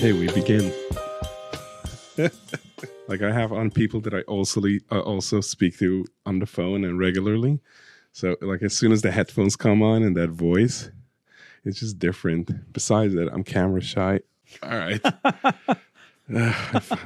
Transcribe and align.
Okay, 0.00 0.14
we 0.14 0.32
begin. 0.32 0.72
like 3.06 3.20
I 3.20 3.30
have 3.30 3.52
on 3.52 3.70
people 3.70 4.00
that 4.00 4.14
I 4.14 4.22
also 4.22 4.62
uh, 4.90 5.00
also 5.00 5.42
speak 5.42 5.76
to 5.76 6.06
on 6.24 6.38
the 6.38 6.46
phone 6.46 6.86
and 6.86 6.98
regularly. 6.98 7.60
So 8.12 8.34
like 8.40 8.62
as 8.62 8.74
soon 8.74 8.92
as 8.92 9.02
the 9.02 9.10
headphones 9.10 9.56
come 9.56 9.82
on 9.82 10.02
and 10.02 10.16
that 10.16 10.30
voice, 10.30 10.90
it's 11.66 11.80
just 11.80 11.98
different. 11.98 12.72
Besides 12.72 13.12
that, 13.12 13.28
I'm 13.30 13.44
camera 13.44 13.82
shy. 13.82 14.20
All 14.62 14.70
right. 14.70 15.04
uh, 15.34 15.74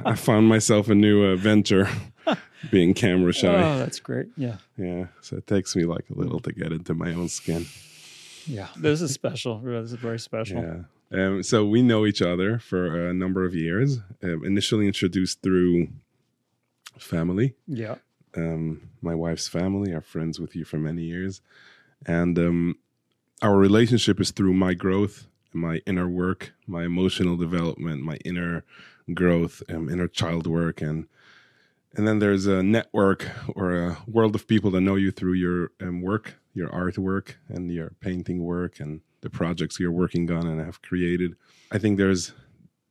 I 0.05 0.15
found 0.15 0.47
myself 0.47 0.87
a 0.87 0.95
new 0.95 1.25
uh, 1.25 1.35
venture 1.35 1.89
being 2.71 2.93
camera 2.93 3.33
shy. 3.33 3.61
Oh, 3.61 3.77
that's 3.77 3.99
great. 3.99 4.27
Yeah. 4.37 4.55
Yeah. 4.77 5.07
So 5.19 5.35
it 5.35 5.47
takes 5.47 5.75
me 5.75 5.83
like 5.83 6.09
a 6.09 6.17
little 6.17 6.39
to 6.39 6.53
get 6.53 6.71
into 6.71 6.93
my 6.93 7.13
own 7.13 7.27
skin. 7.27 7.65
Yeah. 8.47 8.69
This 8.77 9.01
is 9.01 9.11
special. 9.11 9.59
This 9.59 9.91
is 9.91 9.99
very 9.99 10.19
special. 10.19 10.61
Yeah. 10.61 10.77
Um, 11.11 11.43
so 11.43 11.65
we 11.65 11.81
know 11.81 12.05
each 12.05 12.21
other 12.21 12.59
for 12.59 13.09
a 13.09 13.13
number 13.13 13.45
of 13.45 13.53
years. 13.55 13.99
Um, 14.23 14.43
initially 14.43 14.87
introduced 14.87 15.41
through 15.41 15.87
family. 16.97 17.55
Yeah. 17.67 17.95
Um, 18.35 18.89
my 19.01 19.15
wife's 19.15 19.47
family 19.47 19.93
are 19.93 20.01
friends 20.01 20.39
with 20.39 20.55
you 20.55 20.65
for 20.65 20.77
many 20.77 21.03
years, 21.03 21.41
and 22.05 22.37
um, 22.37 22.75
our 23.41 23.55
relationship 23.55 24.19
is 24.19 24.31
through 24.31 24.53
my 24.53 24.73
growth, 24.73 25.27
my 25.53 25.81
inner 25.85 26.09
work, 26.09 26.53
my 26.67 26.83
emotional 26.83 27.37
development, 27.37 28.01
my 28.01 28.17
inner 28.25 28.65
growth, 29.13 29.63
um, 29.69 29.89
inner 29.89 30.07
child 30.07 30.47
work, 30.47 30.81
and 30.81 31.07
and 31.95 32.05
then 32.05 32.19
there's 32.19 32.45
a 32.45 32.61
network 32.61 33.29
or 33.55 33.73
a 33.73 33.97
world 34.05 34.35
of 34.35 34.47
people 34.47 34.69
that 34.71 34.81
know 34.81 34.95
you 34.95 35.11
through 35.11 35.33
your 35.33 35.71
um, 35.81 36.01
work, 36.01 36.35
your 36.53 36.67
artwork, 36.69 37.35
and 37.47 37.71
your 37.71 37.91
painting 38.01 38.43
work, 38.43 38.81
and 38.81 38.99
the 39.25 39.29
projects 39.31 39.79
you're 39.79 39.91
working 39.91 40.31
on 40.31 40.45
and 40.45 40.63
have 40.63 40.83
created. 40.83 41.35
I 41.71 41.79
think 41.79 41.97
there's 41.97 42.31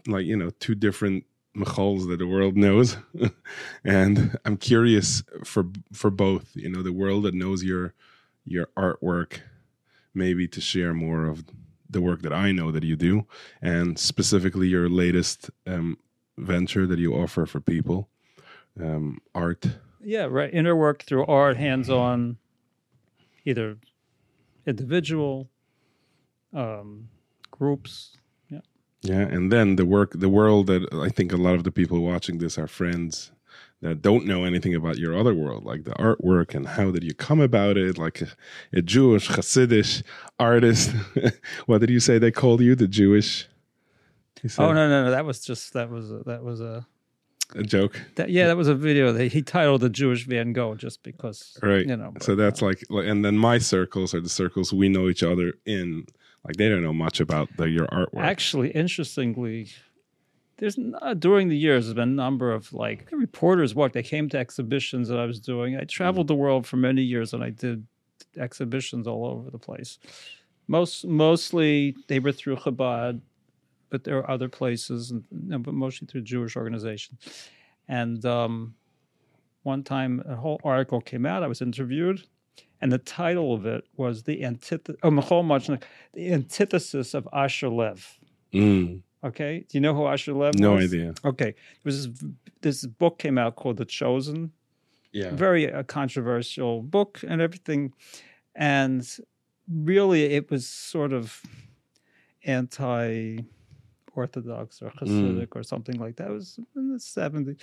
like 0.07 0.27
you 0.27 0.37
know 0.37 0.51
two 0.59 0.75
different 0.75 1.25
Michoels 1.57 2.09
that 2.09 2.19
the 2.19 2.27
world 2.27 2.57
knows, 2.57 2.97
and 3.85 4.37
I'm 4.45 4.57
curious 4.57 5.23
for 5.45 5.67
for 5.93 6.11
both. 6.11 6.51
You 6.55 6.69
know, 6.69 6.83
the 6.83 6.93
world 6.93 7.23
that 7.23 7.35
knows 7.35 7.63
your 7.63 7.95
your 8.45 8.67
artwork, 8.77 9.39
maybe 10.13 10.49
to 10.49 10.61
share 10.61 10.93
more 10.93 11.27
of 11.27 11.45
the 11.89 12.01
work 12.01 12.23
that 12.23 12.33
I 12.33 12.51
know 12.51 12.73
that 12.73 12.83
you 12.83 12.97
do, 12.97 13.27
and 13.63 13.97
specifically 13.97 14.67
your 14.67 14.89
latest 14.89 15.51
um, 15.69 15.97
venture 16.37 16.85
that 16.89 16.99
you 16.99 17.15
offer 17.15 17.47
for 17.47 17.61
people, 17.61 18.09
um, 18.83 19.21
art. 19.37 19.65
Yeah, 20.03 20.25
right. 20.25 20.53
Inner 20.53 20.75
work 20.75 21.05
through 21.05 21.27
art, 21.27 21.57
hands 21.57 21.89
on, 21.89 22.39
either 23.45 23.79
individual, 24.67 25.49
um, 26.55 27.09
groups. 27.51 28.17
Yeah. 28.49 28.61
Yeah, 29.03 29.21
and 29.21 29.53
then 29.53 29.77
the 29.77 29.85
work, 29.85 30.13
the 30.15 30.29
world 30.29 30.67
that 30.69 30.93
I 30.93 31.09
think 31.09 31.33
a 31.33 31.37
lot 31.37 31.55
of 31.55 31.65
the 31.65 31.73
people 31.73 32.01
watching 32.01 32.39
this 32.39 32.59
are 32.59 32.67
friends 32.67 33.33
that 33.83 34.01
don't 34.01 34.25
know 34.25 34.45
anything 34.45 34.75
about 34.75 34.97
your 34.97 35.17
other 35.17 35.35
world, 35.35 35.65
like 35.65 35.85
the 35.85 35.93
artwork 35.93 36.55
and 36.55 36.67
how 36.67 36.91
did 36.91 37.05
you 37.05 37.13
come 37.13 37.41
about 37.41 37.77
it, 37.77 37.99
like 37.99 38.23
a, 38.23 38.29
a 38.73 38.81
Jewish 38.81 39.29
Hasidic 39.29 40.03
artist. 40.39 40.93
what 41.67 41.81
did 41.81 41.91
you 41.91 42.01
say 42.01 42.19
they 42.19 42.31
called 42.31 42.63
you, 42.63 42.75
the 42.75 42.89
Jewish? 42.89 43.47
Oh 44.59 44.73
no, 44.73 44.89
no, 44.89 45.05
no! 45.05 45.11
That 45.11 45.25
was 45.25 45.41
just 45.41 45.73
that 45.73 45.89
was 45.89 46.11
a, 46.11 46.19
that 46.25 46.43
was 46.43 46.61
a 46.61 46.87
a 47.55 47.63
joke. 47.63 48.01
That, 48.17 48.31
yeah, 48.31 48.47
that 48.47 48.57
was 48.57 48.69
a 48.69 48.75
video 48.75 49.13
that 49.13 49.33
he 49.33 49.43
titled 49.43 49.81
"The 49.81 49.89
Jewish 49.89 50.27
Van 50.27 50.53
Gogh" 50.53 50.75
just 50.75 51.03
because, 51.03 51.59
right? 51.63 51.87
You 51.87 51.97
know. 51.97 52.11
But, 52.13 52.23
so 52.23 52.35
that's 52.35 52.63
uh, 52.63 52.67
like, 52.67 52.85
and 52.91 53.25
then 53.25 53.37
my 53.37 53.59
circles 53.59 54.15
are 54.15 54.21
the 54.21 54.29
circles 54.29 54.73
we 54.73 54.89
know 54.89 55.09
each 55.09 55.23
other 55.23 55.55
in. 55.67 56.07
Like 56.45 56.57
they 56.57 56.69
don't 56.69 56.83
know 56.83 56.93
much 56.93 57.21
about 57.21 57.49
the, 57.57 57.71
your 57.71 57.87
artwork. 57.87 58.23
Actually, 58.23 58.71
interestingly, 58.71 59.69
there's 60.59 60.79
uh, 61.01 61.15
during 61.15 61.49
the 61.49 61.57
years 61.57 61.87
there's 61.87 61.95
been 61.95 62.11
a 62.11 62.13
number 62.13 62.53
of 62.53 62.73
like 62.73 63.09
reporters 63.11 63.75
work. 63.75 63.93
They 63.93 64.03
came 64.03 64.29
to 64.31 64.39
exhibitions 64.39 65.09
that 65.09 65.19
I 65.19 65.25
was 65.25 65.41
doing. 65.41 65.77
I 65.77 65.85
traveled 65.85 66.29
the 66.29 66.35
world 66.35 66.67
for 66.67 66.77
many 66.77 67.03
years, 67.03 67.33
and 67.33 67.43
I 67.43 67.51
did 67.51 67.87
exhibitions 68.37 69.07
all 69.07 69.27
over 69.27 69.51
the 69.51 69.59
place. 69.59 69.99
Most 70.69 71.07
mostly 71.07 71.97
they 72.09 72.19
were 72.19 72.33
through 72.33 72.57
Chabad, 72.57 73.21
but 73.91 74.05
there 74.05 74.19
are 74.19 74.31
other 74.31 74.49
places, 74.49 75.11
and, 75.11 75.25
but 75.63 75.75
mostly 75.75 76.07
through 76.07 76.23
Jewish 76.23 76.57
organizations. 76.57 77.49
And 77.89 78.25
um, 78.25 78.75
one 79.63 79.83
time, 79.83 80.23
a 80.29 80.37
whole 80.37 80.61
article 80.65 81.01
came 81.01 81.27
out. 81.27 81.43
I 81.43 81.47
was 81.47 81.63
interviewed, 81.63 82.23
and 82.81 82.93
the 82.93 82.99
title 82.99 83.55
of 83.55 83.67
it 83.67 83.85
was 83.97 84.25
the 84.25 84.45
antithesis. 84.45 85.01
Oh, 85.03 85.11
the 85.11 86.33
antithesis 86.33 87.15
of 87.15 87.29
Asher 87.33 87.69
Lev. 87.69 88.19
Mm. 88.53 89.03
Okay, 89.25 89.65
do 89.69 89.79
you 89.79 89.81
know 89.81 89.95
who 89.95 90.07
Asher 90.07 90.35
Lev? 90.35 90.59
No 90.59 90.75
was? 90.75 90.93
idea. 90.93 91.15
Okay, 91.25 91.53
there 91.53 91.55
was 91.85 92.09
this, 92.09 92.25
this, 92.61 92.87
book 92.87 93.19
came 93.19 93.39
out 93.39 93.57
called 93.57 93.79
The 93.79 93.85
Chosen. 93.85 94.53
Yeah, 95.13 95.31
very 95.31 95.73
uh, 95.73 95.85
controversial 95.85 96.83
book 96.83 97.21
and 97.27 97.41
everything, 97.41 97.93
and 98.55 99.09
really 99.73 100.25
it 100.25 100.51
was 100.51 100.67
sort 100.67 101.13
of 101.13 101.41
anti 102.45 103.39
orthodox 104.17 104.83
or 104.83 104.91
Hasidic 104.91 105.49
mm. 105.49 105.57
or 105.57 105.63
something 105.63 105.99
like 105.99 106.17
that. 106.17 106.29
It 106.29 106.33
was 106.33 106.59
in 106.77 106.93
the 106.93 106.99
70s. 106.99 107.61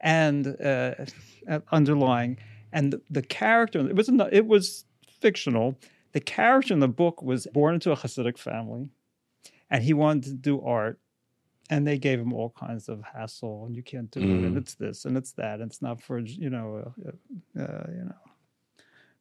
And 0.00 0.60
uh, 0.60 0.94
underlying, 1.70 2.38
and 2.72 2.92
the, 2.92 3.02
the 3.10 3.22
character, 3.22 3.80
it 3.80 3.94
was, 3.94 4.10
it 4.30 4.46
was 4.46 4.84
fictional. 5.20 5.78
The 6.12 6.20
character 6.20 6.74
in 6.74 6.80
the 6.80 6.88
book 6.88 7.22
was 7.22 7.46
born 7.52 7.74
into 7.74 7.92
a 7.92 7.96
Hasidic 7.96 8.38
family, 8.38 8.88
and 9.70 9.82
he 9.82 9.92
wanted 9.92 10.24
to 10.24 10.34
do 10.34 10.60
art. 10.60 10.98
And 11.70 11.86
they 11.86 11.96
gave 11.96 12.18
him 12.18 12.34
all 12.34 12.50
kinds 12.50 12.88
of 12.88 13.02
hassle, 13.14 13.64
and 13.64 13.74
you 13.74 13.82
can't 13.82 14.10
do 14.10 14.20
mm. 14.20 14.24
it, 14.24 14.44
and 14.44 14.56
mm. 14.56 14.58
it's 14.58 14.74
this, 14.74 15.04
and 15.06 15.16
it's 15.16 15.32
that, 15.34 15.60
and 15.60 15.70
it's 15.70 15.80
not 15.80 16.02
for 16.02 16.18
you 16.18 16.50
know, 16.50 16.92
uh, 17.06 17.62
uh, 17.62 17.86
you 17.88 18.04
know, 18.04 18.14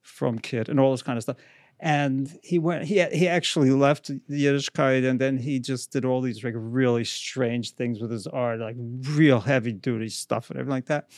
from 0.01 0.37
kid, 0.39 0.67
and 0.67 0.79
all 0.79 0.91
this 0.91 1.03
kind 1.03 1.17
of 1.17 1.23
stuff 1.23 1.37
and 1.81 2.37
he 2.43 2.59
went 2.59 2.85
he 2.85 3.03
he 3.05 3.27
actually 3.27 3.71
left 3.71 4.07
the 4.27 4.45
Yiddishkeit 4.45 5.07
and 5.07 5.19
then 5.19 5.37
he 5.37 5.59
just 5.59 5.91
did 5.91 6.05
all 6.05 6.21
these 6.21 6.43
like 6.43 6.53
really 6.55 7.03
strange 7.03 7.73
things 7.73 7.99
with 7.99 8.11
his 8.11 8.27
art 8.27 8.59
like 8.59 8.75
real 8.77 9.39
heavy 9.41 9.73
duty 9.73 10.07
stuff 10.07 10.51
and 10.51 10.59
everything 10.59 10.77
like 10.77 10.85
that 10.85 11.09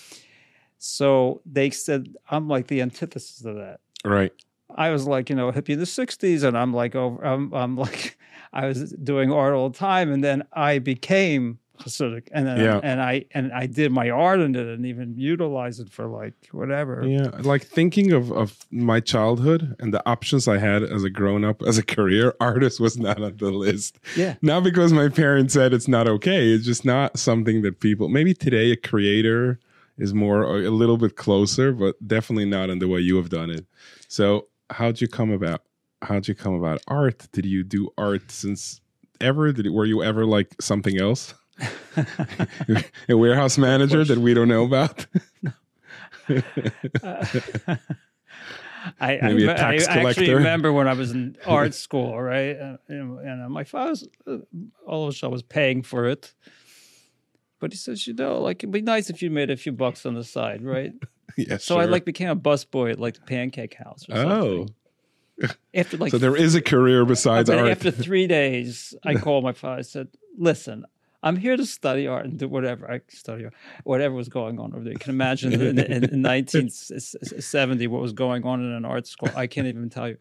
so 0.77 1.41
they 1.45 1.69
said 1.69 2.15
I'm 2.29 2.47
like 2.47 2.67
the 2.67 2.81
antithesis 2.81 3.43
of 3.45 3.55
that 3.55 3.79
right 4.03 4.33
I 4.75 4.89
was 4.89 5.07
like 5.07 5.29
you 5.29 5.35
know 5.35 5.51
hippie 5.51 5.69
in 5.69 5.79
the 5.79 5.85
60s 5.85 6.43
and 6.43 6.57
I'm 6.57 6.73
like 6.73 6.95
over 6.95 7.23
I'm, 7.25 7.53
I'm 7.53 7.77
like 7.77 8.17
I 8.53 8.67
was 8.67 8.91
doing 8.91 9.31
art 9.31 9.53
all 9.53 9.69
the 9.69 9.77
time 9.77 10.11
and 10.11 10.23
then 10.23 10.43
I 10.53 10.79
became 10.79 11.59
Hasidic, 11.79 12.27
and 12.31 12.45
then 12.45 12.59
yeah. 12.59 12.79
and 12.83 13.01
I 13.01 13.25
and 13.31 13.51
I 13.51 13.65
did 13.65 13.91
my 13.91 14.09
art 14.09 14.39
in 14.39 14.55
it 14.55 14.67
and 14.67 14.85
even 14.85 15.17
utilize 15.17 15.79
it 15.79 15.89
for 15.89 16.05
like 16.05 16.33
whatever. 16.51 17.03
Yeah, 17.05 17.31
like 17.39 17.63
thinking 17.63 18.11
of 18.11 18.31
of 18.31 18.65
my 18.69 18.99
childhood 18.99 19.75
and 19.79 19.91
the 19.91 20.07
options 20.07 20.47
I 20.47 20.59
had 20.59 20.83
as 20.83 21.03
a 21.03 21.09
grown 21.09 21.43
up 21.43 21.63
as 21.63 21.79
a 21.79 21.83
career 21.83 22.35
artist 22.39 22.79
was 22.79 22.97
not 22.97 23.21
on 23.21 23.37
the 23.37 23.49
list. 23.49 23.97
Yeah, 24.15 24.35
not 24.43 24.63
because 24.63 24.93
my 24.93 25.09
parents 25.09 25.55
said 25.55 25.73
it's 25.73 25.87
not 25.87 26.07
okay. 26.07 26.49
It's 26.49 26.65
just 26.65 26.85
not 26.85 27.17
something 27.17 27.63
that 27.63 27.79
people. 27.79 28.07
Maybe 28.07 28.35
today 28.35 28.71
a 28.71 28.77
creator 28.77 29.59
is 29.97 30.13
more 30.13 30.43
a 30.43 30.69
little 30.69 30.97
bit 30.97 31.15
closer, 31.15 31.71
but 31.71 31.95
definitely 32.05 32.45
not 32.45 32.69
in 32.69 32.79
the 32.79 32.87
way 32.87 32.99
you 32.99 33.17
have 33.17 33.29
done 33.29 33.49
it. 33.49 33.65
So 34.07 34.47
how'd 34.69 35.01
you 35.01 35.07
come 35.07 35.31
about? 35.31 35.63
How'd 36.01 36.27
you 36.27 36.35
come 36.35 36.53
about 36.53 36.81
art? 36.87 37.27
Did 37.31 37.45
you 37.45 37.63
do 37.63 37.89
art 37.97 38.31
since 38.31 38.81
ever? 39.21 39.51
Did 39.51 39.67
it, 39.67 39.69
were 39.69 39.85
you 39.85 40.03
ever 40.03 40.25
like 40.25 40.55
something 40.59 40.99
else? 40.99 41.33
a 43.07 43.15
warehouse 43.15 43.57
manager 43.57 44.03
that 44.03 44.17
we 44.17 44.33
don't 44.33 44.47
know 44.47 44.65
about. 44.65 45.05
uh, 47.03 47.21
I, 48.99 49.17
I, 49.17 49.29
a 49.29 49.55
tax 49.55 49.87
I, 49.87 50.01
I 50.01 50.09
actually 50.09 50.33
remember 50.33 50.73
when 50.73 50.87
I 50.87 50.93
was 50.93 51.11
in 51.11 51.37
art 51.45 51.73
school, 51.73 52.21
right? 52.21 52.57
And, 52.57 52.79
and 52.89 53.49
my 53.51 53.63
father, 53.63 53.95
uh, 54.27 54.37
all 54.85 55.07
of 55.07 55.21
was 55.31 55.43
paying 55.43 55.83
for 55.83 56.05
it. 56.05 56.33
But 57.63 57.71
he 57.71 57.77
says, 57.77 58.05
you 58.05 58.13
know, 58.13 58.41
like 58.41 58.61
it'd 58.61 58.73
be 58.73 58.81
nice 58.81 59.09
if 59.09 59.21
you 59.21 59.29
made 59.29 59.49
a 59.49 59.55
few 59.55 59.71
bucks 59.71 60.05
on 60.05 60.15
the 60.15 60.23
side, 60.25 60.61
right? 60.61 60.91
yeah. 61.37 61.55
So 61.55 61.75
sure. 61.75 61.81
I 61.81 61.85
like 61.85 62.03
became 62.03 62.27
a 62.27 62.35
busboy 62.35 62.91
at 62.91 62.99
like 62.99 63.13
the 63.13 63.21
Pancake 63.21 63.75
House. 63.75 64.05
oh. 64.09 64.67
After 65.73 65.95
like, 65.95 66.11
so 66.11 66.17
there 66.17 66.35
is 66.35 66.55
a 66.55 66.61
career 66.61 67.05
besides 67.05 67.49
art. 67.49 67.69
After 67.69 67.89
three 68.05 68.27
days, 68.27 68.93
I 69.05 69.15
called 69.15 69.45
my 69.45 69.53
father. 69.53 69.79
I 69.79 69.81
said, 69.83 70.09
"Listen, 70.37 70.85
I'm 71.23 71.37
here 71.37 71.55
to 71.55 71.65
study 71.65 72.05
art 72.05 72.25
and 72.25 72.37
do 72.37 72.49
whatever 72.49 72.91
I 72.91 72.99
study 73.07 73.45
art, 73.45 73.53
whatever 73.85 74.13
was 74.13 74.27
going 74.27 74.59
on 74.59 74.73
over 74.73 74.83
there. 74.83 74.91
You 74.91 74.99
can 74.99 75.11
imagine 75.11 75.53
in, 75.53 75.61
in, 75.61 76.03
in 76.03 76.21
1970 76.21 77.87
what 77.87 78.01
was 78.01 78.11
going 78.11 78.43
on 78.43 78.59
in 78.61 78.73
an 78.73 78.83
art 78.83 79.07
school. 79.07 79.29
I 79.35 79.47
can't 79.47 79.67
even 79.67 79.89
tell 79.89 80.09
you. 80.09 80.17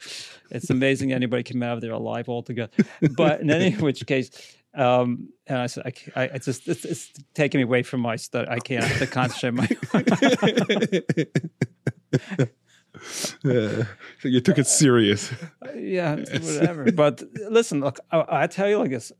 It's 0.53 0.71
amazing 0.71 1.13
anybody 1.13 1.43
came 1.43 1.63
out 1.65 1.75
of 1.75 1.81
there 1.81 1.93
alive 1.93 2.29
altogether. 2.29 2.73
But 3.17 3.41
in 3.41 3.51
any 3.51 3.73
which 3.73 4.07
case, 4.07 4.31
um, 4.75 5.29
and 5.47 5.59
I 5.59 5.67
said, 5.67 5.85
I, 5.87 6.21
I 6.21 6.25
it's 6.25 6.47
just 6.47 6.69
it's, 6.69 6.85
it's, 6.85 7.13
taking 7.35 7.59
me 7.59 7.65
away 7.65 7.83
from 7.83 8.01
my 8.01 8.17
study. 8.17 8.49
I 8.49 8.59
can't 8.59 8.85
have 8.85 8.99
to 8.99 9.07
concentrate 9.07 9.55
my. 9.55 9.69
yeah. 13.45 13.85
So 14.21 14.29
you 14.29 14.41
took 14.41 14.59
it 14.59 14.67
serious. 14.67 15.33
yeah, 15.75 16.17
whatever. 16.31 16.93
But 16.93 17.23
listen, 17.51 17.81
look, 17.81 17.99
I, 18.13 18.43
I 18.43 18.47
tell 18.47 18.69
you 18.69 18.79
like 18.79 18.91
this 18.91 19.11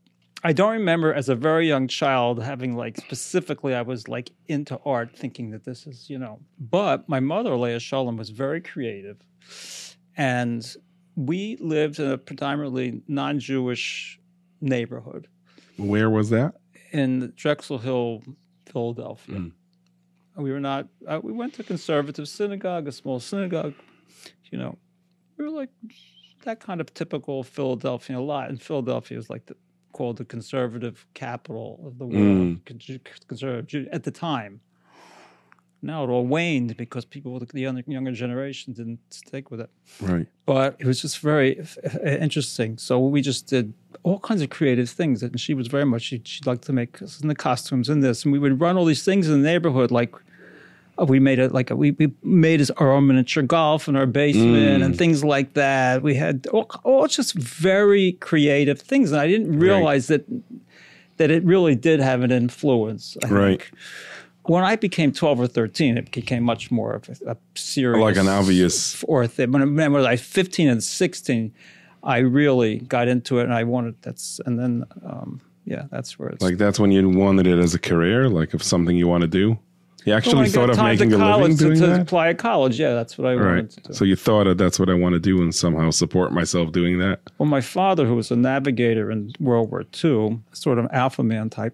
I 0.45 0.51
don't 0.51 0.73
remember 0.73 1.13
as 1.13 1.29
a 1.29 1.35
very 1.35 1.67
young 1.67 1.87
child 1.87 2.43
having 2.43 2.75
like 2.75 2.97
specifically 2.97 3.73
I 3.73 3.81
was 3.81 4.09
like 4.09 4.31
into 4.47 4.77
art, 4.85 5.15
thinking 5.15 5.51
that 5.51 5.63
this 5.63 5.87
is 5.87 6.09
you 6.09 6.19
know. 6.19 6.39
But 6.59 7.07
my 7.07 7.21
mother, 7.21 7.55
Leah 7.55 7.79
Shalom, 7.79 8.17
was 8.17 8.29
very 8.29 8.59
creative, 8.59 9.17
and 10.17 10.63
we 11.15 11.57
lived 11.61 11.99
in 11.99 12.11
a 12.11 12.17
predominantly 12.17 13.01
non-Jewish 13.07 14.19
neighborhood 14.59 15.27
Where 15.77 16.09
was 16.09 16.29
that? 16.29 16.55
in 16.93 17.33
Drexel 17.35 17.79
Hill, 17.79 18.23
Philadelphia. 18.71 19.35
Mm. 19.35 19.51
We 20.37 20.51
were 20.51 20.59
not. 20.59 20.87
Uh, 21.05 21.19
we 21.21 21.33
went 21.33 21.53
to 21.55 21.63
conservative 21.63 22.27
synagogue, 22.29 22.87
a 22.87 22.91
small 22.91 23.19
synagogue. 23.19 23.73
You 24.51 24.57
know, 24.59 24.77
we 25.37 25.45
were 25.45 25.51
like 25.51 25.69
that 26.45 26.59
kind 26.59 26.79
of 26.79 26.93
typical 26.93 27.43
Philadelphia. 27.43 28.17
A 28.17 28.19
lot 28.19 28.49
in 28.49 28.57
Philadelphia 28.57 29.17
is 29.17 29.29
like 29.29 29.45
the, 29.47 29.55
called 29.91 30.17
the 30.17 30.25
conservative 30.25 31.05
capital 31.13 31.83
of 31.85 31.97
the 31.99 32.05
world, 32.05 32.59
con- 32.65 32.79
conservative 33.27 33.87
at 33.91 34.03
the 34.03 34.11
time. 34.11 34.61
Now 35.85 36.05
it 36.05 36.09
all 36.09 36.25
waned 36.25 36.77
because 36.77 37.03
people, 37.03 37.33
with 37.33 37.49
the 37.49 37.59
younger, 37.61 38.11
generation, 38.13 38.71
didn't 38.73 38.99
stick 39.09 39.51
with 39.51 39.59
it 39.59 39.69
Right. 40.01 40.25
but 40.45 40.77
it 40.79 40.87
was 40.87 41.01
just 41.01 41.19
very 41.19 41.59
f- 41.59 41.77
f- 41.83 41.97
interesting. 42.21 42.77
So 42.77 42.99
we 42.99 43.21
just 43.21 43.47
did 43.47 43.73
all 44.03 44.19
kinds 44.19 44.41
of 44.41 44.49
creative 44.49 44.89
things, 44.89 45.21
and 45.21 45.37
she 45.39 45.53
was 45.53 45.67
very 45.67 45.85
much 45.85 46.03
she 46.03 46.21
she 46.23 46.39
liked 46.45 46.63
to 46.63 46.73
make 46.73 47.01
us 47.01 47.21
in 47.21 47.27
the 47.27 47.35
costumes 47.35 47.89
and 47.89 48.01
this, 48.01 48.23
and 48.23 48.31
we 48.31 48.39
would 48.39 48.61
run 48.61 48.77
all 48.77 48.85
these 48.85 49.03
things 49.03 49.27
in 49.27 49.41
the 49.41 49.47
neighborhood. 49.47 49.91
Like 49.91 50.15
uh, 50.97 51.05
we 51.05 51.19
made 51.19 51.39
it 51.39 51.51
like 51.51 51.69
a, 51.69 51.75
we 51.75 51.91
we 51.91 52.13
made 52.23 52.65
our 52.77 52.91
own 52.93 53.07
miniature 53.07 53.43
golf 53.43 53.87
in 53.89 53.95
our 53.97 54.05
basement 54.05 54.83
and 54.83 54.97
things 54.97 55.23
like 55.23 55.53
that. 55.55 56.01
We 56.01 56.15
had 56.15 56.47
all, 56.53 56.69
all 56.85 57.07
just 57.07 57.33
very 57.33 58.13
creative 58.13 58.79
things, 58.79 59.11
and 59.11 59.19
I 59.19 59.27
didn't 59.27 59.59
realize 59.59 60.07
that 60.07 60.23
that 61.17 61.29
it 61.29 61.43
really 61.43 61.75
did 61.75 61.99
have 61.99 62.21
an 62.23 62.31
influence. 62.31 63.17
I 63.23 63.27
Right. 63.27 63.61
think. 63.61 63.71
When 64.45 64.63
I 64.63 64.75
became 64.75 65.11
12 65.13 65.39
or 65.39 65.47
13, 65.47 65.97
it 65.97 66.11
became 66.11 66.43
much 66.43 66.69
more 66.69 66.93
of 66.93 67.07
a, 67.25 67.31
a 67.31 67.37
serious 67.55 68.01
Like 68.01 68.17
an 68.17 68.27
obvious- 68.27 69.03
or 69.07 69.25
th- 69.27 69.49
when, 69.49 69.61
I- 69.61 69.65
when 69.65 69.79
I 69.81 69.87
was 69.87 70.03
like 70.03 70.19
15 70.19 70.67
and 70.69 70.83
16, 70.83 71.53
I 72.03 72.17
really 72.17 72.79
got 72.79 73.07
into 73.07 73.39
it 73.39 73.43
and 73.43 73.53
I 73.53 73.63
wanted 73.63 73.95
that's 74.01 74.41
and 74.45 74.59
then 74.59 74.83
um, 75.05 75.39
yeah, 75.65 75.83
that's 75.89 76.19
where 76.19 76.27
it's 76.29 76.43
Like 76.43 76.57
that's 76.57 76.77
when 76.79 76.91
you 76.91 77.07
wanted 77.09 77.47
it 77.47 77.57
as 77.59 77.73
a 77.73 77.79
career, 77.79 78.27
like 78.27 78.53
of 78.53 78.61
something 78.61 78.97
you 78.97 79.07
want 79.07 79.21
to 79.21 79.27
do. 79.29 79.57
You 80.05 80.11
actually 80.11 80.49
thought 80.49 80.69
of 80.69 80.77
making 80.79 81.13
a 81.13 81.17
living 81.17 81.29
college 81.31 81.57
to, 81.59 81.63
doing 81.63 81.79
to 81.79 81.87
that. 81.87 82.01
apply 82.01 82.27
at 82.27 82.37
college. 82.37 82.77
Yeah, 82.77 82.93
that's 82.93 83.17
what 83.17 83.25
I 83.25 83.35
wanted 83.35 83.47
Right. 83.49 83.69
to 83.69 83.81
do. 83.83 83.93
So 83.93 84.03
you 84.03 84.17
thought 84.17 84.47
of 84.47 84.57
that's 84.57 84.77
what 84.77 84.89
I 84.89 84.93
want 84.95 85.13
to 85.13 85.19
do 85.21 85.41
and 85.41 85.55
somehow 85.55 85.91
support 85.91 86.33
myself 86.33 86.73
doing 86.73 86.97
that. 86.99 87.21
well, 87.37 87.47
my 87.47 87.61
father, 87.61 88.05
who 88.05 88.15
was 88.15 88.29
a 88.29 88.35
navigator 88.35 89.09
in 89.09 89.31
World 89.39 89.71
War 89.71 89.85
II, 90.03 90.41
sort 90.51 90.77
of 90.77 90.87
alpha 90.91 91.23
man 91.23 91.49
type, 91.49 91.73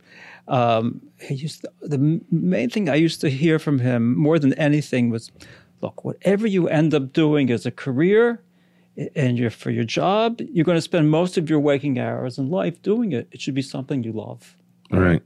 um, 0.50 1.02
he 1.22 1.36
used 1.36 1.62
to, 1.62 1.72
the 1.82 2.22
main 2.32 2.70
thing 2.70 2.90
I 2.90 2.96
used 2.96 3.22
to 3.22 3.30
hear 3.30 3.60
from 3.60 3.80
him 3.80 4.18
more 4.18 4.40
than 4.40 4.54
anything 4.56 5.10
was, 5.10 5.32
look, 5.82 6.04
whatever 6.04 6.48
you 6.48 6.68
end 6.68 6.94
up 6.94 7.14
doing 7.14 7.52
as 7.52 7.66
a 7.66 7.72
career 7.72 8.42
and 9.16 9.38
you're 9.38 9.52
for 9.52 9.70
your 9.70 9.84
job, 9.84 10.42
you're 10.52 10.66
going 10.66 10.78
to 10.78 10.82
spend 10.82 11.10
most 11.10 11.38
of 11.38 11.50
your 11.50 11.60
waking 11.60 12.00
hours 12.00 12.38
in 12.38 12.50
life 12.50 12.82
doing 12.82 13.12
it. 13.12 13.28
It 13.32 13.40
should 13.40 13.54
be 13.54 13.62
something 13.62 14.04
you 14.04 14.12
love. 14.12 14.56
Right. 14.92 15.22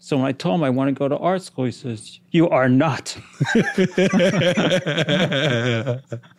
So 0.00 0.16
when 0.16 0.26
I 0.26 0.32
told 0.32 0.56
him 0.56 0.64
I 0.64 0.70
want 0.70 0.88
to 0.88 0.92
go 0.92 1.08
to 1.08 1.16
art 1.16 1.42
school, 1.42 1.64
he 1.64 1.72
says, 1.72 2.20
"You 2.30 2.48
are 2.50 2.68
not." 2.68 3.16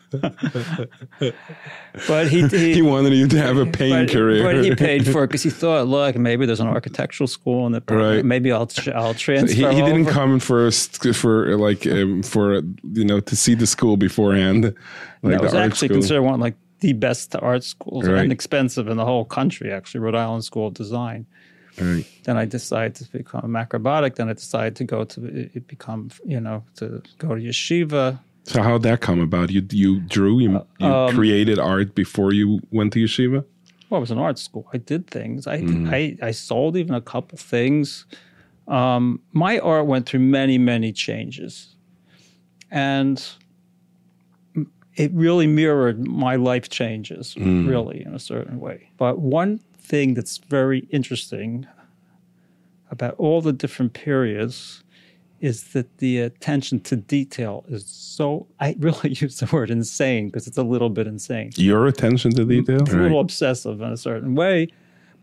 but 2.08 2.28
he, 2.28 2.48
he, 2.48 2.74
He 2.76 2.82
wanted 2.82 3.14
you 3.14 3.28
to 3.28 3.38
have 3.42 3.58
a 3.58 3.66
paying 3.66 4.06
but, 4.06 4.14
career. 4.14 4.44
but 4.44 4.64
he 4.64 4.76
paid 4.76 5.06
for 5.08 5.24
it 5.24 5.28
because 5.28 5.44
he 5.44 5.50
thought, 5.50 5.88
look, 5.88 6.16
maybe 6.16 6.46
there's 6.46 6.60
an 6.60 6.68
architectural 6.68 7.28
school 7.28 7.66
in 7.66 7.72
the 7.74 7.84
Right. 7.90 8.24
maybe 8.24 8.52
I'll 8.52 8.70
I'll 8.94 9.14
transfer. 9.14 9.56
he, 9.56 9.76
he 9.76 9.82
didn't 9.82 10.06
come 10.06 10.40
for 10.40 10.68
a 10.68 10.72
st- 10.72 11.16
for 11.16 11.58
like 11.58 11.86
um, 11.88 12.24
for 12.24 12.56
you 12.94 13.06
know 13.06 13.20
to 13.20 13.36
see 13.36 13.56
the 13.56 13.68
school 13.68 13.98
beforehand. 13.98 14.74
Like 15.24 15.42
was 15.42 15.52
the 15.52 15.58
art 15.60 15.72
actually 15.72 15.88
school. 15.90 15.98
considered 15.98 16.22
one 16.24 16.40
like 16.40 16.56
the 16.82 16.94
best 16.94 17.36
art 17.36 17.64
schools 17.64 18.08
Right. 18.08 18.24
and 18.24 18.32
expensive 18.32 18.88
in 18.88 18.98
the 18.98 19.06
whole 19.06 19.26
country. 19.26 19.72
Actually, 19.72 20.02
Rhode 20.02 20.16
Island 20.16 20.44
School 20.46 20.68
of 20.68 20.74
Design. 20.76 21.26
Right. 21.80 22.06
Then 22.24 22.38
I 22.38 22.46
decided 22.46 22.96
to 22.96 23.12
become 23.12 23.42
a 23.44 23.48
macrobiotic. 23.48 24.16
Then 24.16 24.30
I 24.30 24.34
decided 24.34 24.76
to 24.78 24.84
go 24.84 25.04
to 25.06 25.20
become 25.68 26.10
you 26.26 26.40
know 26.40 26.64
to 26.76 27.02
go 27.18 27.36
to 27.36 27.42
yeshiva. 27.42 28.20
So 28.44 28.62
how'd 28.64 28.84
that 28.84 29.00
come 29.02 29.20
about? 29.22 29.52
You 29.52 29.66
you 29.72 30.00
drew 30.02 30.40
you, 30.40 30.66
you 30.80 30.88
Um, 30.88 31.14
created 31.16 31.60
art 31.60 31.94
before 31.96 32.34
you 32.34 32.60
went 32.72 32.94
to 32.94 33.00
yeshiva. 33.04 33.44
well, 33.90 33.98
it 34.00 34.02
was 34.02 34.12
an 34.12 34.18
art 34.20 34.38
school. 34.40 34.66
I 34.74 34.78
did 34.78 35.08
things. 35.08 35.46
I 35.48 35.62
Mm-hmm. 35.62 35.90
I, 35.94 36.18
I 36.30 36.32
sold 36.32 36.76
even 36.78 36.96
a 36.96 37.02
couple 37.02 37.38
things. 37.38 38.06
Um, 38.68 39.20
my 39.34 39.60
art 39.60 39.86
went 39.88 40.06
through 40.08 40.22
many 40.22 40.58
many 40.58 40.92
changes, 40.94 41.76
and 42.72 43.18
it 44.96 45.12
really 45.14 45.48
mirrored 45.48 46.06
my 46.08 46.36
life 46.36 46.70
changes, 46.70 47.36
Mm. 47.36 47.68
really 47.70 48.04
in 48.06 48.14
a 48.14 48.20
certain 48.20 48.60
way. 48.60 48.90
But 48.98 49.20
one 49.20 49.60
thing 49.78 50.14
that's 50.16 50.38
very 50.50 50.80
interesting 50.92 51.66
about 52.92 53.16
all 53.18 53.42
the 53.42 53.54
different 53.54 53.94
periods 53.94 54.84
is 55.42 55.64
that 55.74 55.98
the 56.00 56.20
attention 56.20 56.80
to 56.82 56.96
detail 56.96 57.64
is 57.70 57.86
so. 57.86 58.48
I 58.60 58.76
really 58.80 59.10
use 59.20 59.40
the 59.40 59.46
word 59.52 59.70
insane 59.72 60.28
because 60.28 60.48
it's 60.48 60.58
a 60.58 60.64
little 60.64 60.90
bit 60.90 61.08
insane 61.08 61.52
Your 61.56 61.88
attention 61.88 62.32
to 62.36 62.46
detail. 62.46 62.82
it's 62.82 62.94
a 62.94 62.98
little 62.98 63.20
obsessive 63.20 63.82
in 63.82 63.92
a 63.92 63.98
certain 63.98 64.36
way, 64.36 64.68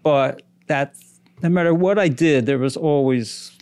but 0.02 0.42
that's 0.66 1.20
no 1.42 1.48
matter 1.48 1.74
what 1.74 1.98
I 1.98 2.08
did, 2.08 2.46
there 2.46 2.58
was 2.58 2.76
always 2.76 3.52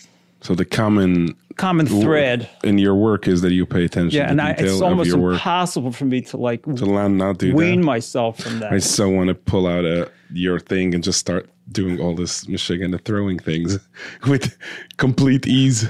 So 0.41 0.55
the 0.55 0.65
common 0.65 1.35
common 1.57 1.87
thread. 1.87 2.49
in 2.65 2.79
your 2.79 2.95
work 2.97 3.29
is 3.29 3.41
that 3.43 3.53
you 3.53 3.65
pay 3.67 3.85
attention 3.85 4.17
Yeah, 4.19 4.27
to 4.27 4.31
and 4.33 4.41
I, 4.41 4.51
it's 4.53 4.81
almost 4.81 5.11
impossible 5.11 5.93
for 5.93 6.05
me 6.05 6.21
to 6.23 6.37
like 6.37 6.63
To 6.65 6.85
land 6.87 7.19
not 7.19 7.39
do 7.39 7.55
wean 7.55 7.81
that. 7.81 7.87
myself 7.87 8.39
from 8.41 8.59
that. 8.61 8.73
I 8.73 8.79
so 8.79 9.09
want 9.09 9.29
to 9.29 9.35
pull 9.35 9.67
out 9.67 9.85
a 9.85 10.11
your 10.33 10.59
thing 10.59 10.95
and 10.95 11.03
just 11.05 11.19
start 11.21 11.49
doing 11.73 12.01
all 12.01 12.15
this 12.15 12.47
Michigan 12.49 12.97
throwing 13.05 13.39
things 13.39 13.79
with 14.29 14.57
complete 14.97 15.47
ease. 15.47 15.89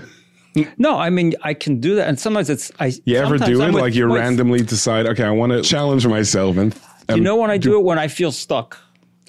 No, 0.79 0.99
I 0.99 1.11
mean 1.11 1.35
I 1.43 1.55
can 1.55 1.81
do 1.81 1.95
that, 1.97 2.09
and 2.09 2.19
sometimes 2.19 2.49
it's 2.51 2.71
I. 2.81 2.93
You 3.05 3.17
ever 3.19 3.39
do 3.39 3.61
it 3.63 3.73
with- 3.73 3.83
like 3.83 3.95
you 3.95 4.07
randomly 4.13 4.63
decide? 4.63 5.07
Okay, 5.07 5.25
I 5.25 5.31
want 5.31 5.53
to 5.53 5.63
challenge 5.63 6.07
myself 6.07 6.57
and. 6.57 6.75
You 7.09 7.21
know 7.21 7.37
when 7.37 7.51
I 7.51 7.59
do 7.59 7.79
it 7.79 7.85
when 7.85 7.99
I 7.99 8.09
feel 8.09 8.33
stuck. 8.33 8.79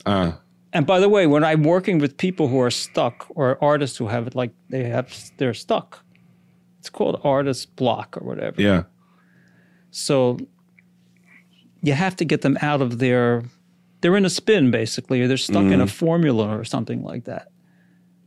Ah, 0.05 0.39
And 0.71 0.85
by 0.85 1.00
the 1.01 1.09
way, 1.09 1.27
when 1.27 1.43
I'm 1.43 1.63
working 1.63 2.00
with 2.00 2.15
people 2.15 2.47
who 2.47 2.59
are 2.61 2.71
stuck 2.71 3.25
or 3.35 3.57
artists 3.61 3.97
who 3.97 4.07
have 4.07 4.27
it 4.27 4.35
like 4.35 4.51
they 4.69 4.83
have 4.85 5.07
they're 5.38 5.53
stuck, 5.53 6.00
it's 6.79 6.89
called 6.89 7.19
artist 7.23 7.75
block 7.75 8.15
or 8.17 8.23
whatever. 8.25 8.61
yeah. 8.61 8.83
So 9.91 10.38
you 11.81 11.93
have 11.93 12.15
to 12.17 12.25
get 12.25 12.41
them 12.41 12.57
out 12.61 12.81
of 12.81 13.00
their 13.00 13.43
they're 14.01 14.15
in 14.17 14.25
a 14.25 14.29
spin 14.29 14.71
basically, 14.71 15.21
or 15.21 15.27
they're 15.27 15.38
stuck 15.38 15.65
in 15.65 15.81
a 15.81 15.88
formula 15.88 16.47
or 16.57 16.63
something 16.63 17.03
like 17.03 17.25
that. 17.25 17.47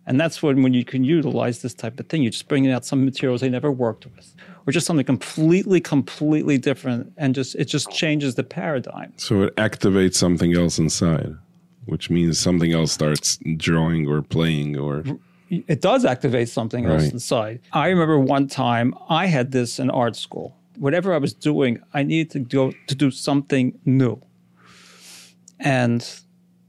And 0.08 0.18
that's 0.18 0.42
when 0.42 0.62
when 0.62 0.72
you 0.72 0.86
can 0.86 1.04
utilize 1.04 1.60
this 1.60 1.74
type 1.74 2.00
of 2.00 2.08
thing. 2.08 2.22
You're 2.22 2.32
just 2.32 2.48
bringing 2.48 2.72
out 2.72 2.86
some 2.86 3.04
materials 3.04 3.42
they 3.42 3.50
never 3.50 3.70
worked 3.70 4.06
with, 4.06 4.34
or 4.66 4.72
just 4.72 4.86
something 4.86 5.04
completely, 5.04 5.82
completely 5.82 6.56
different, 6.56 7.12
and 7.18 7.34
just 7.34 7.54
it 7.56 7.66
just 7.66 7.90
changes 7.90 8.34
the 8.34 8.42
paradigm. 8.42 9.12
So 9.18 9.42
it 9.42 9.56
activates 9.56 10.14
something 10.14 10.56
else 10.56 10.78
inside, 10.78 11.34
which 11.84 12.08
means 12.08 12.38
something 12.38 12.72
else 12.72 12.90
starts 12.90 13.38
drawing 13.58 14.08
or 14.08 14.22
playing 14.22 14.78
or. 14.78 15.04
it 15.50 15.82
does 15.82 16.06
activate 16.06 16.48
something 16.48 16.86
else 16.86 17.10
inside. 17.10 17.60
I 17.72 17.88
remember 17.88 18.18
one 18.18 18.48
time 18.48 18.94
I 19.10 19.26
had 19.26 19.52
this 19.52 19.78
in 19.78 19.90
art 19.90 20.16
school. 20.16 20.56
Whatever 20.78 21.12
I 21.12 21.18
was 21.18 21.34
doing, 21.34 21.82
I 21.92 22.02
needed 22.02 22.30
to 22.30 22.38
go 22.38 22.72
to 22.86 22.94
do 22.94 23.10
something 23.10 23.78
new. 23.84 24.22
And 25.60 26.00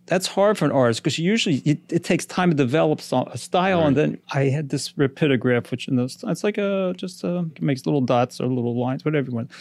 that's 0.10 0.26
hard 0.26 0.58
for 0.58 0.66
an 0.66 0.72
artist 0.72 1.04
because 1.04 1.20
usually 1.20 1.58
it, 1.58 1.80
it 1.90 2.04
takes 2.04 2.26
time 2.26 2.50
to 2.50 2.56
develop 2.56 3.00
some, 3.00 3.28
a 3.28 3.38
style. 3.38 3.86
And 3.86 3.96
then 3.96 4.18
I 4.34 4.46
had 4.46 4.70
this 4.70 4.94
rapidograph, 4.94 5.70
which 5.70 5.88
in 5.88 5.96
those 5.96 6.24
it's 6.28 6.44
like 6.44 6.58
a 6.58 6.94
just 6.98 7.24
a, 7.24 7.46
it 7.56 7.62
makes 7.62 7.86
little 7.86 8.02
dots 8.02 8.42
or 8.42 8.48
little 8.48 8.76
lines, 8.76 9.06
whatever 9.06 9.30
you 9.30 9.36
want. 9.36 9.52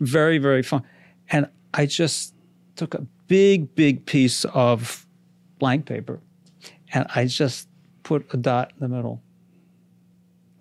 Very 0.00 0.38
very 0.38 0.62
fun. 0.62 0.82
And 1.30 1.48
I 1.72 1.86
just 1.86 2.34
took 2.74 2.94
a 2.94 3.06
big 3.28 3.74
big 3.76 4.04
piece 4.04 4.44
of 4.46 5.06
blank 5.58 5.86
paper, 5.86 6.20
and 6.92 7.06
I 7.14 7.26
just 7.26 7.68
put 8.02 8.26
a 8.34 8.36
dot 8.36 8.72
in 8.74 8.80
the 8.80 8.94
middle. 8.94 9.22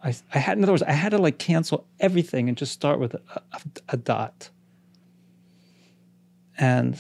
I, 0.04 0.14
I 0.34 0.38
had, 0.38 0.58
in 0.58 0.64
other 0.64 0.74
words, 0.74 0.84
I 0.84 0.92
had 0.92 1.10
to 1.10 1.18
like 1.18 1.40
cancel 1.40 1.88
everything 2.00 2.50
and 2.50 2.58
just 2.58 2.72
start 2.72 3.00
with 3.00 3.16
a, 3.16 3.22
a, 3.52 3.62
a 3.90 3.98
dot. 3.98 4.52
And 6.58 7.00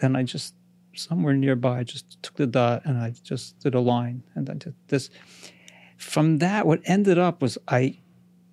then 0.00 0.16
I 0.16 0.24
just, 0.24 0.54
somewhere 0.94 1.34
nearby, 1.34 1.80
I 1.80 1.82
just 1.84 2.22
took 2.22 2.36
the 2.36 2.46
dot 2.46 2.82
and 2.84 2.98
I 2.98 3.14
just 3.22 3.58
did 3.60 3.74
a 3.74 3.80
line. 3.80 4.22
And 4.34 4.48
I 4.48 4.54
did 4.54 4.74
this. 4.88 5.10
From 5.96 6.38
that, 6.38 6.66
what 6.66 6.80
ended 6.84 7.18
up 7.18 7.42
was 7.42 7.58
I, 7.68 7.98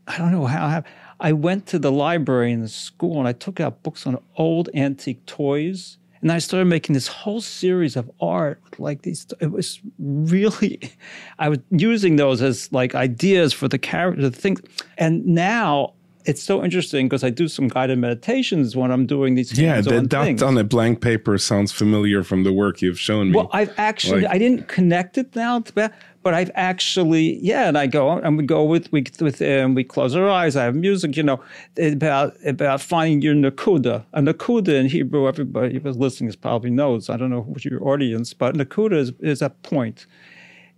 I 0.08 0.18
don't 0.18 0.32
know 0.32 0.46
how, 0.46 0.84
I, 1.20 1.34
went 1.34 1.66
to 1.68 1.80
the 1.80 1.92
library 1.92 2.52
in 2.52 2.62
the 2.62 2.70
school 2.70 3.20
and 3.20 3.28
I 3.28 3.34
took 3.34 3.60
out 3.60 3.84
books 3.84 4.06
on 4.06 4.22
old 4.36 4.70
antique 4.74 5.26
toys 5.26 5.98
And 6.22 6.32
I 6.32 6.40
started 6.40 6.66
making 6.66 6.94
this 6.94 7.08
whole 7.08 7.42
series 7.42 7.96
of 7.96 8.12
art, 8.20 8.62
with 8.64 8.80
like 8.80 9.02
these. 9.04 9.26
It 9.40 9.52
was 9.52 9.80
really, 9.98 10.80
I 11.40 11.50
was 11.50 11.60
using 11.72 12.18
those 12.18 12.42
as 12.42 12.72
like 12.72 12.94
ideas 12.94 13.54
for 13.54 13.68
the 13.68 13.80
character, 13.80 14.30
the 14.30 14.32
things. 14.32 14.62
And 14.98 15.26
now 15.26 15.94
it's 16.26 16.44
so 16.44 16.64
interesting 16.64 17.08
because 17.08 17.24
I 17.24 17.30
do 17.30 17.48
some 17.48 17.68
guided 17.68 17.98
meditations 17.98 18.76
when 18.76 18.92
I'm 18.92 19.06
doing 19.06 19.36
these. 19.36 19.58
Yeah, 19.58 19.82
the 19.82 19.92
hands-on 19.92 20.08
dot 20.08 20.26
things. 20.26 20.44
on 20.44 20.58
a 20.58 20.64
blank 20.64 21.02
paper 21.02 21.38
sounds 21.38 21.72
familiar 21.72 22.24
from 22.24 22.44
the 22.44 22.52
work 22.52 22.82
you've 22.82 23.00
shown 23.00 23.32
me. 23.32 23.38
Well, 23.38 23.50
I've 23.54 23.74
actually 23.78 24.22
Like- 24.22 24.36
I 24.36 24.38
didn't 24.38 24.68
connect 24.68 25.18
it 25.18 25.36
now 25.36 25.60
to 25.62 25.92
but 26.22 26.34
I've 26.34 26.52
actually 26.56 27.40
yeah, 27.42 27.68
and 27.68 27.78
I 27.78 27.88
go 27.88 28.12
and 28.12 28.38
we 28.38 28.44
go 28.44 28.64
with 28.64 28.92
we 28.92 29.06
with 29.20 29.42
um, 29.42 29.74
we 29.76 29.84
close 29.84 30.16
our 30.16 30.30
eyes. 30.30 30.56
I 30.56 30.64
have 30.66 30.76
music, 30.76 31.16
you 31.16 31.24
know, 31.24 31.40
about 31.78 32.36
about 32.46 32.82
finding 32.82 33.22
your 33.22 33.36
nakuda. 33.36 34.04
A 34.14 34.22
nakuda 34.22 34.70
in 34.70 34.88
Hebrew, 34.88 35.28
everybody 35.28 35.80
who's 35.80 35.98
listening 35.98 36.30
is 36.30 36.36
probably 36.36 36.70
knows. 36.70 37.10
I 37.10 37.18
don't 37.18 37.30
know 37.30 37.42
what 37.42 37.64
your 37.64 37.88
audience, 37.88 38.34
but 38.34 38.56
nakuda 38.56 38.94
is 38.94 39.12
is 39.22 39.42
a 39.42 39.50
point. 39.50 40.06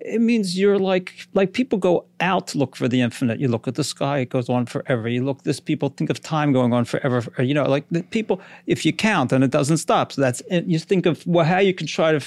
It 0.03 0.19
means 0.21 0.57
you're 0.57 0.79
like 0.79 1.27
like 1.33 1.53
people 1.53 1.77
go 1.77 2.05
out 2.19 2.47
to 2.47 2.57
look 2.57 2.75
for 2.75 2.87
the 2.87 3.01
infinite. 3.01 3.39
You 3.39 3.47
look 3.47 3.67
at 3.67 3.75
the 3.75 3.83
sky; 3.83 4.19
it 4.19 4.29
goes 4.29 4.49
on 4.49 4.65
forever. 4.65 5.07
You 5.07 5.23
look 5.23 5.43
this 5.43 5.59
people 5.59 5.89
think 5.89 6.09
of 6.09 6.19
time 6.21 6.51
going 6.53 6.73
on 6.73 6.85
forever. 6.85 7.21
You 7.43 7.53
know, 7.53 7.63
like 7.63 7.85
the 7.91 8.01
people. 8.03 8.41
If 8.65 8.85
you 8.85 8.93
count 8.93 9.31
and 9.31 9.43
it 9.43 9.51
doesn't 9.51 9.77
stop, 9.77 10.11
so 10.11 10.21
that's 10.21 10.41
you 10.49 10.79
think 10.79 11.05
of 11.05 11.25
well, 11.27 11.45
how 11.45 11.59
you 11.59 11.73
can 11.73 11.85
try 11.87 12.11
to 12.13 12.19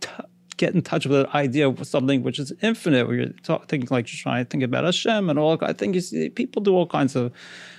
t- 0.00 0.08
get 0.56 0.74
in 0.74 0.82
touch 0.82 1.06
with 1.06 1.20
an 1.20 1.26
idea 1.34 1.68
of 1.68 1.86
something 1.86 2.22
which 2.22 2.38
is 2.38 2.52
infinite. 2.62 3.06
Where 3.06 3.16
you're 3.16 3.32
talk, 3.42 3.68
thinking 3.68 3.88
like 3.90 4.10
you're 4.12 4.20
trying 4.22 4.44
to 4.44 4.48
think 4.48 4.62
about 4.62 4.84
Hashem 4.84 5.28
and 5.28 5.38
all. 5.38 5.58
I 5.60 5.72
think 5.74 5.94
you 5.94 6.00
see, 6.00 6.30
people 6.30 6.62
do 6.62 6.74
all 6.74 6.86
kinds 6.86 7.14
of 7.16 7.32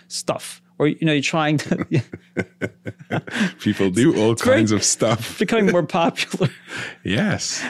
stuff. 0.08 0.62
Or 0.78 0.88
you 0.88 0.98
know, 1.02 1.12
you're 1.12 1.22
trying 1.22 1.58
to 1.58 1.86
People 3.60 3.90
do 3.90 4.16
all 4.18 4.36
very- 4.36 4.58
kinds 4.58 4.72
of 4.72 4.84
stuff. 4.84 5.38
becoming 5.40 5.72
more 5.72 5.84
popular. 5.84 6.50
Yes. 7.04 7.64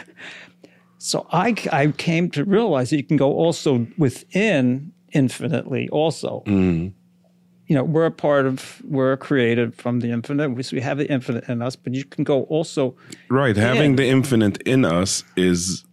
So 1.02 1.26
I, 1.32 1.54
I 1.72 1.86
came 1.96 2.28
to 2.32 2.44
realize 2.44 2.90
that 2.90 2.98
you 2.98 3.02
can 3.02 3.16
go 3.16 3.32
also 3.32 3.86
within 3.96 4.92
infinitely 5.12 5.88
also. 5.88 6.42
Mm-hmm. 6.46 6.88
You 7.68 7.74
know, 7.74 7.84
we're 7.84 8.04
a 8.04 8.10
part 8.10 8.44
of, 8.44 8.82
we're 8.84 9.16
created 9.16 9.74
from 9.74 10.00
the 10.00 10.10
infinite. 10.10 10.50
We, 10.50 10.62
so 10.62 10.76
we 10.76 10.82
have 10.82 10.98
the 10.98 11.10
infinite 11.10 11.48
in 11.48 11.62
us, 11.62 11.74
but 11.74 11.94
you 11.94 12.04
can 12.04 12.22
go 12.22 12.42
also, 12.44 12.96
Right. 13.30 13.56
Having 13.56 13.96
the 13.96 14.04
infinite 14.04 14.60
in 14.62 14.84
us 14.84 15.24
is 15.36 15.84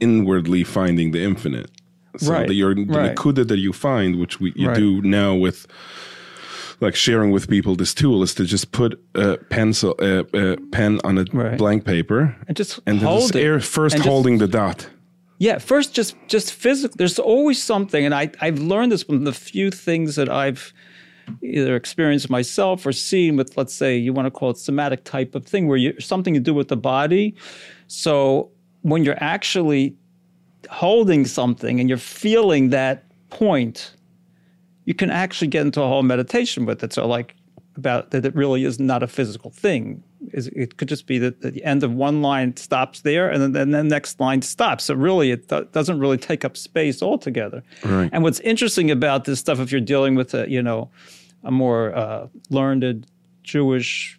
inwardly 0.00 0.64
finding 0.64 1.12
the 1.12 1.22
infinite. 1.22 1.70
So 2.16 2.32
Right, 2.32 2.48
the, 2.48 2.54
your, 2.54 2.74
the 2.74 2.86
right. 2.86 3.14
nakuda 3.14 3.46
that 3.46 3.58
you 3.58 3.72
find, 3.72 4.18
which 4.18 4.40
we 4.40 4.52
you 4.56 4.66
Right. 4.66 4.76
do 4.76 5.00
now 5.02 5.32
with 5.36 5.68
like 6.80 6.94
sharing 6.94 7.30
with 7.32 7.48
people 7.48 7.74
this 7.76 7.94
tool 7.94 8.22
is 8.22 8.34
to 8.34 8.44
just 8.44 8.70
put 8.72 9.00
a 9.14 9.36
pencil 9.50 9.94
a, 9.98 10.18
a 10.34 10.56
pen 10.72 11.00
on 11.04 11.18
a 11.18 11.24
Right. 11.32 11.56
blank 11.58 11.84
paper 11.84 12.36
and 12.48 12.56
just 12.56 12.80
and 12.86 13.00
hold 13.00 13.20
just 13.22 13.34
it. 13.36 13.42
air, 13.44 13.60
first 13.60 13.94
and 13.94 14.04
just- 14.04 14.10
holding 14.12 14.38
the 14.38 14.48
dot. 14.48 14.88
Yeah, 15.38 15.58
first 15.58 15.92
just 15.94 16.16
just 16.28 16.52
physical. 16.52 16.94
There's 16.96 17.18
always 17.18 17.62
something, 17.62 18.04
and 18.06 18.14
I 18.14 18.30
I've 18.40 18.58
learned 18.58 18.90
this 18.92 19.02
from 19.02 19.24
the 19.24 19.32
few 19.32 19.70
things 19.70 20.14
that 20.16 20.28
I've 20.30 20.72
either 21.42 21.76
experienced 21.76 22.30
myself 22.30 22.86
or 22.86 22.92
seen 22.92 23.36
with, 23.36 23.56
let's 23.56 23.74
say, 23.74 23.96
you 23.98 24.12
want 24.14 24.26
to 24.26 24.30
call 24.30 24.50
it 24.50 24.56
somatic 24.58 25.02
type 25.04 25.34
of 25.34 25.44
thing, 25.44 25.66
where 25.68 25.76
you 25.76 25.92
something 26.00 26.32
to 26.34 26.40
do 26.40 26.54
with 26.54 26.68
the 26.68 26.76
body. 26.76 27.34
So 27.88 28.50
when 28.82 29.04
you're 29.04 29.22
actually 29.22 29.94
holding 30.70 31.26
something 31.26 31.80
and 31.80 31.88
you're 31.88 31.98
feeling 31.98 32.70
that 32.70 33.04
point, 33.30 33.92
you 34.86 34.94
can 34.94 35.10
actually 35.10 35.48
get 35.48 35.66
into 35.66 35.82
a 35.82 35.86
whole 35.86 36.02
meditation 36.02 36.64
with 36.64 36.82
it. 36.82 36.92
So 36.94 37.06
like 37.06 37.36
about 37.76 38.10
that 38.12 38.24
it 38.24 38.34
really 38.34 38.64
is 38.64 38.80
not 38.80 39.02
a 39.02 39.06
physical 39.06 39.50
thing. 39.50 40.02
Is 40.32 40.48
it 40.48 40.78
could 40.78 40.88
just 40.88 41.06
be 41.06 41.18
that 41.18 41.42
the 41.42 41.62
end 41.62 41.82
of 41.82 41.92
one 41.92 42.22
line 42.22 42.56
stops 42.56 43.02
there 43.02 43.28
and 43.28 43.54
then, 43.54 43.70
the 43.70 43.84
next 43.84 44.18
line 44.18 44.40
stops. 44.42 44.84
So 44.84 44.94
really 44.94 45.30
it 45.30 45.48
do- 45.48 45.68
doesn't 45.72 46.00
really 46.00 46.16
take 46.16 46.44
up 46.44 46.56
space 46.56 47.02
altogether. 47.02 47.62
Right. 47.84 48.08
And 48.12 48.22
what's 48.22 48.40
interesting 48.40 48.90
about 48.90 49.24
this 49.24 49.38
stuff, 49.38 49.60
if 49.60 49.70
you're 49.70 49.80
dealing 49.80 50.14
with 50.14 50.32
a, 50.34 50.48
you 50.48 50.62
know, 50.62 50.90
a 51.44 51.50
more 51.50 51.94
uh, 51.94 52.28
learned 52.48 53.06
Jewish 53.42 54.18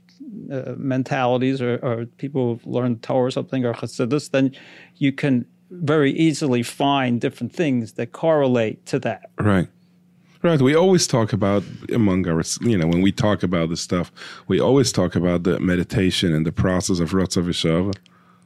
uh, 0.51 0.75
mentalities 0.77 1.61
or, 1.61 1.79
or 1.81 2.05
people 2.17 2.53
who've 2.53 2.67
learned 2.67 3.01
Torah 3.01 3.27
or 3.27 3.31
something 3.31 3.65
or 3.65 3.73
Hasidus, 3.73 4.31
then 4.31 4.53
you 4.97 5.11
can 5.11 5.45
very 5.71 6.11
easily 6.11 6.63
find 6.63 7.19
different 7.19 7.53
things 7.53 7.93
that 7.93 8.11
correlate 8.11 8.85
to 8.85 8.99
that. 8.99 9.31
Right. 9.39 9.67
Right. 10.47 10.61
We 10.61 10.75
always 10.75 11.07
talk 11.07 11.33
about 11.33 11.61
among 11.93 12.25
our, 12.25 12.41
you 12.61 12.77
know, 12.77 12.87
when 12.87 13.01
we 13.01 13.11
talk 13.11 13.43
about 13.43 13.67
this 13.67 13.81
stuff, 13.81 14.13
we 14.47 14.61
always 14.61 14.93
talk 14.93 15.13
about 15.13 15.43
the 15.43 15.59
meditation 15.59 16.33
and 16.33 16.45
the 16.45 16.53
process 16.53 16.99
of 16.99 17.11
Ratzah 17.11 17.43
V'Shava. 17.43 17.93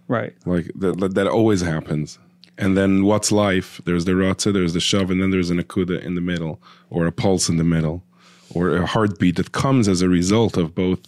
Right. 0.08 0.34
Like 0.48 0.72
that, 0.80 1.14
that, 1.14 1.28
always 1.28 1.62
happens. 1.62 2.18
And 2.58 2.76
then 2.76 3.06
what's 3.06 3.32
life? 3.32 3.82
There's 3.86 4.06
the 4.06 4.14
Ratzah, 4.14 4.52
there's 4.52 4.74
the 4.74 4.80
Shav, 4.80 5.12
and 5.12 5.22
then 5.22 5.30
there's 5.30 5.52
an 5.52 5.62
Akuda 5.62 6.02
in 6.02 6.16
the 6.16 6.22
middle, 6.22 6.60
or 6.90 7.06
a 7.06 7.12
pulse 7.12 7.50
in 7.50 7.58
the 7.58 7.64
middle, 7.64 8.02
or 8.52 8.76
a 8.78 8.88
heartbeat 8.88 9.36
that 9.36 9.52
comes 9.52 9.88
as 9.88 10.02
a 10.02 10.10
result 10.10 10.58
of 10.58 10.74
both. 10.74 11.02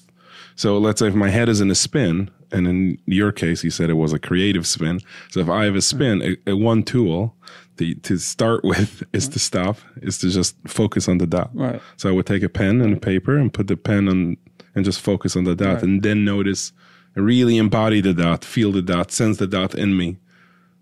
So 0.56 0.78
let's 0.78 1.00
say 1.00 1.08
if 1.08 1.16
my 1.16 1.30
head 1.30 1.50
is 1.50 1.60
in 1.60 1.72
a 1.72 1.76
spin, 1.76 2.30
and 2.52 2.68
in 2.68 3.00
your 3.08 3.32
case, 3.32 3.64
you 3.64 3.72
said 3.72 3.90
it 3.90 3.94
was 3.94 4.14
a 4.14 4.20
creative 4.20 4.68
spin. 4.68 5.00
So 5.32 5.40
if 5.40 5.50
I 5.50 5.66
have 5.66 5.76
a 5.76 5.82
spin, 5.82 6.22
a, 6.22 6.52
a 6.52 6.56
one 6.56 6.84
tool 6.84 7.36
to, 7.78 7.96
to 7.96 8.18
start 8.18 8.64
with 8.64 9.04
is 9.14 9.26
mm-hmm. 9.26 9.34
to 9.34 9.40
stop, 9.40 9.78
is 10.02 10.18
to 10.20 10.30
just 10.30 10.56
focus 10.68 11.08
on 11.08 11.18
the 11.18 11.28
dot. 11.28 11.52
Right. 11.54 11.82
So 11.98 12.10
I 12.10 12.12
would 12.12 12.26
take 12.26 12.44
a 12.44 12.50
pen 12.50 12.82
and 12.82 12.94
a 12.94 13.00
paper 13.00 13.38
and 13.38 13.54
put 13.54 13.68
the 13.68 13.78
pen 13.78 14.08
on 14.08 14.38
and 14.76 14.86
just 14.86 15.02
focus 15.02 15.36
on 15.36 15.44
the 15.44 15.56
dot 15.56 15.76
Right. 15.76 15.84
and 15.84 16.04
then 16.04 16.26
notice, 16.26 16.72
really 17.16 17.58
embody 17.58 18.02
the 18.02 18.14
dot, 18.14 18.44
feel 18.44 18.72
the 18.72 18.82
dot, 18.82 19.12
sense 19.12 19.38
the 19.38 19.48
dot 19.48 19.76
in 19.76 19.98
me. 19.98 20.18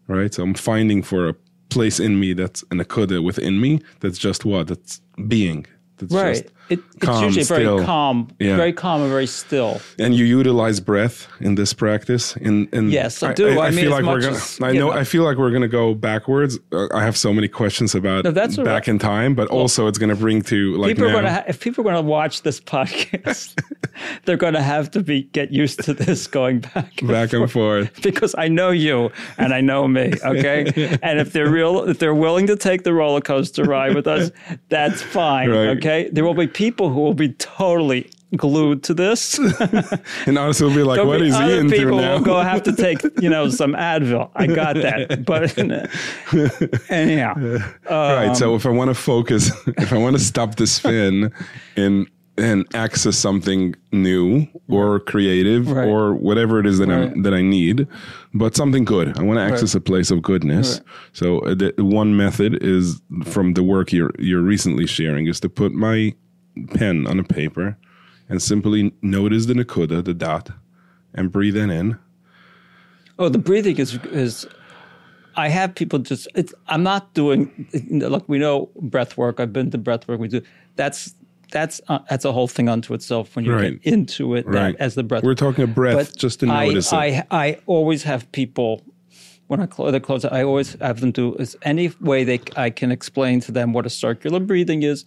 Right. 0.08 0.34
So 0.34 0.44
I'm 0.44 0.54
finding 0.54 1.04
for 1.04 1.30
a 1.30 1.36
place 1.70 2.00
in 2.00 2.20
me 2.20 2.34
that's 2.34 2.64
an 2.72 2.80
akuda 2.80 3.24
within 3.24 3.60
me 3.62 3.82
that's 4.02 4.18
just 4.18 4.46
what? 4.46 4.68
That's 4.68 5.02
being. 5.28 5.66
That's 6.02 6.14
Right. 6.14 6.34
just 6.34 6.46
It, 6.70 6.80
it's 7.02 7.22
usually 7.22 7.44
very 7.44 7.64
still. 7.64 7.84
calm, 7.86 8.28
Yeah. 8.40 8.56
very 8.56 8.72
calm 8.74 9.02
and 9.02 9.10
very 9.12 9.28
still. 9.28 9.82
and 10.00 10.16
you 10.16 10.24
utilize 10.26 10.80
breath 10.80 11.28
in 11.42 11.56
this 11.56 11.74
practice 11.74 12.36
in, 12.38 12.68
in 12.72 12.90
Yes, 12.90 13.22
I 13.24 13.34
do. 13.34 13.60
I 13.60 13.70
mean, 13.72 13.80
feel 13.82 13.92
like 13.92 14.06
we're 14.06 14.22
gonna 14.22 14.36
as- 14.36 14.58
i 14.62 14.72
know 14.72 14.88
know. 14.88 14.92
i 14.92 15.04
feel 15.04 15.24
like 15.24 15.38
we're 15.38 15.52
gonna 15.52 15.68
go 15.68 15.94
backwards 15.94 16.58
uh, 16.72 16.88
i 16.94 17.04
have 17.04 17.18
so 17.18 17.34
many 17.34 17.48
questions 17.50 17.94
about 17.94 18.24
No, 18.24 18.32
that's 18.32 18.58
back 18.58 18.88
in 18.88 19.00
time 19.00 19.36
but 19.36 19.48
also 19.50 19.88
it's 19.88 19.98
gonna 20.00 20.16
bring 20.16 20.42
to 20.44 20.76
like 20.78 20.96
People 20.96 21.12
now. 21.12 21.30
ha- 21.30 21.44
if 21.48 21.60
people 21.60 21.82
are 21.82 21.88
going 21.92 22.02
to 22.04 22.10
watch 22.10 22.42
this 22.44 22.60
podcast, 22.76 23.54
they're 24.26 24.38
going 24.38 24.54
to 24.54 24.62
have 24.62 24.92
to 24.92 25.02
be 25.02 25.24
get 25.24 25.52
used 25.52 25.84
to 25.84 25.94
this 25.94 26.28
going 26.28 26.60
back 26.60 27.02
and 27.02 27.10
back 27.10 27.34
and 27.34 27.50
forth 27.52 28.02
because 28.02 28.36
I 28.38 28.48
know 28.48 28.72
you 28.72 29.12
and 29.38 29.54
I 29.54 29.62
know 29.62 29.88
me. 29.88 30.14
Okay, 30.24 30.98
and 31.04 31.20
if 31.20 31.34
they're 31.34 31.50
real, 31.50 31.88
if 31.90 32.00
they're 32.00 32.16
willing 32.16 32.48
to 32.48 32.56
take 32.56 32.84
the 32.84 32.94
roller 32.94 33.22
coaster 33.22 33.64
ride 33.64 33.96
with 33.96 34.08
us, 34.08 34.32
that's 34.70 35.02
fine. 35.02 35.50
Right. 35.50 35.78
Okay, 35.78 36.10
there 36.12 36.24
will 36.24 36.34
be 36.34 36.48
people 36.48 36.90
who 36.90 37.02
will 37.02 37.14
be 37.14 37.30
totally 37.34 38.10
glued 38.36 38.84
to 38.84 38.94
this. 38.94 39.38
and 40.26 40.38
honestly 40.38 40.68
will 40.68 40.76
be 40.76 40.84
like 40.84 41.04
what 41.04 41.20
be 41.20 41.28
is 41.28 41.36
he 41.36 41.44
other 41.44 41.60
into 41.60 41.76
people 41.76 41.98
now 41.98 42.14
will 42.14 42.24
go 42.24 42.40
have 42.40 42.64
to 42.64 42.76
take 42.76 43.02
you 43.22 43.30
know 43.30 43.50
some 43.50 43.74
Advil. 43.74 44.30
I 44.36 44.48
got 44.48 44.76
that, 44.76 45.26
but 45.26 45.58
anyhow, 46.90 47.34
right 47.90 48.30
Um, 48.30 48.36
so 48.36 48.56
if 48.56 48.66
i 48.66 48.70
want 48.70 48.90
to 48.90 48.96
focus 48.96 49.52
if 49.78 49.92
i 49.92 49.98
want 49.98 50.16
to 50.16 50.22
stop 50.22 50.56
the 50.56 50.68
spin 50.68 51.32
and 51.76 52.08
and 52.42 52.66
access 52.76 53.18
something 53.18 53.76
new 53.92 54.48
or 54.70 55.00
creative 55.00 55.70
Right. 55.72 55.88
or 55.88 56.14
whatever 56.16 56.60
it 56.60 56.66
is 56.66 56.78
that 56.80 56.88
Right. 56.90 57.12
i 57.18 57.22
that 57.22 57.34
i 57.34 57.42
need 57.42 57.88
but 58.34 58.56
something 58.56 58.84
good 58.86 59.08
i 59.20 59.24
want 59.24 59.38
to 59.38 59.44
access 59.44 59.76
a 59.76 59.82
place 59.82 60.10
of 60.12 60.22
goodness 60.22 60.68
Right. 60.80 60.88
so 61.14 61.40
uh, 61.40 61.54
the 61.56 61.74
one 61.78 62.16
method 62.18 62.52
is 62.64 63.02
from 63.26 63.54
the 63.54 63.64
work 63.64 63.92
you're 63.94 64.12
you're 64.20 64.42
recently 64.56 64.88
sharing 64.88 65.28
is 65.28 65.40
to 65.42 65.50
put 65.50 65.72
my 65.74 66.14
pen 66.74 67.06
on 67.08 67.20
a 67.20 67.24
paper 67.24 67.78
and 68.30 68.42
simply 68.42 68.92
notice 69.02 69.46
the 69.46 69.54
nakuda 69.54 70.04
the 70.04 70.14
dot 70.14 70.50
and 71.14 71.32
breathe 71.32 71.58
in 71.58 71.70
in 71.70 71.98
Oh, 73.20 73.30
the 73.30 73.38
breathing 73.38 73.78
is 73.78 74.00
is. 74.12 74.48
I 75.36 75.48
have 75.50 75.76
people 75.76 76.00
just. 76.00 76.28
It's. 76.34 76.54
I'm 76.68 76.82
not 76.82 77.14
doing. 77.14 77.68
Look, 77.92 78.28
we 78.28 78.40
know 78.40 78.70
breath 78.82 79.16
work. 79.16 79.40
I've 79.40 79.54
been 79.54 79.70
to 79.72 79.78
breath 79.78 80.08
work. 80.08 80.20
We 80.20 80.28
do. 80.28 80.42
That's 80.76 81.14
that's 81.52 81.80
uh, 81.88 82.00
that's 82.10 82.26
a 82.26 82.32
whole 82.32 82.48
thing 82.48 82.68
unto 82.70 82.94
itself 82.94 83.36
when 83.36 83.46
you 83.46 83.54
Right. 83.54 83.82
get 83.82 83.94
into 83.94 84.36
it. 84.36 84.46
right 84.48 84.78
That, 84.78 84.84
as 84.84 84.96
the 84.96 85.04
breath. 85.04 85.24
we're 85.24 85.36
talking 85.36 85.64
of 85.64 85.76
breath 85.76 85.96
but 86.12 86.18
just 86.18 86.40
to 86.40 86.48
I, 86.48 86.66
notice 86.68 86.92
it 86.92 86.96
I 86.96 87.26
I 87.32 87.58
always 87.66 88.04
have 88.04 88.32
people 88.32 88.82
when 89.48 89.60
I 89.60 89.66
close 89.66 89.92
the 89.92 90.00
close. 90.00 90.24
I 90.26 90.44
always 90.44 90.76
have 90.82 91.02
them 91.02 91.12
do 91.12 91.36
is 91.36 91.58
any 91.64 91.92
way 92.00 92.24
they 92.24 92.40
I 92.56 92.70
can 92.70 92.92
explain 92.92 93.40
to 93.42 93.52
them 93.52 93.74
what 93.74 93.86
a 93.86 93.90
circular 93.90 94.40
breathing 94.40 94.84
is. 94.84 95.06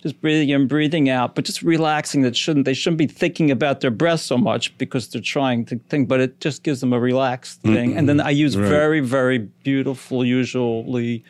Just 0.00 0.20
breathing 0.20 0.50
in, 0.50 0.68
breathing 0.68 1.08
out, 1.08 1.34
but 1.34 1.44
just 1.44 1.60
relaxing. 1.62 2.22
That 2.22 2.36
shouldn't 2.36 2.66
they 2.66 2.74
shouldn't 2.74 2.98
be 2.98 3.08
thinking 3.08 3.50
about 3.50 3.80
their 3.80 3.90
breath 3.90 4.20
so 4.20 4.38
much 4.38 4.76
because 4.78 5.08
they're 5.08 5.20
trying 5.20 5.64
to 5.66 5.80
think. 5.88 6.06
But 6.08 6.20
it 6.20 6.38
just 6.40 6.62
gives 6.62 6.80
them 6.80 6.92
a 6.92 7.00
relaxed 7.00 7.62
thing. 7.62 7.96
And 7.96 8.08
then 8.08 8.20
I 8.20 8.30
use 8.30 8.54
very 8.54 9.00
very 9.00 9.38
beautiful, 9.64 10.24
usually 10.24 11.24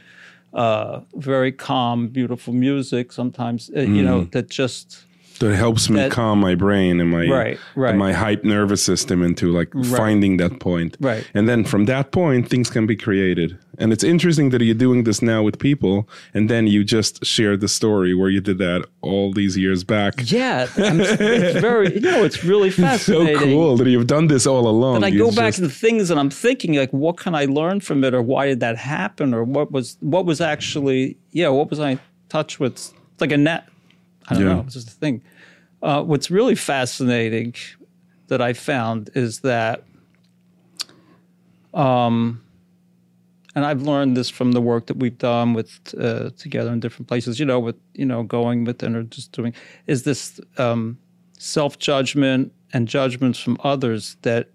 uh, 0.59 1.03
very 1.15 1.53
calm, 1.53 2.09
beautiful 2.09 2.53
music. 2.53 3.13
Sometimes 3.13 3.71
uh, 3.77 3.81
you 3.83 4.03
know 4.03 4.25
that 4.33 4.51
just 4.51 5.05
that 5.41 5.55
helps 5.57 5.89
me 5.91 5.97
That- 6.01 6.11
calm 6.11 6.41
my 6.41 6.55
brain 6.55 7.01
and 7.01 7.11
my 7.11 7.27
Right, 7.27 7.59
right. 7.77 7.91
and 7.91 7.99
my 7.99 8.13
hype 8.13 8.45
nervous 8.45 8.83
system 8.83 9.23
into 9.23 9.51
like 9.53 9.71
finding 9.97 10.37
that 10.39 10.59
point. 10.61 10.97
Right. 11.01 11.25
And 11.35 11.49
then 11.49 11.65
from 11.65 11.85
that 11.87 12.11
point, 12.13 12.49
things 12.49 12.71
can 12.71 12.87
be 12.87 12.97
created. 12.97 13.57
And 13.81 13.93
it's 13.93 14.03
interesting 14.03 14.51
that 14.51 14.61
you're 14.61 14.75
doing 14.75 15.05
this 15.05 15.23
now 15.23 15.45
with 15.45 15.59
people, 15.61 16.09
and 16.35 16.51
then 16.51 16.67
you 16.67 16.83
just 16.83 17.25
shared 17.25 17.61
the 17.61 17.69
story 17.69 18.13
where 18.13 18.29
you 18.29 18.41
did 18.41 18.59
that 18.59 18.85
all 19.03 19.33
these 19.33 19.57
years 19.57 19.85
back. 19.85 20.15
Yeah, 20.33 20.67
it's 20.77 21.61
very 21.61 21.95
you 21.95 22.01
know 22.01 22.25
it's 22.25 22.43
really 22.45 22.71
fascinating. 22.85 23.39
So 23.39 23.45
cool 23.45 23.77
that 23.77 23.89
you've 23.89 24.09
done 24.09 24.27
this 24.27 24.47
all 24.47 24.67
along. 24.67 24.97
And 24.97 25.05
I 25.05 25.09
You 25.09 25.19
go 25.21 25.31
back 25.31 25.55
to 25.55 25.61
the 25.61 25.71
things 25.71 26.11
and 26.11 26.19
I'm 26.19 26.31
thinking 26.31 26.75
like, 26.75 26.91
what 26.93 27.17
can 27.19 27.35
I 27.37 27.45
learn 27.45 27.81
from 27.81 28.03
it, 28.05 28.15
or 28.15 28.23
why 28.23 28.47
did 28.47 28.61
that 28.61 28.77
happen, 28.77 29.33
or 29.33 29.45
what 29.45 29.71
was 29.71 29.97
what 30.01 30.27
was 30.27 30.41
actually 30.41 31.17
yeah, 31.31 31.49
what 31.49 31.71
was 31.71 31.79
I 31.79 31.91
in 31.91 32.01
touch 32.29 32.59
with? 32.59 32.73
It's 32.73 32.93
like 33.21 33.33
a 33.33 33.37
net. 33.39 33.69
I 34.31 34.35
don't 34.35 34.43
Yeah. 34.43 34.55
know. 34.55 34.61
It's 34.67 34.75
just 34.75 34.89
a 34.89 34.93
thing. 34.93 35.23
Uh, 35.83 36.03
what's 36.03 36.31
really 36.31 36.55
fascinating 36.55 37.55
that 38.29 38.41
I 38.43 38.53
found 38.53 39.11
is 39.15 39.41
that, 39.41 39.85
um, 41.75 42.43
and 43.55 43.65
I've 43.65 43.83
learned 43.83 44.17
this 44.17 44.31
from 44.31 44.53
the 44.53 44.61
work 44.61 44.87
that 44.87 44.97
we've 44.99 45.19
done 45.19 45.55
with 45.55 45.81
uh, 45.99 46.31
together 46.37 46.73
in 46.73 46.81
different 46.81 47.09
places. 47.09 47.41
You 47.41 47.47
know, 47.47 47.59
with 47.61 47.77
you 47.95 48.05
know 48.07 48.23
going 48.23 48.65
within 48.65 48.95
or 48.95 49.03
just 49.05 49.33
doing 49.33 49.53
is 49.87 50.03
this 50.05 50.41
um, 50.59 50.99
self 51.39 51.79
judgment 51.79 52.53
and 52.73 52.87
judgments 52.87 53.39
from 53.39 53.57
others 53.65 54.17
that 54.23 54.51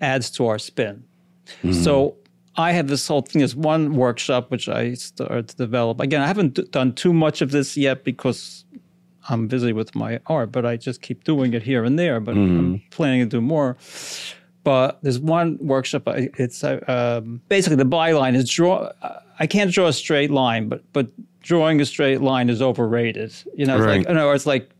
adds 0.00 0.30
to 0.32 0.46
our 0.46 0.58
spin. 0.58 1.02
So 1.72 2.14
I 2.56 2.72
have 2.72 2.88
this 2.88 3.08
whole 3.08 3.22
thing. 3.22 3.40
as 3.40 3.56
one 3.56 3.94
workshop 3.96 4.50
which 4.50 4.68
I 4.68 4.92
started 4.94 5.48
to 5.48 5.56
develop. 5.56 5.98
Again, 5.98 6.20
I 6.20 6.26
haven't 6.26 6.54
d- 6.54 6.64
done 6.70 6.92
too 6.92 7.14
much 7.14 7.40
of 7.40 7.52
this 7.52 7.74
yet 7.74 8.04
because 8.04 8.66
I'm 9.28 9.46
busy 9.46 9.72
with 9.72 9.94
my 9.94 10.20
art, 10.26 10.52
but 10.52 10.64
I 10.64 10.76
just 10.76 11.02
keep 11.02 11.24
doing 11.24 11.52
it 11.54 11.62
here 11.62 11.84
and 11.84 11.98
there. 11.98 12.20
But 12.20 12.36
I'm 12.36 12.82
planning 12.90 13.20
to 13.20 13.26
do 13.26 13.40
more. 13.40 13.76
But 14.64 14.98
there's 15.02 15.18
one 15.18 15.58
workshop. 15.60 16.02
It's 16.06 16.62
uh, 16.64 16.80
um, 16.88 17.40
basically 17.48 17.76
the 17.76 17.84
byline 17.84 18.34
is 18.34 18.48
draw. 18.50 18.90
I 19.38 19.46
can't 19.46 19.72
draw 19.72 19.86
a 19.86 19.92
straight 19.92 20.30
line, 20.30 20.68
but 20.68 20.82
but 20.92 21.08
drawing 21.42 21.80
a 21.80 21.84
straight 21.86 22.20
line 22.20 22.50
is 22.50 22.60
overrated. 22.60 23.32
You 23.54 23.66
know, 23.66 23.76
it's 23.76 23.86
like 23.86 24.14
no, 24.14 24.32
it's 24.32 24.46
like 24.46 24.70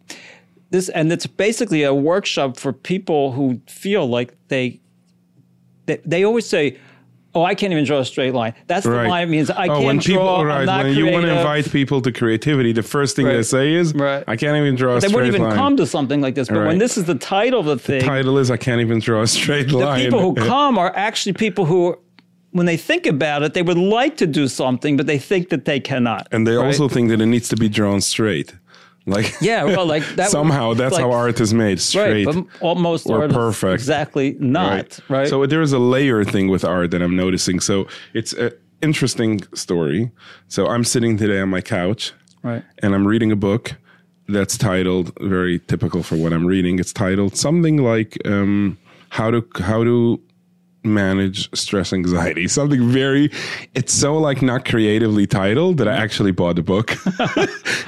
this, 0.71 0.89
and 0.91 1.13
it's 1.13 1.27
basically 1.27 1.83
a 1.85 1.95
workshop 1.95 2.57
for 2.57 2.73
people 2.73 3.33
who 3.33 3.61
feel 3.67 4.07
like 4.07 4.35
they 4.49 4.81
they, 5.87 5.97
they 6.05 6.25
always 6.25 6.47
say, 6.47 6.77
"Oh, 7.35 7.45
I 7.45 7.55
can't 7.55 7.73
even 7.73 7.85
draw 7.85 7.99
a 7.99 8.05
straight 8.05 8.35
line." 8.35 8.55
That's 8.67 8.85
the 8.85 8.91
line 8.91 9.29
it 9.29 9.31
means 9.31 9.51
I 9.51 9.67
oh, 9.69 9.75
can't 9.75 9.85
when 9.85 9.97
draw. 9.99 10.05
people, 10.05 10.29
I'm 10.29 10.47
right, 10.47 10.67
when 10.67 10.81
creative. 10.81 10.97
you 10.97 11.13
want 11.13 11.25
to 11.27 11.37
invite 11.37 11.71
people 11.71 12.01
to 12.03 12.13
creativity, 12.13 12.73
the 12.73 12.83
first 12.83 13.17
thing 13.17 13.27
they 13.27 13.43
say 13.43 13.75
is, 13.75 13.95
Right. 13.95 14.25
"I 14.27 14.37
can't 14.37 14.57
even 14.57 14.75
draw 14.77 14.97
a 14.97 15.01
straight 15.01 15.13
line. 15.13 15.13
they 15.13 15.15
wouldn't 15.17 15.35
even 15.37 15.49
line." 15.49 15.57
come 15.57 15.77
to 15.77 15.87
something 15.87 16.21
like 16.21 16.35
this. 16.35 16.49
But 16.49 16.67
when 16.67 16.79
this 16.79 16.97
is 16.97 17.05
the 17.05 17.15
title 17.15 17.61
of 17.61 17.67
the 17.67 17.79
thing, 17.79 18.01
The 18.01 18.07
Title 18.07 18.39
is, 18.39 18.51
"I 18.51 18.57
can't 18.57 18.81
even 18.81 18.99
draw 19.01 19.23
a 19.23 19.27
straight 19.27 19.69
the 19.69 19.79
line." 19.79 19.99
The 19.99 20.05
people 20.05 20.21
who 20.21 20.35
come 20.49 20.79
are 20.79 20.93
actually 20.97 21.35
people 21.35 21.65
who, 21.67 21.97
when 22.53 22.67
they 22.67 22.77
think 22.77 23.07
about 23.07 23.43
it, 23.43 23.53
they 23.55 23.63
would 23.63 23.77
like 23.79 24.17
to 24.19 24.27
do 24.27 24.49
something, 24.49 24.97
but 24.97 25.07
they 25.07 25.19
think 25.19 25.51
that 25.51 25.65
they 25.67 25.81
cannot. 25.81 26.27
and 26.33 26.47
they 26.47 26.55
right? 26.57 26.67
also 26.67 26.89
think 26.89 27.09
that 27.11 27.21
it 27.21 27.27
needs 27.27 27.49
to 27.51 27.57
be 27.57 27.69
drawn 27.69 28.01
straight. 28.01 28.55
Like 29.09 29.35
yeah, 29.41 29.65
well, 29.65 29.87
like 29.87 30.07
that. 30.17 30.31
somehow 30.31 30.75
that's 30.75 30.95
like, 30.95 31.03
how 31.03 31.13
art 31.13 31.41
is 31.41 31.55
made 31.55 31.81
straight. 31.81 32.27
Right, 32.27 32.35
but 32.35 32.47
almost 32.61 33.09
or 33.09 33.27
perfect. 33.29 33.75
exactly 33.75 34.37
not 34.39 35.01
right. 35.09 35.29
So 35.29 35.47
there 35.47 35.63
is 35.63 35.73
a 35.73 35.79
layer 35.79 36.25
thing 36.25 36.49
with 36.49 36.65
art 36.65 36.91
that 36.91 37.01
I'm 37.01 37.17
noticing. 37.17 37.61
So 37.61 37.89
it's 38.13 38.33
an 38.35 38.53
interesting 38.83 39.41
story. 39.55 40.11
So 40.49 40.67
I'm 40.67 40.85
sitting 40.85 41.17
today 41.17 41.41
on 41.41 41.49
my 41.49 41.61
couch 41.63 42.13
right. 42.43 42.63
and 42.83 42.95
I'm 42.95 43.07
reading 43.07 43.33
a 43.33 43.37
book 43.37 43.77
that's 44.29 44.59
titled 44.59 45.13
very 45.21 45.59
typical 45.59 46.03
for 46.03 46.17
what 46.17 46.33
I'm 46.33 46.47
reading. 46.47 46.79
It's 46.79 46.93
titled 46.93 47.37
something 47.37 47.79
like 47.79 48.19
um, 48.27 48.77
how 49.09 49.31
to 49.31 49.47
how 49.59 49.85
to 49.85 50.21
manage 50.89 51.49
stress 51.57 51.93
anxiety 51.93 52.49
something 52.49 52.89
very 52.89 53.31
it's 53.75 53.93
so 53.93 54.17
like 54.17 54.43
not 54.43 54.65
creatively 54.65 55.27
titled 55.27 55.77
that 55.79 55.89
i 55.89 55.95
actually 55.97 56.33
bought 56.33 56.57
the 56.57 56.63
book 56.63 56.93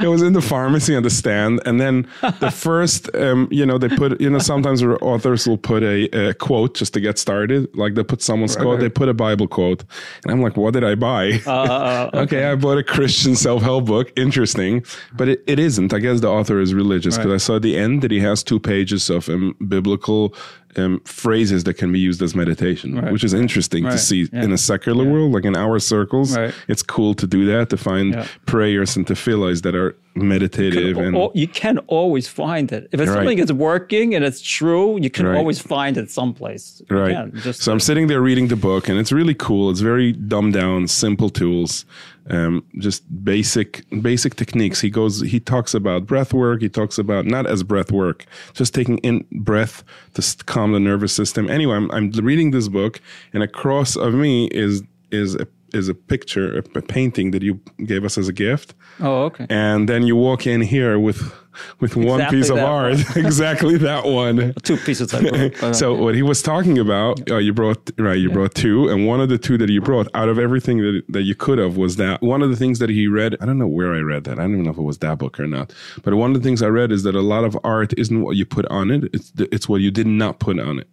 it 0.00 0.08
was 0.08 0.22
in 0.22 0.32
the 0.32 0.40
pharmacy 0.42 0.94
on 0.94 1.02
the 1.02 1.10
stand 1.10 1.60
and 1.66 1.80
then 1.80 2.06
the 2.40 2.50
first 2.66 3.08
um, 3.16 3.48
you 3.50 3.64
know 3.66 3.78
they 3.78 3.88
put 3.88 4.20
you 4.20 4.28
know 4.30 4.38
sometimes 4.38 4.82
authors 4.82 5.46
will 5.48 5.58
put 5.58 5.82
a, 5.82 6.04
a 6.28 6.34
quote 6.34 6.74
just 6.74 6.92
to 6.94 7.00
get 7.00 7.18
started 7.18 7.68
like 7.76 7.94
they 7.94 8.02
put 8.04 8.22
someone's 8.22 8.56
quote 8.56 8.80
they 8.80 8.88
put 8.88 9.08
a 9.08 9.14
bible 9.14 9.48
quote 9.48 9.84
and 10.24 10.32
i'm 10.32 10.40
like 10.42 10.56
what 10.56 10.72
did 10.74 10.84
i 10.84 10.94
buy 10.94 11.40
Uh, 11.46 12.10
okay. 12.14 12.44
I 12.44 12.54
bought 12.54 12.78
a 12.78 12.82
Christian 12.82 13.34
self 13.36 13.62
help 13.62 13.86
book. 13.86 14.12
Interesting. 14.16 14.84
But 15.14 15.28
it, 15.28 15.42
it 15.46 15.58
isn't. 15.58 15.92
I 15.92 15.98
guess 15.98 16.20
the 16.20 16.28
author 16.28 16.60
is 16.60 16.74
religious 16.74 17.16
because 17.16 17.30
Right. 17.30 17.34
I 17.34 17.38
saw 17.38 17.56
at 17.56 17.62
the 17.62 17.76
end 17.76 18.02
that 18.02 18.10
he 18.10 18.20
has 18.20 18.42
two 18.42 18.58
pages 18.60 19.10
of 19.10 19.28
um, 19.28 19.54
biblical 19.68 20.34
um, 20.76 21.00
phrases 21.04 21.64
that 21.64 21.74
can 21.74 21.92
be 21.92 21.98
used 21.98 22.22
as 22.22 22.35
meditation, 22.35 22.94
Right. 22.96 23.12
which 23.12 23.24
is 23.24 23.35
interesting 23.35 23.85
to 23.85 23.98
see 23.98 24.28
Yeah. 24.33 24.44
in 24.44 24.52
a 24.52 24.59
secular 24.59 25.04
world, 25.04 25.33
like 25.33 25.44
in 25.44 25.56
our 25.56 25.78
circles. 25.78 26.37
Right. 26.37 26.54
It's 26.68 26.83
cool 26.83 27.14
to 27.14 27.26
do 27.26 27.44
that, 27.46 27.70
to 27.70 27.76
find 27.76 28.14
Yeah. 28.14 28.26
prayers 28.46 28.96
and 28.96 29.06
tefillahs 29.06 29.62
that 29.62 29.74
are 29.74 29.96
meditative. 30.14 30.96
and 30.99 31.16
Al- 31.16 31.33
you 31.35 31.46
can 31.49 31.79
always 31.87 32.27
find 32.29 32.73
it. 32.73 32.88
If 32.92 33.01
it's 33.01 33.09
Right. 33.11 33.16
something 33.16 33.38
that's 33.38 33.53
working 33.53 34.14
and 34.14 34.25
it's 34.25 34.40
true, 34.40 34.99
you 35.01 35.11
can 35.11 35.27
Right. 35.27 35.37
always 35.38 35.59
find 35.61 35.96
it 35.96 36.11
someplace. 36.11 36.83
You 36.90 36.96
Right. 36.96 37.14
can, 37.14 37.33
just 37.42 37.62
so 37.62 37.73
I'm 37.73 37.81
sitting 37.81 38.07
there 38.09 38.20
reading 38.20 38.49
the 38.49 38.57
book, 38.57 38.88
and 38.88 38.99
it's 38.99 39.12
really 39.12 39.35
cool. 39.35 39.70
It's 39.70 39.81
very 39.81 40.12
dumbed 40.12 40.55
down, 40.55 40.88
simple 40.88 41.31
tools, 41.31 41.85
um, 42.29 42.62
just 42.79 43.03
basic 43.25 43.85
basic 44.03 44.35
techniques. 44.37 44.81
He 44.81 44.90
goes, 44.90 45.20
he 45.23 45.40
talks 45.40 45.75
about 45.75 46.07
breath 46.07 46.33
work. 46.35 46.61
He 46.62 46.68
talks 46.68 46.99
about 46.99 47.25
not 47.27 47.46
as 47.46 47.62
breath 47.62 47.90
work, 47.92 48.27
just 48.55 48.75
taking 48.75 48.99
in 48.99 49.25
breath 49.33 49.85
to 50.14 50.23
calm 50.44 50.73
the 50.73 50.81
nervous 50.81 51.12
system. 51.12 51.49
Anyway, 51.49 51.75
I'm, 51.77 51.90
I'm 51.92 52.11
reading 52.11 52.51
this 52.51 52.68
book, 52.68 53.01
and 53.33 53.42
across 53.42 53.96
of 53.96 54.14
me 54.14 54.46
is 54.53 54.83
is 55.12 55.35
a, 55.35 55.46
is 55.74 55.88
a 55.88 55.94
picture, 55.94 56.59
a, 56.59 56.78
a 56.78 56.83
painting 56.83 57.30
that 57.33 57.42
you 57.42 57.61
gave 57.85 58.04
us 58.04 58.18
as 58.18 58.28
a 58.28 58.33
gift 58.33 58.74
oh, 59.00 59.24
okay. 59.24 59.46
and 59.48 59.88
then 59.88 60.02
you 60.02 60.16
walk 60.16 60.46
in 60.46 60.61
here 60.61 60.98
with 60.98 61.33
with 61.80 61.96
one 61.96 62.24
piece 62.30 62.48
of 62.48 62.59
art, 62.59 62.98
exactly 63.16 63.76
that 63.78 64.04
one. 64.04 64.54
Two 64.62 64.76
pieces. 64.76 65.12
I 65.12 65.20
wrote, 65.20 65.52
but, 65.61 65.62
uh, 65.62 65.72
So 65.80 65.94
what 65.94 66.14
he 66.14 66.22
was 66.22 66.42
talking 66.42 66.78
about, 66.78 67.30
uh, 67.30 67.37
you 67.37 67.52
brought 67.52 67.90
right, 67.98 68.18
you 68.18 68.30
brought 68.30 68.54
two, 68.54 68.88
and 68.88 69.06
one 69.06 69.20
of 69.20 69.28
the 69.28 69.38
two 69.38 69.59
that 69.59 69.68
you 69.68 69.80
brought 69.80 70.09
out 70.14 70.28
of 70.28 70.38
everything 70.38 70.78
that 70.78 71.02
that 71.09 71.22
you 71.22 71.35
could 71.35 71.59
have 71.59 71.76
was 71.76 71.96
that 71.96 72.22
one 72.22 72.42
of 72.42 72.50
the 72.50 72.56
things 72.56 72.78
that 72.78 72.90
he 72.90 73.06
read. 73.06 73.37
I 73.40 73.46
don't 73.46 73.59
know 73.59 73.66
where 73.66 73.94
I 73.94 74.00
read 74.00 74.24
that. 74.24 74.38
I 74.38 74.42
don't 74.42 74.52
even 74.52 74.64
know 74.64 74.70
if 74.70 74.78
it 74.78 74.83
was 74.83 74.98
that 74.98 75.18
book 75.18 75.38
or 75.40 75.46
not. 75.46 75.72
But 76.02 76.14
one 76.14 76.35
of 76.35 76.42
the 76.42 76.46
things 76.46 76.62
I 76.62 76.68
read 76.68 76.92
is 76.92 77.02
that 77.02 77.14
a 77.14 77.20
lot 77.20 77.44
of 77.44 77.59
art 77.64 77.92
isn't 77.98 78.22
what 78.22 78.37
you 78.37 78.46
put 78.46 78.66
on 78.66 78.90
it; 78.90 79.04
it's 79.12 79.30
the, 79.33 79.52
it's 79.54 79.68
what 79.68 79.80
you 79.80 79.90
did 79.90 80.06
not 80.06 80.38
put 80.38 80.59
on 80.59 80.78
it, 80.78 80.88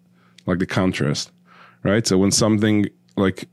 like 0.45 0.59
the 0.59 0.65
contrast, 0.65 1.31
right? 1.83 2.05
So 2.05 2.17
when 2.17 2.31
something 2.31 2.87
like 3.15 3.47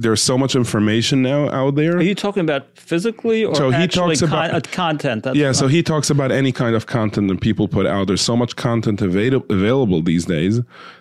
there's 0.00 0.22
so 0.22 0.38
much 0.38 0.56
information 0.56 1.20
now 1.22 1.50
out 1.50 1.74
there. 1.74 1.96
are 1.96 2.02
you 2.02 2.14
talking 2.14 2.40
about 2.42 2.62
physically 2.78 3.44
or 3.44 3.54
So 3.54 3.70
he 3.70 3.76
actually 3.76 4.16
talks 4.16 4.22
about- 4.22 4.54
uh, 4.54 4.60
content? 4.72 5.24
That's 5.24 5.36
Yeah, 5.36 5.52
so 5.52 5.68
he 5.68 5.82
talks 5.82 6.08
about 6.10 6.32
any 6.32 6.52
kind 6.52 6.74
of 6.74 6.86
content 6.86 7.28
that 7.28 7.40
people 7.40 7.68
put 7.68 7.86
out. 7.86 8.06
There's 8.06 8.20
so 8.22 8.36
much 8.36 8.56
content 8.56 9.02
avail- 9.02 9.44
available 9.50 10.00
these 10.02 10.24
days 10.24 10.60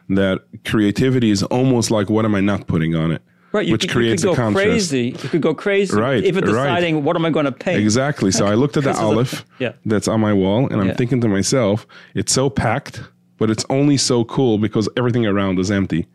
that 0.09 0.39
creativity 0.65 1.31
is 1.31 1.43
almost 1.43 1.91
like, 1.91 2.09
what 2.09 2.25
am 2.25 2.35
I 2.35 2.41
not 2.41 2.67
putting 2.67 2.93
on 2.95 3.11
it? 3.13 3.21
right. 3.51 3.65
You 3.65 3.71
which 3.71 3.81
could, 3.83 3.91
creates 3.91 4.23
you 4.23 4.29
a 4.29 4.33
could 4.33 4.37
go 4.37 4.43
contrast. 4.43 4.67
crazy. 4.69 5.05
You 5.23 5.29
could 5.29 5.41
go 5.41 5.53
crazy. 5.55 5.95
Right, 5.97 6.23
Even 6.23 6.43
right. 6.45 6.51
deciding 6.51 7.03
what 7.03 7.15
am 7.15 7.25
I 7.25 7.31
going 7.31 7.45
to 7.45 7.51
paint. 7.51 7.79
Exactly. 7.81 8.29
So 8.31 8.45
I 8.45 8.53
looked 8.53 8.77
at 8.77 8.83
the 8.83 8.91
a- 8.91 9.01
olive 9.01 9.43
yeah. 9.57 9.71
that's 9.85 10.07
on 10.07 10.19
my 10.19 10.33
wall, 10.33 10.67
and 10.69 10.79
I'm 10.81 10.89
Yeah. 10.89 10.93
thinking 10.95 11.19
to 11.21 11.27
myself, 11.27 11.87
it's 12.13 12.31
so 12.31 12.49
packed, 12.51 13.01
but 13.39 13.49
it's 13.49 13.65
only 13.71 13.97
so 13.97 14.23
cool 14.25 14.57
because 14.59 14.87
everything 14.97 15.25
around 15.25 15.57
is 15.57 15.71
empty. 15.71 16.05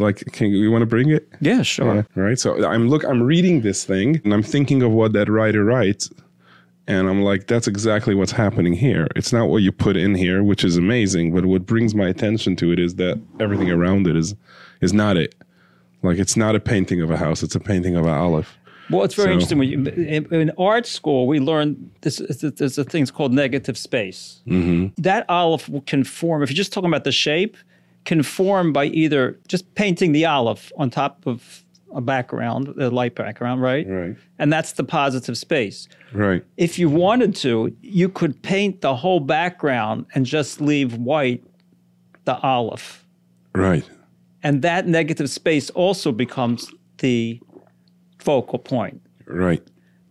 Like, 0.00 0.24
can 0.32 0.50
you 0.50 0.70
want 0.70 0.82
to 0.82 0.86
bring 0.86 1.10
it? 1.10 1.28
Yeah, 1.40 1.62
sure. 1.62 1.94
Yeah, 1.94 2.02
right. 2.14 2.38
So 2.38 2.64
I'm 2.66 2.88
look, 2.88 3.04
I'm 3.04 3.22
reading 3.22 3.60
this 3.60 3.84
thing, 3.84 4.20
and 4.24 4.32
I'm 4.34 4.42
thinking 4.42 4.82
of 4.82 4.90
what 4.92 5.12
that 5.12 5.28
writer 5.28 5.64
writes, 5.64 6.10
and 6.88 7.08
I'm 7.08 7.22
like, 7.22 7.46
that's 7.46 7.68
exactly 7.68 8.14
what's 8.14 8.32
happening 8.32 8.72
here. 8.72 9.06
It's 9.14 9.32
not 9.32 9.48
what 9.48 9.58
you 9.62 9.70
put 9.72 9.96
in 9.96 10.14
here, 10.14 10.42
which 10.42 10.64
is 10.64 10.76
amazing, 10.76 11.32
but 11.34 11.44
what 11.46 11.66
brings 11.66 11.94
my 11.94 12.08
attention 12.08 12.56
to 12.56 12.72
it 12.72 12.78
is 12.78 12.96
that 12.96 13.20
everything 13.38 13.70
around 13.70 14.06
it 14.06 14.16
is 14.16 14.34
is 14.80 14.92
not 14.92 15.16
it. 15.16 15.34
Like 16.02 16.18
it's 16.18 16.36
not 16.36 16.56
a 16.56 16.60
painting 16.60 17.02
of 17.02 17.10
a 17.10 17.16
house; 17.16 17.42
it's 17.42 17.54
a 17.54 17.60
painting 17.60 17.94
of 17.96 18.04
an 18.06 18.12
olive. 18.12 18.56
Well, 18.88 19.04
it's 19.04 19.14
very 19.14 19.28
So- 19.28 19.32
interesting. 19.34 19.62
You, 19.62 19.84
in, 19.86 20.34
in 20.34 20.50
art 20.58 20.84
school, 20.86 21.28
we 21.28 21.38
learn 21.38 21.90
this. 22.00 22.16
this- 22.18 22.40
There's 22.56 22.76
a 22.78 22.82
thing 22.84 23.06
called 23.06 23.32
negative 23.32 23.78
space. 23.78 24.40
Mm-hmm. 24.48 25.00
That 25.02 25.26
olive 25.28 25.70
can 25.86 26.02
form. 26.02 26.42
If 26.42 26.50
you're 26.50 26.56
just 26.56 26.72
talking 26.72 26.88
about 26.90 27.04
the 27.04 27.12
shape, 27.12 27.56
can 28.04 28.22
form 28.22 28.72
by 28.72 28.86
either 28.86 29.38
just 29.48 29.74
painting 29.74 30.12
the 30.12 30.24
olive 30.24 30.72
on 30.76 30.90
top 30.90 31.26
of 31.26 31.64
a 31.94 32.00
background, 32.00 32.68
a 32.80 32.88
light 32.88 33.14
background, 33.14 33.62
right? 33.62 33.86
Right. 33.88 34.16
And 34.38 34.52
that's 34.52 34.72
the 34.72 34.84
positive 34.84 35.36
space. 35.36 35.88
Right. 36.12 36.44
If 36.56 36.78
you 36.78 36.88
wanted 36.88 37.34
to, 37.36 37.74
you 37.80 38.08
could 38.08 38.40
paint 38.42 38.80
the 38.80 38.94
whole 38.94 39.20
background 39.20 40.06
and 40.14 40.24
just 40.24 40.60
leave 40.60 40.96
white 40.96 41.44
the 42.24 42.38
olive. 42.38 43.04
Right. 43.54 43.88
And 44.42 44.62
that 44.62 44.86
negative 44.86 45.28
space 45.30 45.70
also 45.70 46.12
becomes 46.12 46.70
the 46.98 47.40
focal 48.18 48.58
point. 48.58 49.02
Right. 49.26 49.62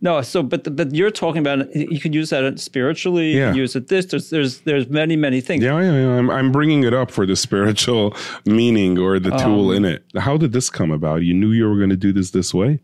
No, 0.02 0.22
so 0.22 0.42
but 0.42 0.74
but 0.74 0.94
you're 0.94 1.10
talking 1.10 1.40
about 1.40 1.74
you 1.76 2.00
could 2.00 2.14
use 2.14 2.30
that 2.30 2.58
spiritually. 2.58 3.32
You 3.32 3.38
Yeah. 3.38 3.46
can 3.50 3.56
use 3.56 3.76
it 3.76 3.88
this. 3.88 4.06
There's 4.06 4.30
there's 4.30 4.60
there's 4.60 4.88
many 4.88 5.14
many 5.16 5.40
things. 5.42 5.62
Yeah, 5.62 5.78
yeah, 5.80 5.92
yeah. 5.92 6.16
I'm, 6.18 6.30
I'm 6.30 6.50
bringing 6.52 6.84
it 6.84 6.94
up 6.94 7.10
for 7.10 7.26
the 7.26 7.36
spiritual 7.36 8.16
meaning 8.46 8.98
or 8.98 9.18
the 9.18 9.30
tool 9.30 9.72
in 9.72 9.84
it. 9.84 10.02
How 10.16 10.38
did 10.38 10.52
this 10.52 10.70
come 10.70 10.90
about? 10.90 11.22
You 11.22 11.34
knew 11.34 11.52
you 11.52 11.68
were 11.68 11.76
going 11.76 11.90
to 11.90 11.96
do 11.96 12.12
this 12.12 12.30
this 12.30 12.54
way? 12.54 12.80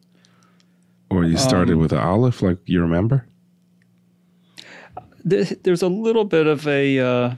Or 1.09 1.25
you 1.25 1.39
started 1.39 1.77
with 1.77 1.93
an 1.93 2.01
olive, 2.01 2.43
like 2.43 2.59
you 2.67 2.81
remember? 2.83 3.27
There- 5.25 5.45
There's 5.63 5.83
a 5.83 5.89
little 5.89 6.25
bit 6.25 6.47
of 6.47 6.67
a 6.69 6.99
uh, 6.99 7.35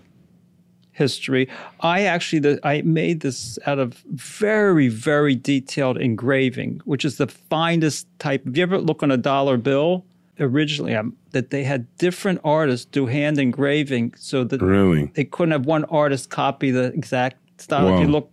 history. 0.99 1.49
I 1.81 2.03
actually 2.03 2.41
the, 2.41 2.61
I 2.63 2.83
made 2.83 3.21
this 3.21 3.59
out 3.67 3.79
of 3.79 3.95
very 4.11 4.89
very 4.89 5.35
detailed 5.35 5.97
engraving, 5.99 6.81
which 6.85 7.05
is 7.05 7.17
the 7.17 7.29
finest 7.29 8.07
type. 8.19 8.47
If 8.47 8.57
you 8.57 8.63
ever 8.63 8.79
look 8.79 9.03
on 9.03 9.11
a 9.11 9.17
dollar 9.17 9.57
bill, 9.57 10.05
originally 10.41 10.95
um, 10.95 11.17
that 11.33 11.51
they 11.51 11.65
had 11.65 11.87
different 11.99 12.41
artists 12.45 12.87
do 12.87 13.07
hand 13.07 13.39
engraving, 13.39 14.15
so 14.17 14.45
that 14.45 14.61
Really? 14.61 15.11
they 15.15 15.25
couldn't 15.25 15.53
have 15.53 15.67
one 15.67 15.85
artist 15.85 16.31
copy 16.31 16.71
the 16.71 16.93
exact 16.93 17.37
style. 17.61 17.89
If 17.95 18.01
you 18.01 18.09
look, 18.09 18.31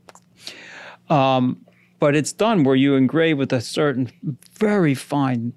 um, 1.09 1.57
but 1.99 2.15
it's 2.15 2.33
done 2.33 2.63
where 2.63 2.75
you 2.75 2.95
engrave 2.95 3.37
with 3.37 3.53
a 3.53 3.61
certain 3.61 4.11
very 4.59 4.95
fine 4.95 5.53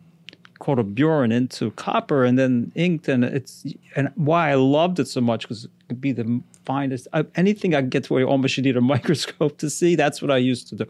called 0.58 0.78
a 0.78 0.84
burin 0.84 1.30
into 1.32 1.70
copper 1.72 2.24
and 2.24 2.38
then 2.38 2.72
inked, 2.74 3.08
and 3.08 3.24
it's 3.24 3.64
and 3.96 4.10
why 4.14 4.50
I 4.50 4.54
loved 4.54 4.98
it 4.98 5.08
so 5.08 5.20
much 5.20 5.42
because 5.42 5.64
it 5.64 5.70
could 5.88 6.00
be 6.00 6.12
the 6.12 6.40
finest 6.68 7.04
I, 7.18 7.20
anything 7.44 7.70
I 7.74 7.82
get 7.94 8.02
to 8.04 8.12
where 8.12 8.22
you 8.22 8.28
almost 8.34 8.52
should 8.54 8.66
need 8.68 8.76
a 8.76 8.86
microscope 8.94 9.54
to 9.62 9.68
see. 9.78 9.92
That's 10.02 10.18
what 10.22 10.30
I 10.38 10.40
used 10.52 10.64
to 10.70 10.74
do, 10.80 10.84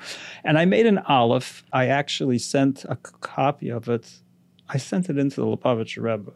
and 0.47 0.55
I 0.62 0.64
made 0.77 0.87
an 0.93 0.99
olive. 1.21 1.49
I 1.73 1.85
actually 2.01 2.38
sent 2.55 2.77
a 2.95 2.97
copy 3.37 3.69
of 3.79 3.88
it. 3.97 4.05
I 4.75 4.79
sent 4.91 5.05
it 5.11 5.17
into 5.23 5.37
the 5.43 5.47
Lubavitcher 5.51 6.03
Rebbe. 6.09 6.33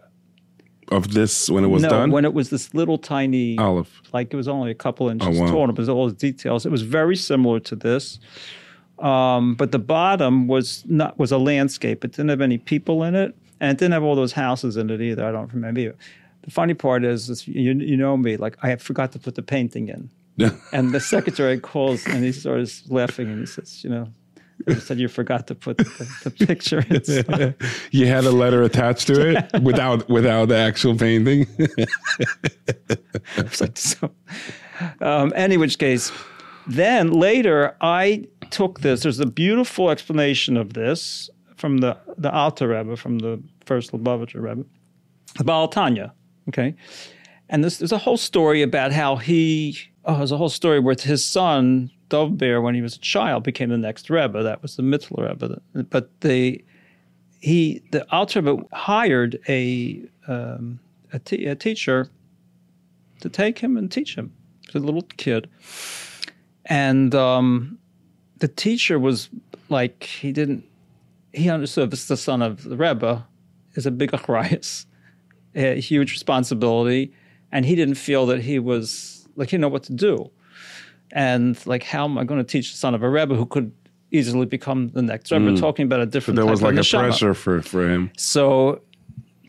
Of 0.99 1.05
this 1.19 1.35
when 1.55 1.65
it 1.65 1.69
was 1.77 1.83
no, 1.83 1.89
done? 1.97 2.11
when 2.15 2.25
it 2.31 2.35
was 2.35 2.47
this 2.51 2.75
little 2.81 2.99
tiny 2.99 3.57
olive. 3.59 3.91
like 4.17 4.27
it 4.35 4.37
was 4.43 4.49
only 4.57 4.71
a 4.71 4.75
couple 4.87 5.09
inches 5.09 5.39
Oh, 5.39 5.43
wow. 5.43 5.51
tall, 5.51 5.71
it 5.71 5.77
was 5.79 5.89
all 5.89 6.07
the 6.09 6.15
details. 6.29 6.61
It 6.69 6.73
was 6.73 6.83
very 6.99 7.17
similar 7.17 7.61
to 7.71 7.75
this, 7.77 8.19
um, 8.99 9.55
but 9.55 9.73
the 9.73 9.79
bottom 9.79 10.49
was 10.49 10.85
not 10.87 11.19
was 11.19 11.33
a 11.33 11.39
landscape. 11.39 12.05
It 12.05 12.13
didn't 12.13 12.29
have 12.31 12.41
any 12.51 12.59
people 12.59 13.03
in 13.09 13.15
it, 13.15 13.35
and 13.61 13.71
it 13.73 13.79
didn't 13.79 13.93
have 13.93 14.03
all 14.03 14.17
those 14.17 14.33
houses 14.33 14.77
in 14.77 14.91
it 14.91 15.01
either. 15.01 15.25
I 15.25 15.33
don't 15.33 15.53
remember. 15.53 15.81
Either. 15.81 15.97
The 16.43 16.51
funny 16.51 16.75
part 16.75 17.05
is, 17.05 17.31
is 17.31 17.47
you, 17.47 17.73
you 17.73 17.97
know 17.97 18.17
me, 18.17 18.37
like 18.37 18.57
I 18.63 18.77
forgot 18.77 19.13
to 19.13 19.19
put 19.19 19.35
the 19.35 19.43
painting 19.43 19.89
in, 19.89 20.11
and 20.73 20.93
the 20.93 21.01
secretary 21.01 21.59
calls 21.59 22.07
and 22.07 22.25
he 22.25 22.33
starts 22.33 22.89
laughing 22.91 23.29
and 23.29 23.41
he 23.41 23.47
says, 23.47 23.83
you 23.85 23.91
know. 23.91 24.09
He 24.67 24.75
said 24.77 25.01
you 25.01 25.09
forgot 25.09 25.49
to 25.49 25.57
put 25.57 25.79
the, 25.79 25.85
the 26.23 26.31
picture 26.31 26.85
inside. 26.89 27.57
you 27.91 28.07
had 28.07 28.25
a 28.25 28.31
letter 28.31 28.63
attached 28.63 29.09
to 29.09 29.31
it 29.31 29.61
without 29.63 30.09
without 30.09 30.49
the 30.49 30.57
actual 30.57 30.97
painting. 30.97 31.47
I 33.37 33.43
was 33.43 33.61
like, 33.61 33.77
so. 33.77 34.13
Um, 35.01 35.33
any 35.35 35.57
which 35.57 35.79
case, 35.79 36.13
then 36.67 37.11
later 37.11 37.77
I 37.81 38.29
took 38.51 38.81
this. 38.81 39.03
There's 39.03 39.19
a 39.19 39.27
beautiful 39.27 39.91
explanation 39.91 40.57
of 40.57 40.75
this 40.75 41.29
from 41.57 41.79
the 41.79 41.97
the 42.17 42.31
Alter 42.31 42.69
Rebbe, 42.69 42.97
from 42.97 43.19
the 43.19 43.43
first 43.65 43.93
Lubavitcher 43.93 44.41
Rebbe, 44.41 44.65
the 45.39 45.45
Baal 45.45 45.69
Tanya. 45.69 46.13
Okay, 46.49 46.75
and 47.49 47.63
this 47.63 47.79
there's 47.79 47.93
a 47.93 47.99
whole 47.99 48.17
story 48.17 48.63
about 48.63 48.93
how 48.93 49.17
he. 49.17 49.79
Oh, 50.05 50.17
there's 50.19 50.33
a 50.33 50.37
whole 50.37 50.49
story 50.49 50.81
where 50.81 50.97
his 50.99 51.25
son 51.25 51.91
Dov 52.09 52.37
Ber, 52.37 52.61
when 52.61 52.75
he 52.75 52.83
was 52.83 52.97
a 52.97 53.01
child, 53.01 53.45
became 53.45 53.69
the 53.69 53.79
next 53.79 54.11
Rebbe. 54.11 54.43
That 54.43 54.61
was 54.63 54.77
the 54.77 54.83
Mittler 54.83 55.29
Rebbe. 55.29 55.61
But 55.89 56.11
the 56.21 56.65
he 57.41 57.83
the 57.93 58.11
Alter 58.13 58.41
Rebbe 58.41 58.65
hired 58.73 59.39
a 59.49 60.03
um, 60.27 60.81
a, 61.13 61.19
teacher 61.19 62.09
to 63.21 63.29
take 63.29 63.59
him 63.59 63.77
and 63.77 63.91
teach 63.91 64.15
him. 64.15 64.33
He's 64.67 64.83
a 64.83 64.85
little 64.85 65.03
kid. 65.17 65.49
And 66.67 67.15
um, 67.15 67.79
the 68.39 68.49
teacher 68.49 68.99
was 68.99 69.29
like, 69.69 70.05
he 70.05 70.33
didn't, 70.33 70.65
he 71.33 71.51
understood 71.51 71.91
this 71.91 72.03
is 72.03 72.09
the 72.09 72.17
son 72.17 72.43
of 72.43 72.65
the 72.65 72.77
Rebbe, 72.77 73.27
is 73.75 73.87
a 73.87 73.91
big 73.91 74.13
achrayas, 74.13 74.87
a 75.55 75.81
huge 75.81 76.13
responsibility. 76.13 77.13
And 77.51 77.65
he 77.67 77.75
didn't 77.75 77.97
feel 77.97 78.27
that 78.27 78.41
he 78.41 78.59
was, 78.59 79.29
like, 79.37 79.51
he 79.51 79.57
didn't 79.57 79.63
know 79.63 79.69
what 79.69 79.83
to 79.85 79.93
do. 79.93 80.31
And 81.13 81.65
like, 81.67 81.83
how 81.83 82.05
am 82.05 82.17
I 82.17 82.25
going 82.25 82.41
to 82.41 82.45
teach 82.45 82.71
the 82.73 82.79
son 82.79 82.95
of 82.95 83.03
a 83.03 83.09
Rebbe 83.09 83.35
who 83.35 83.45
could 83.45 83.73
easily 84.11 84.47
become 84.47 84.89
the 84.89 85.03
next 85.03 85.31
Rebbe? 85.31 85.55
Talking 85.57 85.85
about 85.85 86.01
a 86.01 86.07
different 86.07 86.37
there 86.37 86.45
type 86.45 86.51
was 86.51 86.63
like 86.63 86.75
a 86.75 86.79
neshama. 86.79 87.01
pressure 87.01 87.35
for, 87.35 87.61
for 87.61 87.89
him. 87.89 88.11
So 88.17 88.81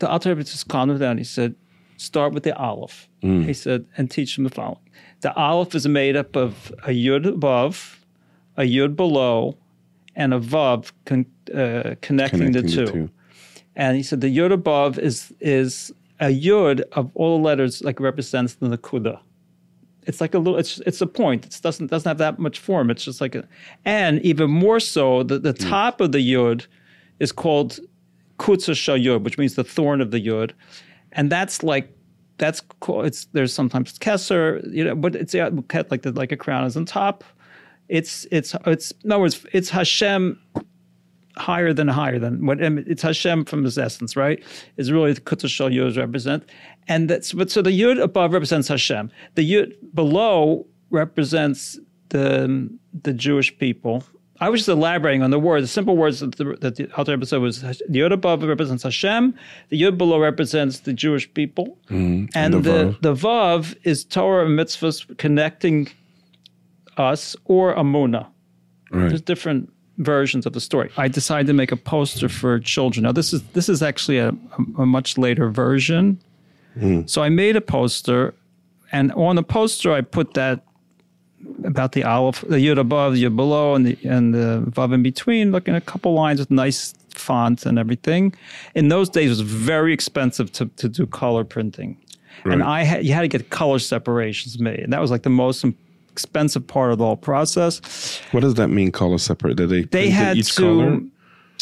the 0.00 0.08
Alter 0.10 0.30
Rebbe 0.30 0.44
just 0.44 0.68
calmed 0.68 0.92
him 0.92 0.98
down. 0.98 1.16
He 1.16 1.24
said, 1.24 1.54
start 1.96 2.34
with 2.34 2.42
the 2.42 2.54
Aleph. 2.58 3.08
He 3.46 3.54
said, 3.54 3.86
and 3.96 4.10
teach 4.10 4.36
him 4.36 4.44
the 4.44 4.50
following. 4.50 4.78
The 5.22 5.34
Aleph 5.34 5.74
is 5.74 5.88
made 5.88 6.16
up 6.16 6.36
of 6.36 6.70
a 6.82 6.90
Yud 6.90 7.26
above, 7.26 8.04
a 8.58 8.62
Yud 8.62 8.96
below, 8.96 9.56
and 10.14 10.34
a 10.34 10.38
Vav 10.38 10.92
con- 11.06 11.24
uh, 11.54 11.94
connecting, 12.02 12.52
the, 12.52 12.60
Connecting 12.60 12.86
two. 12.86 13.10
And 13.76 13.96
he 13.96 14.02
said 14.02 14.20
the 14.20 14.28
yod 14.28 14.52
above 14.52 14.98
is 14.98 15.32
is 15.40 15.92
a 16.20 16.30
yod 16.30 16.82
of 16.92 17.10
all 17.14 17.38
the 17.38 17.44
letters 17.44 17.82
like 17.82 18.00
represents 18.00 18.54
the 18.54 18.68
Nakuda. 18.68 19.20
It's 20.06 20.20
like 20.20 20.34
a 20.34 20.38
little. 20.38 20.58
It's 20.58 20.80
it's 20.80 21.00
a 21.00 21.06
point. 21.06 21.46
It 21.46 21.58
doesn't 21.62 21.90
doesn't 21.90 22.08
have 22.08 22.18
that 22.18 22.38
much 22.38 22.58
form. 22.58 22.90
It's 22.90 23.04
just 23.04 23.20
like 23.20 23.34
a, 23.34 23.48
and 23.84 24.20
even 24.22 24.50
more 24.50 24.78
so, 24.80 25.22
the 25.22 25.38
the 25.38 25.52
hmm. 25.52 25.68
top 25.68 26.00
of 26.00 26.12
the 26.12 26.20
yod 26.20 26.66
is 27.20 27.32
called 27.32 27.80
Kutza 28.38 28.74
Shayud, 28.74 29.22
which 29.22 29.38
means 29.38 29.54
the 29.54 29.64
thorn 29.64 30.00
of 30.00 30.10
the 30.10 30.20
yod, 30.20 30.54
and 31.12 31.32
that's 31.32 31.62
like 31.62 31.90
that's 32.38 32.60
cool. 32.80 33.02
It's 33.02 33.26
there's 33.32 33.52
sometimes 33.52 33.98
Kesser, 33.98 34.62
you 34.72 34.84
know, 34.84 34.94
but 34.94 35.14
it's 35.16 35.32
yeah, 35.32 35.50
like 35.90 36.02
the 36.02 36.12
like 36.12 36.32
a 36.32 36.36
crown 36.36 36.64
is 36.64 36.76
on 36.76 36.84
top. 36.84 37.24
It's 37.88 38.26
it's 38.30 38.54
it's 38.66 38.92
in 39.04 39.12
other 39.12 39.20
words, 39.20 39.46
it's 39.52 39.70
Hashem 39.70 40.38
higher 41.36 41.72
than 41.72 41.88
higher 41.88 42.18
than 42.18 42.46
what 42.46 42.60
it's 42.60 43.02
Hashem 43.02 43.44
from 43.44 43.64
his 43.64 43.78
essence, 43.78 44.16
right? 44.16 44.42
Is 44.76 44.92
really 44.92 45.12
the 45.12 45.20
Kutza 45.20 45.48
Shal 45.48 45.70
Yud 45.70 45.96
represent, 45.96 46.44
and 46.88 47.08
that's 47.08 47.32
but 47.32 47.50
so 47.50 47.62
the 47.62 47.70
Yud 47.70 48.00
above 48.00 48.32
represents 48.32 48.68
Hashem. 48.68 49.10
The 49.34 49.52
Yud 49.52 49.74
below 49.94 50.66
represents 50.90 51.78
the 52.10 52.70
the 53.02 53.12
Jewish 53.12 53.56
people. 53.58 54.04
I 54.40 54.48
was 54.48 54.60
just 54.60 54.68
elaborating 54.68 55.22
on 55.22 55.30
the 55.30 55.38
words, 55.38 55.62
the 55.64 55.68
simple 55.68 55.96
words 55.96 56.18
that 56.20 56.36
the, 56.36 56.56
that 56.60 56.74
the 56.76 56.90
Alter 56.96 57.12
episode 57.12 57.40
was. 57.40 57.62
The 57.62 57.76
Yud 57.88 58.12
above 58.12 58.42
represents 58.42 58.82
Hashem. 58.82 59.34
The 59.68 59.80
Yud 59.80 59.96
below 59.96 60.18
represents 60.18 60.80
the 60.80 60.92
Jewish 60.92 61.32
people, 61.34 61.78
mm-hmm. 61.88 62.26
and, 62.34 62.54
the 62.54 62.60
the 62.60 62.96
the 63.00 63.14
Vav 63.14 63.76
is 63.84 64.04
Torah 64.04 64.46
and 64.46 64.58
mitzvahs 64.58 65.16
connecting 65.18 65.88
us 66.96 67.36
or 67.44 67.74
Amuna. 67.74 68.26
Right. 68.90 69.08
There's 69.08 69.22
different 69.22 69.72
versions 69.98 70.46
of 70.46 70.52
the 70.52 70.60
story. 70.60 70.90
I 70.96 71.08
decided 71.08 71.46
to 71.46 71.52
make 71.52 71.72
a 71.72 71.76
poster 71.76 72.28
for 72.28 72.58
children. 72.58 73.04
Now 73.04 73.12
this 73.12 73.32
is 73.32 73.42
this 73.52 73.68
is 73.68 73.82
actually 73.82 74.18
a, 74.18 74.34
a, 74.78 74.86
much 74.86 75.16
later 75.18 75.48
version. 75.50 76.18
Hmm. 76.78 77.02
So 77.06 77.22
I 77.22 77.28
made 77.28 77.56
a 77.56 77.60
poster, 77.60 78.34
and 78.90 79.12
on 79.12 79.36
the 79.36 79.42
poster 79.42 79.92
I 79.92 80.00
put 80.00 80.34
that 80.34 80.64
about 81.64 81.92
the 81.92 82.02
aleph, 82.02 82.40
the 82.40 82.56
yud 82.56 82.78
above, 82.78 83.14
the 83.14 83.24
yud 83.24 83.36
below, 83.36 83.74
and 83.74 83.86
the 83.86 83.98
and 84.04 84.34
the 84.34 84.64
vav 84.68 84.92
in 84.92 85.02
between, 85.02 85.52
like 85.52 85.68
in 85.68 85.74
a 85.74 85.80
couple 85.80 86.14
lines 86.14 86.40
with 86.40 86.50
nice 86.50 86.94
font 87.10 87.64
and 87.64 87.78
everything. 87.78 88.34
In 88.74 88.88
those 88.88 89.08
days, 89.08 89.26
it 89.26 89.30
was 89.30 89.40
very 89.40 89.92
expensive 89.92 90.50
to 90.52 90.66
to 90.66 90.88
do 90.88 91.06
color 91.06 91.44
printing, 91.44 91.96
and 92.44 92.62
I 92.62 92.82
had 92.82 93.06
you 93.06 93.12
had 93.12 93.22
to 93.22 93.28
get 93.28 93.50
color 93.50 93.78
separations 93.78 94.58
made, 94.58 94.80
and 94.80 94.92
that 94.92 95.00
was 95.00 95.10
like 95.10 95.22
the 95.22 95.30
most 95.30 95.64
expensive 96.14 96.64
part 96.66 96.92
of 96.92 96.98
the 96.98 97.04
whole 97.04 97.16
process. 97.16 98.20
What 98.30 98.40
does 98.40 98.54
that 98.54 98.68
mean, 98.68 98.92
color 98.92 99.18
separate? 99.18 99.56
Did 99.56 99.68
they, 99.70 99.82
They 99.82 100.10
had 100.10 100.36
each 100.36 100.54
to. 100.54 100.62
color? 100.62 101.00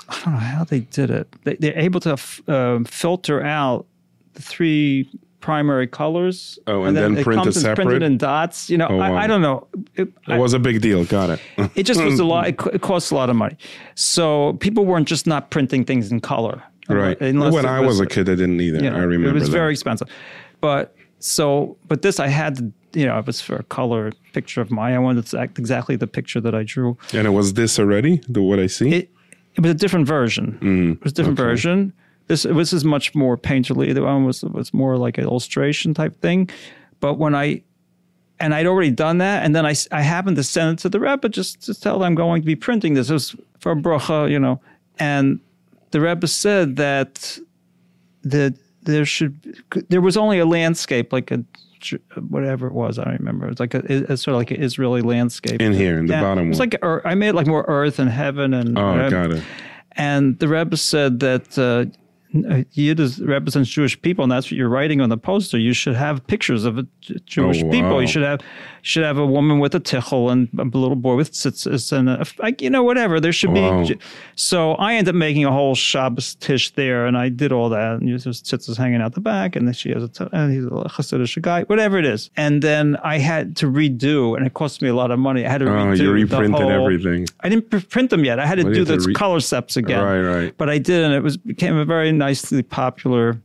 I 0.09 0.21
don't 0.25 0.35
know 0.35 0.41
how 0.41 0.65
they 0.65 0.81
did 0.81 1.11
it. 1.11 1.35
They, 1.45 1.55
they're 1.57 1.79
able 1.79 2.01
to 2.01 2.11
f- 2.13 2.47
um, 2.49 2.85
filter 2.85 3.43
out 3.43 3.87
the 4.35 4.43
three 4.43 5.09
primary 5.41 5.87
colors. 5.87 6.59
Oh, 6.67 6.85
and 6.85 6.95
then 6.95 7.17
it 7.17 7.25
print 7.25 7.47
it 7.47 7.57
and 7.65 7.75
printed 7.75 8.03
in 8.03 8.19
dots. 8.19 8.69
You 8.69 8.77
know, 8.77 8.89
Oh, 8.91 8.97
wow. 8.99 9.15
I, 9.15 9.23
I 9.23 9.27
don't 9.27 9.41
know. 9.41 9.67
It, 9.97 10.13
It 10.29 10.39
was 10.39 10.53
a 10.53 10.59
big 10.59 10.83
deal. 10.83 11.05
Got 11.07 11.31
it. 11.31 11.41
it 11.75 11.85
just 11.85 12.03
was 12.05 12.21
a 12.21 12.25
lot. 12.27 12.47
It, 12.49 12.61
it 12.75 12.83
costs 12.83 13.11
a 13.11 13.15
lot 13.15 13.31
of 13.31 13.37
money. 13.37 13.57
So 13.95 14.53
people 14.61 14.85
weren't 14.85 15.09
just 15.09 15.27
not 15.27 15.51
printing 15.51 15.85
things 15.85 16.13
in 16.13 16.21
color. 16.21 16.63
right. 16.89 17.19
Unless 17.21 17.55
when 17.55 17.65
I 17.67 17.81
was 17.81 17.99
a 17.99 18.07
kid, 18.07 18.29
I 18.29 18.35
didn't 18.35 18.61
either. 18.61 18.85
you 18.85 18.91
know, 18.91 18.97
I 18.97 19.01
remember 19.03 19.31
it 19.31 19.35
was 19.41 19.45
that. 19.49 19.53
very 19.53 19.73
expensive. 19.73 20.09
But 20.61 20.95
so, 21.21 21.77
but 21.89 22.03
this 22.03 22.21
I 22.21 22.29
had 22.29 22.57
to, 22.57 22.73
you 22.95 23.07
know, 23.07 23.19
it 23.19 23.27
was 23.27 23.41
for 23.41 23.57
a 23.57 23.63
color 23.65 24.13
picture 24.33 24.61
of 24.61 24.71
mine. 24.71 24.95
I 24.95 24.99
wanted 24.99 25.33
exactly 25.35 25.97
the 25.97 26.07
picture 26.07 26.41
that 26.41 26.55
I 26.55 26.63
drew. 26.63 26.97
And 27.13 27.27
it 27.27 27.31
was 27.31 27.55
this 27.55 27.79
already, 27.79 28.21
the 28.29 28.43
what 28.43 28.59
I 28.59 28.67
see? 28.67 28.93
It 28.95 29.11
it 29.55 29.61
was 29.61 29.71
a 29.71 29.75
different 29.75 30.07
version. 30.07 30.59
Mm, 30.63 30.93
it 30.97 31.05
was 31.05 31.13
a 31.13 31.15
different 31.15 31.39
version. 31.39 31.93
This 32.29 32.45
this 32.45 32.73
is 32.73 32.85
much 32.85 33.15
more 33.15 33.37
painterly. 33.37 33.93
The 33.95 34.03
one 34.03 34.25
was 34.25 34.43
was 34.43 34.73
more 34.73 34.97
like 34.97 35.19
an 35.19 35.25
illustration 35.25 35.95
type 35.95 36.21
thing. 36.21 36.49
But 37.01 37.19
when 37.19 37.35
I 37.35 37.63
and 38.41 38.55
I'd 38.55 38.67
already 38.67 38.91
done 38.91 39.19
that, 39.19 39.45
and 39.45 39.55
then 39.55 39.67
I, 39.67 39.75
I 39.93 40.03
happened 40.03 40.37
to 40.37 40.43
send 40.43 40.79
it 40.79 40.83
to 40.83 40.89
the 40.89 40.99
Rebbe 40.99 41.29
just 41.29 41.63
to 41.63 41.75
tell 41.75 41.99
them 41.99 42.07
I'm 42.07 42.15
going 42.15 42.43
to 42.43 42.47
be 42.47 42.57
printing 42.57 42.95
this. 42.95 43.11
It 43.11 43.13
was 43.13 43.37
for 43.61 43.77
bracha, 43.77 44.31
you 44.31 44.39
know, 44.39 44.61
and 44.99 45.41
the 45.91 46.01
Rebbe 46.01 46.27
said 46.27 46.77
that 46.77 47.39
that 48.25 48.55
there 48.83 49.05
should 49.05 49.63
there 49.89 50.01
was 50.01 50.17
only 50.17 50.39
a 50.39 50.47
landscape 50.47 51.13
like 51.13 51.31
a 51.31 51.45
whatever 52.29 52.67
it 52.67 52.73
was 52.73 52.99
I 52.99 53.05
don't 53.05 53.19
remember 53.19 53.47
it 53.47 53.51
was 53.51 53.61
like 53.61 53.75
a, 53.75 53.83
it's 53.89 54.23
sort 54.23 54.35
of 54.35 54.39
like 54.41 54.51
an 54.51 54.63
Israeli 54.63 55.03
landscape 55.03 55.61
In 55.61 55.73
here, 55.73 55.99
in 55.99 56.07
the 56.07 56.15
Yeah, 56.15 56.21
bottom 56.23 56.47
It 56.47 56.49
was 56.51 56.59
one. 56.59 56.71
like 56.71 57.05
I 57.07 57.15
made 57.15 57.33
like 57.33 57.47
more 57.47 57.65
earth 57.69 57.99
and 57.99 58.09
heaven 58.11 58.55
and 58.55 58.79
Oh, 58.79 59.11
got 59.11 59.33
it. 59.33 59.43
And 59.93 60.39
the 60.39 60.49
Rebbe 60.49 60.77
said 60.77 61.21
that 61.21 61.59
uh, 61.59 61.85
Yiddish 62.73 63.21
uh, 63.21 63.27
represents 63.27 63.69
Jewish 63.71 64.01
people, 64.01 64.23
and 64.25 64.33
that's 64.33 64.47
what 64.47 64.53
you're 64.53 64.69
writing 64.69 65.01
on 65.01 65.09
the 65.11 65.17
poster. 65.19 65.59
You 65.59 65.73
should 65.73 65.95
have 65.95 66.27
pictures 66.27 66.65
of 66.65 66.87
Jewish 67.27 67.63
Oh, 67.63 67.71
people. 67.71 68.01
You 68.01 68.09
should 68.09 68.23
have 68.23 68.41
should 68.85 69.05
have 69.05 69.17
a 69.19 69.27
woman 69.27 69.61
with 69.61 69.75
a 69.77 69.81
tichel 69.81 70.33
and 70.33 70.49
a 70.59 70.65
little 70.77 70.97
boy 70.97 71.15
with 71.15 71.33
tzitzis 71.33 71.93
and 71.93 72.09
a, 72.09 72.25
like 72.39 72.61
you 72.61 72.69
know 72.71 72.83
whatever. 72.83 73.21
There 73.21 73.33
should 73.33 73.51
Wow. 73.51 73.85
be. 73.87 73.97
So 74.35 74.73
I 74.73 74.95
ended 74.95 75.15
up 75.15 75.19
making 75.19 75.45
a 75.45 75.53
whole 75.53 75.75
Shabbos 75.75 76.35
tish 76.37 76.71
there, 76.73 77.07
and 77.07 77.17
I 77.17 77.29
did 77.29 77.53
all 77.53 77.69
that. 77.69 78.01
And 78.01 78.09
there's 78.09 78.25
tzitzis 78.43 78.77
hanging 78.77 79.01
out 79.03 79.15
the 79.15 79.21
back, 79.21 79.55
and 79.57 79.67
then 79.67 79.75
she 79.75 79.91
has 79.91 80.03
a 80.03 80.09
t- 80.09 80.27
and 80.33 80.53
he's 80.53 80.65
a 80.65 80.69
Hasidic 80.89 81.41
guy, 81.43 81.63
whatever 81.65 81.99
it 81.99 82.07
is. 82.07 82.31
And 82.37 82.63
then 82.63 82.97
I 83.05 83.19
had 83.19 83.57
to 83.57 83.67
redo, 83.67 84.37
and 84.37 84.47
it 84.47 84.55
cost 84.55 84.83
me 84.83 84.89
a 84.89 84.95
lot 84.95 85.11
of 85.11 85.19
money. 85.19 85.45
I 85.47 85.51
had 85.51 85.59
to 85.59 85.67
redo. 85.67 85.71
Oh, 85.71 85.93
redo 85.95 85.99
you 85.99 86.27
the 86.27 86.37
reprinted 86.39 86.61
whole, 86.63 86.71
everything. 86.71 87.27
I 87.41 87.49
didn't 87.49 87.69
print 87.91 88.11
them 88.11 88.25
yet. 88.25 88.39
I 88.39 88.47
had 88.47 88.59
to 88.59 88.65
Well, 88.65 88.75
do 88.75 88.85
those 88.85 89.07
re- 89.07 89.15
color 89.15 89.41
steps 89.41 89.77
again. 89.77 90.03
Right, 90.03 90.21
right. 90.23 90.55
But 90.57 90.71
I 90.71 90.79
did, 90.79 91.05
and 91.05 91.15
it 91.15 91.23
was 91.23 91.37
became 91.37 91.77
a 91.77 91.85
very 91.85 92.11
nicely 92.27 92.63
popular 92.63 93.41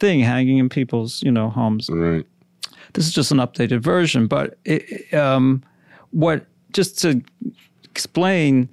thing, 0.00 0.20
hanging 0.20 0.58
in 0.58 0.68
people's 0.68 1.22
you 1.22 1.30
know 1.36 1.48
homes. 1.50 1.88
Right. 1.90 2.26
This 2.94 3.06
is 3.06 3.12
just 3.12 3.30
an 3.32 3.38
updated 3.38 3.80
version, 3.80 4.26
but 4.26 4.58
it, 4.64 5.12
um, 5.14 5.62
what 6.10 6.46
just 6.72 6.98
to 7.02 7.08
explain, 7.84 8.68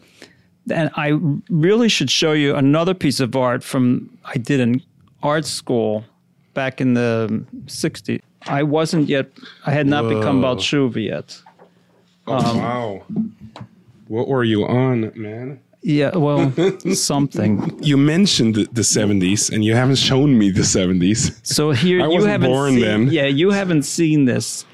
and 0.69 0.89
I 0.95 1.07
really 1.49 1.89
should 1.89 2.09
show 2.09 2.33
you 2.33 2.55
another 2.55 2.93
piece 2.93 3.19
of 3.19 3.35
art 3.35 3.63
from 3.63 4.09
I 4.33 4.37
did 4.49 4.59
in 4.59 4.81
art 5.21 5.45
school 5.45 6.03
back 6.53 6.81
in 6.81 6.93
the 6.93 7.43
'60s. 7.65 8.21
I 8.59 8.63
wasn't 8.63 9.07
yet. 9.09 9.27
I 9.65 9.71
had 9.71 9.87
not 9.87 10.03
become 10.09 10.37
Whoa. 10.41 10.55
Baal 10.55 10.57
Teshuva 10.57 11.01
yet. 11.13 11.41
Oh, 12.27 12.33
Um, 12.37 12.57
wow. 12.57 13.03
What 14.07 14.27
were 14.27 14.43
you 14.43 14.65
on, 14.67 15.11
man? 15.15 15.59
Yeah, 15.83 16.15
well, 16.17 16.51
something. 16.93 17.77
You 17.83 17.97
mentioned 17.97 18.55
the, 18.55 18.67
the 18.71 18.81
70s 18.81 19.51
and 19.53 19.65
you 19.65 19.75
haven't 19.75 19.97
shown 19.97 20.37
me 20.37 20.49
the 20.49 20.61
70s. 20.61 21.45
So 21.45 21.71
here 21.71 22.01
I 22.01 22.05
you 22.05 22.13
wasn't 22.13 22.31
haven't 22.31 22.49
born 22.49 22.71
seen, 22.71 22.81
then. 22.81 23.07
Yeah, 23.11 23.25
you 23.25 23.51
haven't 23.51 23.83
seen 23.83 24.25
this. 24.25 24.65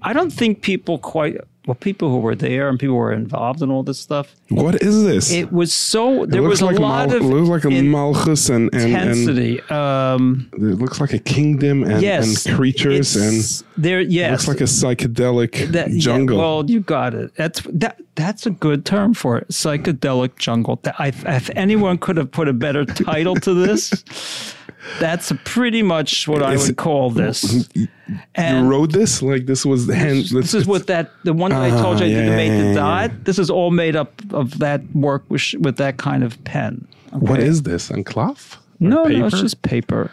I 0.00 0.12
don't 0.12 0.32
think 0.32 0.62
people 0.62 0.98
quite 0.98 1.36
well, 1.66 1.74
people 1.76 2.10
who 2.10 2.18
were 2.18 2.34
there 2.34 2.68
and 2.68 2.78
people 2.78 2.94
who 2.94 2.98
were 3.00 3.12
involved 3.12 3.62
in 3.62 3.70
all 3.70 3.82
this 3.82 3.98
stuff. 3.98 4.34
What 4.50 4.82
is 4.82 5.02
this? 5.04 5.32
It 5.32 5.50
was 5.52 5.72
so 5.72 6.26
there 6.26 6.42
It 6.42 6.46
was 6.46 6.60
looks 6.60 6.60
a 6.60 6.66
like 6.66 6.78
lot 6.78 7.08
Mal- 7.08 7.16
of 7.16 7.24
looks 7.24 7.48
like 7.64 7.64
a 7.72 7.82
Malchus 7.82 8.48
and, 8.50 8.68
and, 8.74 8.82
and 8.82 8.92
intensity. 8.92 9.60
um, 9.70 10.50
it 10.52 10.60
looks 10.78 11.00
like 11.00 11.12
a 11.14 11.18
kingdom 11.18 11.82
and, 11.84 12.02
yes, 12.02 12.46
and 12.46 12.56
creatures 12.56 13.16
and 13.16 13.64
there. 13.82 14.00
Yes, 14.00 14.46
looks 14.46 14.48
like 14.48 14.60
a 14.60 14.64
psychedelic 14.64 15.68
that, 15.72 15.90
yeah, 15.90 15.98
jungle. 15.98 16.38
well, 16.38 16.70
you 16.70 16.80
got 16.80 17.14
it. 17.14 17.34
That's 17.36 17.62
that. 17.72 18.00
That's 18.16 18.46
a 18.46 18.50
good 18.50 18.84
term 18.84 19.12
for 19.14 19.38
it. 19.38 19.48
Psychedelic 19.48 20.36
jungle. 20.36 20.80
I, 20.98 21.08
if 21.08 21.50
anyone 21.56 21.98
could 21.98 22.16
have 22.16 22.30
put 22.30 22.46
a 22.46 22.52
better 22.52 22.84
title 22.84 23.34
to 23.36 23.54
this, 23.54 24.54
that's 25.00 25.32
pretty 25.44 25.82
much 25.82 26.28
what 26.28 26.42
I 26.42 26.56
would 26.56 26.76
call 26.76 27.10
this. 27.10 27.68
you 27.74 27.88
And 28.34 28.68
wrote 28.68 28.92
this 28.92 29.22
like 29.22 29.46
this 29.46 29.64
was 29.64 29.86
the 29.86 29.94
hand. 29.94 30.26
this 30.26 30.54
is 30.54 30.66
what 30.66 30.86
that 30.88 31.10
the 31.24 31.32
one 31.32 31.50
that 31.50 31.62
I 31.62 31.70
told 31.70 32.00
you 32.00 32.06
I 32.06 32.08
Ah, 32.10 32.12
did 32.12 32.24
yeah, 32.24 32.30
to 32.30 32.36
make 32.36 32.50
yeah, 32.50 32.58
the 32.60 32.64
yeah, 32.68 32.74
dot. 33.08 33.24
This 33.24 33.38
is 33.38 33.50
all 33.50 33.70
made 33.70 33.96
up 33.96 34.12
of 34.32 34.58
that 34.58 34.82
work 34.94 35.24
with, 35.28 35.54
with 35.60 35.76
that 35.78 35.96
kind 35.96 36.22
of 36.22 36.42
pen. 36.44 36.86
What 37.12 37.40
is 37.40 37.62
this? 37.62 37.90
On 37.90 38.04
cloth? 38.04 38.58
No, 38.80 39.04
paper? 39.04 39.18
no, 39.18 39.26
it's 39.26 39.40
just 39.40 39.62
paper. 39.62 40.10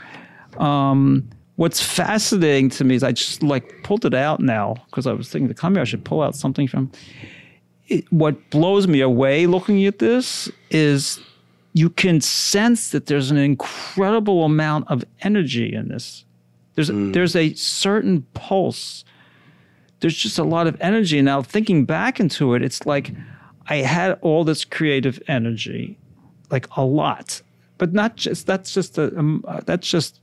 Um, 0.57 1.27
what's 1.55 1.81
fascinating 1.81 2.69
to 2.71 2.83
me 2.83 2.95
is 2.95 3.03
I 3.03 3.11
just 3.11 3.43
like 3.43 3.83
pulled 3.83 4.05
it 4.05 4.13
out 4.13 4.39
now 4.39 4.75
because 4.85 5.07
I 5.07 5.13
was 5.13 5.29
thinking 5.29 5.47
to 5.47 5.53
come 5.53 5.73
here 5.73 5.81
I 5.81 5.85
should 5.85 6.05
pull 6.05 6.21
out 6.21 6.35
something 6.35 6.67
from. 6.67 6.91
It, 7.87 8.05
what 8.11 8.49
blows 8.51 8.87
me 8.87 9.01
away 9.01 9.47
looking 9.47 9.85
at 9.85 9.99
this 9.99 10.49
is 10.69 11.19
you 11.73 11.89
can 11.89 12.19
sense 12.19 12.89
that 12.89 13.05
there's 13.05 13.31
an 13.31 13.37
incredible 13.37 14.43
amount 14.43 14.89
of 14.89 15.03
energy 15.21 15.73
in 15.73 15.87
this. 15.87 16.25
There's 16.75 16.89
there's 16.91 17.35
a 17.35 17.53
certain 17.53 18.23
pulse. 18.33 19.03
There's 19.99 20.17
just 20.17 20.39
a 20.39 20.43
lot 20.43 20.67
of 20.67 20.79
energy. 20.81 21.21
Now 21.21 21.41
thinking 21.41 21.85
back 21.85 22.19
into 22.19 22.53
it, 22.55 22.63
it's 22.63 22.85
like 22.85 23.11
I 23.67 23.77
had 23.77 24.17
all 24.21 24.43
this 24.43 24.65
creative 24.65 25.21
energy, 25.27 25.97
like 26.49 26.67
a 26.75 26.83
lot, 26.83 27.41
but 27.77 27.93
not 27.93 28.15
just 28.15 28.47
that's 28.47 28.73
just 28.73 28.97
a 28.97 29.17
um, 29.17 29.43
uh, 29.47 29.61
that 29.65 29.81
just 29.81 30.19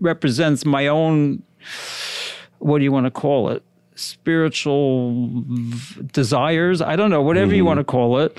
represents 0.00 0.64
my 0.64 0.86
own. 0.86 1.42
What 2.58 2.78
do 2.78 2.84
you 2.84 2.92
want 2.92 3.06
to 3.06 3.10
call 3.10 3.48
it? 3.48 3.62
Spiritual 3.94 5.30
v- 5.30 6.02
desires. 6.12 6.80
I 6.80 6.96
don't 6.96 7.10
know, 7.10 7.22
whatever 7.22 7.54
you 7.54 7.64
want 7.64 7.78
to 7.78 7.84
call 7.84 8.18
it, 8.18 8.38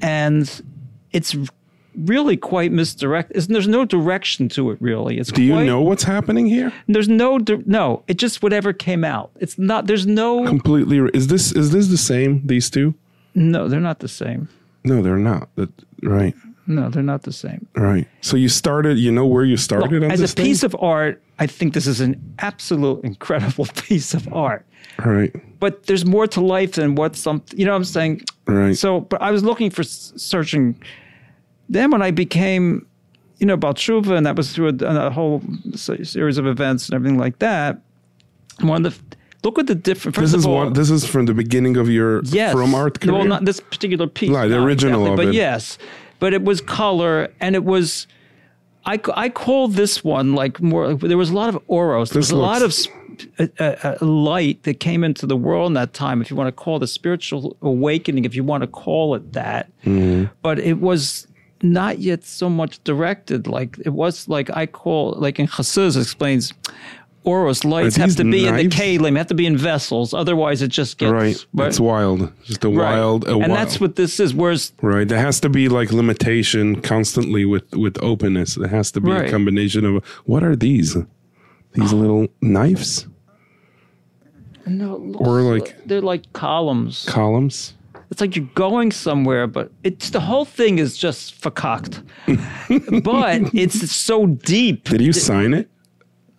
and 0.00 0.62
it's 1.12 1.36
really 1.96 2.36
quite 2.36 2.72
misdirected. 2.72 3.42
There's 3.48 3.68
no 3.68 3.84
direction 3.84 4.48
to 4.50 4.70
it, 4.70 4.78
really. 4.80 5.18
It's 5.18 5.30
Do 5.32 5.42
you 5.42 5.52
quite- 5.52 5.66
know 5.66 5.80
what's 5.80 6.04
happening 6.04 6.46
here? 6.46 6.72
There's 6.88 7.08
no 7.08 7.38
no. 7.66 8.02
It 8.08 8.18
just 8.18 8.42
whatever 8.42 8.72
came 8.72 9.04
out. 9.04 9.30
It's 9.40 9.58
not. 9.58 9.86
There's 9.86 10.06
no. 10.06 10.46
Completely. 10.46 10.98
Is 11.14 11.28
this 11.28 11.52
is 11.52 11.70
this 11.72 11.88
the 11.88 11.96
same? 11.98 12.42
These 12.46 12.70
two? 12.70 12.94
No, 13.34 13.68
they're 13.68 13.80
not 13.80 13.98
the 14.00 14.08
same. 14.08 14.48
No, 14.84 15.02
they're 15.02 15.16
not. 15.18 15.48
That 15.56 15.70
right. 16.02 16.34
No, 16.66 16.88
they're 16.88 17.02
not 17.02 17.24
the 17.24 17.32
same. 17.32 17.66
Right. 17.76 18.06
So 18.22 18.36
you 18.38 18.48
started. 18.48 18.98
You 18.98 19.12
know 19.12 19.26
where 19.26 19.44
you 19.44 19.56
started 19.56 20.02
on 20.02 20.10
As 20.10 20.20
a 20.32 20.34
piece 20.34 20.62
of 20.62 20.74
art, 20.80 21.22
I 21.38 21.46
think 21.46 21.74
this 21.74 21.86
is 21.86 22.00
an 22.00 22.20
absolute 22.38 23.04
incredible 23.04 23.66
piece 23.76 24.14
of 24.14 24.32
art. 24.32 24.64
thing? 24.96 25.04
Right. 25.12 25.34
But 25.60 25.86
there's 25.86 26.06
more 26.06 26.26
to 26.28 26.40
life 26.40 26.72
than 26.72 26.94
what 26.94 27.16
some. 27.16 27.42
You 27.54 27.64
know 27.66 27.72
what 27.72 27.78
I'm 27.78 27.84
saying? 27.84 28.22
Right. 28.46 28.76
So, 28.76 29.00
but 29.00 29.20
I 29.20 29.30
was 29.30 29.42
looking 29.44 29.68
for 29.70 29.82
searching. 29.82 30.80
Then 31.68 31.90
when 31.90 32.02
I 32.02 32.10
became, 32.10 32.86
you 33.38 33.46
know, 33.46 33.54
about 33.54 33.76
Shuva, 33.76 34.16
and 34.16 34.26
that 34.26 34.36
was 34.36 34.52
through 34.52 34.68
a, 34.80 35.06
a 35.06 35.10
whole 35.10 35.42
series 35.74 36.38
of 36.38 36.46
events 36.46 36.88
and 36.88 36.94
everything 36.94 37.18
like 37.18 37.38
that. 37.38 37.80
One 38.60 38.84
of 38.86 38.98
the 39.10 39.16
look 39.42 39.58
at 39.58 39.66
the 39.66 39.74
different. 39.74 40.14
First 40.14 40.32
this 40.32 40.40
is 40.40 40.46
all, 40.46 40.54
one. 40.56 40.72
This 40.72 40.90
is 40.90 41.06
from 41.06 41.26
the 41.26 41.34
beginning 41.34 41.76
of 41.76 41.88
your 41.88 42.22
yes, 42.24 42.52
from 42.52 42.74
art 42.74 43.00
career. 43.00 43.14
Well, 43.14 43.24
not 43.24 43.44
this 43.44 43.60
particular 43.60 44.06
piece. 44.06 44.30
Right, 44.30 44.48
the 44.48 44.62
original 44.62 45.02
exactly, 45.02 45.26
but 45.26 45.34
it. 45.34 45.36
yes, 45.36 45.78
but 46.20 46.32
it 46.32 46.42
was 46.44 46.60
color, 46.60 47.32
and 47.40 47.54
it 47.54 47.64
was. 47.64 48.06
I, 48.86 49.00
I 49.14 49.30
call 49.30 49.68
this 49.68 50.04
one 50.04 50.34
like 50.34 50.60
more. 50.60 50.94
There 50.94 51.16
was 51.16 51.30
a 51.30 51.34
lot 51.34 51.48
of 51.48 51.58
oros. 51.68 52.10
There 52.10 52.20
This 52.20 52.30
was 52.30 52.38
a 52.38 52.42
lot 52.42 52.60
of 52.60 52.76
uh, 53.38 53.46
uh, 53.58 53.96
uh, 54.02 54.04
light 54.06 54.62
that 54.64 54.78
came 54.78 55.02
into 55.02 55.26
the 55.26 55.36
world 55.36 55.68
in 55.68 55.72
that 55.74 55.94
time. 55.94 56.20
If 56.20 56.30
you 56.30 56.36
want 56.36 56.48
to 56.48 56.52
call 56.52 56.76
it 56.76 56.82
a 56.82 56.86
spiritual 56.86 57.56
awakening, 57.62 58.26
if 58.26 58.34
you 58.34 58.44
want 58.44 58.60
to 58.62 58.66
call 58.66 59.14
it 59.14 59.32
that, 59.32 59.70
Mm-hmm. 59.84 60.32
but 60.42 60.58
it 60.58 60.80
was 60.80 61.26
not 61.64 61.98
yet 61.98 62.24
so 62.24 62.48
much 62.48 62.82
directed. 62.84 63.46
Like 63.46 63.76
it 63.84 63.90
was 63.92 64.28
like 64.28 64.50
I 64.56 64.66
call 64.66 65.12
like 65.18 65.38
in 65.40 65.46
Chassidus 65.48 66.00
explains. 66.00 66.52
Oros 67.26 67.64
lights 67.64 67.96
have 67.96 68.14
to 68.16 68.22
be 68.24 68.46
in 68.46 68.54
the 68.54 68.64
knives? 68.64 68.76
kalim, 68.76 69.16
have 69.16 69.28
to 69.28 69.34
be 69.34 69.46
in 69.46 69.56
vessels. 69.56 70.12
Otherwise, 70.12 70.60
it 70.60 70.68
just 70.68 70.98
gets 70.98 71.10
right. 71.10 71.46
It's 71.66 71.80
wild. 71.80 72.30
Just 72.44 72.62
a 72.64 72.68
Right. 72.68 72.76
wild. 72.98 73.24
A 73.26 73.30
and 73.30 73.38
wild. 73.38 73.52
that's 73.52 73.80
what 73.80 73.96
this 73.96 74.20
is. 74.20 74.34
Whereas 74.34 74.72
Right. 74.82 75.08
There 75.08 75.18
has 75.18 75.40
to 75.40 75.48
be 75.48 75.70
like 75.70 75.90
limitation 75.90 76.82
constantly 76.82 77.46
with 77.46 77.64
with 77.74 77.96
openness. 78.02 78.56
There 78.56 78.68
has 78.68 78.90
to 78.92 79.00
be 79.00 79.10
Right. 79.10 79.26
a 79.28 79.30
combination 79.30 79.86
of 79.86 80.04
what 80.26 80.42
are 80.44 80.54
these? 80.54 80.98
These 81.72 81.94
little 81.94 82.28
knives 82.42 83.06
no, 84.66 84.96
looks 84.96 85.26
Or 85.26 85.40
like- 85.42 85.86
they're 85.86 86.00
like 86.02 86.30
columns. 86.34 87.04
columns. 87.08 87.72
It's 88.14 88.20
like 88.20 88.36
you're 88.36 88.48
going 88.54 88.92
somewhere, 88.92 89.48
but 89.48 89.72
it's 89.82 90.10
the 90.10 90.20
whole 90.20 90.44
thing 90.44 90.78
is 90.78 90.96
just 90.96 91.34
fakakt. 91.40 92.00
but 93.02 93.52
it's 93.52 93.90
so 93.90 94.26
deep. 94.26 94.84
Did 94.84 95.00
you 95.00 95.12
sign 95.12 95.52
it? 95.52 95.68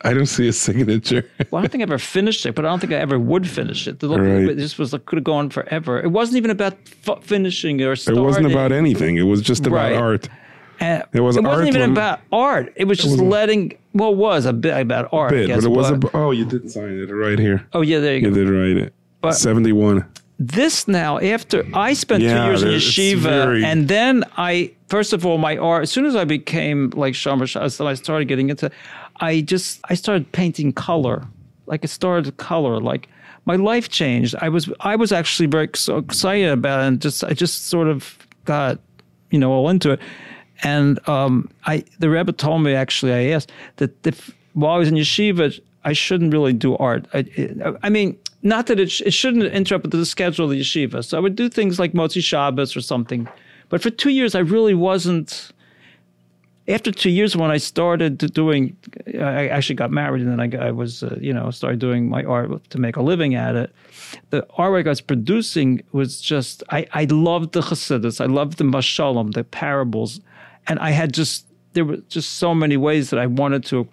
I 0.01 0.13
don't 0.13 0.25
see 0.25 0.47
a 0.47 0.53
signature. 0.53 1.29
Well, 1.51 1.59
I 1.59 1.63
don't 1.63 1.69
think 1.71 1.81
I 1.81 1.83
ever 1.83 1.97
finished 1.97 2.45
it, 2.45 2.55
but 2.55 2.63
I 2.65 2.69
don't 2.69 2.79
think 2.79 2.93
I 2.93 2.95
ever 2.95 3.19
would 3.19 3.45
finish 3.45 3.89
it. 3.89 3.99
The 3.99 4.07
look, 4.07 4.19
Right. 4.21 4.47
it 4.47 4.57
just 4.57 4.79
was 4.79 4.93
like 4.93 5.05
could 5.05 5.17
have 5.17 5.25
gone 5.25 5.49
forever. 5.49 5.99
It 6.01 6.11
wasn't 6.11 6.37
even 6.37 6.49
about 6.49 6.77
f- 7.05 7.21
finishing 7.25 7.81
or 7.81 7.97
starting. 7.97 8.23
It 8.23 8.25
wasn't 8.25 8.45
about 8.49 8.71
anything. 8.71 9.17
It 9.17 9.23
was 9.23 9.41
just 9.41 9.67
about 9.67 9.91
Right. 9.91 9.95
art. 9.97 10.29
And 10.79 11.03
It 11.11 11.19
was 11.19 11.35
it 11.35 11.43
wasn't 11.43 11.47
art 11.47 11.67
even 11.67 11.91
about 11.91 12.21
art. 12.31 12.71
It 12.77 12.85
was 12.85 12.99
just 12.99 13.17
letting. 13.19 13.77
Well, 13.93 14.11
it 14.13 14.15
was 14.17 14.45
a 14.45 14.53
bit 14.53 14.79
about 14.79 15.09
art. 15.11 15.33
I 15.33 15.35
Bit, 15.35 15.47
guess, 15.47 15.63
but 15.63 15.71
it 15.71 15.75
was. 15.75 15.91
but- 15.91 16.13
A, 16.13 16.17
oh, 16.17 16.31
you 16.31 16.45
did 16.45 16.71
sign 16.71 16.97
it 16.99 17.11
right 17.11 17.37
here. 17.37 17.67
oh 17.73 17.81
yeah, 17.81 17.99
there 17.99 18.15
you 18.15 18.21
You 18.29 18.31
go. 18.33 18.39
You 18.39 18.45
did 18.45 18.53
write 18.53 18.77
it. 18.77 18.93
But- 19.19 19.33
Seventy-one. 19.33 20.05
This 20.37 20.87
now 20.87 21.17
after 21.19 21.65
I 21.73 21.93
spent 21.93 22.21
two 22.21 22.27
years 22.49 22.63
in 22.63 22.69
yeshiva, 22.69 23.19
very- 23.21 23.63
and 23.65 23.87
then 23.87 24.23
I 24.37 24.71
first 24.87 25.13
of 25.13 25.25
all 25.25 25.37
my 25.37 25.57
art. 25.57 25.83
As 25.83 25.91
soon 25.91 26.05
as 26.05 26.15
I 26.15 26.25
became 26.25 26.89
like 26.95 27.13
Shomer 27.13 27.43
Shas, 27.45 27.83
I 27.85 27.93
started 27.95 28.27
getting 28.27 28.49
into. 28.49 28.69
I 29.21 29.41
just 29.41 29.79
I 29.89 29.93
started 29.95 30.31
painting 30.33 30.73
color, 30.73 31.25
like 31.67 31.81
I 31.83 31.87
started 31.87 32.35
color. 32.37 32.79
Like 32.81 33.07
my 33.45 33.55
life 33.55 33.87
changed. 33.89 34.35
I 34.41 34.49
was 34.49 34.69
I 34.81 34.95
was 34.97 35.11
actually 35.11 35.47
very 35.47 35.69
so 35.75 35.97
excited 35.99 36.49
about 36.49 36.81
it, 36.81 36.87
and 36.87 37.01
just 37.01 37.23
I 37.23 37.33
just 37.33 37.67
sort 37.67 37.87
of 37.87 38.17
got 38.43 38.79
you 39.31 39.39
know 39.39 39.51
all 39.51 39.69
into 39.69 39.91
it. 39.91 39.99
And 40.63 40.99
um, 41.09 41.49
I, 41.65 41.83
the 41.99 42.09
Rebbe 42.09 42.31
told 42.31 42.61
me 42.63 42.73
actually, 42.73 43.11
I 43.13 43.35
asked 43.35 43.51
that 43.75 43.91
if, 44.07 44.33
while 44.53 44.73
I 44.75 44.77
was 44.77 44.87
in 44.87 44.95
yeshiva, 44.95 45.59
I 45.83 45.91
shouldn't 45.91 46.31
really 46.31 46.53
do 46.53 46.77
art. 46.77 47.05
I, 47.13 47.25
I 47.83 47.89
mean, 47.89 48.17
not 48.45 48.67
that 48.67 48.79
it, 48.79 48.91
sh- 48.91 49.01
it 49.01 49.13
shouldn't 49.13 49.43
interrupt 49.43 49.89
the 49.89 50.05
schedule 50.05 50.45
of 50.45 50.51
the 50.51 50.61
yeshiva. 50.61 51.03
So 51.03 51.17
I 51.17 51.19
would 51.19 51.35
do 51.35 51.49
things 51.49 51.79
like 51.79 51.91
Motzi 51.93 52.23
Shabbos 52.23 52.77
or 52.77 52.81
something. 52.81 53.27
But 53.69 53.81
for 53.81 53.89
two 53.89 54.11
years, 54.11 54.35
I 54.35 54.39
really 54.39 54.75
wasn't. 54.75 55.51
After 56.67 56.91
two 56.91 57.11
years, 57.11 57.35
when 57.35 57.51
I 57.51 57.57
started 57.57 58.17
doing, 58.33 58.75
I 59.19 59.47
actually 59.49 59.75
got 59.75 59.91
married, 59.91 60.23
and 60.23 60.31
then 60.31 60.41
I, 60.41 60.67
I 60.69 60.71
was, 60.71 61.03
uh, 61.03 61.15
you 61.21 61.31
know, 61.31 61.51
started 61.51 61.79
doing 61.79 62.09
my 62.09 62.23
art 62.23 62.69
to 62.71 62.79
make 62.79 62.95
a 62.95 63.03
living 63.03 63.35
at 63.35 63.55
it. 63.55 63.69
The 64.31 64.41
artwork 64.57 64.87
I 64.87 64.89
was 64.89 65.01
producing 65.01 65.83
was 65.91 66.19
just, 66.19 66.63
I, 66.71 66.87
I 66.91 67.03
loved 67.05 67.53
the 67.53 67.61
Chassidus, 67.61 68.19
I 68.19 68.25
loved 68.25 68.57
the 68.57 68.63
Mashalim, 68.63 69.33
the 69.33 69.43
parables, 69.43 70.19
and 70.67 70.79
I 70.79 70.89
had 70.89 71.13
just, 71.13 71.45
there 71.73 71.85
were 71.85 71.97
just 72.09 72.37
so 72.37 72.55
many 72.55 72.77
ways 72.77 73.11
that 73.11 73.19
I 73.19 73.27
wanted 73.27 73.63
to 73.65 73.87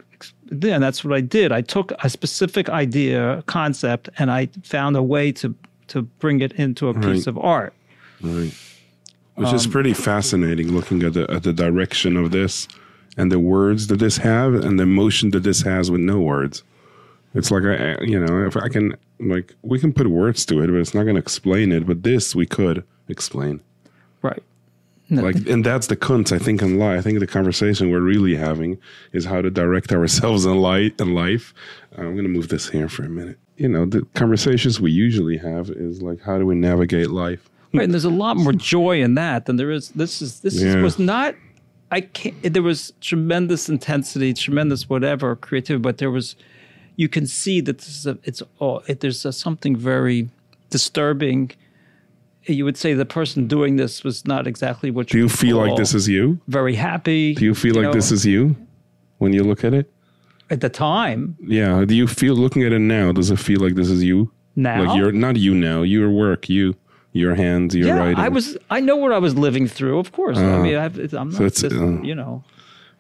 and 0.51 0.83
that's 0.83 1.05
what 1.05 1.13
I 1.15 1.21
did. 1.21 1.53
I 1.53 1.61
took 1.63 1.93
a 2.05 2.09
specific 2.11 2.69
idea, 2.69 3.43
concept, 3.47 4.09
and 4.19 4.31
I 4.31 4.49
found 4.63 4.97
a 4.97 5.03
way 5.03 5.33
to 5.33 5.55
to 5.89 6.03
bring 6.03 6.41
it 6.41 6.53
into 6.53 6.89
a 6.89 6.95
piece 6.95 7.05
Right. 7.05 7.27
of 7.27 7.39
art. 7.39 7.75
Right. 8.23 8.55
Which 9.35 9.53
is 9.53 9.67
um, 9.67 9.73
pretty 9.73 9.95
fascinating 9.95 10.73
looking 10.73 11.03
at 11.03 11.13
the 11.15 11.31
at 11.31 11.43
the 11.43 11.53
direction 11.53 12.17
of 12.17 12.31
this 12.31 12.69
and 13.17 13.31
the 13.33 13.39
words 13.39 13.87
that 13.89 13.99
this 13.99 14.19
have 14.19 14.55
and 14.55 14.79
the 14.79 14.85
emotion 14.85 15.31
that 15.33 15.43
this 15.43 15.63
has 15.63 15.91
with 15.91 16.01
no 16.01 16.21
words. 16.21 16.63
It's 17.35 17.51
like 17.51 17.65
I 17.65 17.93
I- 17.95 18.03
you 18.03 18.19
know, 18.21 18.47
if 18.47 18.57
I 18.57 18.69
can 18.69 18.95
like 19.19 19.55
we 19.63 19.79
can 19.79 19.93
put 19.93 20.07
words 20.09 20.45
to 20.47 20.61
it, 20.63 20.67
but 20.69 20.77
it's 20.77 20.95
not 20.95 21.05
gonna 21.05 21.19
explain 21.19 21.73
it. 21.73 21.87
But 21.87 22.03
this 22.03 22.35
we 22.35 22.47
could 22.47 22.85
explain. 23.09 23.61
Right. 24.23 24.43
Like 25.21 25.47
and 25.49 25.65
that's 25.65 25.89
the 25.89 25.97
kunst 25.97 26.33
I 26.33 26.39
think 26.39 26.63
in 26.63 26.79
life. 26.79 26.99
I 26.99 27.03
think 27.03 27.21
the 27.21 27.27
conversation 27.27 27.91
we're 27.91 28.01
really 28.01 28.35
having 28.35 28.79
is 29.13 29.25
how 29.25 29.43
to 29.43 29.51
direct 29.51 29.93
ourselves 29.93 30.47
in 30.47 30.57
light 30.59 31.01
in 31.01 31.15
life. 31.15 31.53
I'm 31.97 32.17
gonna 32.17 32.29
move 32.29 32.49
this 32.49 32.69
here 32.69 32.89
for 32.89 33.05
a 33.05 33.09
minute. 33.09 33.39
You 33.57 33.69
know, 33.69 33.85
the 33.85 34.07
conversations 34.15 34.81
we 34.81 34.91
usually 34.91 35.37
have 35.37 35.69
is 35.71 36.01
like 36.03 36.21
how 36.23 36.39
do 36.39 36.47
we 36.47 36.55
navigate 36.55 37.11
life? 37.11 37.49
Right, 37.75 37.85
and 37.85 37.93
there's 37.93 38.05
a 38.05 38.11
lot 38.11 38.37
more 38.37 38.53
joy 38.53 39.03
in 39.03 39.15
that 39.15 39.47
than 39.47 39.57
there 39.57 39.71
is. 39.71 39.91
This 39.91 40.21
is 40.21 40.41
this 40.41 40.61
is, 40.61 40.77
was 40.77 40.99
not. 40.99 41.35
I 41.91 42.03
can't. 42.03 42.35
There 42.43 42.63
was 42.63 42.93
tremendous 43.01 43.69
intensity, 43.69 44.35
tremendous 44.35 44.89
whatever 44.89 45.37
creativity, 45.37 45.83
but 45.83 45.99
there 45.99 46.11
was. 46.11 46.37
You 46.97 47.09
can 47.09 47.27
see 47.27 47.63
that 47.63 47.79
this 47.79 47.89
is 47.89 48.07
a. 48.07 48.19
It's 48.25 48.43
all. 48.59 48.83
It, 48.87 49.01
there's 49.01 49.25
a, 49.25 49.33
something 49.33 49.77
very 49.77 50.29
disturbing. 50.69 51.53
You 52.47 52.65
would 52.65 52.77
say 52.77 52.95
the 52.95 53.05
person 53.07 53.47
doing 53.47 53.77
this 53.77 54.03
was 54.03 54.27
not 54.27 54.47
exactly 54.47 54.91
what 54.91 55.13
you 55.13 55.19
Do 55.19 55.23
you 55.25 55.29
feel 55.29 55.57
like 55.59 55.77
this 55.77 55.95
is 55.95 56.09
you? 56.09 56.41
very 56.49 56.75
happy. 56.75 57.35
Do 57.35 57.45
you 57.45 57.55
feel 57.55 57.75
like 57.75 57.85
know, 57.85 57.93
this 57.93 58.11
is 58.11 58.27
you 58.27 58.57
when 59.19 59.33
you 59.33 59.45
look 59.45 59.65
at 59.65 59.75
it? 59.75 59.91
at 60.51 60.61
the 60.61 60.69
time? 60.69 61.37
Yeah. 61.41 61.85
Do 61.87 61.95
you 61.95 62.07
feel 62.07 62.35
looking 62.35 62.63
at 62.65 62.73
it 62.73 62.79
now? 62.81 63.11
Does 63.13 63.31
it 63.31 63.39
feel 63.39 63.61
like 63.61 63.75
this 63.75 63.89
is 63.89 64.03
you? 64.05 64.31
Now, 64.55 64.83
Like 64.83 64.99
you're 64.99 65.13
not 65.13 65.37
you 65.37 65.55
now. 65.55 65.81
Your 65.83 66.11
work, 66.11 66.49
you, 66.51 66.75
your 67.13 67.35
hands, 67.35 67.75
your 67.75 67.87
yeah, 67.89 67.97
writing. 67.99 68.19
I 68.19 68.29
was. 68.29 68.59
I 68.71 68.81
know 68.81 68.97
what 68.97 69.13
I 69.13 69.19
was 69.19 69.35
living 69.35 69.67
through. 69.67 69.99
Of 69.99 70.13
course, 70.13 70.37
I 70.37 70.45
Uh, 70.55 70.63
mean, 70.63 70.77
I've, 70.77 70.99
I'm 71.15 71.31
not. 71.31 71.41
it's, 71.41 71.63
just, 71.63 71.75
uh, 71.75 72.03
you 72.03 72.15
know, 72.15 72.45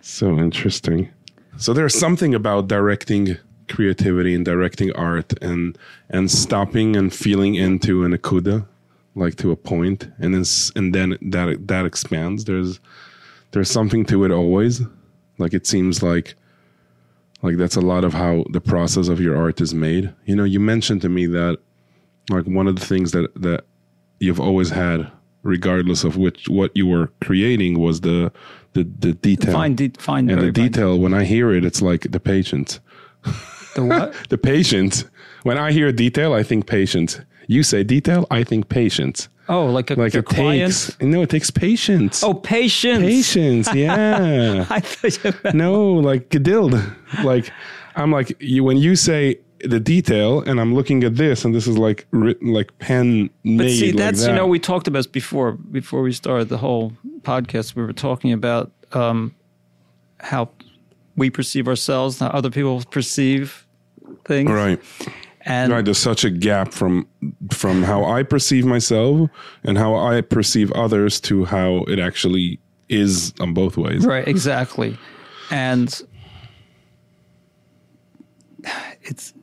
so 0.00 0.38
interesting. 0.38 1.10
So 1.58 1.74
there's 1.74 1.94
something 1.98 2.34
about 2.34 2.68
directing 2.68 3.36
creativity 3.68 4.34
and 4.34 4.44
directing 4.46 4.92
art 4.92 5.34
and 5.42 5.76
and 6.08 6.30
stopping 6.30 6.96
and 6.96 7.12
feeling 7.12 7.54
into 7.54 8.02
a 8.04 8.08
nekuda, 8.08 8.66
like 9.14 9.36
to 9.36 9.50
a 9.50 9.56
point, 9.56 10.08
and 10.18 10.34
then 10.34 10.44
and 10.76 10.94
then 10.94 11.18
that 11.22 11.66
that 11.68 11.86
expands. 11.86 12.44
There's 12.44 12.80
there's 13.52 13.70
something 13.70 14.04
to 14.06 14.24
it 14.24 14.30
always. 14.30 14.82
Like 15.38 15.54
it 15.54 15.66
seems 15.66 16.02
like 16.02 16.34
like 17.42 17.56
that's 17.56 17.76
a 17.76 17.80
lot 17.80 18.04
of 18.04 18.14
how 18.14 18.44
the 18.50 18.60
process 18.60 19.08
of 19.08 19.20
your 19.20 19.36
art 19.36 19.60
is 19.60 19.74
made. 19.74 20.12
You 20.24 20.36
know, 20.36 20.44
you 20.44 20.60
mentioned 20.60 21.02
to 21.02 21.08
me 21.08 21.26
that 21.26 21.58
like 22.30 22.44
one 22.46 22.68
of 22.68 22.76
the 22.76 22.84
things 22.86 23.12
that 23.12 23.32
that 23.42 23.64
you've 24.20 24.40
always 24.40 24.70
had 24.70 25.10
regardless 25.42 26.04
of 26.04 26.16
which 26.16 26.48
what 26.48 26.70
you 26.76 26.86
were 26.86 27.08
creating 27.20 27.78
was 27.80 28.02
the 28.02 28.30
the, 28.74 28.84
the 29.00 29.12
detail 29.12 29.52
fine, 29.52 29.74
de- 29.74 29.90
fine, 29.98 30.30
and 30.30 30.38
the 30.40 30.44
fine. 30.44 30.52
detail 30.52 30.96
when 30.98 31.12
i 31.12 31.24
hear 31.24 31.50
it 31.52 31.64
it's 31.64 31.82
like 31.82 32.02
the 32.12 32.20
patience 32.20 32.78
The 33.74 33.84
what? 33.84 34.14
the 34.28 34.38
patience 34.38 35.04
when 35.42 35.58
i 35.58 35.72
hear 35.72 35.90
detail 35.90 36.32
i 36.32 36.44
think 36.44 36.66
patience 36.68 37.20
you 37.46 37.62
say 37.62 37.82
detail 37.82 38.26
i 38.30 38.42
think 38.44 38.68
patience. 38.68 39.28
Oh, 39.48 39.66
like 39.66 39.90
a 39.90 39.94
like 39.94 40.14
it 40.14 40.24
client? 40.24 40.72
takes 40.72 41.00
no 41.00 41.22
it 41.22 41.30
takes 41.30 41.50
patience. 41.50 42.22
Oh, 42.22 42.32
patience. 42.32 43.02
patience 43.02 43.74
yeah. 43.74 44.64
I 44.70 44.80
thought 44.80 45.24
you 45.24 45.34
meant 45.42 45.56
no 45.56 45.92
like 45.94 46.28
geduld 46.30 46.72
like 47.24 47.50
i'm 47.96 48.10
like 48.12 48.34
you 48.40 48.62
when 48.64 48.76
you 48.76 48.94
say 48.96 49.38
the 49.64 49.80
detail 49.80 50.40
and 50.42 50.60
i'm 50.60 50.74
looking 50.74 51.04
at 51.04 51.16
this 51.16 51.44
and 51.44 51.54
this 51.54 51.66
is 51.66 51.76
like 51.76 52.06
written 52.12 52.52
like 52.52 52.76
pen 52.78 53.30
made 53.44 53.58
But 53.58 53.68
see, 53.70 53.86
like 53.92 53.96
that's 53.96 54.26
you 54.26 54.32
know 54.32 54.46
we 54.46 54.58
talked 54.58 54.86
about 54.88 55.00
this 55.00 55.06
before 55.08 55.52
before 55.52 56.02
we 56.02 56.12
started 56.12 56.48
the 56.48 56.58
whole 56.58 56.92
podcast. 57.22 57.74
We 57.74 57.82
were 57.82 57.92
talking 57.92 58.32
about 58.32 58.70
um, 58.92 59.34
how 60.20 60.50
we 61.16 61.30
perceive 61.30 61.68
ourselves, 61.68 62.18
how 62.20 62.28
other 62.28 62.50
people 62.50 62.82
perceive 62.90 63.66
things, 64.24 64.50
right 64.50 64.80
and 65.44 65.72
Right, 65.72 65.84
there's 65.84 65.98
such 65.98 66.24
a 66.24 66.30
gap 66.30 66.72
from 66.72 67.06
from 67.52 67.82
how 67.82 68.04
I 68.04 68.22
perceive 68.22 68.64
myself 68.64 69.28
and 69.64 69.76
how 69.78 69.94
I 69.96 70.20
perceive 70.20 70.70
others 70.72 71.20
to 71.22 71.44
how 71.44 71.84
it 71.88 71.98
actually 71.98 72.58
is 72.88 73.32
on 73.40 73.54
both 73.54 73.76
ways. 73.76 74.04
right, 74.06 74.26
exactly, 74.28 74.96
and 75.50 76.00
it's 79.02 79.34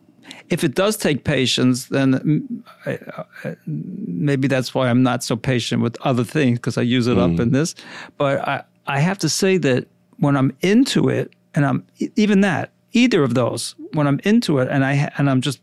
if 0.49 0.63
it 0.63 0.73
does 0.73 0.97
take 0.97 1.23
patience, 1.25 1.88
then 1.88 2.13
mm, 2.13 2.63
I- 2.85 3.47
I- 3.49 3.55
maybe 3.67 4.47
that's 4.47 4.73
why 4.73 4.89
I'm 4.89 5.03
not 5.03 5.23
so 5.23 5.35
patient 5.35 5.83
with 5.83 5.95
other 6.01 6.23
things 6.23 6.57
because 6.57 6.75
I 6.77 6.81
use 6.81 7.05
it 7.05 7.19
up 7.19 7.39
in 7.39 7.51
this. 7.51 7.75
But 8.17 8.39
I, 8.47 8.63
I 8.88 8.99
have 8.99 9.19
to 9.19 9.29
say 9.29 9.57
that 9.59 9.88
when 10.17 10.35
I'm 10.35 10.51
into 10.62 11.07
it, 11.09 11.33
and 11.53 11.65
I'm 11.65 11.83
even 12.15 12.41
that 12.41 12.71
either 12.93 13.21
of 13.23 13.35
those, 13.35 13.75
when 13.93 14.07
I'm 14.07 14.19
into 14.23 14.57
it, 14.57 14.67
and 14.71 14.83
I 14.83 15.12
and 15.17 15.29
I'm 15.29 15.41
just 15.41 15.59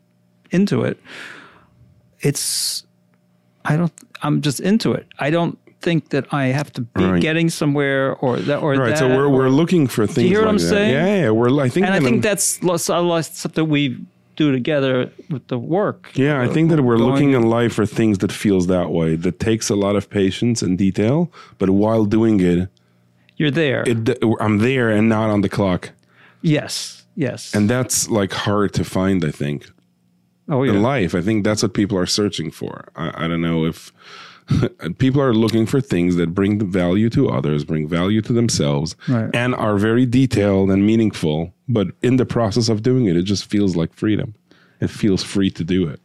into 0.51 0.83
it, 0.85 0.99
it's 2.21 2.85
I 3.65 3.77
don't 3.77 3.93
I'm 4.23 4.41
just 4.41 4.61
into 4.61 4.93
it. 4.93 5.07
I 5.19 5.31
don't 5.31 5.59
think 5.83 6.09
that 6.09 6.33
I 6.33 6.47
have 6.47 6.73
to 6.73 6.81
be 6.81 7.05
Right. 7.05 7.21
getting 7.21 7.51
somewhere 7.51 8.15
or 8.17 8.39
that 8.39 8.59
or 8.63 8.73
Right, 8.75 8.89
that. 8.91 8.99
so 8.99 9.09
we're 9.09 9.27
or- 9.27 9.31
we're 9.31 9.49
looking 9.51 9.87
for 9.87 10.07
things. 10.07 10.17
Do 10.17 10.23
you 10.23 10.29
hear 10.31 10.41
what 10.41 10.49
I'm 10.49 10.57
that. 10.59 10.69
saying? 10.69 10.93
Yeah, 10.93 11.23
yeah, 11.25 11.31
we're. 11.31 11.61
I 11.61 11.69
think, 11.69 11.87
and 11.87 11.95
I 11.95 12.01
think 12.01 12.23
that's 12.23 12.63
lots 12.63 12.89
a 12.89 12.99
lot 13.01 13.19
of 13.19 13.25
stuff 13.27 13.53
that 13.53 13.67
we 13.67 13.99
do 14.37 14.53
together 14.53 15.11
with 15.31 15.47
the 15.49 15.59
work. 15.59 16.11
Yeah, 16.15 16.41
I 16.41 16.49
think 16.49 16.71
that 16.71 16.81
we're 16.83 16.97
Going- 16.99 17.11
looking 17.11 17.33
in 17.33 17.43
life 17.49 17.75
for 17.75 17.87
things 17.87 18.19
that 18.19 18.33
feels 18.33 18.67
that 18.67 18.91
way. 18.91 19.17
That 19.17 19.39
takes 19.39 19.71
a 19.71 19.75
lot 19.77 19.97
of 19.97 20.09
patience 20.11 20.63
and 20.63 20.77
detail, 20.79 21.31
but 21.59 21.71
while 21.71 22.05
doing 22.05 22.41
it, 22.41 22.69
You're 23.37 23.51
there. 23.51 23.83
it 23.87 24.19
I'm 24.41 24.59
there 24.59 24.91
and 24.91 25.09
not 25.09 25.31
on 25.31 25.41
the 25.43 25.49
clock, 25.49 25.91
yes. 26.43 27.05
Yes. 27.15 27.55
and 27.55 27.69
that's 27.71 28.11
like 28.11 28.33
hard 28.33 28.73
to 28.75 28.85
find. 28.85 29.25
I 29.25 29.31
think. 29.31 29.71
Oh 30.49 30.63
yeah. 30.63 30.73
in 30.73 30.83
life. 30.83 31.15
I 31.15 31.21
think 31.21 31.45
that's 31.45 31.63
what 31.63 31.75
people 31.75 31.99
are 31.99 32.07
searching 32.07 32.51
for. 32.51 32.89
I, 32.97 33.25
I 33.25 33.29
don't 33.29 33.41
know 33.41 33.65
if 33.65 33.93
people 34.99 35.21
are 35.21 35.35
looking 35.35 35.67
for 35.67 35.81
things 35.81 36.17
that 36.17 36.35
bring 36.35 36.71
value 36.71 37.11
to 37.11 37.29
others, 37.29 37.65
bring 37.65 37.89
value 37.89 38.21
to 38.23 38.33
themselves, 38.33 38.95
Right. 39.09 39.29
and 39.35 39.55
are 39.55 39.77
very 39.77 40.07
detailed 40.07 40.71
and 40.71 40.87
meaningful. 40.87 41.53
But 41.69 41.89
in 42.03 42.17
the 42.17 42.27
process 42.27 42.69
of 42.69 42.83
doing 42.83 43.07
it, 43.07 43.17
it 43.17 43.23
just 43.25 43.47
feels 43.47 43.75
like 43.77 43.93
freedom. 43.93 44.35
It 44.81 44.89
feels 44.89 45.23
free 45.25 45.51
to 45.51 45.65
do 45.65 45.89
it, 45.89 46.01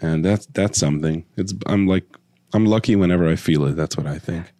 and 0.00 0.24
that's 0.24 0.46
that's 0.46 0.78
something. 0.78 1.24
It's 1.36 1.52
I'm 1.66 1.86
like 1.86 2.04
I'm 2.52 2.66
lucky 2.66 2.96
whenever 2.96 3.28
I 3.28 3.36
feel 3.36 3.64
it. 3.66 3.72
That's 3.76 3.96
what 3.96 4.06
I 4.06 4.18
think. 4.18 4.52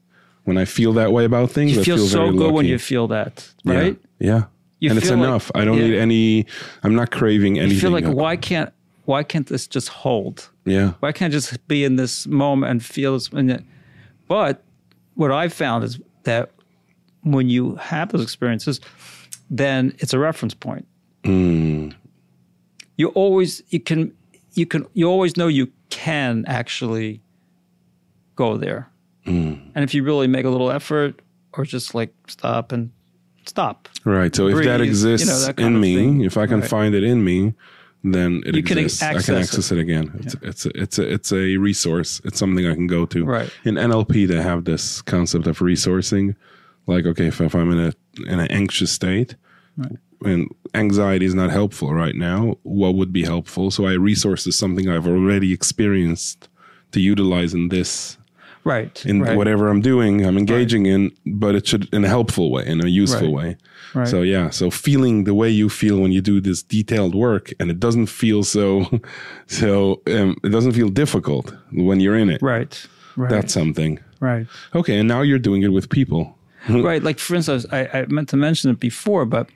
When 0.44 0.58
I 0.58 0.66
feel 0.66 0.92
that 0.94 1.10
way 1.12 1.24
about 1.24 1.50
things, 1.52 1.72
you 1.74 1.80
I 1.80 1.84
feel, 1.84 1.96
feel 1.96 2.06
so 2.06 2.18
very 2.26 2.36
good 2.36 2.52
when 2.52 2.66
you 2.66 2.78
feel 2.78 3.08
that, 3.08 3.48
right? 3.64 3.96
Yeah. 4.18 4.44
You 4.80 4.90
and 4.90 4.98
it's 4.98 5.08
feel 5.08 5.16
like- 5.16 5.26
enough. 5.28 5.50
I 5.54 5.64
don't 5.64 5.78
yeah. 5.78 5.86
need 5.86 5.94
any. 5.96 6.46
I'm 6.82 6.94
not 6.94 7.10
craving 7.10 7.58
anything. 7.58 7.74
You 7.76 7.80
feel 7.80 7.90
like 7.92 8.04
why 8.04 8.36
can't 8.36 8.70
why 9.04 9.22
can't 9.22 9.46
this 9.46 9.66
just 9.66 9.88
hold? 9.88 10.48
Yeah. 10.64 10.92
Why 11.00 11.12
can't 11.12 11.32
I 11.32 11.34
just 11.36 11.66
be 11.68 11.84
in 11.84 11.96
this 11.96 12.26
moment 12.26 12.70
and 12.70 12.84
feel 12.84 13.14
this? 13.14 13.28
And 13.28 13.64
but 14.28 14.64
what 15.14 15.30
I've 15.30 15.52
found 15.52 15.84
is 15.84 16.00
that 16.24 16.50
when 17.22 17.48
you 17.48 17.76
have 17.76 18.10
those 18.12 18.22
experiences, 18.22 18.80
then 19.50 19.94
it's 19.98 20.12
a 20.12 20.18
reference 20.18 20.54
point. 20.54 20.86
Mm. 21.24 21.94
You 22.96 23.08
always 23.08 23.62
you 23.68 23.80
can 23.80 24.12
you 24.54 24.66
can 24.66 24.86
you 24.94 25.08
always 25.08 25.36
know 25.36 25.48
you 25.48 25.70
can 25.90 26.44
actually 26.46 27.20
go 28.36 28.56
there. 28.56 28.90
Mm. 29.26 29.70
And 29.74 29.84
if 29.84 29.94
you 29.94 30.02
really 30.02 30.26
make 30.26 30.44
a 30.44 30.50
little 30.50 30.70
effort 30.70 31.20
or 31.52 31.64
just 31.64 31.94
like 31.94 32.12
stop 32.26 32.72
and 32.72 32.90
stop. 33.46 33.88
Right. 34.04 34.34
So 34.34 34.48
if 34.48 34.64
that 34.64 34.80
exists 34.80 35.26
you 35.26 35.32
know, 35.32 35.40
that 35.46 35.58
in 35.58 35.80
me, 35.80 36.24
if 36.26 36.36
I 36.36 36.46
can 36.46 36.60
Right. 36.60 36.68
find 36.68 36.94
it 36.94 37.04
in 37.04 37.24
me, 37.24 37.54
then 38.04 38.42
it 38.44 38.54
You 38.54 38.62
can 38.62 38.78
exists. 38.78 39.02
I 39.02 39.06
access 39.14 39.26
can 39.26 39.34
it. 39.36 39.40
access 39.40 39.72
it, 39.72 39.78
again. 39.78 40.20
It's 40.20 40.34
it's 40.42 40.66
a, 40.66 40.82
it's 40.82 40.98
a 40.98 41.12
it's 41.12 41.32
a 41.32 41.56
resource. 41.56 42.20
It's 42.24 42.38
something 42.38 42.66
I 42.66 42.74
can 42.74 42.86
go 42.86 43.06
to. 43.06 43.24
Right. 43.24 43.50
In 43.64 43.76
NLP, 43.76 44.28
they 44.28 44.42
have 44.42 44.64
this 44.64 45.00
concept 45.02 45.46
of 45.46 45.58
resourcing. 45.60 46.36
Like, 46.86 47.06
okay, 47.06 47.28
if, 47.28 47.40
if 47.40 47.54
I'm 47.54 47.72
in 47.72 47.78
a 47.78 47.92
in 48.30 48.40
an 48.40 48.50
anxious 48.50 48.92
state, 48.92 49.36
and 50.22 50.54
anxiety 50.74 51.24
is 51.24 51.34
not 51.34 51.50
helpful 51.50 51.94
right 51.94 52.14
now, 52.14 52.58
what 52.62 52.94
would 52.94 53.12
be 53.12 53.24
helpful? 53.24 53.70
So 53.70 53.86
I 53.86 53.92
resource 53.92 54.46
is 54.46 54.58
something 54.58 54.88
I've 54.88 55.06
already 55.06 55.52
experienced 55.52 56.48
to 56.92 57.00
utilize 57.00 57.54
in 57.54 57.68
this 57.68 58.18
right 58.64 59.04
in 59.06 59.20
right, 59.22 59.36
whatever 59.36 59.68
I'm 59.68 59.80
doing, 59.82 60.24
I'm 60.26 60.36
engaging 60.38 60.86
in, 60.86 61.10
but 61.26 61.54
it 61.54 61.66
should 61.66 61.88
in 61.94 62.04
a 62.04 62.08
helpful 62.08 62.50
way, 62.50 62.64
in 62.66 62.80
a 62.84 62.88
useful 62.88 63.34
Right. 63.34 63.46
way. 63.46 63.56
right. 63.94 64.08
So 64.08 64.22
yeah, 64.22 64.50
so 64.50 64.70
feeling 64.70 65.24
the 65.24 65.34
way 65.34 65.50
you 65.50 65.68
feel 65.68 65.98
when 66.00 66.12
you 66.12 66.20
do 66.22 66.40
this 66.40 66.62
detailed 66.62 67.14
work, 67.14 67.52
and 67.60 67.70
it 67.70 67.78
doesn't 67.78 68.06
feel 68.06 68.42
so, 68.44 68.64
so 69.46 70.00
um, 70.06 70.36
it 70.42 70.50
doesn't 70.50 70.72
feel 70.72 70.88
difficult 70.88 71.54
when 71.72 72.00
you're 72.00 72.16
in 72.18 72.30
it. 72.30 72.40
right 72.42 72.86
right 73.16 73.30
That's 73.30 73.52
something. 73.52 73.98
right 74.20 74.46
Okay, 74.74 74.98
and 74.98 75.08
now 75.08 75.22
you're 75.22 75.38
doing 75.42 75.62
it 75.62 75.72
with 75.72 75.88
people. 75.88 76.36
right 76.68 77.02
like 77.02 77.18
for 77.18 77.34
instance 77.36 77.66
I, 77.72 77.80
I 77.92 78.06
meant 78.08 78.28
to 78.30 78.36
mention 78.38 78.70
it 78.70 78.80
before 78.80 79.26
but 79.26 79.50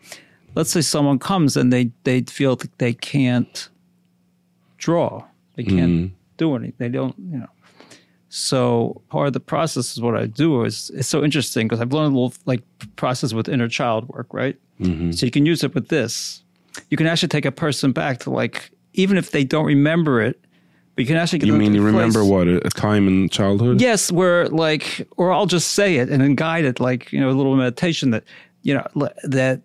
let's 0.55 0.71
say 0.71 0.83
someone 0.83 1.19
comes 1.19 1.57
and 1.57 1.73
they 1.73 1.91
they 2.05 2.21
feel 2.23 2.55
that 2.57 2.79
they 2.79 2.93
can't 2.93 3.71
draw 4.77 5.25
they 5.57 5.65
can't 5.65 5.91
Mm-hmm. 5.93 6.15
do 6.37 6.55
anything 6.55 6.75
they 6.79 6.89
don't 6.91 7.15
you 7.19 7.39
know 7.39 7.47
so 8.29 9.01
part 9.09 9.27
of 9.27 9.33
the 9.33 9.41
process 9.41 9.93
is 9.97 10.01
what 10.03 10.15
i 10.17 10.27
do 10.27 10.65
is 10.65 10.91
it's 10.95 11.09
so 11.09 11.25
interesting 11.25 11.67
because 11.67 11.81
i've 11.81 11.93
learned 11.93 12.15
a 12.15 12.19
little 12.19 12.35
like 12.47 12.63
process 12.97 13.33
with 13.33 13.49
inner 13.49 13.69
child 13.69 14.09
work 14.09 14.27
right 14.33 14.57
Mm-hmm. 14.81 15.11
so 15.11 15.27
you 15.27 15.33
can 15.33 15.45
use 15.45 15.65
it 15.65 15.75
with 15.75 15.89
this 15.89 16.45
you 16.89 16.97
can 16.97 17.09
actually 17.09 17.31
take 17.31 17.45
a 17.45 17.51
person 17.51 17.91
back 17.91 18.21
to 18.21 18.31
like 18.31 18.71
even 18.93 19.17
if 19.19 19.33
they 19.33 19.43
don't 19.43 19.65
remember 19.65 20.21
it 20.23 20.39
but 20.95 21.03
you 21.03 21.07
can 21.07 21.17
actually 21.17 21.41
get 21.41 21.47
You 21.47 21.53
them 21.55 21.59
mean 21.61 21.73
to 21.73 21.79
you 21.79 21.85
remember 21.85 22.21
place- 22.21 22.31
what 22.31 22.47
a, 22.47 22.65
a 22.65 22.71
time 22.71 23.09
in 23.09 23.29
childhood? 23.29 23.81
Yes, 23.81 24.11
where 24.13 24.49
like, 24.49 25.07
or 25.17 25.33
I'll 25.33 25.47
just 25.47 25.73
say 25.75 25.97
it 25.97 26.09
and 26.11 26.21
then 26.23 26.35
guide 26.35 26.65
it, 26.65 26.81
like 26.81 27.13
you 27.13 27.21
know, 27.21 27.31
a 27.31 27.37
little 27.39 27.55
meditation 27.57 28.11
that 28.11 28.25
you 28.63 28.75
know 28.75 29.09
that. 29.23 29.63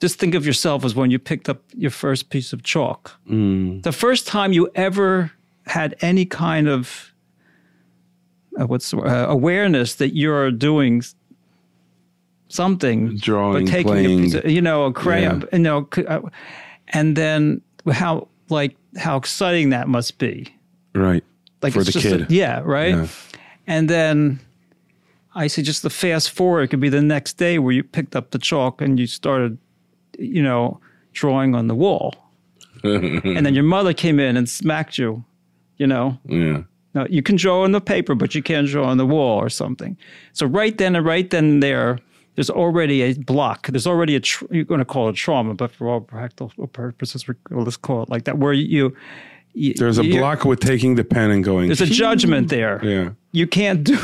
Just 0.00 0.18
think 0.18 0.34
of 0.34 0.44
yourself 0.46 0.84
as 0.84 0.94
when 0.94 1.10
you 1.10 1.18
picked 1.18 1.48
up 1.48 1.62
your 1.74 1.90
first 1.90 2.28
piece 2.30 2.52
of 2.52 2.62
chalk. 2.62 3.18
Mm. 3.30 3.82
The 3.82 3.92
first 3.92 4.26
time 4.26 4.52
you 4.52 4.70
ever 4.74 5.30
had 5.66 5.94
any 6.02 6.24
kind 6.26 6.68
of 6.68 7.12
uh, 8.60 8.66
what's 8.66 8.92
uh, 8.94 9.26
awareness 9.28 9.94
that 9.96 10.14
you're 10.14 10.50
doing 10.50 11.02
something, 12.48 13.16
Drawing, 13.16 13.64
but 13.64 13.70
taking 13.70 13.90
a 13.90 13.94
playing. 13.94 14.22
piece 14.22 14.34
of, 14.34 14.50
you 14.50 14.60
know, 14.60 14.84
a 14.86 14.92
crayon, 14.92 15.40
Yeah. 15.42 15.46
you 15.52 15.58
know, 15.60 15.88
uh, 16.08 16.20
and 16.88 17.16
then 17.16 17.60
how 17.90 18.28
like 18.48 18.76
how 18.96 19.16
exciting 19.16 19.70
that 19.70 19.88
must 19.88 20.18
be 20.18 20.48
Right. 20.94 21.22
like 21.62 21.72
For 21.72 21.80
it's 21.80 21.92
the 21.92 22.00
just 22.00 22.06
a- 22.14 22.18
kid. 22.18 22.30
yeah, 22.30 22.60
right. 22.64 22.94
Yeah. 22.96 23.06
And 23.68 23.88
then 23.88 24.40
I 25.34 25.46
say 25.46 25.62
just 25.62 25.82
the 25.82 25.90
fast 25.90 26.30
forward. 26.30 26.62
It 26.62 26.68
could 26.68 26.80
be 26.80 26.88
the 26.88 27.00
next 27.02 27.34
day 27.34 27.60
where 27.60 27.72
you 27.72 27.84
picked 27.84 28.16
up 28.16 28.32
the 28.32 28.38
chalk 28.38 28.82
and 28.82 28.98
you 28.98 29.06
started, 29.06 29.56
you 30.18 30.42
know, 30.42 30.80
drawing 31.12 31.54
on 31.54 31.68
the 31.68 31.74
wall, 31.76 32.14
and 32.82 33.46
then 33.46 33.54
your 33.54 33.62
mother 33.64 33.92
came 33.94 34.18
in 34.18 34.36
and 34.36 34.48
smacked 34.48 34.98
you. 34.98 35.24
You 35.76 35.86
know, 35.86 36.18
Yeah. 36.26 36.62
No, 36.94 37.06
you 37.08 37.22
can 37.22 37.36
draw 37.36 37.62
on 37.62 37.72
the 37.72 37.80
paper, 37.80 38.14
but 38.14 38.34
you 38.34 38.42
can't 38.42 38.66
draw 38.66 38.84
on 38.86 38.96
the 38.96 39.06
wall 39.06 39.38
or 39.38 39.48
something. 39.48 39.96
So 40.32 40.46
right 40.46 40.76
then 40.76 40.96
and 40.96 41.06
right 41.06 41.28
then 41.30 41.44
and 41.44 41.62
there, 41.62 41.98
there's 42.34 42.50
already 42.50 43.02
a 43.02 43.12
block. 43.14 43.66
There's 43.68 43.86
already 43.86 44.16
a 44.16 44.20
tr- 44.20 44.46
you're 44.50 44.64
going 44.64 44.78
to 44.80 44.84
call 44.84 45.08
it 45.08 45.14
trauma, 45.16 45.54
but 45.54 45.70
for 45.72 45.88
all 45.88 46.00
practical 46.00 46.66
purposes, 46.68 47.24
we'll 47.50 47.64
just 47.64 47.82
call 47.82 48.02
it 48.02 48.08
like 48.08 48.24
that. 48.24 48.38
Where 48.38 48.52
you, 48.52 48.96
you 49.52 49.74
There's 49.74 49.98
a 49.98 50.02
block 50.02 50.44
with 50.44 50.60
taking 50.60 50.94
the 50.94 51.04
pen 51.04 51.30
and 51.30 51.44
going. 51.44 51.66
There's 51.68 51.80
a 51.80 51.86
judgment 51.86 52.48
there 52.48 52.80
Yeah. 52.84 53.10
you 53.32 53.46
can't 53.46 53.82
do 53.84 53.98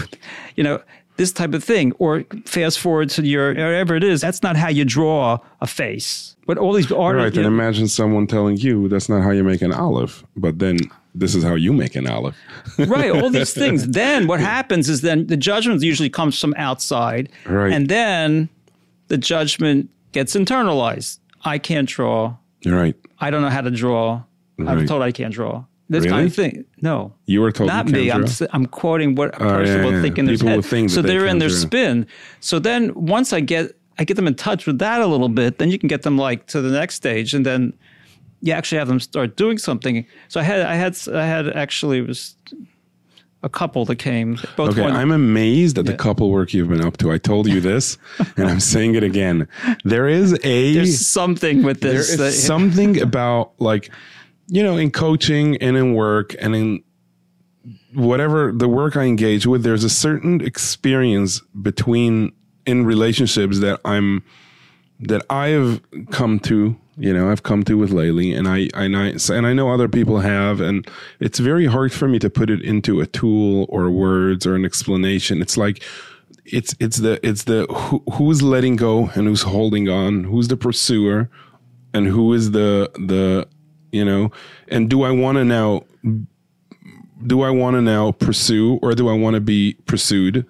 you 0.57 0.65
know 0.65 0.81
this 1.17 1.33
type 1.33 1.55
of 1.55 1.65
thing 1.65 1.93
or 1.99 2.25
fast 2.45 2.79
forward 2.79 3.09
to 3.11 3.23
your 3.27 3.49
whatever 3.49 3.95
it 3.97 4.05
is 4.05 4.21
that's 4.21 4.43
not 4.43 4.55
how 4.57 4.69
you 4.69 4.85
draw 4.85 5.39
a 5.63 5.67
face 5.67 6.37
but 6.47 6.59
all 6.59 6.73
these 6.75 6.91
Right. 6.91 6.99
artists 7.01 7.39
And 7.39 7.47
imagine 7.47 7.89
someone 7.89 8.27
telling 8.27 8.57
you 8.59 8.89
that's 8.89 9.09
not 9.09 9.23
how 9.23 9.31
you 9.31 9.43
make 9.45 9.63
an 9.63 9.73
olive, 9.73 10.25
but 10.37 10.59
then 10.59 10.77
this 11.19 11.35
is 11.35 11.43
how 11.43 11.55
you 11.55 11.73
make 11.73 11.95
an 11.97 12.07
olive. 12.07 12.37
right 12.79 13.11
all 13.11 13.31
these 13.31 13.55
things 13.63 13.89
then 13.89 14.27
what 14.27 14.41
happens 14.41 14.89
is 14.89 15.01
then 15.01 15.27
the 15.27 15.37
judgment 15.37 15.83
usually 15.83 16.11
comes 16.11 16.39
from 16.41 16.53
outside 16.57 17.29
Right. 17.47 17.73
and 17.73 17.89
then 17.89 18.49
the 19.09 19.17
judgment 19.19 19.89
gets 20.13 20.35
internalized 20.37 21.19
i 21.45 21.59
can't 21.59 21.89
draw 21.89 22.37
Right. 22.65 22.95
i 23.21 23.31
don't 23.31 23.43
know 23.43 23.51
how 23.59 23.63
to 23.63 23.71
draw 23.71 24.23
i'm 24.59 24.87
told 24.87 25.03
i 25.03 25.13
can't 25.13 25.33
draw 25.35 25.65
this 25.89 26.03
Really? 26.05 26.11
kind 26.17 26.27
of 26.29 26.35
thing 26.35 26.65
no 26.83 27.13
You 27.27 27.41
were 27.43 27.53
told 27.53 27.69
not 27.69 27.87
you 27.89 27.95
can't 28.11 28.23
me. 28.25 28.47
I'm 28.49 28.49
I'm 28.53 28.67
quoting 28.67 29.15
what 29.15 29.29
a 29.35 29.45
Oh, 29.45 29.49
person 29.59 29.77
yeah, 29.79 29.85
will 29.85 29.93
yeah. 29.93 30.03
think 30.03 30.19
in 30.19 30.25
their 30.27 30.37
head. 30.37 30.65
so 30.91 31.01
they 31.03 31.09
they're 31.11 31.27
in 31.27 31.39
their 31.39 31.49
draw. 31.49 31.59
spin. 31.67 32.07
So 32.41 32.59
then 32.59 32.93
once 32.95 33.33
I 33.33 33.41
get 33.41 33.65
I 33.99 34.05
get 34.05 34.17
them 34.17 34.27
in 34.27 34.35
touch 34.35 34.67
with 34.67 34.79
that 34.81 35.01
a 35.01 35.07
little 35.07 35.29
bit, 35.31 35.57
then 35.59 35.71
you 35.71 35.79
can 35.79 35.89
get 35.89 36.03
them 36.03 36.19
like 36.19 36.47
to 36.53 36.61
the 36.61 36.71
next 36.81 36.97
stage, 36.97 37.33
and 37.37 37.47
then 37.47 37.73
you 38.41 38.53
actually 38.53 38.79
have 38.79 38.89
them 38.89 39.01
start 39.01 39.37
doing 39.37 39.59
something. 39.59 40.07
So 40.29 40.41
I 40.41 40.43
had 40.43 40.61
I 40.63 40.75
had 40.75 40.97
I 41.13 41.27
had 41.27 41.49
actually 41.49 42.01
was 42.01 42.37
a 43.43 43.49
couple 43.49 43.85
that 43.85 43.97
came. 43.97 44.39
Both 44.57 44.79
Okay, 44.79 44.83
I'm 44.83 45.13
amazed 45.13 45.79
at 45.79 45.87
the 45.87 45.95
couple 45.95 46.31
work 46.31 46.53
you've 46.53 46.69
been 46.69 46.85
up 46.85 46.97
to. 46.99 47.13
I 47.13 47.19
told 47.19 47.47
you 47.47 47.61
this, 47.61 47.99
and 48.37 48.49
I'm 48.49 48.61
saying 48.61 48.95
it 48.95 49.03
again. 49.03 49.49
There 49.85 50.09
is 50.09 50.33
a 50.43 50.75
there's 50.75 51.07
something 51.07 51.63
with 51.63 51.81
this. 51.81 52.17
There 52.17 52.27
is 52.27 52.37
that- 52.37 52.47
something 52.47 53.01
about 53.01 53.53
like 53.59 53.91
you 54.49 54.63
know 54.63 54.77
in 54.77 54.91
coaching 54.91 55.57
and 55.59 55.77
in 55.77 55.95
work 55.95 56.35
and 56.39 56.55
in 56.55 56.83
whatever 57.95 58.53
the 58.53 58.69
work 58.69 58.97
I 58.97 59.05
engage 59.05 59.47
with. 59.47 59.63
There's 59.63 59.85
a 59.85 59.91
certain 59.91 60.41
experience 60.41 61.41
between 61.63 62.33
in 62.67 62.85
relationships 62.85 63.61
that 63.61 63.81
I'm 63.85 64.25
that 65.01 65.25
I 65.31 65.49
have 65.49 65.81
come 66.11 66.39
to. 66.41 66.77
You 66.99 67.13
know, 67.13 67.31
I've 67.31 67.43
come 67.43 67.63
to 67.65 67.77
with 67.77 67.91
Laylee, 67.91 68.37
and 68.37 68.49
I, 68.49 68.71
and 68.73 68.97
I, 68.97 69.35
and 69.35 69.47
I 69.47 69.53
know 69.53 69.71
other 69.71 69.89
people 69.89 70.21
have, 70.21 70.63
and 70.63 70.89
it's 71.21 71.39
very 71.39 71.67
hard 71.67 71.93
for 71.93 72.09
me 72.09 72.19
to 72.21 72.31
put 72.31 72.49
it 72.49 72.63
into 72.63 73.01
a 73.01 73.07
tool 73.07 73.67
or 73.69 73.91
words 73.91 74.47
or 74.47 74.55
an 74.55 74.65
explanation. 74.65 75.43
It's 75.43 75.59
like, 75.59 75.83
it's 76.47 76.75
it's 76.81 76.99
the 76.99 77.21
it's 77.27 77.45
the 77.45 77.67
who, 77.67 78.03
who's 78.15 78.41
letting 78.43 78.77
go 78.77 79.11
and 79.15 79.27
who's 79.27 79.43
holding 79.43 79.89
on, 79.89 80.25
who's 80.25 80.49
the 80.49 80.57
pursuer, 80.57 81.29
and 81.93 82.07
who 82.07 82.33
is 82.33 82.53
the 82.53 82.91
the 82.95 83.47
you 83.93 84.05
know, 84.05 84.31
and 84.69 84.89
do 84.89 85.03
I 85.03 85.11
want 85.11 85.37
to 85.37 85.45
now 85.45 85.85
do 87.27 87.43
I 87.43 87.51
want 87.51 87.75
to 87.75 87.83
now 87.83 88.13
pursue 88.13 88.79
or 88.83 88.95
do 88.95 89.09
I 89.09 89.15
want 89.15 89.35
to 89.35 89.41
be 89.41 89.75
pursued? 89.87 90.47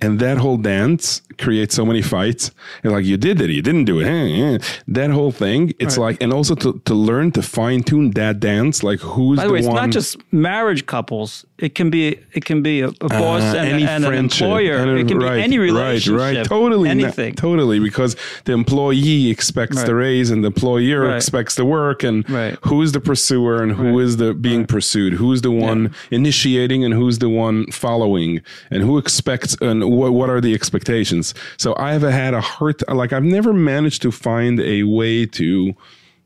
And 0.00 0.18
that 0.20 0.36
whole 0.36 0.58
dance 0.58 1.22
creates 1.38 1.74
so 1.74 1.86
many 1.86 2.02
fights. 2.02 2.50
And 2.82 2.92
like 2.92 3.04
you 3.04 3.16
did 3.16 3.40
it, 3.40 3.50
you 3.50 3.62
didn't 3.62 3.86
do 3.86 4.00
it. 4.00 4.62
That 4.88 5.10
whole 5.10 5.32
thing, 5.32 5.74
it's 5.78 5.98
like, 5.98 6.22
and 6.22 6.32
also 6.32 6.54
to, 6.56 6.80
to 6.84 6.94
learn 6.94 7.32
to 7.32 7.42
fine 7.42 7.82
tune 7.82 8.10
that 8.12 8.40
dance, 8.40 8.82
like 8.82 9.00
who's 9.00 9.36
by 9.36 9.42
the, 9.42 9.48
the 9.48 9.52
way, 9.52 9.58
it's 9.60 9.68
one. 9.68 9.76
not 9.76 9.90
just 9.90 10.16
marriage 10.32 10.86
couples. 10.86 11.44
It 11.58 11.74
can 11.74 11.88
be 11.88 12.18
it 12.34 12.44
can 12.44 12.60
be 12.62 12.82
a, 12.82 12.88
a 12.88 13.08
boss 13.08 13.40
Uh, 13.42 13.56
and, 13.56 13.82
and 13.82 14.04
an 14.04 14.12
employer. 14.12 14.76
and 14.76 14.90
a- 14.90 14.96
it 14.96 15.08
can 15.08 15.18
right, 15.18 15.36
be 15.36 15.42
any 15.42 15.58
relationship. 15.58 16.20
Right, 16.20 16.36
right, 16.36 16.44
totally, 16.46 16.90
not- 16.90 17.04
anything. 17.04 17.34
totally, 17.34 17.78
because 17.80 18.14
the 18.44 18.52
employee 18.52 19.30
expects 19.30 19.82
the 19.84 19.94
raise 19.94 20.30
and 20.30 20.44
the 20.44 20.48
employer 20.48 21.00
Right. 21.08 21.16
expects 21.16 21.54
the 21.54 21.64
work, 21.64 22.02
and 22.02 22.28
Right. 22.28 22.58
who 22.62 22.82
is 22.82 22.92
the 22.92 23.00
pursuer 23.00 23.62
and 23.62 23.72
who 23.72 23.98
is 24.00 24.18
the 24.18 24.34
being 24.34 24.66
pursued, 24.66 25.14
who's 25.14 25.40
the 25.40 25.50
one 25.50 25.92
initiating 26.10 26.84
and 26.84 26.92
who's 26.92 27.20
the 27.20 27.30
one 27.30 27.64
following, 27.72 28.42
and 28.70 28.82
who 28.82 28.98
expects 28.98 29.56
and 29.62 29.82
what 29.90 30.12
what 30.12 30.28
are 30.28 30.42
the 30.42 30.52
expectations. 30.52 31.32
So 31.56 31.74
I 31.78 31.92
have 31.94 32.02
had 32.02 32.34
a 32.34 32.42
hard 32.42 32.82
like 32.92 33.14
I've 33.14 33.24
never 33.38 33.54
managed 33.54 34.02
to 34.02 34.10
find 34.12 34.60
a 34.60 34.82
way 34.82 35.24
to 35.40 35.74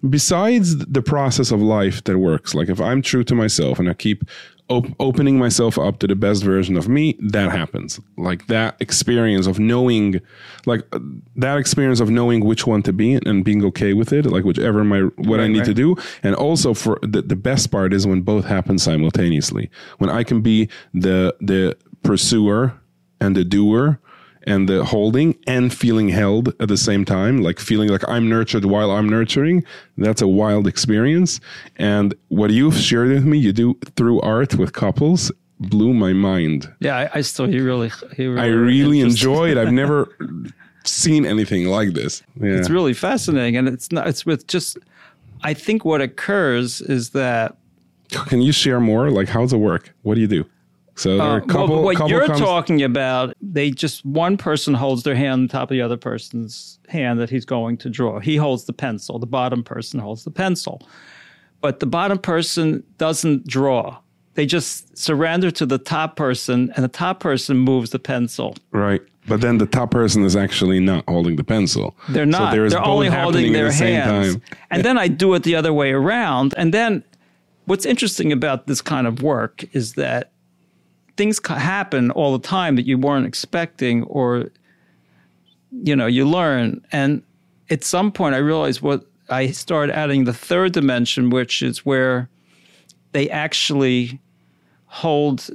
besides 0.09 0.79
the 0.87 1.03
process 1.03 1.51
of 1.51 1.61
life 1.61 2.03
that 2.05 2.17
works 2.19 2.55
like 2.55 2.71
if 2.71 2.81
i'm 2.81 3.03
true 3.03 3.23
to 3.23 3.35
myself 3.35 3.79
and 3.79 3.87
i 3.87 3.93
keep 3.93 4.25
op- 4.71 4.95
opening 4.99 5.39
myself 5.39 5.79
up 5.79 5.99
to 5.99 6.07
the 6.07 6.15
best 6.15 6.43
version 6.43 6.77
of 6.77 6.89
me 6.89 7.17
that 7.21 7.51
happens. 7.51 8.01
Like 8.17 8.47
that 8.47 8.77
experience 8.81 9.47
of 9.47 9.59
knowing 9.59 10.21
like 10.65 10.87
uh, 10.93 11.01
that 11.37 11.59
experience 11.59 12.01
of 12.01 12.09
knowing 12.09 12.45
which 12.45 12.67
one 12.67 12.83
to 12.85 12.93
be 12.93 13.15
and 13.15 13.45
being 13.45 13.65
okay 13.65 13.93
with 13.93 14.13
it 14.13 14.27
like 14.27 14.45
whichever 14.45 14.85
my 14.85 15.01
what 15.17 15.41
i 15.41 15.47
need 15.47 15.59
right. 15.59 15.67
to 15.67 15.75
do. 15.75 15.97
And 16.23 16.35
also 16.35 16.73
for 16.73 16.99
the, 17.03 17.23
the 17.23 17.37
best 17.37 17.71
part 17.71 17.93
is 17.93 18.07
when 18.07 18.23
both 18.23 18.45
happen 18.45 18.79
simultaneously. 18.79 19.71
When 19.99 20.09
i 20.09 20.23
can 20.25 20.41
be 20.41 20.69
the 20.95 21.35
the 21.41 21.77
pursuer 22.03 22.81
and 23.21 23.37
the 23.37 23.45
doer 23.45 24.01
and 24.47 24.69
the 24.69 24.85
holding 24.85 25.37
and 25.47 25.73
feeling 25.73 26.09
held 26.09 26.49
at 26.61 26.69
the 26.69 26.77
same 26.77 27.05
time, 27.05 27.43
like 27.43 27.59
feeling 27.59 27.89
like 27.89 28.07
I'm 28.09 28.29
nurtured 28.29 28.65
while 28.65 28.91
I'm 28.91 29.09
nurturing. 29.09 29.65
That's 29.99 30.23
a 30.23 30.29
wild 30.29 30.67
experience. 30.67 31.41
And 31.77 32.15
what 32.29 32.51
you've 32.51 32.77
shared 32.77 33.11
with 33.11 33.25
me, 33.25 33.39
you 33.39 33.53
do 33.53 33.79
through 33.97 34.21
art 34.21 34.55
with 34.55 34.73
couples, 34.73 35.31
blew 35.59 35.93
my 35.93 36.13
mind. 36.13 36.73
Yeah, 36.81 36.97
I, 36.97 37.19
I 37.19 37.21
still 37.21 37.47
he 37.47 37.61
really 37.61 37.91
he 38.17 38.27
really 38.27 38.41
I 38.41 38.47
really 38.47 39.01
enjoyed. 39.01 39.59
I've 39.59 39.73
never 39.73 40.09
seen 40.85 41.27
anything 41.27 41.67
like 41.67 41.93
this. 41.93 42.23
Yeah. 42.41 42.53
It's 42.53 42.71
really 42.71 42.95
fascinating, 42.95 43.57
and 43.57 43.69
it's 43.69 43.93
not. 43.93 44.09
It's 44.09 44.25
with 44.25 44.47
just. 44.47 44.79
I 45.43 45.55
think 45.55 45.87
what 45.87 46.03
occurs 46.03 46.83
is 46.83 47.11
that 47.11 47.57
Can 48.11 48.43
you 48.43 48.53
share 48.53 48.79
more? 48.79 49.11
Like, 49.11 49.29
how's 49.29 49.55
it 49.55 49.57
work? 49.57 49.95
What 50.03 50.17
do 50.17 50.21
you 50.21 50.27
do? 50.27 50.45
So 50.97 51.17
there 51.17 51.27
are 51.27 51.39
a 51.39 51.43
Uh, 51.43 51.47
couple. 51.47 51.69
well, 51.77 51.83
what 51.85 51.97
couple 51.97 52.11
you're 52.11 52.27
comes- 52.27 52.41
talking 52.41 52.83
about, 52.83 53.35
they 53.41 53.71
just 53.71 54.05
one 54.05 54.37
person 54.37 54.75
holds 54.75 55.03
their 55.03 55.15
hand 55.15 55.43
on 55.43 55.49
top 55.49 55.71
of 55.71 55.75
the 55.75 55.81
other 55.83 55.97
person's 55.97 56.79
hand 56.89 57.19
that 57.21 57.31
he's 57.31 57.45
going 57.45 57.77
to 57.79 57.89
draw. 57.89 58.19
He 58.21 58.37
holds 58.37 58.65
the 58.65 58.73
pencil. 58.73 59.19
The 59.19 59.27
bottom 59.27 59.63
person 59.63 60.01
holds 60.01 60.25
the 60.25 60.31
pencil, 60.31 60.83
but 61.61 61.81
the 61.81 61.87
bottom 61.87 62.19
person 62.19 62.83
doesn't 62.99 63.47
draw. 63.47 63.99
They 64.35 64.47
just 64.47 64.97
surrender 64.97 65.51
to 65.53 65.67
the 65.67 65.79
top 65.79 66.17
person, 66.17 66.73
and 66.77 66.85
the 66.85 66.89
top 66.89 67.21
person 67.21 67.57
moves 67.59 67.91
the 67.91 67.99
pencil. 67.99 68.57
Right. 68.73 69.01
But 69.27 69.41
then 69.43 69.59
the 69.59 69.67
top 69.67 69.91
person 69.91 70.25
is 70.25 70.35
actually 70.35 70.81
not 70.81 71.05
holding 71.09 71.37
the 71.37 71.45
pencil. 71.45 71.95
They're 72.09 72.25
not. 72.27 72.51
So 72.51 72.57
there 72.57 72.65
is 72.65 72.73
They're 72.73 72.87
only 72.87 73.09
holding 73.09 73.53
their 73.53 73.67
the 73.67 73.73
same 73.73 74.01
hands. 74.01 74.35
time. 74.35 74.43
And 74.71 74.85
then 74.85 74.97
I 74.99 75.09
do 75.09 75.35
it 75.35 75.43
the 75.43 75.55
other 75.57 75.73
way 75.73 75.93
around. 75.93 76.55
And 76.57 76.73
then 76.75 77.05
what's 77.67 77.85
interesting 77.85 78.33
about 78.33 78.67
this 78.67 78.81
kind 78.81 79.07
of 79.07 79.23
work 79.23 79.65
is 79.73 79.93
that 79.95 80.30
things 81.21 81.39
happen 81.47 82.11
all 82.13 82.33
the 82.33 82.49
time 82.49 82.77
that 82.77 82.87
you 82.87 82.97
weren't 82.97 83.27
expecting 83.27 84.05
or 84.05 84.51
you 85.71 85.95
know, 85.95 86.07
you 86.07 86.27
learn. 86.27 86.83
And 86.93 87.23
at 87.69 87.85
some 87.85 88.11
point 88.11 88.35
I 88.35 88.39
realized 88.39 88.81
what 88.81 89.05
I 89.29 89.51
started 89.51 89.95
adding 89.95 90.25
the 90.25 90.33
third 90.33 90.73
dimension, 90.73 91.29
which 91.29 91.61
is 91.61 91.85
where 91.85 92.31
they 93.13 93.29
actually 93.29 94.19
hold 94.87 95.51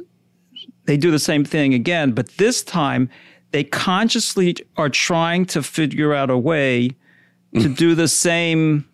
they 0.86 0.98
do 0.98 1.10
the 1.10 1.18
same 1.18 1.44
thing 1.44 1.74
again, 1.74 2.12
but 2.12 2.28
this 2.38 2.64
time 2.64 3.10
they 3.50 3.64
consciously 3.64 4.56
are 4.78 4.90
trying 4.90 5.48
to 5.48 5.64
figure 5.64 6.14
out 6.14 6.30
a 6.30 6.38
way 6.38 6.92
to 7.60 7.68
do 7.70 7.96
the 7.96 8.08
same 8.08 8.86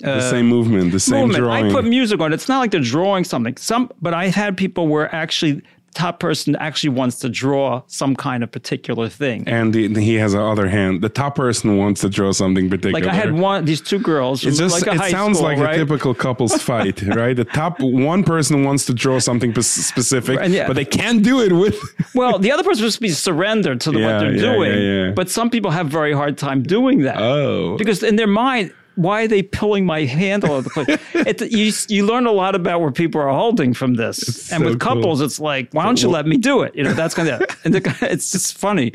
the 0.00 0.14
uh, 0.14 0.30
same 0.30 0.48
movement, 0.48 0.90
the 0.90 0.98
same 0.98 1.28
movement. 1.28 1.44
drawing. 1.44 1.66
I 1.66 1.70
put 1.70 1.84
music 1.84 2.20
on. 2.20 2.32
It's 2.32 2.48
not 2.48 2.58
like 2.58 2.72
they're 2.72 2.80
drawing 2.80 3.22
something. 3.22 3.56
Some, 3.58 3.92
but 4.02 4.12
I 4.12 4.26
had 4.26 4.56
people 4.56 4.88
where 4.88 5.14
actually 5.14 5.62
top 5.96 6.20
person 6.20 6.54
actually 6.56 6.90
wants 6.90 7.18
to 7.20 7.28
draw 7.28 7.82
some 7.86 8.14
kind 8.14 8.44
of 8.44 8.52
particular 8.52 9.08
thing. 9.08 9.48
and 9.48 9.72
the, 9.72 9.88
he 10.00 10.14
has 10.16 10.32
the 10.32 10.42
other 10.42 10.68
hand. 10.68 11.00
The 11.02 11.08
top 11.08 11.36
person 11.36 11.78
wants 11.78 12.02
to 12.02 12.08
draw 12.10 12.32
something 12.32 12.68
particular. 12.68 13.00
Like 13.00 13.08
I 13.10 13.14
had 13.14 13.32
one, 13.32 13.64
these 13.64 13.80
two 13.80 13.98
girls. 13.98 14.44
It's 14.44 14.58
just, 14.58 14.74
like 14.74 14.86
a 14.86 15.02
it 15.02 15.10
sounds 15.10 15.38
school, 15.38 15.48
like 15.50 15.58
right? 15.58 15.74
a 15.74 15.78
typical 15.78 16.14
couples 16.14 16.60
fight, 16.70 17.00
right? 17.02 17.34
The 17.34 17.46
top 17.46 17.80
one 17.80 18.22
person 18.24 18.62
wants 18.62 18.84
to 18.86 18.94
draw 18.94 19.18
something 19.18 19.52
specific, 19.62 20.38
And 20.40 20.52
yeah. 20.52 20.66
but 20.66 20.76
they 20.76 20.84
can't 20.84 21.22
do 21.22 21.40
it 21.40 21.52
with. 21.52 21.76
Well, 22.14 22.38
the 22.38 22.50
other 22.52 22.62
person 22.62 22.84
must 22.84 23.00
be 23.00 23.10
surrendered 23.10 23.80
to 23.82 23.90
the, 23.90 23.98
Yeah, 24.00 24.06
what 24.06 24.20
they're 24.20 24.34
yeah, 24.34 24.52
doing. 24.52 25.14
But 25.14 25.28
some 25.28 25.50
people 25.50 25.70
have 25.70 25.86
very 25.88 26.14
hard 26.14 26.38
time 26.38 26.62
doing 26.62 27.02
that. 27.02 27.18
Oh, 27.18 27.76
because 27.76 28.02
in 28.02 28.16
their 28.16 28.26
mind, 28.26 28.72
why 28.96 29.22
are 29.24 29.28
they 29.28 29.42
pulling 29.42 29.86
my 29.86 30.04
hand 30.04 30.44
all 30.44 30.52
over 30.52 30.62
the 30.62 30.70
place? 30.70 30.98
it, 31.14 31.52
you 31.52 31.72
you 31.88 32.04
learn 32.06 32.26
a 32.26 32.32
lot 32.32 32.54
about 32.54 32.80
where 32.80 32.90
people 32.90 33.20
are 33.20 33.28
holding 33.28 33.74
from 33.74 33.94
this, 33.94 34.50
and 34.50 34.62
so 34.62 34.70
with 34.70 34.80
couples, 34.80 35.20
it's 35.20 35.38
like, 35.38 35.72
why 35.72 35.84
don't 35.84 36.02
you 36.02 36.08
let 36.08 36.26
me 36.26 36.36
do 36.36 36.62
it? 36.62 36.74
You 36.74 36.82
know, 36.84 36.94
that's 36.94 37.14
kind 37.14 37.28
of, 37.28 37.42
and 37.64 37.74
the, 37.74 37.98
it's 38.10 38.32
just 38.32 38.58
funny. 38.58 38.92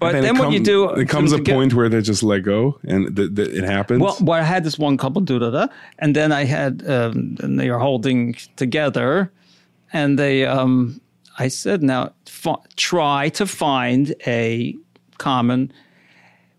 But 0.00 0.12
then, 0.12 0.36
it 0.36 0.38
what 0.38 0.52
you 0.52 0.60
do, 0.60 0.90
it 0.90 1.08
comes 1.08 1.32
a 1.32 1.36
to 1.36 1.42
get- 1.42 1.54
point 1.54 1.72
where 1.72 1.88
they 1.88 2.02
just 2.02 2.22
let 2.22 2.40
go, 2.40 2.78
and 2.84 3.14
th- 3.16 3.34
th- 3.34 3.48
it 3.48 3.64
happens. 3.64 4.02
Well, 4.02 4.16
well, 4.20 4.40
I 4.40 4.42
had 4.42 4.64
this 4.64 4.78
one 4.78 4.96
couple 4.96 5.22
do 5.22 5.38
that, 5.38 5.72
and 6.00 6.14
then 6.14 6.32
I 6.32 6.44
had, 6.44 6.86
um, 6.88 7.36
and 7.40 7.58
they 7.58 7.70
are 7.70 7.78
holding 7.78 8.34
together, 8.56 9.32
and 9.92 10.18
they, 10.18 10.44
um, 10.44 11.00
I 11.38 11.48
said, 11.48 11.82
now 11.82 12.12
f- 12.26 12.66
try 12.76 13.28
to 13.30 13.46
find 13.46 14.14
a 14.26 14.76
common. 15.18 15.72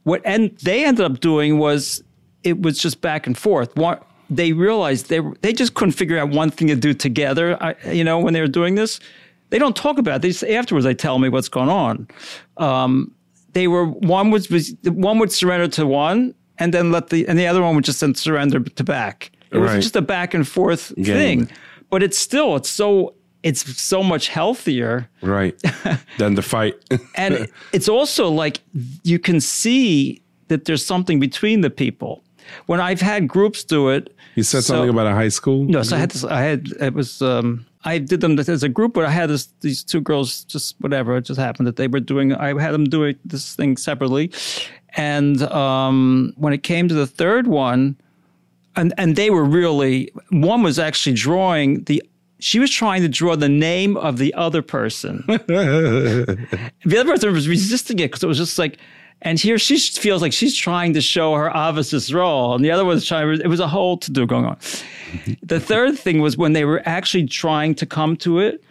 What 0.03 0.21
and 0.23 0.55
they 0.63 0.85
ended 0.85 1.03
up 1.03 1.19
doing 1.19 1.57
was 1.57 2.03
it 2.45 2.61
was 2.61 2.77
just 2.77 3.01
back 3.01 3.27
and 3.27 3.37
forth. 3.37 3.75
One, 3.75 3.99
they 4.29 4.53
realized 4.53 5.09
they 5.09 5.19
they 5.41 5.51
just 5.51 5.73
couldn't 5.73 5.93
figure 5.93 6.17
out 6.17 6.29
one 6.29 6.51
thing 6.51 6.67
to 6.69 6.75
do 6.75 6.93
together. 6.93 7.61
I, 7.61 7.75
you 7.91 8.03
know, 8.03 8.19
when 8.19 8.33
they 8.33 8.41
were 8.41 8.47
doing 8.47 8.75
this, 8.75 8.99
they 9.49 9.59
don't 9.59 9.75
talk 9.75 9.97
about 9.97 10.23
it. 10.23 10.43
Afterwards 10.43 10.85
they 10.85 10.93
tell 10.93 11.19
me 11.19 11.29
what's 11.29 11.49
going 11.49 11.69
on. 11.69 12.07
Um, 12.57 13.13
they 13.53 13.67
were 13.67 13.85
one 13.85 14.31
was, 14.31 14.49
was 14.49 14.75
one 14.83 15.17
would 15.19 15.31
surrender 15.31 15.67
to 15.69 15.85
one, 15.85 16.35
and 16.57 16.73
then 16.73 16.91
let 16.91 17.09
the 17.09 17.27
and 17.27 17.37
the 17.37 17.47
other 17.47 17.61
one 17.61 17.75
would 17.75 17.85
just 17.85 17.99
then 17.99 18.15
surrender 18.15 18.59
to 18.59 18.83
back. 18.83 19.31
It 19.51 19.57
was 19.57 19.73
just 19.73 19.95
a 19.95 20.01
back 20.01 20.33
and 20.33 20.47
forth 20.47 20.93
Game. 20.95 21.05
thing, 21.05 21.51
but 21.89 22.03
it's 22.03 22.17
still 22.17 22.55
it's 22.55 22.69
so 22.69 23.15
it's 23.43 23.79
so 23.79 24.03
much 24.03 24.27
healthier 24.27 25.07
right. 25.21 25.55
then 26.17 26.35
the 26.35 26.41
fight. 26.41 26.73
and 27.15 27.47
it's 27.71 27.87
also 27.87 28.27
like 28.27 28.59
you 29.03 29.19
can 29.19 29.39
see 29.39 30.21
that 30.47 30.65
there's 30.65 30.85
something 30.85 31.19
between 31.19 31.61
the 31.61 31.69
people. 31.69 32.24
When 32.65 32.79
I've 32.79 33.01
had 33.01 33.27
groups 33.27 33.63
do 33.63 33.89
it, 33.89 34.15
you 34.35 34.43
said 34.43 34.63
so- 34.63 34.73
something 34.73 34.89
about 34.89 35.07
a 35.07 35.13
high 35.15 35.29
school. 35.29 35.63
no, 35.63 35.83
so 35.83 35.95
I 35.95 35.99
had 35.99 36.11
this. 36.11 36.23
I 36.23 36.41
had 36.41 36.67
it 36.79 36.93
was. 36.93 37.21
Um, 37.21 37.65
I 37.87 37.99
did 37.99 38.21
them 38.21 38.37
as 38.39 38.63
a 38.63 38.69
group, 38.69 38.95
but 38.95 39.05
I 39.05 39.11
had 39.11 39.29
this, 39.29 39.47
these 39.61 39.83
two 39.83 40.01
girls. 40.01 40.43
Just 40.45 40.75
whatever, 40.81 41.15
it 41.17 41.21
just 41.25 41.39
happened 41.39 41.67
that 41.67 41.75
they 41.75 41.87
were 41.87 41.99
doing. 41.99 42.33
I 42.33 42.59
had 42.59 42.71
them 42.71 42.85
doing 42.85 43.15
this 43.23 43.55
thing 43.55 43.77
separately, 43.77 44.31
and 44.95 45.41
um, 45.43 46.33
when 46.35 46.51
it 46.51 46.63
came 46.63 46.87
to 46.87 46.95
the 46.95 47.07
third 47.07 47.47
one, 47.47 47.95
and 48.75 48.93
and 48.97 49.15
they 49.15 49.29
were 49.29 49.45
really 49.45 50.11
one 50.29 50.63
was 50.63 50.79
actually 50.79 51.15
drawing 51.15 51.83
the. 51.83 52.03
She 52.39 52.59
was 52.59 52.69
trying 52.69 53.01
to 53.01 53.07
draw 53.07 53.35
the 53.37 53.49
name 53.49 53.95
of 53.95 54.17
the 54.17 54.33
other 54.33 54.61
person. 54.61 55.23
the 55.27 56.37
other 56.85 57.05
person 57.05 57.31
was 57.31 57.47
resisting 57.47 57.97
it 57.99 58.11
because 58.11 58.23
it 58.23 58.27
was 58.27 58.37
just 58.37 58.59
like, 58.59 58.77
and 59.21 59.39
here 59.39 59.57
she 59.57 59.77
feels 59.79 60.21
like 60.21 60.33
she's 60.33 60.55
trying 60.55 60.93
to 60.93 61.01
show 61.01 61.33
her 61.35 61.49
Avis's 61.49 62.13
role, 62.13 62.53
and 62.55 62.63
the 62.63 62.71
other 62.71 62.85
one's 62.85 63.05
trying. 63.05 63.39
It 63.41 63.47
was 63.47 63.59
a 63.59 63.67
whole 63.67 63.97
to 63.97 64.11
do 64.11 64.25
going 64.25 64.45
on. 64.45 64.55
Mm-hmm. 64.57 65.33
the 65.43 65.59
third 65.59 65.97
thing 65.97 66.19
was 66.21 66.35
when 66.37 66.53
they 66.53 66.65
were 66.65 66.81
actually 66.85 67.25
trying 67.25 67.73
to 67.75 67.85
come 67.85 68.17
to 68.17 68.39
it, 68.39 68.63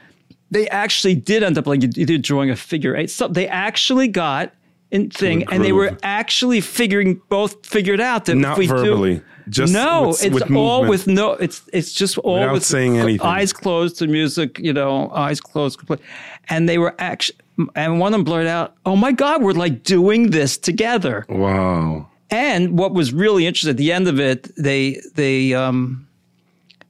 they 0.51 0.69
actually 0.69 1.15
did 1.15 1.43
end 1.43 1.57
up 1.59 1.67
like 1.67 1.83
either 1.97 2.19
drawing 2.19 2.51
a 2.51 2.57
figure 2.57 2.95
eight. 2.97 3.11
So 3.11 3.29
they 3.29 3.49
actually 3.49 4.09
got 4.09 4.53
in 4.91 5.11
thing, 5.11 5.45
and 5.51 5.65
they 5.65 5.73
were 5.73 5.97
actually 6.03 6.61
figuring 6.61 7.21
both 7.29 7.65
figured 7.67 8.01
out 8.01 8.27
that 8.27 8.37
Not 8.37 8.53
if 8.53 8.59
we 8.59 8.67
verbally, 8.69 9.15
do. 9.17 9.23
just 9.49 9.73
no, 9.73 10.09
with- 10.09 10.25
it's 10.25 10.35
with 10.35 10.43
all 10.55 10.83
movement. 10.85 10.91
with 10.91 11.07
no. 11.09 11.33
It's 11.33 11.63
it's 11.73 11.93
just 11.93 12.19
all 12.19 12.35
Without 12.41 12.53
with 12.53 12.65
saying 12.65 12.99
anything. 12.99 13.27
eyes 13.27 13.53
closed 13.53 13.99
to 13.99 14.07
music, 14.07 14.59
you 14.61 14.73
know, 14.73 15.11
eyes 15.11 15.41
closed, 15.41 15.79
complete. 15.79 16.01
And 16.49 16.69
they 16.69 16.79
were 16.79 16.95
actually, 16.99 17.39
and 17.75 18.01
one 18.01 18.13
of 18.13 18.19
them 18.19 18.25
blurted 18.25 18.49
out, 18.49 18.75
"Oh 18.85 18.97
my 18.97 19.13
God, 19.13 19.43
we're 19.43 19.53
like 19.53 19.83
doing 19.83 20.31
this 20.31 20.59
together." 20.59 21.25
Wow. 21.29 22.09
And 22.31 22.79
what 22.79 22.95
was 22.95 23.13
really 23.13 23.47
interesting 23.47 23.71
at 23.71 23.77
the 23.77 23.93
end 23.93 24.09
of 24.09 24.19
it, 24.19 24.51
they 24.57 25.01
they 25.15 25.55
um, 25.55 26.07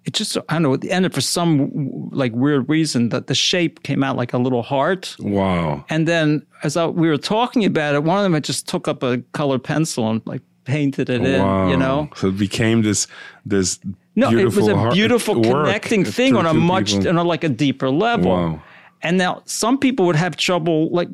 it 0.05 0.15
just 0.15 0.37
I 0.37 0.55
don't 0.55 0.63
know 0.63 0.75
at 0.75 0.81
the 0.81 0.91
end 0.91 1.07
of 1.07 1.13
for 1.13 1.21
some 1.21 2.09
like 2.11 2.33
weird 2.33 2.69
reason 2.69 3.09
that 3.09 3.27
the 3.27 3.35
shape 3.35 3.83
came 3.83 4.03
out 4.03 4.17
like 4.17 4.33
a 4.33 4.39
little 4.39 4.63
heart. 4.63 5.17
Wow. 5.19 5.85
And 5.89 6.07
then 6.07 6.47
as 6.63 6.77
I, 6.77 6.87
we 6.87 7.09
were 7.09 7.19
talking 7.19 7.65
about 7.65 7.95
it, 7.95 8.05
one 8.05 8.19
of 8.19 8.23
them 8.23 8.35
had 8.35 8.45
just 8.45 8.69
took 8.69 8.87
up 8.87 9.03
a 9.03 9.19
colored 9.33 9.65
pencil 9.65 10.11
and 10.11 10.23
like 10.25 10.43
painted 10.65 11.11
it 11.11 11.21
wow. 11.21 11.65
in, 11.65 11.71
you 11.71 11.77
know. 11.77 12.11
So 12.17 12.29
it 12.29 12.39
became 12.39 12.83
this 12.83 13.07
this 13.47 13.81
No, 14.15 14.31
it 14.31 14.45
was 14.45 14.69
a 14.69 14.91
beautiful 14.93 15.43
connecting 15.43 16.05
thing 16.05 16.37
on 16.37 16.47
a 16.47 16.55
much 16.55 16.93
people. 16.93 17.09
on 17.09 17.17
a, 17.17 17.25
like 17.25 17.45
a 17.45 17.49
deeper 17.49 17.91
level. 17.91 18.31
Wow. 18.31 18.63
And 19.05 19.19
now 19.19 19.43
some 19.45 19.79
people 19.79 20.07
would 20.07 20.17
have 20.17 20.37
trouble 20.37 20.89
like 20.91 21.09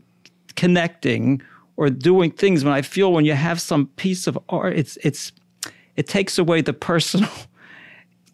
connecting 0.54 1.42
or 1.76 1.90
doing 1.90 2.30
things. 2.30 2.64
When 2.64 2.72
I 2.72 2.82
feel 2.82 3.12
when 3.12 3.24
you 3.24 3.34
have 3.34 3.60
some 3.60 3.88
piece 3.96 4.26
of 4.26 4.38
art, 4.48 4.78
it's 4.78 4.96
it's 5.02 5.32
it 5.96 6.06
takes 6.06 6.38
away 6.38 6.62
the 6.62 6.72
personal. 6.72 7.28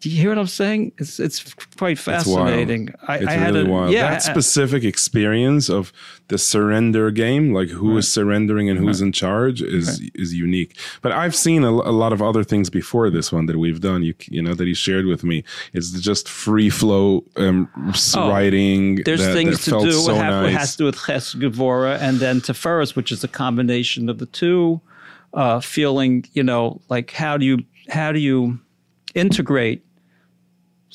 Do 0.07 0.13
you 0.13 0.21
hear 0.21 0.29
what 0.31 0.37
I'm 0.37 0.47
saying? 0.47 0.93
It's 0.99 1.19
it's 1.19 1.53
quite 1.77 1.91
It's 1.97 2.01
fascinating. 2.01 2.93
I, 3.07 3.17
it's 3.17 3.27
I 3.27 3.33
had 3.33 3.53
really 3.55 3.69
a, 3.69 3.73
wild. 3.73 3.91
Yeah, 3.91 4.09
that 4.11 4.15
I- 4.29 4.31
specific 4.31 4.85
experience 4.85 5.69
of 5.69 5.91
the 6.29 6.37
surrender 6.37 7.11
game, 7.11 7.53
like 7.53 7.67
who 7.67 7.97
is 7.97 8.09
surrendering 8.09 8.69
and 8.69 8.79
who's 8.79 9.01
in 9.01 9.11
charge, 9.11 9.61
is 9.61 9.99
is 10.15 10.33
unique. 10.33 10.77
But 11.01 11.11
I've 11.11 11.35
seen 11.35 11.65
a, 11.65 11.71
a 11.71 11.91
lot 12.03 12.13
of 12.13 12.21
other 12.21 12.45
things 12.45 12.69
before 12.69 13.09
this 13.09 13.33
one 13.33 13.47
that 13.47 13.57
we've 13.57 13.81
done. 13.81 14.01
You 14.03 14.13
you 14.29 14.41
know 14.41 14.53
that 14.53 14.65
he 14.65 14.73
shared 14.73 15.05
with 15.07 15.25
me. 15.25 15.43
It's 15.73 15.91
just 15.91 16.29
free 16.29 16.69
flow 16.69 17.25
um, 17.35 17.67
s- 17.89 18.15
writing. 18.15 18.99
Oh, 18.99 19.03
There's 19.03 19.25
that, 19.25 19.33
things 19.33 19.65
that 19.65 19.77
to 19.79 19.85
do. 19.85 19.91
So 19.91 20.13
what 20.15 20.23
have, 20.23 20.43
nice. 20.43 20.55
has 20.55 20.71
to 20.73 20.77
do 20.77 20.85
with 20.85 20.95
Chesed 20.95 21.35
Gevurah 21.41 21.99
and 21.99 22.19
then 22.19 22.39
Tiferes, 22.39 22.95
which 22.95 23.11
is 23.11 23.25
a 23.25 23.27
combination 23.27 24.07
of 24.07 24.19
the 24.19 24.27
two. 24.27 24.79
Uh, 25.33 25.59
feeling, 25.59 26.23
you 26.31 26.41
know, 26.41 26.79
like 26.89 27.11
how 27.11 27.35
do 27.37 27.45
you 27.45 27.57
how 27.89 28.13
do 28.13 28.19
you 28.19 28.57
integrate 29.15 29.83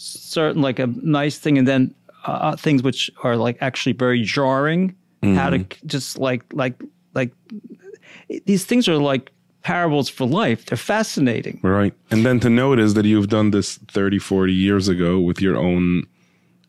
certain 0.03 0.62
like 0.62 0.78
a 0.78 0.86
nice 1.03 1.38
thing 1.38 1.59
and 1.59 1.68
then 1.68 1.94
uh, 2.24 2.57
things 2.57 2.82
which 2.82 3.11
are 3.22 3.36
like 3.36 3.59
actually 3.61 3.92
very 3.92 4.22
jarring. 4.22 4.94
How 5.22 5.50
to 5.50 5.59
Mm-hmm. 5.59 5.86
just 5.86 6.18
like 6.18 6.42
like 6.53 6.74
like 7.14 7.32
these 8.46 8.64
things 8.64 8.88
are 8.88 8.96
like 8.96 9.30
parables 9.62 10.09
for 10.09 10.26
life. 10.26 10.66
They're 10.66 10.76
fascinating. 10.76 11.61
Right. 11.62 11.94
And 12.11 12.26
then 12.26 12.40
to 12.40 12.50
notice 12.50 12.94
that 12.94 13.05
you've 13.05 13.28
done 13.28 13.53
this 13.53 13.76
30, 13.88 14.18
40 14.18 14.53
years 14.53 14.88
ago 14.88 15.20
with 15.20 15.40
your 15.40 15.57
own 15.57 16.05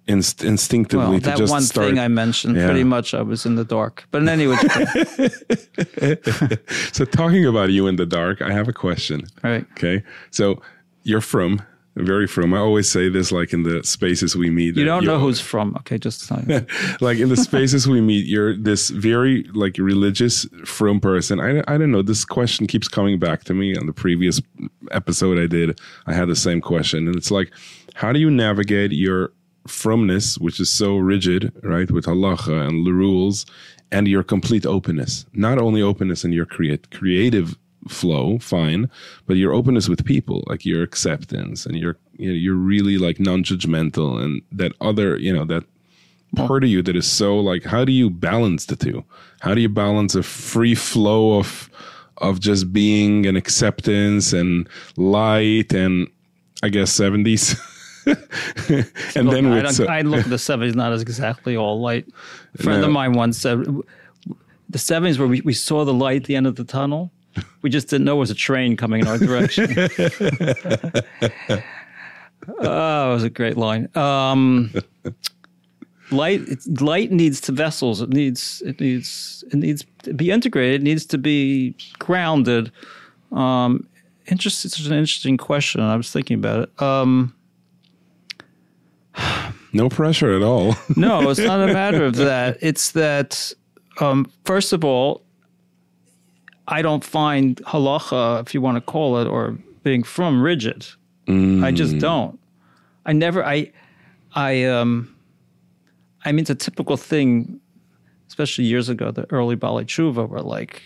inst- 0.08 0.44
instinctively 0.44 1.20
Well, 1.20 1.38
that 1.38 1.50
one 1.50 1.64
start. 1.64 1.88
thing 1.88 1.98
I 1.98 2.08
mentioned, 2.10 2.56
Yeah. 2.56 2.68
pretty 2.68 2.84
much 2.84 3.16
I 3.16 3.24
was 3.24 3.48
in 3.48 3.56
the 3.56 3.66
dark. 3.66 4.06
But 4.12 4.22
in 4.22 4.30
any 4.30 4.46
which 4.46 4.60
so 6.92 7.06
talking 7.06 7.46
about 7.46 7.70
you 7.72 7.88
in 7.88 7.96
the 7.96 8.06
dark, 8.06 8.42
I 8.42 8.52
have 8.52 8.68
a 8.68 8.74
question. 8.74 9.22
right. 9.44 9.66
Okay. 9.72 10.04
So 10.32 10.62
you're 11.04 11.22
from 11.22 11.62
very 11.96 12.28
from. 12.28 12.54
I 12.54 12.60
always 12.60 12.90
say 12.90 13.10
this, 13.10 13.32
like 13.32 13.54
in 13.54 13.64
the 13.64 13.84
spaces 13.84 14.36
we 14.36 14.50
meet. 14.50 14.76
You 14.76 14.86
don't 14.86 15.06
know 15.06 15.20
who's 15.20 15.40
from. 15.40 15.76
Okay, 15.78 15.98
just 15.98 16.30
like 17.02 17.20
in 17.20 17.30
the 17.30 17.38
spaces 17.38 17.88
we 17.88 18.02
meet, 18.02 18.26
you're 18.26 18.56
this 18.58 18.90
very 18.90 19.44
like 19.54 19.78
religious 19.78 20.48
from 20.66 21.00
person. 21.00 21.40
I 21.40 21.64
I 21.68 21.78
don't 21.78 21.92
know. 21.92 22.02
This 22.02 22.26
question 22.26 22.68
keeps 22.68 22.88
coming 22.88 23.20
back 23.20 23.44
to 23.46 23.54
me. 23.54 23.76
On 23.76 23.86
the 23.86 23.94
previous 23.94 24.42
episode 24.92 25.38
I 25.38 25.48
did, 25.48 25.80
I 26.08 26.14
had 26.14 26.28
the 26.28 26.36
same 26.36 26.62
question, 26.62 27.08
and 27.08 27.16
it's 27.16 27.32
like, 27.32 27.52
how 27.94 28.12
do 28.12 28.20
you 28.20 28.32
navigate 28.32 28.92
your 28.92 29.32
fromness, 29.68 30.38
which 30.38 30.60
is 30.60 30.70
so 30.70 30.98
rigid, 30.98 31.52
right, 31.64 31.90
with 31.90 32.06
halacha 32.06 32.68
and 32.68 32.86
the 32.86 32.92
rules, 32.92 33.46
and 33.92 34.08
your 34.08 34.24
complete 34.24 34.66
openness. 34.66 35.26
Not 35.34 35.60
only 35.60 35.82
openness 35.82 36.26
in 36.26 36.34
your 36.34 36.46
create 36.46 36.90
creative 36.92 37.56
flow, 37.88 38.38
fine, 38.40 38.90
but 39.28 39.38
your 39.38 39.54
openness 39.54 39.90
with 39.90 40.06
people, 40.06 40.44
like 40.48 40.66
your 40.66 40.84
acceptance, 40.84 41.66
and 41.66 41.78
your 41.78 41.98
you 42.18 42.30
know, 42.30 42.36
you're 42.36 42.56
really 42.56 42.98
like 42.98 43.20
non-judgmental, 43.20 44.22
and 44.24 44.42
that 44.52 44.72
other, 44.82 45.18
you 45.18 45.34
know, 45.34 45.46
that 45.46 45.64
part 46.36 46.64
of 46.64 46.70
you 46.70 46.82
that 46.82 46.96
is 46.96 47.06
so 47.06 47.38
like, 47.38 47.64
how 47.64 47.86
do 47.86 47.92
you 47.92 48.10
balance 48.10 48.66
the 48.66 48.76
two? 48.76 49.04
How 49.42 49.54
do 49.54 49.62
you 49.62 49.70
balance 49.70 50.16
a 50.16 50.24
free 50.24 50.76
flow 50.76 51.38
of 51.38 51.70
of 52.18 52.40
just 52.40 52.72
being 52.72 53.26
and 53.26 53.38
acceptance 53.38 54.34
and 54.34 54.68
light 54.98 55.74
and 55.74 56.08
I 56.62 56.70
guess 56.70 56.92
seventies. 56.92 57.60
and 58.06 59.30
then 59.30 59.46
I, 59.48 59.62
with 59.64 59.80
I 59.82 60.02
look 60.02 60.22
at 60.22 60.30
the 60.30 60.38
seventies 60.50 60.76
not 60.76 60.94
as 60.94 61.02
exactly 61.02 61.58
all 61.58 61.82
light. 61.82 62.08
A 62.58 62.64
friend 62.64 62.82
No. 62.82 62.88
of 62.88 62.94
mine 62.94 63.14
once 63.14 63.38
said 63.38 63.66
the 64.70 64.80
seventies 64.80 65.20
where 65.20 65.28
we, 65.28 65.42
we 65.42 65.54
saw 65.54 65.86
the 65.86 65.94
light 65.94 66.22
at 66.22 66.24
the 66.26 66.36
end 66.36 66.48
of 66.48 66.56
the 66.56 66.64
tunnel. 66.64 67.12
We 67.62 67.70
just 67.70 67.88
didn't 67.90 68.06
know 68.06 68.16
it 68.16 68.20
was 68.20 68.32
a 68.32 68.36
train 68.36 68.78
coming 68.78 69.02
in 69.02 69.08
our 69.08 69.18
direction. 69.18 69.76
oh, 72.60 73.12
it 73.12 73.14
was 73.14 73.24
a 73.24 73.30
great 73.30 73.58
line. 73.58 73.90
Um, 73.96 74.74
light 76.12 76.42
it's, 76.48 76.68
light 76.82 77.12
needs 77.12 77.42
to 77.42 77.52
vessels. 77.52 78.02
It 78.02 78.10
needs 78.10 78.62
it 78.66 78.80
needs 78.80 79.44
it 79.52 79.56
needs 79.56 79.86
to 80.04 80.14
be 80.14 80.32
integrated. 80.32 80.82
It 80.82 80.84
needs 80.84 81.06
to 81.08 81.18
be 81.18 81.76
grounded. 82.00 82.72
Um, 83.32 83.88
interest, 84.28 84.66
it's 84.66 84.80
an 84.86 84.94
interesting 84.94 85.38
question. 85.38 85.82
I 85.82 85.96
was 85.96 86.12
thinking 86.12 86.36
about 86.36 86.70
it. 86.70 86.82
Um, 86.82 87.34
no 89.74 89.90
pressure 89.90 90.34
at 90.36 90.42
all. 90.42 90.76
no, 90.96 91.30
it's 91.30 91.40
not 91.40 91.68
a 91.68 91.74
matter 91.74 92.06
of 92.06 92.16
that. 92.16 92.58
It's 92.62 92.92
that, 92.92 93.54
um, 94.00 94.32
first 94.46 94.74
of 94.74 94.84
all, 94.84 95.24
I 96.68 96.82
don't 96.82 97.04
find 97.04 97.58
halacha, 97.66 98.42
if 98.42 98.54
you 98.54 98.62
want 98.62 98.78
to 98.78 98.82
call 98.82 99.18
it, 99.20 99.28
or 99.28 99.58
being 99.84 100.04
from 100.04 100.42
rigid. 100.42 100.86
I 101.64 101.72
just 101.72 101.98
don't. 102.00 102.40
I 103.06 103.14
never. 103.14 103.46
I. 103.46 103.72
I. 104.34 104.64
Um. 104.66 105.16
I 106.26 106.32
mean, 106.32 106.40
it's 106.40 106.50
a 106.50 106.56
typical 106.56 106.98
thing, 106.98 107.60
especially 108.28 108.66
years 108.66 108.90
ago. 108.90 109.12
The 109.12 109.26
early 109.32 109.56
Baalei 109.58 109.86
Teshuva 109.86 110.28
were 110.28 110.42
like, 110.42 110.82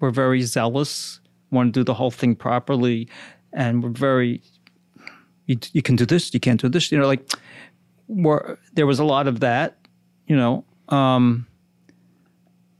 we're 0.00 0.10
very 0.10 0.42
zealous, 0.42 1.20
want 1.50 1.74
to 1.74 1.80
do 1.80 1.84
the 1.84 1.94
whole 1.94 2.10
thing 2.10 2.34
properly, 2.34 3.08
and 3.52 3.82
we're 3.82 3.90
very. 3.90 4.42
You, 5.46 5.58
you 5.72 5.82
can 5.82 5.96
do 5.96 6.06
this. 6.06 6.32
You 6.32 6.40
can't 6.40 6.60
do 6.60 6.70
this. 6.70 6.90
You 6.90 6.98
know, 6.98 7.06
like 7.06 7.30
where 8.06 8.58
there 8.74 8.86
was 8.86 8.98
a 8.98 9.04
lot 9.04 9.26
of 9.26 9.40
that, 9.40 9.76
you 10.26 10.36
know. 10.36 10.64
Um, 10.88 11.46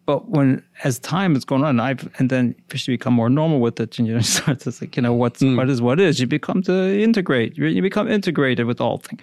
but 0.06 0.28
when 0.28 0.62
as 0.82 0.98
time 0.98 1.34
has 1.34 1.44
gone 1.44 1.64
on, 1.64 1.80
I've 1.80 2.08
and 2.18 2.30
then 2.30 2.54
you 2.72 2.94
become 2.94 3.14
more 3.14 3.30
normal 3.30 3.60
with 3.60 3.80
it, 3.80 3.98
and 3.98 4.06
you 4.06 4.20
start 4.36 4.60
to 4.60 4.72
think, 4.72 4.96
you 4.96 5.02
know, 5.02 5.12
what's 5.12 5.40
hmm. 5.40 5.56
what 5.56 5.70
is 5.70 5.80
what 5.80 6.00
is. 6.00 6.20
You 6.20 6.26
become 6.26 6.62
to 6.62 7.02
integrate. 7.02 7.56
You, 7.56 7.66
you 7.66 7.82
become 7.82 8.08
integrated 8.08 8.66
with 8.66 8.80
all 8.80 8.98
things. 8.98 9.20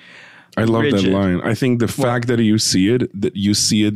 I 0.57 0.65
love 0.65 0.83
that 0.83 1.03
line. 1.03 1.39
I 1.41 1.53
think 1.53 1.79
the 1.79 1.87
fact 1.87 2.27
that 2.27 2.39
you 2.39 2.57
see 2.57 2.89
it, 2.89 3.09
that 3.19 3.35
you 3.35 3.53
see 3.53 3.85
it 3.85 3.93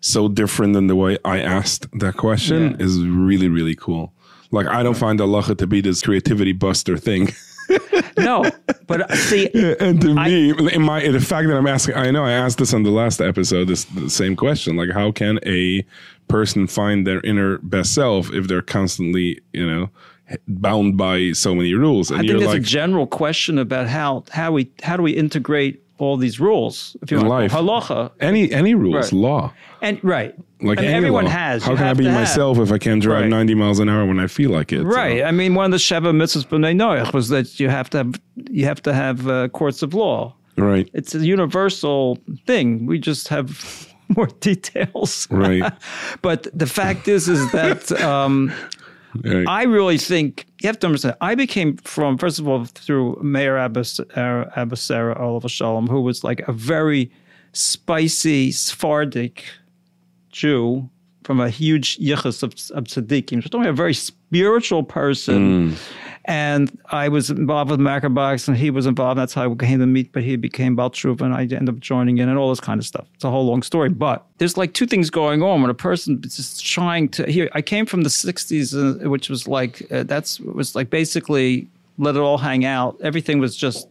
so 0.00 0.28
different 0.28 0.74
than 0.74 0.88
the 0.88 0.96
way 0.96 1.18
I 1.24 1.40
asked 1.40 1.86
that 2.00 2.16
question 2.16 2.72
Yeah. 2.72 2.84
is 2.84 2.98
really, 3.00 3.48
really 3.48 3.74
cool. 3.74 4.12
Like 4.50 4.66
I 4.66 4.82
don't 4.82 4.96
find 4.96 5.18
halacha 5.18 5.56
to 5.58 5.66
be 5.66 5.80
this 5.80 6.02
creativity 6.02 6.52
buster 6.52 6.96
thing. 6.98 7.32
No, 8.18 8.44
but 8.86 9.10
uh, 9.10 9.14
see, 9.14 9.48
and 9.80 10.00
to 10.00 10.14
me, 10.14 10.50
in 10.72 10.82
my 10.82 11.06
the 11.06 11.20
fact 11.20 11.48
that 11.48 11.56
I'm 11.56 11.66
asking, 11.66 11.96
I 11.96 12.10
know 12.10 12.24
I 12.24 12.32
asked 12.32 12.58
this 12.58 12.72
on 12.72 12.82
the 12.82 12.90
last 12.90 13.20
episode, 13.20 13.68
this 13.68 13.84
the 13.84 14.10
same 14.10 14.36
question. 14.36 14.76
Like, 14.76 14.90
how 14.90 15.12
can 15.12 15.38
a 15.44 15.84
person 16.28 16.66
find 16.66 17.06
their 17.06 17.20
inner 17.20 17.58
best 17.58 17.94
self 17.94 18.32
if 18.32 18.48
they're 18.48 18.62
constantly, 18.62 19.40
you 19.52 19.66
know, 19.66 19.90
bound 20.48 20.96
by 20.96 21.32
so 21.32 21.54
many 21.54 21.74
rules? 21.74 22.10
And 22.10 22.20
I 22.20 22.22
think 22.22 22.38
there's 22.38 22.52
like, 22.52 22.60
a 22.60 22.64
general 22.64 23.06
question 23.06 23.58
about 23.58 23.86
how 23.86 24.24
how 24.30 24.52
we 24.52 24.70
how 24.82 24.96
do 24.96 25.02
we 25.02 25.12
integrate 25.12 25.82
all 25.98 26.16
these 26.16 26.38
rules 26.40 26.96
if 27.02 27.10
you 27.10 27.18
In 27.18 27.26
want 27.26 27.42
life. 27.42 27.52
halacha 27.52 28.10
any 28.20 28.50
any 28.52 28.74
rules, 28.74 29.12
Right. 29.12 29.12
law. 29.12 29.52
and 29.82 29.98
right 30.02 30.34
Like 30.62 30.78
I 30.78 30.82
mean, 30.82 30.90
everyone 30.92 31.24
law. 31.24 31.30
has. 31.30 31.62
How 31.64 31.74
can 31.76 31.86
I 31.86 31.94
be 31.94 32.04
to 32.04 32.10
have. 32.10 32.20
myself 32.20 32.58
if 32.58 32.70
I 32.72 32.78
can't 32.78 33.02
drive 33.02 33.22
Right. 33.22 33.28
90 33.30 33.54
miles 33.54 33.78
an 33.78 33.88
hour 33.88 34.04
when 34.06 34.18
I 34.18 34.26
feel 34.26 34.50
like 34.50 34.72
it? 34.72 34.80
So- 34.82 34.88
Right. 35.02 35.22
I 35.22 35.30
mean, 35.30 35.54
one 35.54 35.66
of 35.66 35.70
the 35.72 35.78
Sheva 35.88 36.12
mitzvahs 36.20 36.46
b'nei 36.48 36.74
Noach 36.82 37.12
was 37.12 37.28
that 37.28 37.58
you 37.60 37.68
have 37.68 37.88
to 37.90 37.98
have 37.98 38.12
you 38.58 38.64
have 38.66 38.80
to 38.82 38.92
have 38.92 39.18
uh, 39.28 39.48
courts 39.48 39.82
of 39.82 39.92
law. 39.94 40.34
right. 40.56 40.88
It's 40.98 41.14
a 41.14 41.18
universal 41.36 42.18
thing. 42.46 42.66
We 42.86 42.98
just 42.98 43.28
have 43.28 43.48
more 44.16 44.28
details. 44.40 45.28
Right. 45.30 45.64
but 46.28 46.40
the 46.62 46.66
fact 46.66 47.08
is, 47.08 47.28
is 47.28 47.42
that 47.52 47.80
um, 48.02 48.52
Right. 49.24 49.46
I 49.48 49.62
really 49.64 49.98
think 49.98 50.46
you 50.60 50.68
have 50.68 50.78
to 50.80 50.86
understand. 50.86 51.16
I 51.20 51.34
became 51.34 51.76
from 51.78 52.18
first 52.18 52.38
of 52.38 52.48
all 52.48 52.64
through 52.64 53.18
Meir 53.22 53.56
Abbas 53.56 54.00
uh, 54.00 54.04
Abehsera 54.56 55.18
alav 55.20 55.42
hashalom, 55.42 55.88
who 55.88 56.00
was 56.00 56.24
like 56.24 56.40
a 56.48 56.52
very 56.52 57.10
spicy 57.52 58.52
Sephardic 58.52 59.44
Jew 60.30 60.88
from 61.24 61.40
a 61.40 61.50
huge 61.50 61.98
yichus 61.98 62.42
of, 62.42 62.52
of 62.76 62.84
tzaddikim. 62.84 63.42
So 63.42 63.58
only 63.58 63.68
a 63.68 63.72
very 63.72 63.94
spiritual 63.94 64.84
person. 64.84 65.76
And 66.28 66.76
I 66.90 67.08
was 67.08 67.30
involved 67.30 67.70
with 67.70 67.78
macrobiotics, 67.78 68.48
and 68.48 68.56
he 68.56 68.70
was 68.70 68.84
involved. 68.86 69.16
That's 69.18 69.32
how 69.32 69.50
I 69.50 69.54
came 69.54 69.78
to 69.78 69.86
meet. 69.86 70.12
But 70.12 70.24
he 70.24 70.34
became 70.36 70.74
Baal 70.74 70.90
Teshuva, 70.90 71.20
and 71.20 71.32
I 71.32 71.42
ended 71.42 71.68
up 71.68 71.78
joining 71.78 72.18
in, 72.18 72.28
and 72.28 72.36
all 72.36 72.48
this 72.50 72.58
kind 72.60 72.80
of 72.80 72.84
stuff. 72.86 73.06
It's 73.14 73.22
a 73.24 73.30
whole 73.30 73.46
long 73.46 73.62
story. 73.62 73.90
But 73.90 74.24
there's 74.38 74.56
like 74.56 74.74
two 74.74 74.86
things 74.86 75.08
going 75.08 75.42
on 75.42 75.62
when 75.62 75.70
a 75.70 75.74
person 75.74 76.20
is 76.24 76.36
just 76.36 76.66
trying 76.66 77.08
to. 77.10 77.30
Here, 77.30 77.48
I 77.52 77.62
came 77.62 77.86
from 77.86 78.02
the 78.02 78.08
'60s, 78.08 78.74
uh, 79.04 79.08
which 79.08 79.30
was 79.30 79.46
like 79.46 79.82
uh, 79.92 80.02
that's 80.02 80.40
was 80.40 80.74
like 80.74 80.90
basically 80.90 81.68
let 81.98 82.16
it 82.16 82.20
all 82.20 82.38
hang 82.38 82.64
out. 82.64 82.98
Everything 83.02 83.38
was 83.38 83.56
just 83.56 83.86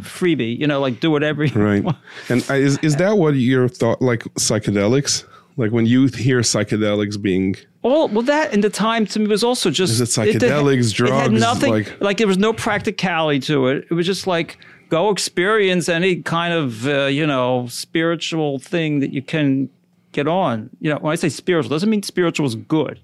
freebie, 0.00 0.58
you 0.58 0.66
know, 0.66 0.80
like 0.80 1.00
do 1.00 1.10
whatever. 1.10 1.44
you 1.44 1.60
Right. 1.60 1.82
want. 1.82 1.96
And 2.28 2.48
is 2.50 2.78
is 2.82 2.96
that 2.96 3.18
what 3.18 3.34
your 3.34 3.68
thought 3.68 4.00
like 4.00 4.22
psychedelics? 4.34 5.24
Like 5.56 5.72
when 5.72 5.86
you 5.86 6.06
hear 6.08 6.40
psychedelics 6.40 7.20
being 7.20 7.56
All 7.86 8.08
well, 8.08 8.22
that 8.22 8.52
in 8.52 8.62
the 8.62 8.70
time 8.70 9.06
to 9.06 9.20
me 9.20 9.28
was 9.28 9.44
also 9.44 9.70
just 9.70 9.92
Is 9.92 10.00
it 10.00 10.08
psychedelics, 10.08 10.90
It 10.90 10.98
had 10.98 11.06
drugs, 11.06 11.40
nothing 11.40 11.72
like- 11.72 12.00
like, 12.00 12.16
there 12.18 12.26
was 12.26 12.36
no 12.36 12.52
practicality 12.52 13.38
to 13.40 13.68
it. 13.68 13.86
It 13.88 13.94
was 13.94 14.06
just 14.06 14.26
like 14.26 14.58
go 14.88 15.10
experience 15.10 15.88
any 15.88 16.16
kind 16.16 16.52
of 16.52 16.86
uh, 16.88 17.04
you 17.06 17.26
know 17.26 17.66
spiritual 17.68 18.58
thing 18.58 18.98
that 19.00 19.12
you 19.12 19.22
can 19.22 19.68
get 20.10 20.26
on. 20.26 20.70
You 20.80 20.90
know, 20.90 20.98
when 21.00 21.12
I 21.12 21.14
say 21.14 21.28
spiritual, 21.28 21.70
doesn't 21.70 21.88
mean 21.88 22.02
spiritual 22.02 22.46
is 22.46 22.56
good. 22.56 22.98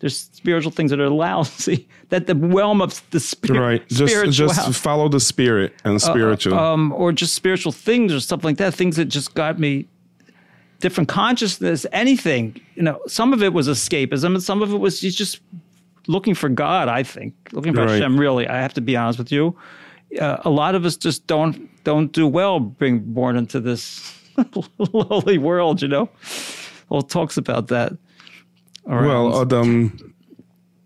There's 0.00 0.18
spiritual 0.32 0.72
things 0.72 0.90
that 0.90 1.00
are 1.00 1.08
lousy. 1.10 1.88
That 2.10 2.26
the 2.26 2.34
realm 2.34 2.80
of 2.80 3.02
the 3.10 3.20
spirit, 3.20 3.60
right. 3.60 3.88
Just 3.88 4.30
just 4.30 4.80
follow 4.80 5.10
the 5.10 5.20
spirit 5.20 5.74
and 5.84 6.00
spiritual. 6.00 6.58
um, 6.58 6.90
or 6.92 7.12
just 7.12 7.34
spiritual 7.34 7.70
things 7.72 8.14
or 8.14 8.20
stuff 8.20 8.44
like 8.44 8.56
that. 8.56 8.72
Things 8.74 8.96
that 8.96 9.06
just 9.06 9.34
got 9.34 9.58
me 9.58 9.86
different 10.80 11.08
consciousness, 11.08 11.86
anything. 11.92 12.60
You 12.74 12.82
know, 12.82 13.00
some 13.06 13.32
of 13.32 13.42
it 13.42 13.52
was 13.52 13.68
escapism, 13.68 14.26
and 14.34 14.42
some 14.42 14.62
of 14.62 14.72
it 14.72 14.78
was 14.78 15.00
just 15.00 15.40
looking 16.06 16.34
for 16.34 16.48
God. 16.48 16.88
I 16.88 17.02
think 17.02 17.34
looking 17.52 17.74
for 17.74 17.82
Right. 17.82 17.90
Hashem. 18.00 18.18
Really, 18.18 18.46
I 18.48 18.60
have 18.60 18.74
to 18.74 18.80
be 18.80 18.96
honest 18.96 19.18
with 19.18 19.30
you. 19.32 19.56
Uh, 20.20 20.38
a 20.44 20.50
lot 20.50 20.74
of 20.74 20.84
us 20.86 20.96
just 20.96 21.26
don't 21.26 21.68
don't 21.84 22.12
do 22.12 22.26
well 22.26 22.60
being 22.60 23.00
born 23.00 23.36
into 23.36 23.60
this 23.60 24.14
lowly 24.78 25.36
world. 25.38 25.82
You 25.82 25.88
know, 25.88 26.08
well, 26.88 27.00
it 27.00 27.08
talks 27.10 27.36
about 27.36 27.68
that. 27.68 27.92
around. 28.86 29.06
well, 29.06 29.42
Adam 29.42 30.14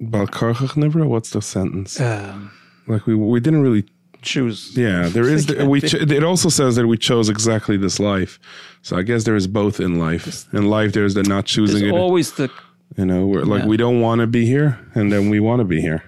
Balkarchach 0.01 0.77
never. 0.77 1.07
What's 1.07 1.31
the 1.31 1.43
sentence? 1.43 2.01
Um, 2.01 2.51
Like 2.89 3.07
we 3.07 3.15
we 3.15 3.39
didn't 3.41 3.63
really. 3.63 3.85
Choose. 4.23 4.77
Yeah, 4.77 5.09
there 5.13 5.29
is. 5.29 5.47
The, 5.47 5.67
we. 5.67 5.81
Ch- 5.91 5.95
it 5.95 6.25
also 6.25 6.49
says 6.49 6.77
that 6.77 6.87
we 6.87 6.97
chose 6.97 7.29
exactly 7.29 7.77
this 7.77 7.99
life. 8.01 8.39
So 8.83 8.97
I 8.97 9.03
guess 9.03 9.25
there 9.25 9.37
is 9.37 9.47
both 9.47 9.81
in 9.81 9.99
life. 9.99 10.47
In 10.55 10.67
life, 10.69 10.93
there's 10.93 11.15
the 11.15 11.23
not 11.23 11.45
choosing 11.47 11.81
There's 11.81 11.93
it. 11.93 11.99
always 11.99 12.33
the 12.33 12.51
You 12.97 13.07
know, 13.07 13.27
we're 13.27 13.45
like 13.45 13.63
Yeah. 13.63 13.69
we 13.69 13.77
don't 13.77 14.01
want 14.01 14.21
to 14.21 14.27
be 14.27 14.47
here, 14.47 14.79
and 14.95 15.13
then 15.13 15.29
we 15.31 15.41
want 15.41 15.61
to 15.61 15.65
be 15.65 15.81
here, 15.81 16.03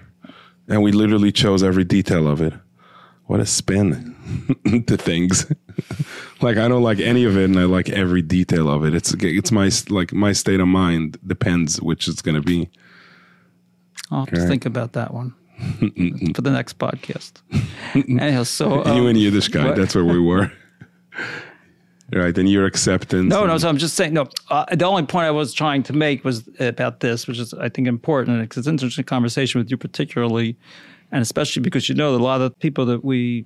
and 0.67 0.81
we 0.83 0.91
literally 0.91 1.31
chose 1.31 1.63
every 1.63 1.83
detail 1.83 2.27
of 2.27 2.41
it. 2.41 2.53
What 3.27 3.39
a 3.39 3.45
spin 3.45 4.15
to 4.87 4.97
things. 4.97 5.51
like 6.41 6.57
I 6.57 6.67
don't 6.67 6.83
like 6.83 6.99
any 6.99 7.23
of 7.25 7.37
it, 7.37 7.45
and 7.45 7.57
I 7.59 7.63
like 7.63 7.89
every 7.89 8.21
detail 8.21 8.69
of 8.69 8.85
it. 8.85 8.93
It's 8.93 9.13
it's 9.19 9.51
my 9.51 9.71
like 9.89 10.13
my 10.13 10.31
state 10.33 10.59
of 10.59 10.67
mind 10.67 11.17
depends 11.25 11.81
which 11.81 12.07
it's 12.07 12.21
going 12.21 12.35
to 12.35 12.41
be. 12.41 12.69
I'll 14.11 14.25
have 14.25 14.33
to 14.35 14.47
think 14.47 14.65
about 14.67 14.93
that 14.93 15.11
one 15.13 15.33
for 16.35 16.41
the 16.41 16.51
next 16.51 16.77
podcast. 16.77 17.41
Anyhow, 17.95 18.43
so 18.43 18.83
um, 18.83 18.97
you 18.97 19.07
and 19.07 19.17
Yiddishkeit, 19.17 19.65
what? 19.65 19.75
that's 19.75 19.95
where 19.95 20.05
we 20.05 20.19
were. 20.19 20.51
right, 22.13 22.37
and 22.37 22.49
your 22.49 22.65
acceptance. 22.65 23.29
No, 23.29 23.45
no. 23.45 23.57
So 23.57 23.69
I'm 23.69 23.77
just 23.77 23.95
saying. 23.95 24.13
No, 24.13 24.27
uh, 24.49 24.65
the 24.75 24.85
only 24.85 25.03
point 25.03 25.25
I 25.25 25.31
was 25.31 25.53
trying 25.53 25.83
to 25.83 25.93
make 25.93 26.23
was 26.23 26.49
about 26.59 26.99
this, 26.99 27.27
which 27.27 27.39
is 27.39 27.53
I 27.53 27.69
think 27.69 27.87
important 27.87 28.41
because 28.41 28.59
it's 28.59 28.67
an 28.67 28.73
interesting 28.73 29.05
conversation 29.05 29.59
with 29.59 29.71
you, 29.71 29.77
particularly, 29.77 30.57
and 31.11 31.21
especially 31.21 31.61
because 31.61 31.87
you 31.87 31.95
know 31.95 32.11
that 32.11 32.21
a 32.21 32.23
lot 32.23 32.41
of 32.41 32.57
people 32.59 32.85
that 32.87 33.05
we 33.05 33.45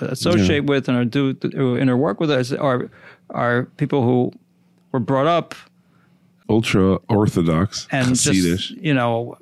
uh, 0.00 0.06
associate 0.06 0.64
with 0.64 0.88
and 0.88 0.96
are 0.96 1.04
do 1.04 1.36
who 1.42 1.76
interwork 1.78 2.18
with 2.18 2.30
us 2.30 2.52
are 2.52 2.90
are 3.30 3.64
people 3.76 4.02
who 4.02 4.32
were 4.92 5.00
brought 5.00 5.26
up 5.26 5.54
ultra 6.48 6.96
orthodox, 7.08 7.88
and 7.90 8.08
Hasidish. 8.08 8.56
just 8.58 8.70
you 8.72 8.92
know 8.92 9.36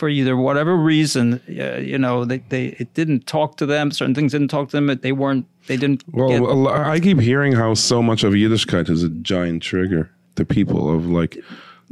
for 0.00 0.08
either 0.08 0.34
whatever 0.46 0.74
reason 0.76 1.24
uh, 1.48 1.76
you 1.92 1.98
know 2.04 2.24
they, 2.24 2.38
they 2.48 2.64
it 2.82 2.88
didn't 2.94 3.26
talk 3.26 3.56
to 3.58 3.66
them 3.66 3.90
certain 3.92 4.14
things 4.14 4.32
didn't 4.32 4.48
talk 4.56 4.66
to 4.70 4.76
them 4.78 4.86
they 5.06 5.12
weren't 5.12 5.44
they 5.68 5.76
didn't 5.76 6.02
Well, 6.12 6.28
get- 6.64 6.86
I 6.94 6.98
keep 7.00 7.20
hearing 7.20 7.52
how 7.52 7.74
so 7.74 8.02
much 8.02 8.24
of 8.24 8.32
Yiddishkeit 8.32 8.88
is 8.88 9.02
a 9.02 9.10
giant 9.32 9.62
trigger 9.62 10.10
to 10.36 10.44
people 10.44 10.82
of 10.94 11.06
like, 11.06 11.32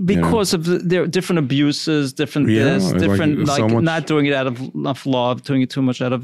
because 0.04 0.54
of 0.54 0.64
the, 0.64 0.78
their 0.78 1.06
different 1.06 1.38
abuses, 1.40 2.12
different 2.12 2.48
Yeah, 2.48 2.64
this, 2.64 2.92
different 2.92 3.44
like, 3.46 3.59
so 3.59 3.68
much- 3.68 3.84
not 3.84 4.06
doing 4.06 4.26
it 4.26 4.32
out 4.32 4.46
of 4.46 4.54
enough 4.74 5.04
love, 5.06 5.42
doing 5.42 5.61
it 5.62 5.70
too 5.70 5.82
much 5.82 6.00
out 6.00 6.12
of 6.12 6.20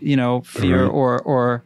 you 0.00 0.16
know 0.16 0.42
fear 0.42 0.84
Right. 0.84 0.90
or 1.00 1.20
or 1.22 1.64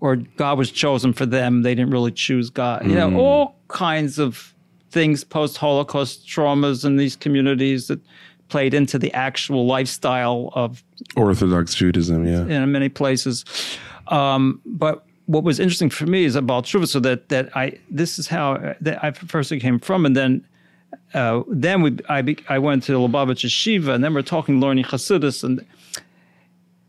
or 0.00 0.16
God 0.42 0.58
was 0.58 0.70
chosen 0.70 1.12
for 1.12 1.26
them. 1.26 1.62
They 1.62 1.74
didn't 1.74 1.90
really 1.92 2.12
choose 2.12 2.48
God. 2.50 2.84
You 2.86 2.92
Mm. 2.92 3.12
know, 3.12 3.20
all 3.20 3.56
kinds 3.68 4.18
of 4.18 4.54
things 4.90 5.24
post 5.24 5.56
Holocaust 5.56 6.26
traumas 6.26 6.84
in 6.84 6.96
these 6.96 7.16
communities 7.16 7.86
that 7.88 8.00
played 8.54 8.72
into 8.72 9.00
the 9.00 9.12
actual 9.14 9.66
lifestyle 9.66 10.50
of 10.54 10.84
Orthodox 11.16 11.74
Judaism. 11.74 12.24
Yeah. 12.24 12.62
in 12.62 12.70
many 12.70 12.88
places. 12.88 13.44
Um, 14.06 14.60
but 14.64 15.04
what 15.26 15.42
was 15.42 15.58
interesting 15.58 15.90
for 15.90 16.06
me 16.06 16.24
is 16.24 16.36
about 16.36 16.62
Truva, 16.62 16.86
so 16.86 17.00
that 17.00 17.30
that 17.30 17.56
I 17.56 17.64
this 17.90 18.16
is 18.16 18.28
how 18.28 18.74
that 18.80 19.02
I 19.02 19.10
first 19.10 19.50
came 19.60 19.80
from, 19.80 20.06
and 20.06 20.16
then 20.16 20.46
uh, 21.14 21.42
then 21.48 21.82
we 21.82 21.98
I 22.08 22.22
be, 22.22 22.36
I 22.48 22.60
went 22.60 22.84
to 22.84 22.92
Lubavitch 22.92 23.44
Yeshiva, 23.44 23.92
and 23.92 24.04
then 24.04 24.14
we're 24.14 24.30
talking 24.36 24.60
learning 24.60 24.84
Hasidus, 24.84 25.42
and 25.42 25.66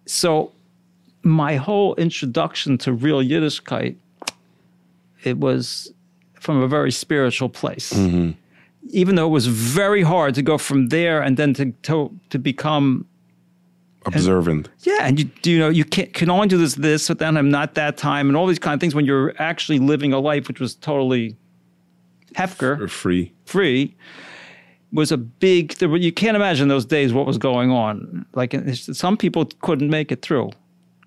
so 0.05 0.51
my 1.23 1.55
whole 1.55 1.95
introduction 1.95 2.77
to 2.77 2.93
real 2.93 3.23
Yiddishkeit, 3.23 3.95
it 5.23 5.39
was 5.39 5.91
from 6.39 6.61
a 6.61 6.67
very 6.67 6.91
spiritual 6.91 7.49
place. 7.49 7.91
Even 8.95 9.15
though 9.15 9.27
it 9.27 9.31
was 9.31 9.47
very 9.47 10.03
hard 10.03 10.35
to 10.35 10.41
go 10.41 10.57
from 10.57 10.87
there 10.87 11.21
and 11.21 11.37
then 11.37 11.53
to 11.55 11.71
to, 11.83 12.19
to 12.29 12.39
become 12.39 13.05
Observant. 14.05 14.69
yeah, 14.81 14.99
and 15.01 15.19
you 15.19 15.25
do 15.41 15.51
you 15.51 15.59
know 15.59 15.69
you 15.69 15.83
can 15.83 16.05
can 16.07 16.29
only 16.29 16.47
do 16.47 16.57
this 16.57 16.75
this, 16.75 17.07
but 17.07 17.17
then 17.17 17.37
I'm 17.37 17.49
not 17.49 17.73
that 17.73 17.97
time, 17.97 18.27
and 18.27 18.37
all 18.37 18.45
these 18.45 18.59
kind 18.59 18.75
of 18.75 18.79
things 18.79 18.93
when 18.93 19.05
you're 19.05 19.33
actually 19.41 19.79
living 19.79 20.13
a 20.13 20.19
life 20.19 20.47
which 20.47 20.59
was 20.59 20.75
totally 20.75 21.35
hefker 22.35 22.79
or 22.79 22.87
free. 22.87 23.33
free 23.45 23.95
was 24.91 25.11
a 25.11 25.17
big. 25.17 25.73
There 25.75 25.93
you 25.95 26.11
can't 26.11 26.35
imagine 26.35 26.67
those 26.67 26.85
days 26.85 27.13
what 27.13 27.25
was 27.25 27.39
going 27.39 27.71
on. 27.71 28.25
Like 28.33 28.55
some 28.75 29.17
people 29.17 29.45
couldn't 29.61 29.89
make 29.89 30.11
it 30.11 30.21
through; 30.21 30.51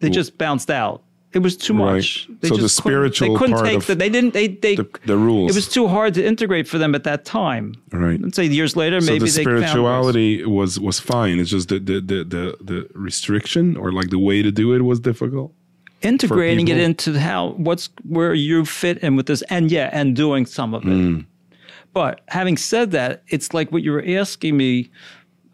they 0.00 0.10
just 0.10 0.36
bounced 0.36 0.70
out. 0.70 1.02
It 1.34 1.40
was 1.40 1.56
too 1.58 1.74
Right. 1.74 1.94
much. 1.96 2.26
They 2.40 2.48
So 2.48 2.54
the 2.54 2.60
couldn't- 2.60 2.68
spiritual 2.70 3.28
they 3.34 3.38
couldn't 3.38 3.54
part 3.56 3.66
take 3.66 3.76
of 3.78 3.86
the, 3.86 3.94
They 3.96 4.08
didn't. 4.08 4.32
They 4.32 4.48
they. 4.48 4.76
The, 4.76 4.88
the 5.04 5.16
rules. 5.18 5.50
it 5.50 5.54
was 5.54 5.68
too 5.68 5.86
hard 5.86 6.14
to 6.14 6.24
integrate 6.24 6.66
for 6.66 6.78
them 6.78 6.94
at 6.94 7.04
that 7.04 7.26
time. 7.26 7.74
right. 7.92 8.18
Let's 8.20 8.36
say 8.36 8.46
years 8.46 8.76
later, 8.76 9.00
So 9.02 9.12
maybe 9.12 9.26
the 9.28 9.36
they 9.36 9.44
found 9.44 9.56
ways. 9.60 9.68
spirituality 9.70 10.44
was 10.46 10.80
was 10.80 10.98
fine. 11.00 11.38
It's 11.38 11.50
just 11.50 11.68
the 11.68 11.78
the, 11.78 12.00
the 12.00 12.18
the 12.34 12.44
the 12.70 12.88
restriction 12.94 13.76
or 13.76 13.92
like 13.92 14.08
the 14.10 14.18
way 14.18 14.40
to 14.42 14.50
do 14.50 14.72
it 14.72 14.82
was 14.82 15.00
difficult. 15.00 15.52
integrating 16.02 16.68
it 16.68 16.78
into 16.78 17.18
how 17.18 17.54
what's 17.56 17.90
where 18.04 18.32
you 18.32 18.64
fit 18.64 18.98
in 18.98 19.16
with 19.16 19.26
this 19.26 19.42
and 19.50 19.70
yeah 19.70 19.90
and 19.92 20.14
doing 20.14 20.46
some 20.46 20.72
of 20.72 20.82
it 20.84 20.88
Mm. 20.88 21.24
but 21.92 22.20
having 22.28 22.56
said 22.56 22.92
that 22.92 23.22
it's 23.34 23.52
like 23.52 23.72
what 23.72 23.82
you 23.82 23.90
were 23.90 24.04
asking 24.20 24.56
me 24.56 24.90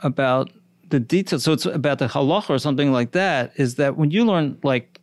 about 0.03 0.51
the 0.91 1.01
details 1.01 1.43
so 1.45 1.53
it's 1.55 1.65
about 1.67 1.99
the 1.99 2.07
halacha 2.09 2.51
or 2.51 2.59
something 2.59 2.93
like 2.93 3.13
that 3.13 3.53
is 3.57 3.77
that 3.77 3.97
when 3.97 4.11
you 4.11 4.23
learn 4.27 4.59
like 4.63 4.94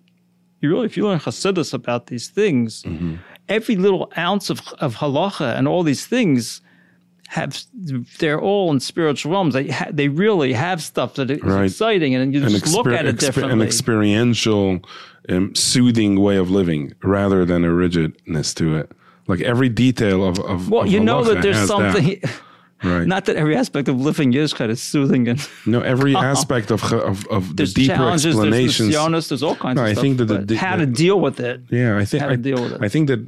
you 0.61 0.69
really 0.69 0.85
if 0.85 0.95
you 0.97 1.03
learn 1.05 1.19
hasidus 1.19 1.73
about 1.73 2.07
these 2.07 2.27
things 2.29 2.83
Mm-hmm. 2.83 3.15
every 3.49 3.75
little 3.75 4.11
ounce 4.17 4.49
of, 4.49 4.61
of 4.79 4.95
halacha 4.95 5.57
and 5.57 5.67
all 5.67 5.83
these 5.83 6.05
things 6.05 6.61
have 7.29 7.63
they're 8.19 8.39
all 8.41 8.71
in 8.71 8.79
spiritual 8.79 9.31
realms 9.31 9.53
they 9.53 9.67
ha- 9.69 9.87
they 9.91 10.07
really 10.09 10.53
have 10.53 10.81
stuff 10.81 11.13
that 11.15 11.31
is 11.31 11.41
Right. 11.41 11.65
exciting 11.65 12.13
and 12.15 12.33
you 12.33 12.43
An, 12.43 12.49
just 12.49 12.73
look 12.75 12.87
at 12.87 13.05
it 13.05 13.15
exper- 13.15 13.19
differently 13.19 13.53
an 13.53 13.61
experiential, 13.61 14.79
um, 15.29 15.55
soothing 15.55 16.19
way 16.19 16.35
of 16.37 16.49
living 16.51 16.93
rather 17.03 17.45
than 17.45 17.63
a 17.63 17.71
rigidness 17.71 18.53
to 18.55 18.75
it. 18.75 18.91
Like 19.27 19.39
every 19.41 19.69
detail 19.69 20.25
of 20.27 20.39
of 20.39 20.69
Well, 20.69 20.81
of 20.83 20.91
you 20.91 20.99
know 20.99 21.23
that 21.23 21.41
there's 21.41 21.65
something. 21.67 22.21
Right? 22.83 23.05
Not 23.07 23.25
that 23.25 23.35
every 23.35 23.55
aspect 23.55 23.87
of 23.87 23.99
living 23.99 24.33
is 24.33 24.53
kind 24.53 24.71
of 24.71 24.79
soothing 24.79 25.27
and 25.27 25.39
no, 25.65 25.81
every 25.81 26.15
aspect 26.15 26.71
of 26.71 26.83
of, 26.93 27.27
of 27.27 27.47
the 27.49 27.53
there's 27.55 27.73
deeper 27.73 27.95
challenges, 27.95 28.23
there's 28.23 28.35
explanations. 28.37 28.95
nisyonos, 28.95 29.27
there's 29.29 29.43
all 29.43 29.55
kinds 29.55 29.75
No, 29.77 29.83
of 29.83 29.87
I 29.89 29.93
stuff. 29.93 30.01
think 30.03 30.17
that 30.19 30.25
the- 30.25 30.37
the- 30.39 30.57
how 30.57 30.77
the- 30.77 30.85
to 30.85 30.91
deal 30.91 31.19
with 31.19 31.39
it. 31.39 31.61
Yeah, 31.69 31.97
I 31.97 32.05
think 32.05 32.21
how 32.21 32.27
to 32.27 32.33
I, 32.33 32.37
deal 32.37 32.61
with 32.63 32.73
it. 32.73 32.81
I 32.81 32.89
think 32.89 33.07
that 33.09 33.19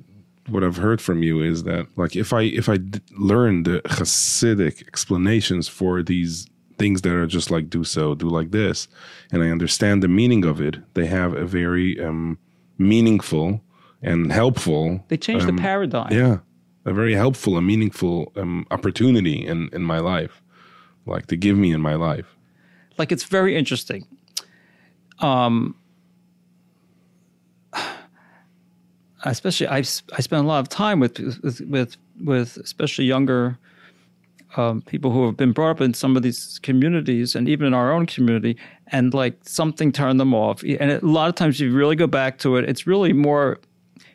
what 0.47 0.64
I've 0.64 0.78
heard 0.78 0.99
from 1.01 1.24
you 1.24 1.41
is 1.41 1.64
that 1.64 1.88
like 1.95 2.16
if 2.16 2.34
I 2.34 2.41
if 2.41 2.68
I 2.68 2.78
d- 2.78 2.99
learn 3.18 3.64
the 3.64 3.82
Hasidic 3.86 4.86
explanations 4.88 5.68
for 5.70 6.04
these 6.04 6.47
things 6.78 7.01
that 7.04 7.14
are 7.14 7.28
just 7.28 7.49
like 7.51 7.70
do 7.70 7.84
so, 7.84 8.16
do 8.16 8.28
like 8.28 8.51
this, 8.51 8.88
and 9.32 9.41
I 9.43 9.49
understand 9.51 10.01
the 10.04 10.08
meaning 10.08 10.43
of 10.45 10.60
it, 10.60 10.76
they 10.95 11.06
have 11.06 11.34
a 11.34 11.45
very 11.45 11.97
um, 12.04 12.38
meaningful 12.78 13.62
and 14.01 14.32
helpful. 14.32 15.04
They 15.08 15.18
change 15.18 15.43
um, 15.43 15.56
the 15.56 15.62
paradigm. 15.62 16.12
Yeah, 16.12 16.39
a 16.86 16.93
very 16.93 17.13
helpful 17.13 17.57
and 17.57 17.65
meaningful 17.65 18.31
um, 18.36 18.65
opportunity 18.71 19.45
in 19.45 19.69
in 19.73 19.84
my 19.84 19.99
life, 19.99 20.41
like 21.05 21.27
to 21.27 21.36
give 21.36 21.57
me 21.57 21.71
in 21.71 21.81
my 21.81 21.95
life. 21.95 22.36
Like 22.97 23.11
it's 23.11 23.23
very 23.23 23.55
interesting. 23.55 24.07
Um, 25.19 25.75
especially 29.23 29.67
I 29.67 29.81
spend 29.81 30.45
a 30.45 30.47
lot 30.47 30.59
of 30.59 30.69
time 30.69 30.99
with 30.99 31.19
with 31.43 31.61
with, 31.61 31.97
with 32.23 32.57
especially 32.57 33.05
younger 33.05 33.57
um, 34.55 34.81
people 34.81 35.11
who 35.11 35.25
have 35.25 35.38
been 35.38 35.51
brought 35.51 35.71
up 35.71 35.81
in 35.81 35.93
some 35.93 36.15
of 36.15 36.23
these 36.23 36.59
communities 36.61 37.36
and 37.36 37.49
even 37.49 37.67
in 37.67 37.73
our 37.73 37.91
own 37.91 38.05
community, 38.05 38.57
and 38.88 39.13
like 39.13 39.38
something 39.43 39.91
turned 39.91 40.19
them 40.19 40.34
off. 40.34 40.63
And 40.63 40.91
a 40.91 40.99
lot 41.05 41.29
of 41.29 41.36
times, 41.36 41.59
you 41.59 41.73
really 41.73 41.95
go 41.95 42.07
back 42.07 42.38
to 42.39 42.57
it. 42.57 42.69
It's 42.69 42.86
really 42.86 43.13
more 43.13 43.59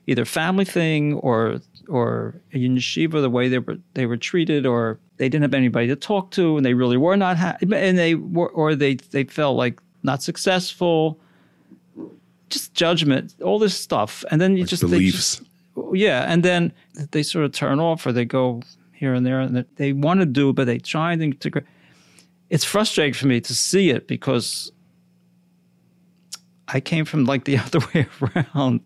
either 0.06 0.24
family 0.24 0.64
thing 0.64 1.14
or 1.14 1.60
or 1.88 2.40
in 2.52 2.76
yeshiva 2.76 3.20
the 3.20 3.30
way 3.30 3.48
they 3.48 3.58
were 3.58 3.78
they 3.94 4.06
were 4.06 4.16
treated 4.16 4.66
or 4.66 4.98
they 5.16 5.28
didn't 5.28 5.42
have 5.42 5.54
anybody 5.54 5.86
to 5.86 5.96
talk 5.96 6.30
to 6.30 6.56
and 6.56 6.64
they 6.66 6.74
really 6.74 6.96
were 6.96 7.16
not 7.16 7.36
happy 7.36 7.66
and 7.74 7.96
they 7.98 8.14
were 8.14 8.48
or 8.50 8.74
they 8.74 8.94
they 9.10 9.24
felt 9.24 9.56
like 9.56 9.80
not 10.02 10.22
successful 10.22 11.18
just 12.50 12.72
judgment 12.74 13.34
all 13.42 13.58
this 13.58 13.74
stuff 13.78 14.24
and 14.30 14.40
then 14.40 14.56
you 14.56 14.64
just 14.64 14.82
they 14.82 14.88
Beliefs. 14.88 15.36
just- 15.38 15.42
yeah 15.92 16.24
and 16.32 16.42
then 16.42 16.72
they 17.12 17.22
sort 17.22 17.44
of 17.44 17.52
turn 17.52 17.80
off 17.80 18.04
or 18.06 18.12
they 18.12 18.24
go 18.24 18.60
here 18.92 19.14
and 19.14 19.24
there 19.24 19.40
and 19.40 19.56
they- 19.56 19.64
they 19.76 19.92
want 19.92 20.20
to 20.20 20.26
do 20.26 20.52
but 20.52 20.66
they 20.66 20.78
try 20.78 21.12
and 21.12 21.22
integrate 21.22 21.64
it's 22.50 22.64
frustrating 22.64 23.14
for 23.14 23.26
me 23.26 23.40
to 23.40 23.54
see 23.54 23.90
it 23.90 24.08
because 24.08 24.72
I 26.66 26.80
came 26.80 27.04
from 27.04 27.24
like 27.24 27.44
the 27.44 27.58
other 27.64 27.80
way 27.94 28.06
around 28.22 28.80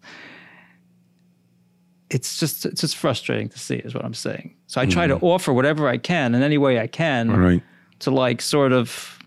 it's 2.12 2.38
just 2.38 2.66
it's 2.66 2.80
just 2.82 2.96
frustrating 2.96 3.48
to 3.48 3.58
see 3.58 3.76
is 3.76 3.94
what 3.94 4.04
i'm 4.04 4.14
saying 4.14 4.54
so 4.66 4.80
i 4.80 4.86
try 4.86 5.06
to 5.06 5.16
mm-hmm. 5.16 5.24
offer 5.24 5.52
whatever 5.52 5.88
i 5.88 5.96
can 5.96 6.34
in 6.34 6.42
any 6.42 6.58
way 6.58 6.78
i 6.78 6.86
can 6.86 7.30
right. 7.30 7.62
to 7.98 8.10
like 8.10 8.40
sort 8.42 8.72
of 8.72 9.18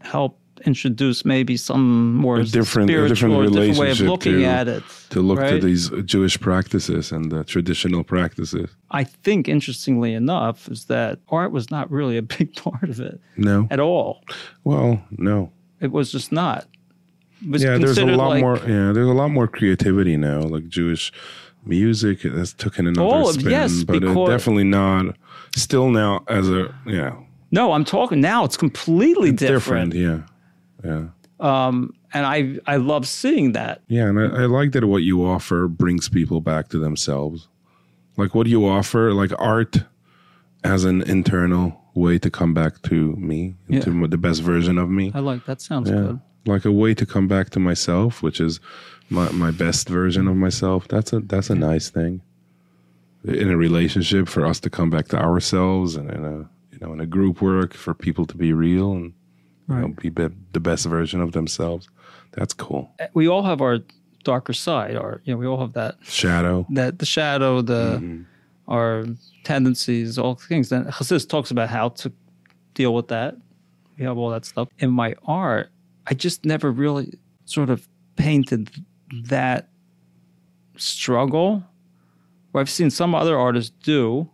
help 0.00 0.38
introduce 0.66 1.24
maybe 1.24 1.56
some 1.56 2.14
more 2.16 2.42
different- 2.42 2.90
a 2.90 3.08
different 3.08 3.34
or 3.34 3.48
different 3.48 3.78
way 3.78 3.90
of 3.90 4.00
looking 4.00 4.38
to- 4.38 4.44
at 4.44 4.66
it 4.66 4.82
To 5.10 5.22
look 5.22 5.38
to 5.38 5.60
these 5.60 5.88
Jewish 6.04 6.38
practices 6.40 7.12
and 7.12 7.30
the 7.30 7.44
traditional 7.44 8.02
practices. 8.02 8.68
i 8.90 9.04
think 9.04 9.48
interestingly 9.48 10.12
enough 10.14 10.68
is 10.68 10.86
that 10.86 11.20
art 11.28 11.52
was 11.52 11.70
not 11.70 11.88
really 11.90 12.16
a 12.16 12.22
big 12.38 12.54
part 12.56 12.88
of 12.90 12.98
it 13.00 13.20
No. 13.36 13.68
at 13.70 13.78
all 13.80 14.24
Well, 14.64 15.00
no. 15.10 15.52
it 15.80 15.92
was 15.92 16.10
just 16.10 16.32
not 16.32 16.66
Yeah, 17.40 17.78
there's 17.78 17.98
a 17.98 18.06
lot 18.06 18.28
like- 18.30 18.40
more. 18.40 18.56
Yeah, 18.58 18.92
there's 18.92 19.08
a 19.08 19.12
lot 19.14 19.28
more 19.30 19.46
creativity 19.46 20.16
now, 20.16 20.40
like 20.40 20.68
Jewish 20.68 21.12
music 21.64 22.20
that's 22.22 22.52
taken 22.52 22.86
another 22.86 23.16
of- 23.28 23.34
spin, 23.34 23.50
yes, 23.50 23.84
but 23.84 23.96
it 23.96 24.00
because- 24.02 24.28
definitely 24.28 24.64
not. 24.64 25.16
Still 25.56 25.90
now 25.90 26.24
as 26.28 26.48
a 26.48 26.72
yeah, 26.86 27.14
no 27.50 27.72
i'm 27.72 27.84
talking 27.84 28.20
now 28.20 28.44
it's 28.44 28.56
completely 28.56 29.32
different. 29.32 29.92
different, 29.92 30.26
Yeah, 30.84 31.08
yeah, 31.40 31.64
um 31.66 31.92
and 32.12 32.26
i 32.26 32.58
i 32.66 32.76
love 32.76 33.06
seeing 33.08 33.52
that 33.52 33.80
yeah. 33.88 34.06
And 34.08 34.20
I, 34.20 34.24
I 34.42 34.46
like 34.46 34.72
that 34.72 34.84
what 34.84 35.02
you 35.02 35.24
offer 35.24 35.66
brings 35.66 36.08
people 36.08 36.40
back 36.40 36.68
to 36.68 36.78
themselves. 36.78 37.48
Like 38.16 38.34
what 38.34 38.46
you 38.46 38.66
offer, 38.66 39.12
like 39.14 39.32
art, 39.38 39.78
as 40.64 40.84
an 40.84 41.02
internal 41.02 41.80
way 41.94 42.18
to 42.18 42.30
come 42.30 42.52
back 42.54 42.82
to 42.82 43.16
me, 43.16 43.54
Yeah. 43.68 43.80
to 43.80 44.06
the 44.06 44.18
best 44.18 44.42
version 44.42 44.76
of 44.78 44.90
me. 44.90 45.10
i 45.14 45.18
like 45.20 45.44
that 45.46 45.60
sounds 45.60 45.88
Yeah. 45.88 45.96
good 45.96 46.20
like 46.46 46.64
a 46.64 46.72
way 46.72 46.94
to 46.94 47.06
come 47.06 47.28
back 47.28 47.50
to 47.50 47.60
myself, 47.60 48.22
which 48.22 48.40
is 48.40 48.60
my 49.10 49.30
my 49.30 49.50
best 49.50 49.88
version 49.88 50.28
of 50.28 50.36
myself. 50.36 50.88
That's 50.88 51.12
a 51.12 51.20
that's 51.20 51.50
a 51.50 51.54
nice 51.54 51.90
thing. 51.90 52.20
In 53.24 53.50
a 53.50 53.56
relationship, 53.56 54.28
for 54.28 54.46
us 54.46 54.60
to 54.60 54.70
come 54.70 54.90
back 54.90 55.08
to 55.08 55.18
ourselves, 55.18 55.96
and 55.96 56.10
in 56.10 56.24
a 56.24 56.48
you 56.72 56.78
know 56.80 56.92
in 56.92 57.00
a 57.00 57.06
group 57.06 57.42
work, 57.42 57.74
for 57.74 57.94
people 57.94 58.26
to 58.26 58.36
be 58.36 58.52
real 58.52 58.92
and 58.92 59.12
you 59.68 59.74
know, 59.74 59.88
be, 59.88 60.08
be 60.08 60.28
the 60.52 60.60
best 60.60 60.86
version 60.86 61.20
of 61.20 61.32
themselves. 61.32 61.88
That's 62.32 62.54
cool. 62.54 62.90
Uh, 63.00 63.06
we 63.14 63.28
all 63.28 63.42
have 63.42 63.60
our 63.60 63.80
darker 64.24 64.52
side, 64.52 64.96
or 64.96 65.20
you 65.24 65.32
know, 65.32 65.38
we 65.38 65.46
all 65.46 65.60
have 65.60 65.72
that 65.74 65.96
Shadow. 66.02 66.66
that 66.70 66.98
the 66.98 67.06
shadow, 67.06 67.60
the 67.62 67.98
mm-hmm. 68.00 68.22
our 68.68 69.04
tendencies, 69.44 70.18
all 70.18 70.34
things. 70.34 70.70
And 70.72 70.86
Chassidus 70.86 71.28
talks 71.28 71.50
about 71.50 71.68
how 71.68 71.90
to 71.90 72.12
deal 72.74 72.94
with 72.94 73.08
that. 73.08 73.36
We 73.98 74.04
have 74.04 74.16
all 74.16 74.30
that 74.30 74.44
stuff. 74.44 74.68
In 74.78 74.90
my 74.90 75.14
art, 75.24 75.70
I 76.10 76.14
just 76.14 76.44
never 76.44 76.70
really 76.70 77.18
sort 77.44 77.70
of 77.70 77.88
painted 78.16 78.70
that 79.24 79.68
struggle. 80.76 81.64
Where 82.52 82.60
I've 82.62 82.70
seen 82.70 82.90
some 82.90 83.14
other 83.14 83.36
artists 83.38 83.72
do. 83.82 84.30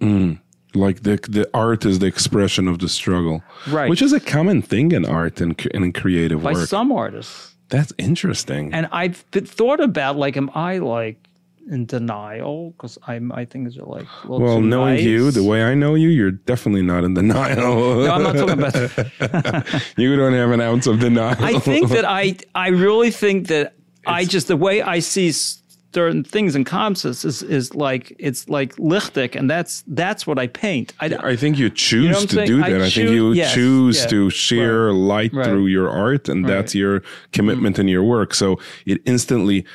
Mm. 0.00 0.40
Like 0.74 1.02
the 1.02 1.16
the 1.28 1.48
art 1.52 1.84
is 1.84 1.98
the 1.98 2.06
expression 2.06 2.68
of 2.68 2.78
the 2.78 2.88
struggle, 2.88 3.42
Right. 3.68 3.90
Which 3.90 4.02
is 4.02 4.12
a 4.12 4.20
common 4.20 4.62
thing 4.62 4.92
in 4.92 5.04
art 5.04 5.40
and, 5.40 5.58
in 5.74 5.92
creative 5.92 6.42
By 6.42 6.52
work. 6.52 6.68
some 6.68 6.92
artists. 6.92 7.56
That's 7.70 7.92
interesting. 7.98 8.72
And 8.72 8.88
I've 8.92 9.16
thought 9.32 9.80
about 9.80 10.16
like, 10.16 10.36
am 10.36 10.50
I 10.54 10.78
like 10.78 11.29
in 11.68 11.86
denial? 11.86 12.70
Because 12.70 12.98
I'm, 13.06 13.32
I 13.32 13.44
think 13.44 13.68
are 13.76 13.84
like, 13.84 14.06
little 14.24 14.40
well, 14.40 14.60
knowing 14.60 14.94
nice. 14.94 15.04
you 15.04 15.30
the 15.30 15.44
way 15.44 15.64
I 15.64 15.74
know 15.74 15.94
you, 15.94 16.08
you're 16.08 16.30
definitely 16.30 16.82
not 16.82 17.04
in 17.04 17.14
denial. 17.14 17.56
No, 17.56 18.10
I'm 18.10 18.22
not 18.22 18.36
talking 18.36 18.58
about. 18.58 19.92
you 19.96 20.16
don't 20.16 20.34
have 20.34 20.50
an 20.50 20.60
ounce 20.60 20.86
of 20.86 21.00
denial. 21.00 21.36
I 21.38 21.58
think 21.58 21.90
that 21.90 22.04
I 22.04 22.36
I 22.54 22.68
really 22.68 23.10
think 23.10 23.48
that 23.48 23.74
I 24.06 24.24
just 24.24 24.48
the 24.48 24.56
way 24.56 24.82
I 24.82 25.00
see 25.00 25.32
certain 25.92 26.22
things 26.22 26.54
in 26.54 26.64
concepts 26.64 27.24
is 27.24 27.42
is 27.42 27.74
like 27.74 28.14
it's 28.18 28.48
like 28.48 28.74
lichtig, 28.76 29.34
and 29.34 29.50
that's 29.50 29.82
that's 29.88 30.26
what 30.26 30.38
I 30.38 30.46
paint. 30.46 30.92
I, 31.00 31.06
I 31.06 31.36
think 31.36 31.58
you 31.58 31.70
choose 31.70 32.14
what 32.14 32.22
I'm 32.22 32.28
to 32.28 32.46
do 32.46 32.62
I 32.62 32.70
that. 32.70 32.82
I, 32.82 32.90
think 32.90 33.10
you 33.10 33.32
yes, 33.32 33.54
choose 33.54 34.02
yeah, 34.02 34.08
to 34.08 34.30
share 34.30 34.92
light 34.92 35.32
right. 35.32 35.44
through 35.44 35.66
your 35.66 35.90
art, 35.90 36.28
and 36.28 36.48
that's 36.48 36.74
your 36.74 37.02
commitment 37.32 37.76
mm. 37.76 37.80
in 37.80 37.88
your 37.88 38.04
work. 38.04 38.34
So 38.34 38.58
it 38.86 39.00
instantly 39.04 39.66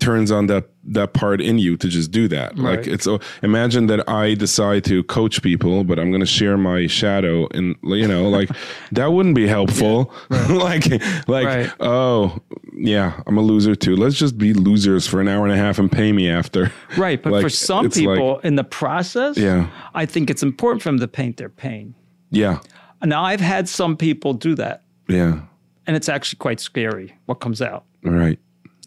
turns 0.00 0.30
on 0.32 0.46
that 0.46 0.68
that 0.84 1.12
part 1.12 1.40
in 1.40 1.58
you 1.58 1.76
to 1.76 1.88
just 1.88 2.10
do 2.10 2.26
that. 2.28 2.56
Like 2.58 2.86
it's 2.86 3.06
imagine 3.42 3.86
that 3.88 4.08
I 4.08 4.34
decide 4.34 4.84
to 4.84 5.02
coach 5.04 5.42
people, 5.42 5.84
but 5.84 5.98
I'm 5.98 6.10
going 6.10 6.20
to 6.20 6.26
share 6.26 6.56
my 6.56 6.86
shadow, 6.86 7.46
and 7.52 7.76
you 7.82 8.08
know, 8.08 8.28
like 8.28 8.48
that 8.92 9.12
wouldn't 9.12 9.34
be 9.34 9.46
helpful. 9.46 10.12
like 10.30 10.86
like 11.28 11.46
Right. 11.46 11.70
oh 11.80 12.38
yeah, 12.74 13.20
I'm 13.26 13.36
a 13.36 13.42
loser 13.42 13.74
too. 13.74 13.94
Let's 13.96 14.16
just 14.16 14.38
be 14.38 14.54
losers 14.54 15.06
for 15.06 15.20
an 15.20 15.28
hour 15.28 15.44
and 15.44 15.52
a 15.52 15.56
half 15.56 15.78
and 15.78 15.90
pay 15.92 16.12
me 16.12 16.28
after. 16.28 16.72
right, 16.96 17.22
but 17.22 17.32
Like, 17.34 17.42
for 17.42 17.50
some 17.50 17.86
it's 17.86 17.96
like- 18.00 18.16
people 18.16 18.38
in 18.40 18.56
the 18.56 18.64
process, 18.64 19.36
Yeah. 19.36 19.68
I 19.94 20.06
think 20.06 20.30
it's 20.30 20.42
important 20.42 20.82
for 20.82 20.88
them 20.88 20.98
to 21.00 21.08
paint 21.08 21.36
their 21.36 21.48
pain. 21.50 21.94
Yeah, 22.30 22.60
Now 23.04 23.22
I've 23.24 23.40
had 23.40 23.68
some 23.68 23.96
people 23.96 24.32
do 24.34 24.54
that, 24.54 24.82
yeah, 25.08 25.40
and 25.86 25.96
it's 25.96 26.08
actually 26.08 26.38
quite 26.38 26.60
scary 26.60 27.14
what 27.26 27.40
comes 27.40 27.60
out, 27.60 27.84
right. 28.02 28.38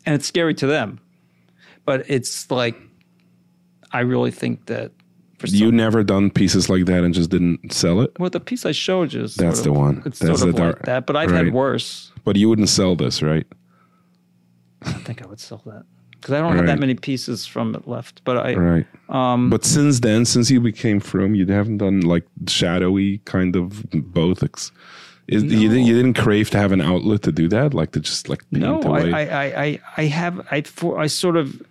And 0.06 0.16
it's 0.16 0.26
scary 0.26 0.54
to 0.56 0.68
them. 0.68 1.00
But 1.86 2.06
it's 2.10 2.50
like, 2.50 2.76
I 3.92 4.00
really 4.02 4.32
think 4.32 4.66
that 4.68 4.92
for 5.40 5.48
some 5.48 5.58
You 5.60 5.72
never 5.72 6.04
done 6.04 6.30
pieces 6.30 6.70
like 6.70 6.86
that 6.86 7.04
and 7.04 7.14
just 7.14 7.30
didn't 7.30 7.74
sell 7.74 8.00
it, 8.02 8.12
Well, 8.20 8.30
the 8.30 8.40
piece 8.40 8.66
I 8.66 8.72
showed 8.72 9.12
you 9.14 9.24
is 9.24 9.36
That's 9.36 9.58
sort 9.58 9.64
the 9.66 9.74
one. 9.74 10.04
It's 10.06 10.20
That's 10.20 10.40
sort 10.40 10.50
of 10.50 10.56
the 10.56 10.62
like 10.64 10.74
dark- 10.76 10.86
that, 10.86 11.06
but 11.06 11.16
I've 11.16 11.32
right. 11.32 11.46
had 11.46 11.54
worse. 11.54 12.12
but 12.24 12.36
you 12.38 12.48
wouldn't 12.50 12.70
sell 12.70 12.96
this, 12.96 13.22
right? 13.22 13.46
I 14.84 14.92
think 14.94 15.22
I 15.24 15.28
would 15.28 15.40
sell 15.40 15.62
that 15.66 15.84
because 16.12 16.34
I 16.34 16.40
don't 16.42 16.56
have 16.56 16.66
that 16.68 16.80
many 16.80 16.94
pieces 16.96 17.46
from 17.46 17.76
it 17.76 17.86
left. 17.88 18.22
But 18.24 18.38
I, 18.38 18.54
Right. 18.56 18.86
um, 19.10 19.50
But 19.50 19.66
since 19.66 20.00
then, 20.00 20.24
since 20.26 20.50
you 20.50 20.62
became 20.62 21.00
from, 21.02 21.36
you 21.36 21.46
haven't 21.48 21.78
done 21.80 22.02
like 22.02 22.26
shadowy 22.48 23.18
kind 23.20 23.56
of 23.58 23.86
both. 23.92 24.42
Ex- 24.44 24.72
is, 25.28 25.44
you, 25.44 25.70
didn't, 25.70 25.86
you 25.86 25.96
didn't 25.96 26.16
crave 26.16 26.50
to 26.52 26.58
have 26.58 26.72
an 26.72 26.82
outlet 26.82 27.22
to 27.24 27.32
do 27.32 27.48
that, 27.50 27.74
like 27.74 27.92
to 27.94 28.00
just 28.00 28.28
like 28.30 28.44
no. 28.52 28.82
I, 28.82 29.10
I, 29.10 29.22
I, 29.64 29.80
I, 29.98 30.04
have, 30.06 30.46
I, 30.52 30.62
for, 30.62 31.00
I 31.00 31.08
sort 31.08 31.38
of, 31.38 31.62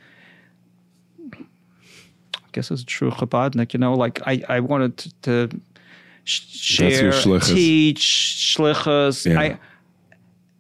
I 1.35 2.49
guess 2.53 2.71
it's 2.71 2.85
true 2.85 3.11
Chabadnik, 3.11 3.73
you 3.75 3.79
know, 3.81 3.95
like 3.95 4.21
I, 4.27 4.43
I 4.49 4.61
wanted 4.61 4.97
to, 4.99 5.13
to 5.23 5.61
sh- 6.25 6.47
share, 6.49 7.11
shlichus. 7.13 7.55
teach, 7.55 8.01
shlichus. 8.57 9.31
Yeah. 9.31 9.41
I, 9.41 9.59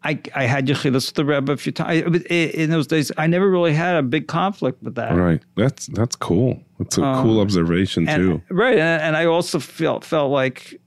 I, 0.04 0.20
I 0.34 0.44
had 0.46 0.66
Yechidus 0.66 1.06
with 1.08 1.14
the 1.14 1.24
Rebbe 1.24 1.52
a 1.52 1.56
few 1.56 1.70
times. 1.70 2.02
I- 2.28 2.34
In 2.34 2.70
those 2.70 2.86
days, 2.88 3.12
I 3.18 3.26
never 3.28 3.48
really 3.48 3.72
had 3.72 3.94
a 3.96 4.02
big 4.02 4.26
conflict 4.26 4.82
with 4.82 4.96
that. 4.96 5.14
right. 5.14 5.40
That's 5.56 5.86
that's 5.86 6.16
cool. 6.16 6.60
That's 6.78 6.98
a 6.98 7.02
cool 7.22 7.38
observation 7.40 8.08
Um, 8.08 8.14
and, 8.14 8.22
too. 8.48 8.54
Right, 8.54 8.78
and, 8.78 9.00
and 9.02 9.16
I 9.16 9.26
also 9.26 9.60
felt 9.60 10.04
felt 10.04 10.32
like 10.32 10.80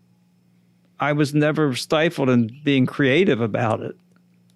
I 0.99 1.13
was 1.13 1.33
never 1.33 1.75
stifled 1.75 2.29
in 2.29 2.49
being 2.63 2.85
creative 2.85 3.41
about 3.41 3.81
it, 3.81 3.95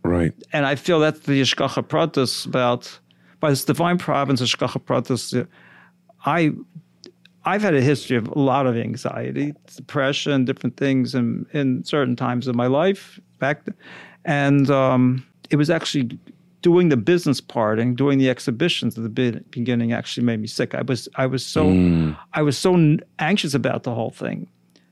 Right. 0.03 0.33
and 0.53 0.65
I 0.65 0.75
feel 0.75 0.99
that's 0.99 1.19
the 1.21 1.41
Hashgacha 1.41 1.83
Pratis 1.87 2.45
about 2.45 2.99
by 3.39 3.49
this 3.49 3.65
divine 3.65 3.97
province 3.97 4.41
of 4.41 4.47
Hashgacha 4.47 4.81
Pratis. 4.83 5.47
I 6.25 6.51
I've 7.45 7.61
had 7.61 7.73
a 7.73 7.81
history 7.81 8.17
of 8.17 8.27
a 8.27 8.37
lot 8.39 8.67
of 8.67 8.75
anxiety, 8.75 9.53
depression, 9.75 10.45
different 10.45 10.77
things, 10.77 11.15
in 11.15 11.45
in 11.53 11.83
certain 11.83 12.15
times 12.15 12.47
of 12.47 12.55
my 12.55 12.67
life 12.67 13.19
back, 13.39 13.65
th- 13.65 13.77
and 14.25 14.69
um, 14.69 15.25
it 15.49 15.55
was 15.55 15.69
actually 15.69 16.17
doing 16.61 16.89
the 16.89 16.97
business 16.97 17.39
part 17.39 17.79
and 17.79 17.95
doing 17.95 18.17
the 18.19 18.29
exhibitions 18.29 18.97
at 18.97 19.03
the 19.03 19.41
beginning 19.49 19.93
actually 19.93 20.25
made 20.25 20.41
me 20.41 20.47
sick. 20.47 20.75
I 20.75 20.81
was 20.81 21.07
I 21.15 21.25
was 21.25 21.45
so 21.45 22.13
I 22.33 22.41
was 22.41 22.57
so 22.57 22.97
anxious 23.19 23.53
about 23.53 23.83
the 23.83 23.93
whole 23.95 24.11
thing, 24.11 24.47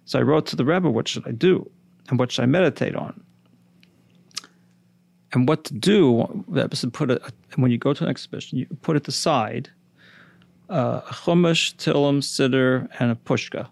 so 0.08 0.18
I 0.18 0.24
wrote 0.24 0.48
to 0.48 0.56
the 0.56 0.66
Rebbe, 0.66 0.90
"What 0.90 1.08
should 1.08 1.28
I 1.28 1.32
do, 1.32 1.70
and 2.10 2.18
what 2.18 2.32
should 2.32 2.42
I 2.42 2.48
meditate 2.48 2.96
on?" 2.96 3.14
And 5.34 5.48
what 5.48 5.64
to 5.66 5.76
do? 5.76 6.44
The 6.50 6.62
Rebbe 6.62 6.76
said, 6.76 6.94
"Put 6.94 7.12
it 7.12 7.22
when 7.56 7.70
you 7.70 7.78
go 7.78 7.94
to 7.94 8.04
an 8.04 8.10
exhibition, 8.10 8.58
you 8.58 8.66
put 8.82 8.98
it 8.98 9.08
aside." 9.08 9.70
uh, 10.70 11.02
a 11.10 11.14
chumash, 11.14 11.76
tilim, 11.76 12.20
siddur, 12.22 12.88
and 13.00 13.12
a 13.12 13.16
pushka, 13.16 13.70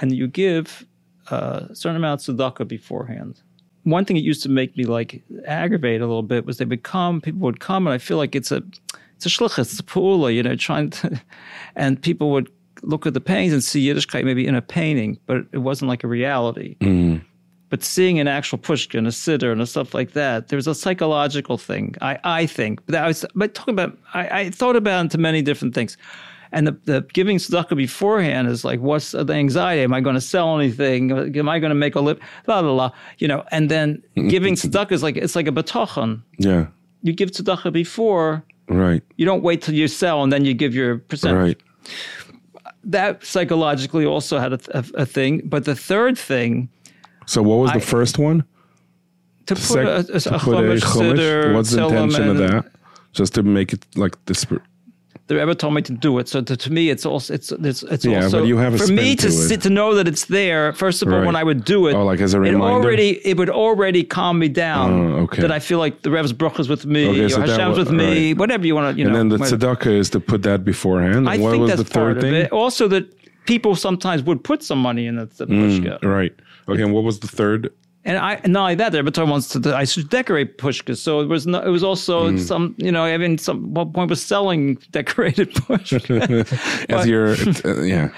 and 0.00 0.12
you 0.12 0.26
give 0.26 0.86
uh, 1.30 1.72
certain 1.72 1.96
amounts 1.96 2.28
of 2.28 2.36
tzedakah 2.36 2.68
beforehand. 2.68 3.40
One 3.84 4.04
thing 4.04 4.16
that 4.16 4.22
used 4.22 4.42
to 4.44 4.48
make 4.48 4.76
me 4.76 4.84
like 4.84 5.22
aggravate 5.46 6.00
a 6.00 6.06
little 6.06 6.22
bit 6.22 6.46
was 6.46 6.58
they 6.58 6.64
would 6.64 6.82
come, 6.82 7.20
people 7.20 7.40
would 7.40 7.60
come, 7.60 7.86
and 7.86 7.94
I 7.94 7.98
feel 7.98 8.16
like 8.16 8.34
it's 8.34 8.50
a 8.50 8.62
it's 9.16 9.26
a 9.26 9.28
shlichus, 9.28 9.58
it's 9.58 9.80
a 9.80 9.82
pu'ula, 9.82 10.34
you 10.34 10.42
know, 10.42 10.56
trying 10.56 10.90
to, 10.90 11.20
and 11.76 12.00
people 12.00 12.30
would 12.32 12.50
look 12.86 13.06
at 13.06 13.14
the 13.14 13.20
paintings 13.20 13.52
and 13.52 13.64
see 13.64 13.86
Yiddishkeit 13.86 14.24
maybe 14.24 14.46
in 14.46 14.54
a 14.54 14.62
painting, 14.62 15.18
but 15.26 15.46
it 15.52 15.58
wasn't 15.58 15.88
like 15.88 16.04
a 16.04 16.08
reality. 16.08 16.76
Mm. 16.80 17.24
But 17.70 17.82
seeing 17.82 18.20
an 18.20 18.28
actual 18.28 18.58
pushka 18.58 18.98
and 18.98 19.06
a 19.06 19.10
siddur, 19.10 19.50
and 19.50 19.68
stuff 19.68 19.94
like 19.94 20.12
that, 20.12 20.48
there's 20.48 20.66
a 20.66 20.74
psychological 20.74 21.58
thing. 21.58 21.96
I, 22.00 22.18
I 22.22 22.46
think. 22.46 22.84
But 22.86 22.94
I 22.94 23.06
was 23.06 23.24
but 23.34 23.54
talking 23.54 23.74
about 23.74 23.98
I, 24.12 24.40
I 24.40 24.50
thought 24.50 24.76
about 24.76 25.00
into 25.00 25.18
many 25.18 25.42
different 25.42 25.74
things. 25.74 25.96
And 26.52 26.68
the, 26.68 26.78
the 26.84 27.06
giving 27.12 27.38
tzedakah 27.38 27.76
beforehand 27.76 28.46
is 28.46 28.64
like, 28.64 28.78
what's 28.78 29.10
the 29.10 29.32
anxiety? 29.32 29.82
Am 29.82 29.92
I 29.92 30.00
going 30.00 30.14
to 30.14 30.20
sell 30.20 30.56
anything? 30.56 31.10
Am 31.10 31.48
I 31.48 31.58
going 31.58 31.70
to 31.70 31.74
make 31.74 31.96
a 31.96 32.00
lip? 32.00 32.22
La 32.46 32.60
la 32.60 32.70
la. 32.72 32.92
You 33.18 33.26
know. 33.26 33.42
And 33.50 33.68
then 33.68 34.04
giving 34.28 34.54
tzedakah 34.54 34.92
is 34.92 35.02
like 35.02 35.16
it's 35.16 35.34
like 35.34 35.48
a 35.48 35.52
bitachon. 35.52 36.22
Yeah. 36.38 36.66
You 37.02 37.12
give 37.12 37.32
tzedakah 37.32 37.72
before. 37.72 38.44
Right. 38.68 39.02
You 39.16 39.26
don't 39.26 39.42
wait 39.42 39.62
till 39.62 39.74
you 39.74 39.88
sell 39.88 40.22
and 40.22 40.32
then 40.32 40.44
you 40.44 40.54
give 40.54 40.74
your 40.74 40.98
percentage 40.98 41.36
Right. 41.36 41.62
That 42.90 43.24
psychologically 43.24 44.04
also 44.04 44.38
had 44.38 44.52
a, 44.52 44.60
a, 44.70 44.84
a 45.02 45.06
thing. 45.06 45.42
But 45.44 45.64
the 45.64 45.74
third 45.74 46.18
thing 46.18 46.68
So 47.26 47.42
what 47.42 47.56
was 47.56 47.72
the 47.72 47.80
first 47.80 48.18
one? 48.18 48.44
to 49.46 49.54
put 49.54 49.62
Sec- 49.62 49.86
a, 49.86 49.90
a, 49.90 49.98
a 49.98 50.20
to 50.20 50.38
put 50.38 50.64
a 50.64 50.76
chumash? 50.76 51.54
What's 51.54 51.70
the 51.70 51.84
intention 51.84 52.28
of 52.28 52.38
that? 52.38 52.66
Just 53.12 53.34
to 53.34 53.42
make 53.42 53.72
it 53.72 53.84
like 53.96 54.16
this. 54.26 54.46
The 55.26 55.36
Rebbe 55.36 55.54
told 55.54 55.72
me 55.72 55.80
to 55.80 55.92
do 55.92 56.18
it. 56.18 56.28
So 56.28 56.42
to, 56.42 56.54
to 56.54 56.70
me, 56.70 56.90
it's 56.90 57.06
also 57.06 57.32
it's 57.32 57.50
it's, 57.50 57.82
it's 57.82 58.04
Yeah, 58.04 58.24
also 58.24 58.40
but 58.40 58.46
you 58.46 58.58
have 58.58 58.76
for 58.78 58.88
me 58.92 59.16
to 59.16 59.26
to 59.28 59.32
sit, 59.32 59.62
to 59.62 59.70
know 59.70 59.94
that 59.94 60.06
it's 60.06 60.26
there. 60.26 60.74
First 60.74 61.00
of 61.02 61.08
all, 61.08 61.14
Right. 61.20 61.26
when 61.26 61.34
I 61.34 61.42
would 61.42 61.64
do 61.64 61.86
it, 61.88 61.94
Oh, 61.94 62.04
like 62.04 62.20
as 62.20 62.34
a 62.34 62.40
reminder, 62.40 62.66
it 62.66 62.70
already 62.84 63.10
it 63.26 63.38
would 63.38 63.48
already 63.48 64.04
calm 64.04 64.38
me 64.38 64.48
down. 64.48 64.90
Oh, 64.92 65.22
okay. 65.22 65.40
That 65.40 65.50
I 65.50 65.60
feel 65.60 65.78
like 65.78 66.02
the 66.02 66.10
Rebbe's 66.10 66.34
bracha 66.34 66.60
is 66.60 66.68
with 66.68 66.84
me, 66.84 67.08
Okay, 67.08 67.34
or 67.34 67.40
Hashem's 67.40 67.78
with 67.78 67.90
me, 67.90 68.28
right. 68.32 68.38
whatever 68.38 68.66
you 68.66 68.74
want 68.74 68.94
to, 68.94 69.00
you 69.00 69.06
And 69.06 69.14
know. 69.14 69.18
then 69.18 69.28
the 69.30 69.38
tzedakah 69.56 69.86
is 69.98 70.10
to 70.10 70.20
put 70.20 70.42
that 70.42 70.62
beforehand. 70.62 71.26
I 71.26 71.38
what 71.38 71.52
think 71.52 71.62
was 71.62 71.70
that's 71.70 71.82
the 71.88 71.94
third 71.94 72.14
part 72.16 72.20
thing? 72.20 72.34
of 72.34 72.40
it. 72.44 72.52
Also, 72.52 72.86
that 72.88 73.04
people 73.46 73.74
sometimes 73.76 74.22
would 74.24 74.44
put 74.44 74.62
some 74.62 74.78
money 74.78 75.06
in 75.06 75.16
the, 75.16 75.24
the 75.24 75.46
hmm, 75.46 75.54
pushka. 75.54 76.02
Right. 76.02 76.34
Okay. 76.68 76.82
And 76.82 76.92
what 76.92 77.02
was 77.04 77.20
the 77.20 77.28
third 77.28 77.72
and 78.06 78.18
I 78.18 78.40
not 78.46 78.62
only 78.62 78.74
that, 78.76 78.92
the 78.92 79.02
Rebbe 79.02 79.24
wants 79.24 79.48
to 79.48 79.74
I 79.74 79.84
should 79.84 80.08
decorate 80.10 80.58
pushkas. 80.58 80.98
So 80.98 81.20
it 81.20 81.26
was 81.28 81.46
no, 81.46 81.60
it 81.60 81.70
was 81.70 81.82
also 81.82 82.28
Mm. 82.30 82.38
some 82.40 82.74
you 82.78 82.92
know 82.92 83.04
I 83.04 83.16
mean 83.18 83.38
some 83.38 83.72
one 83.74 83.92
point 83.92 84.10
was 84.10 84.22
selling 84.22 84.74
decorated 84.92 85.52
pushkas. 85.54 86.88
As 86.90 87.06
your 87.06 87.32
uh, 87.64 87.82
yeah. 87.82 88.08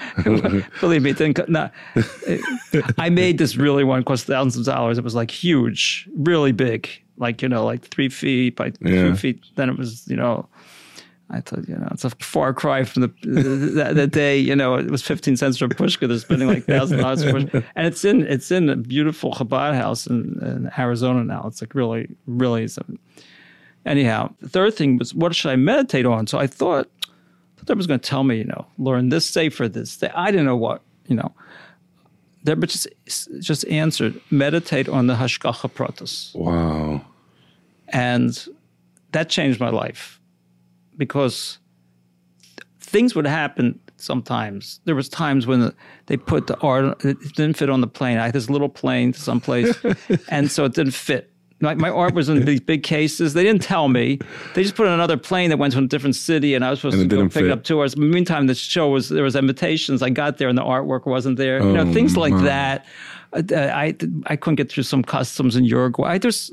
Believe 0.81 1.01
me, 1.03 1.11
it 1.11 1.17
didn't. 1.17 1.35
co- 1.35 1.45
No, 1.47 1.69
I 2.97 3.09
made 3.09 3.37
this 3.37 3.55
really 3.55 3.83
one 3.83 4.03
cost 4.03 4.25
thousands 4.25 4.67
of 4.67 4.73
dollars. 4.73 4.97
It 4.97 5.03
was 5.03 5.15
like 5.15 5.31
huge, 5.31 6.07
really 6.17 6.51
big, 6.51 6.89
like 7.17 7.41
you 7.41 7.49
know, 7.49 7.65
like 7.65 7.85
three 7.87 8.09
feet 8.09 8.55
by 8.55 8.71
Yeah. 8.81 9.03
two 9.09 9.15
feet. 9.15 9.43
Then 9.55 9.69
it 9.69 9.77
was, 9.77 10.07
you 10.07 10.15
know, 10.15 10.47
I 11.29 11.41
thought, 11.41 11.67
you 11.67 11.75
know, 11.75 11.87
it's 11.91 12.05
a 12.05 12.09
far 12.11 12.53
cry 12.53 12.83
from 12.85 13.01
the 13.01 13.07
that, 13.75 13.95
that 13.95 14.11
day. 14.11 14.37
You 14.37 14.55
know, 14.55 14.75
it 14.75 14.89
was 14.89 15.01
fifteen 15.01 15.35
cents 15.35 15.57
for 15.57 15.65
a 15.65 15.69
pushka. 15.69 16.07
They're 16.07 16.19
spending 16.19 16.47
like 16.47 16.63
thousand 16.65 16.99
dollars 16.99 17.23
for 17.23 17.31
pushka, 17.31 17.63
and 17.75 17.85
it's 17.85 18.05
in 18.05 18.21
it's 18.25 18.49
in 18.51 18.69
a 18.69 18.75
beautiful 18.77 19.33
Chabad 19.33 19.73
house 19.75 20.07
in, 20.07 20.39
in 20.41 20.71
Arizona 20.77 21.23
now. 21.23 21.43
It's 21.47 21.61
like 21.61 21.75
really, 21.75 22.15
really. 22.27 22.67
Something. 22.69 22.97
Anyhow, 23.85 24.33
the 24.39 24.49
third 24.49 24.73
thing 24.75 24.97
was 24.97 25.13
what 25.13 25.35
should 25.35 25.49
I 25.51 25.55
meditate 25.57 26.05
on? 26.05 26.27
So 26.27 26.37
I 26.39 26.47
thought 26.47 26.89
I 27.59 27.63
that 27.65 27.75
was 27.75 27.87
going 27.87 27.99
to 27.99 28.09
tell 28.09 28.23
me, 28.23 28.37
you 28.37 28.45
know, 28.45 28.65
learn 28.77 29.09
this, 29.09 29.25
say 29.25 29.49
for 29.49 29.67
this. 29.67 29.91
Say, 29.91 30.09
I 30.15 30.31
didn't 30.31 30.45
know 30.45 30.55
what, 30.55 30.81
you 31.07 31.15
know. 31.15 31.33
But 32.45 32.69
just 32.69 32.87
just 33.41 33.67
answered, 33.67 34.21
meditate 34.31 34.87
on 34.87 35.07
the 35.07 35.15
hashgacha 35.15 35.69
pratis, 35.73 36.33
Wow. 36.33 37.01
and 37.89 38.47
that 39.11 39.27
changed 39.29 39.59
my 39.59 39.69
life 39.69 40.16
because 40.97 41.59
things 42.79 43.15
would 43.15 43.27
happen 43.27 43.79
sometimes. 43.97 44.79
There 44.85 44.95
was 44.95 45.09
times 45.09 45.47
when 45.47 45.73
they 46.07 46.17
put 46.17 46.47
the 46.47 46.57
art, 46.59 47.03
it 47.05 47.19
didn't 47.35 47.57
fit 47.57 47.69
on 47.69 47.81
the 47.81 47.87
plane. 47.87 48.17
I 48.17 48.25
had 48.25 48.33
this 48.33 48.49
little 48.49 48.69
plane 48.69 49.13
someplace, 49.13 49.77
and 50.29 50.51
so 50.51 50.65
it 50.65 50.73
didn't 50.73 50.93
fit. 50.93 51.31
My, 51.59 51.73
my 51.73 51.89
art 51.89 52.13
was 52.13 52.29
in 52.29 52.45
these 52.45 52.59
big 52.59 52.83
cases. 52.83 53.33
They 53.33 53.43
didn't 53.43 53.63
tell 53.63 53.87
me. 53.87 54.19
They 54.53 54.61
just 54.61 54.75
put 54.75 54.85
on 54.87 54.93
another 54.93 55.17
plane 55.17 55.49
that 55.49 55.57
went 55.57 55.73
to 55.73 55.79
a 55.79 55.87
different 55.87 56.15
city, 56.15 56.53
and 56.53 56.63
I 56.63 56.69
was 56.69 56.79
supposed 56.79 56.99
And 56.99 57.09
to 57.09 57.15
go 57.15 57.23
pick 57.23 57.29
it 57.37 57.45
fit. 57.45 57.51
up 57.51 57.63
two 57.63 57.79
hours. 57.79 57.95
In 57.95 58.01
the 58.01 58.07
meantime, 58.07 58.45
the 58.45 58.53
show 58.53 58.89
was 58.89 59.09
there 59.09 59.23
was 59.23 59.35
invitations. 59.35 60.03
I 60.03 60.09
got 60.11 60.37
there, 60.37 60.49
and 60.49 60.57
the 60.57 60.63
artwork 60.63 61.07
wasn't 61.07 61.37
there. 61.37 61.57
you 61.63 61.73
know, 61.73 61.81
Oh, 61.87 61.93
things 61.93 62.15
like 62.15 62.33
my. 62.33 62.43
that. 62.43 62.85
Uh, 63.33 63.41
I 63.55 63.93
I 64.27 64.35
couldn't 64.37 64.55
get 64.55 64.71
through 64.71 64.83
some 64.83 65.03
customs 65.03 65.55
in 65.57 65.65
Uruguay. 65.65 66.07
I 66.11 66.17
just 66.17 66.51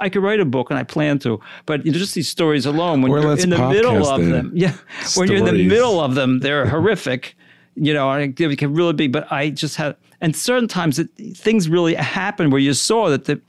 I 0.00 0.08
could 0.08 0.22
write 0.22 0.40
a 0.40 0.44
book, 0.44 0.70
and 0.70 0.78
I 0.78 0.82
plan 0.82 1.18
to, 1.20 1.40
but 1.66 1.84
you 1.86 1.92
know, 1.92 1.98
just 1.98 2.14
these 2.14 2.28
stories 2.28 2.64
alone 2.66 3.02
when 3.02 3.12
Or 3.12 3.20
you're 3.20 3.38
in 3.38 3.50
the 3.50 3.68
middle 3.68 4.04
of 4.08 4.24
them, 4.24 4.50
yeah, 4.54 4.72
when 5.14 5.28
you're 5.28 5.38
in 5.38 5.44
the 5.44 5.68
middle 5.68 6.00
of 6.00 6.14
them, 6.16 6.40
they're 6.40 6.66
horrific. 6.66 7.36
You 7.76 7.94
know, 7.94 8.08
I 8.08 8.22
it 8.22 8.58
can 8.58 8.74
really 8.74 8.94
be. 8.94 9.06
But 9.06 9.30
I 9.30 9.50
just 9.50 9.76
had, 9.76 9.94
and 10.20 10.34
certain 10.34 10.66
times 10.66 10.98
it, 10.98 11.08
things 11.36 11.68
really 11.68 11.94
happen 11.94 12.50
where 12.50 12.60
you 12.60 12.74
saw 12.74 13.08
that 13.10 13.26
the 13.26 13.40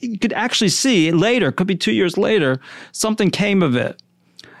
you 0.00 0.18
could 0.18 0.32
actually 0.32 0.68
see 0.70 1.10
later, 1.12 1.52
could 1.52 1.66
be 1.66 1.76
two 1.76 1.92
years 1.92 2.16
later, 2.18 2.60
something 2.92 3.30
came 3.30 3.62
of 3.62 3.76
it. 3.76 4.00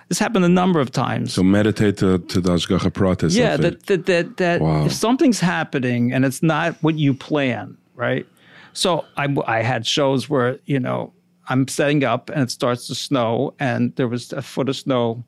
This 0.08 0.18
happened 0.18 0.44
a 0.44 0.48
number 0.48 0.80
of 0.80 0.90
times. 0.90 1.32
So 1.32 1.42
meditate 1.42 1.96
to 1.98 2.18
to 2.18 2.40
the 2.40 2.50
Hashgacha 2.50 2.90
Pratis. 2.90 3.36
yeah, 3.36 3.56
that 3.56 3.86
that 3.86 4.06
that, 4.06 4.36
that 4.38 4.60
Wow. 4.60 4.86
if 4.86 4.92
something's 4.92 5.38
happening 5.40 6.12
and 6.12 6.24
it's 6.24 6.42
not 6.42 6.74
what 6.82 6.96
you 6.98 7.14
plan, 7.14 7.76
right? 7.94 8.26
So 8.72 9.04
I 9.16 9.28
I 9.46 9.62
had 9.62 9.86
shows 9.86 10.28
where 10.28 10.58
you 10.66 10.80
know 10.80 11.12
I'm 11.48 11.68
setting 11.68 12.02
up 12.04 12.28
and 12.30 12.42
it 12.42 12.50
starts 12.50 12.86
to 12.88 12.94
snow 12.94 13.54
and 13.60 13.94
there 13.96 14.08
was 14.08 14.32
a 14.32 14.42
foot 14.42 14.68
of 14.68 14.76
snow 14.76 15.22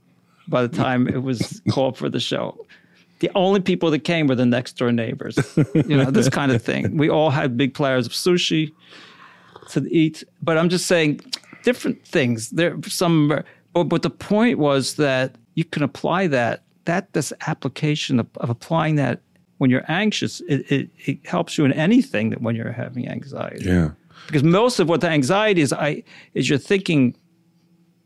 by 0.48 0.66
the 0.66 0.76
time 0.76 1.06
it 1.08 1.22
was 1.22 1.62
called 1.70 1.96
for 1.96 2.08
the 2.08 2.20
show. 2.20 2.66
The 3.20 3.30
only 3.36 3.60
people 3.60 3.88
that 3.92 4.00
came 4.00 4.26
were 4.26 4.34
the 4.34 4.46
next 4.46 4.72
door 4.78 4.90
neighbors. 4.90 5.38
You 5.74 5.96
know, 5.96 6.10
this 6.10 6.28
kind 6.28 6.50
of 6.50 6.60
thing. 6.60 6.96
We 6.96 7.08
all 7.08 7.30
had 7.30 7.56
big 7.56 7.72
platters 7.72 8.06
of 8.06 8.12
sushi 8.12 8.72
to 9.72 9.92
eat, 9.92 10.24
but 10.42 10.56
I'm 10.58 10.68
just 10.68 10.86
saying 10.86 11.20
different 11.62 12.06
things. 12.06 12.50
There 12.50 12.76
some 12.86 13.42
but, 13.72 13.84
but 13.84 14.02
the 14.02 14.10
point 14.10 14.58
was 14.58 14.94
that 14.94 15.36
you 15.54 15.64
can 15.64 15.82
apply 15.82 16.26
that 16.28 16.62
that 16.84 17.12
this 17.12 17.32
application 17.46 18.20
of, 18.20 18.26
of 18.36 18.50
applying 18.50 18.96
that 18.96 19.20
when 19.58 19.70
you're 19.70 19.84
anxious, 19.88 20.40
it, 20.48 20.70
it, 20.72 20.90
it 21.06 21.26
helps 21.26 21.56
you 21.56 21.64
in 21.64 21.72
anything 21.72 22.30
that 22.30 22.42
when 22.42 22.56
you're 22.56 22.72
having 22.72 23.08
anxiety. 23.08 23.64
yeah. 23.64 23.90
Because 24.26 24.42
most 24.42 24.78
of 24.78 24.88
what 24.88 25.00
the 25.00 25.08
anxiety 25.08 25.60
is 25.60 25.72
I 25.72 26.04
is 26.34 26.48
you're 26.48 26.58
thinking 26.58 27.16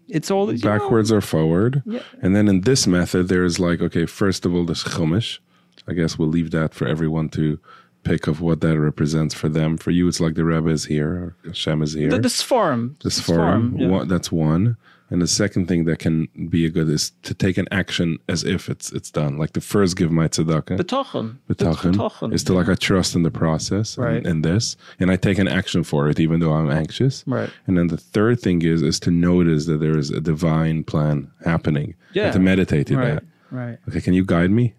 it's 0.09 0.31
all 0.31 0.53
you 0.53 0.59
know, 0.59 0.79
Backwards 0.79 1.11
or 1.11 1.21
forward. 1.21 1.83
Yeah. 1.85 2.01
And 2.23 2.35
then 2.37 2.49
in 2.49 2.61
this 2.62 2.87
method, 2.87 3.29
there's 3.29 3.59
like, 3.59 3.81
okay, 3.81 4.07
first 4.07 4.47
of 4.47 4.55
all, 4.55 4.64
this 4.64 4.85
chumash. 4.85 5.41
I 5.89 5.93
guess 5.93 6.19
we'll 6.19 6.29
leave 6.29 6.51
that 6.51 6.75
for 6.75 6.87
everyone 6.87 7.29
to 7.31 7.59
pick 8.07 8.27
of 8.27 8.41
what 8.41 8.61
that 8.61 8.79
represents 8.79 9.35
for 9.35 9.49
them. 9.49 9.77
For 9.77 9.91
you, 9.91 10.07
it's 10.09 10.21
like 10.21 10.35
the 10.35 10.45
Rebbe 10.45 10.69
is 10.71 10.85
here, 10.85 11.11
or 11.11 11.37
Hashem 11.47 11.83
is 11.83 11.93
here. 11.95 12.11
the, 12.11 12.19
this 12.19 12.41
form. 12.43 12.97
this 13.03 13.19
form. 13.21 13.77
yeah. 13.79 13.89
One, 13.89 14.09
that's 14.09 14.31
one. 14.33 14.77
And 15.09 15.23
the 15.23 15.29
second 15.29 15.69
thing 15.69 15.85
that 15.85 16.01
can 16.01 16.27
be 16.51 16.67
a 16.67 16.71
good 16.71 16.89
is 16.89 17.13
to 17.23 17.33
take 17.33 17.59
an 17.59 17.69
action 17.71 18.19
as 18.29 18.43
if 18.43 18.69
it's 18.69 18.91
it's 18.91 19.09
done. 19.13 19.39
Like 19.39 19.53
the 19.53 19.61
first 19.61 19.97
give 19.97 20.11
my 20.11 20.27
tzedakah. 20.27 20.77
bitachon. 20.81 21.37
bitachon 21.49 21.95
bitachon. 21.95 22.35
is 22.35 22.43
to 22.45 22.53
like 22.55 22.69
I 22.69 22.75
trust 22.75 23.15
in 23.15 23.23
the 23.23 23.31
process 23.31 23.97
Right. 23.97 24.17
and, 24.17 24.27
and 24.27 24.45
this, 24.45 24.77
and 24.99 25.09
I 25.13 25.17
take 25.17 25.39
an 25.39 25.47
action 25.47 25.85
for 25.85 26.09
it, 26.11 26.19
even 26.19 26.41
though 26.41 26.55
I'm 26.55 26.71
anxious. 26.73 27.23
Right. 27.25 27.49
And 27.69 27.79
then 27.79 27.87
the 27.87 27.97
third 27.97 28.41
thing 28.41 28.63
is 28.63 28.83
is 28.83 28.99
to 29.01 29.13
notice 29.13 29.67
that 29.67 29.79
there 29.79 29.97
is 29.97 30.11
a 30.11 30.21
divine 30.21 30.83
plan 30.83 31.31
happening. 31.45 31.95
Yeah. 32.13 32.25
And 32.25 32.33
to 32.33 32.41
meditate 32.41 32.91
in 32.91 32.99
Right. 32.99 33.15
that. 33.15 33.25
Right. 33.53 33.79
Okay, 33.89 34.01
can 34.01 34.13
you 34.15 34.25
guide 34.25 34.51
me? 34.51 34.75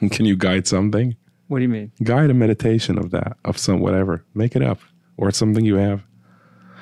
Can 0.16 0.26
you 0.26 0.36
guide 0.36 0.66
something? 0.68 1.16
What 1.52 1.58
do 1.58 1.64
you 1.64 1.68
mean? 1.68 1.92
Guide 2.02 2.30
a 2.30 2.34
meditation 2.34 2.96
of 2.96 3.10
that, 3.10 3.36
of 3.44 3.58
some 3.58 3.80
whatever. 3.80 4.24
Make 4.32 4.56
it 4.56 4.62
up, 4.62 4.78
or 5.18 5.30
something 5.32 5.66
you 5.66 5.74
have. 5.74 6.00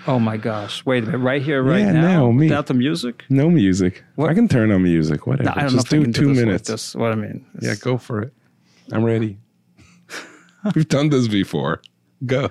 Oh 0.06 0.20
my 0.20 0.36
gosh! 0.36 0.86
Wait 0.86 1.02
a 1.02 1.06
minute! 1.06 1.18
Right 1.18 1.42
here, 1.42 1.60
right 1.60 1.80
Yeah, 1.80 1.90
now, 1.90 2.26
no, 2.26 2.32
me. 2.32 2.46
without 2.46 2.68
the 2.68 2.74
music. 2.74 3.24
No 3.28 3.50
music. 3.50 4.04
I 4.16 4.32
can 4.32 4.46
turn 4.46 4.70
on 4.70 4.84
music. 4.84 5.26
Whatever. 5.26 5.50
No, 5.60 5.68
Just 5.68 5.74
know 5.74 5.80
if 5.80 6.02
I 6.02 6.04
do 6.04 6.12
two 6.12 6.20
do 6.20 6.28
like 6.34 6.36
minutes. 6.46 6.68
this. 6.68 6.94
What 6.94 7.10
I 7.10 7.16
mean? 7.16 7.44
Yeah, 7.60 7.74
go 7.80 7.98
for 7.98 8.22
it. 8.22 8.32
I'm 8.92 9.02
ready. 9.02 9.38
We've 10.76 10.86
done 10.86 11.08
this 11.08 11.26
before. 11.26 11.82
Go. 12.24 12.48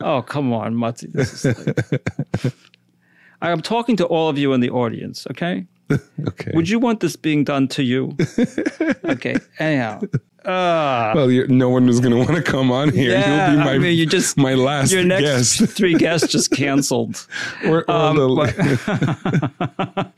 Oh, 0.00 0.22
come 0.22 0.52
on, 0.52 0.74
is 0.74 1.44
like... 1.44 2.52
I'm 3.42 3.60
talking 3.60 3.94
to 3.98 4.06
all 4.06 4.28
of 4.28 4.38
you 4.38 4.52
in 4.54 4.60
the 4.60 4.70
audience, 4.70 5.24
okay? 5.30 5.66
Okay. 6.28 6.50
Would 6.54 6.68
you 6.68 6.78
want 6.78 7.00
this 7.00 7.16
being 7.16 7.44
done 7.44 7.66
to 7.68 7.82
you? 7.82 8.16
okay, 9.04 9.36
anyhow. 9.58 10.00
Uh, 10.44 11.12
Well, 11.14 11.30
you're, 11.30 11.46
no 11.48 11.68
one 11.68 11.88
is 11.88 12.00
going 12.00 12.12
to 12.12 12.18
want 12.18 12.36
to 12.36 12.42
come 12.42 12.70
on 12.70 12.92
here. 12.92 13.10
Yeah, 13.12 13.50
You'll 13.52 13.58
be 13.58 13.64
my 13.64 13.72
I 13.72 13.78
mean, 13.78 13.96
you 13.98 14.06
just- 14.06 14.36
my 14.36 14.54
last 14.54 14.92
your 14.92 15.04
next 15.04 15.22
guest. 15.58 15.72
three 15.76 15.94
guests 15.94 16.28
just 16.28 16.50
canceled. 16.50 17.26
Or, 17.64 17.80
or 17.88 17.90
Um, 17.90 18.16
the, 18.16 20.12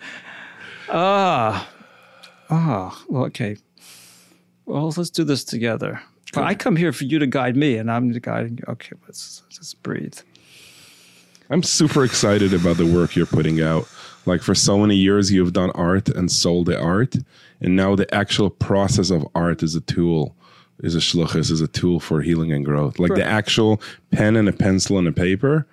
Ah, 0.88 1.68
ah, 2.50 3.02
well, 3.08 3.24
okay. 3.24 3.56
Well, 4.66 4.92
let's 4.96 5.10
do 5.10 5.24
this 5.24 5.44
together. 5.44 6.00
Well, 6.34 6.44
I 6.44 6.54
come 6.54 6.76
here 6.76 6.92
for 6.92 7.04
you 7.04 7.18
to 7.18 7.26
guide 7.26 7.56
me, 7.56 7.76
and 7.76 7.90
I'm 7.90 8.10
guiding 8.12 8.58
you. 8.58 8.64
Okay, 8.68 8.92
let's 9.06 9.42
just 9.48 9.82
breathe. 9.82 10.18
I'm 11.50 11.62
super 11.62 12.04
excited 12.04 12.54
about 12.54 12.76
the 12.78 12.86
work 12.86 13.14
you're 13.16 13.26
putting 13.26 13.60
out. 13.60 13.86
Like 14.26 14.42
for 14.42 14.54
so 14.54 14.78
many 14.78 14.96
years, 14.96 15.32
you've 15.32 15.52
done 15.52 15.70
art 15.72 16.08
and 16.08 16.30
sold 16.30 16.66
the 16.66 16.80
art, 16.80 17.16
and 17.60 17.76
now 17.76 17.96
the 17.96 18.12
actual 18.14 18.50
process 18.50 19.10
of 19.10 19.26
art 19.34 19.62
is 19.62 19.74
a 19.74 19.80
tool, 19.80 20.36
is 20.80 20.94
a 20.94 20.98
shluchas, 20.98 21.50
is 21.50 21.60
a 21.60 21.68
tool 21.68 22.00
for 22.00 22.22
healing 22.22 22.52
and 22.52 22.64
growth. 22.64 22.98
Like 22.98 23.14
the 23.14 23.24
actual 23.24 23.80
pen 24.10 24.36
and 24.36 24.48
a 24.48 24.52
pencil 24.52 24.98
and 24.98 25.08
a 25.08 25.12
paper 25.12 25.66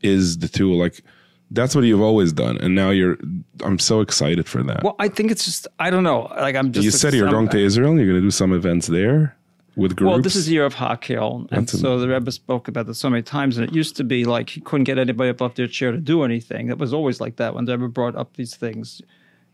is 0.00 0.38
the 0.38 0.48
tool. 0.48 0.78
Like 0.78 1.02
that's 1.50 1.74
what 1.74 1.84
you've 1.84 2.00
always 2.00 2.32
done, 2.32 2.56
and 2.58 2.74
now 2.74 2.90
you're. 2.90 3.18
I'm 3.62 3.78
so 3.78 4.00
excited 4.00 4.48
for 4.48 4.62
that. 4.62 4.82
Well, 4.82 4.96
I 4.98 5.08
think 5.08 5.30
it's 5.30 5.44
just 5.44 5.66
I 5.78 5.90
don't 5.90 6.02
know. 6.02 6.32
Like 6.36 6.56
I'm 6.56 6.72
just 6.72 6.84
you 6.84 6.90
said 6.90 7.12
you're 7.12 7.30
going 7.30 7.48
to 7.48 7.58
Israel. 7.58 7.94
You're 7.96 8.06
going 8.06 8.20
to 8.20 8.26
do 8.26 8.30
some 8.30 8.52
events 8.52 8.86
there 8.86 9.36
with 9.76 9.96
groups. 9.96 10.10
Well, 10.10 10.20
this 10.20 10.36
is 10.36 10.46
the 10.46 10.52
year 10.52 10.64
of 10.64 10.74
Hakhel, 10.74 11.50
and 11.52 11.66
That's 11.68 11.80
so 11.80 11.98
the 11.98 12.08
Rebbe 12.08 12.30
spoke 12.32 12.68
about 12.68 12.86
this 12.86 12.98
so 12.98 13.08
many 13.10 13.22
times. 13.22 13.56
And 13.58 13.68
it 13.68 13.74
used 13.74 13.96
to 13.96 14.04
be 14.04 14.24
like 14.24 14.50
he 14.50 14.60
couldn't 14.60 14.84
get 14.84 14.98
anybody 14.98 15.30
up 15.30 15.40
off 15.42 15.54
their 15.54 15.66
chair 15.66 15.92
to 15.92 15.98
do 15.98 16.22
anything. 16.24 16.68
It 16.68 16.78
was 16.78 16.92
always 16.92 17.20
like 17.20 17.36
that 17.36 17.54
when 17.54 17.64
the 17.64 17.76
Rebbe 17.78 17.88
brought 17.88 18.16
up 18.16 18.34
these 18.36 18.54
things. 18.54 19.00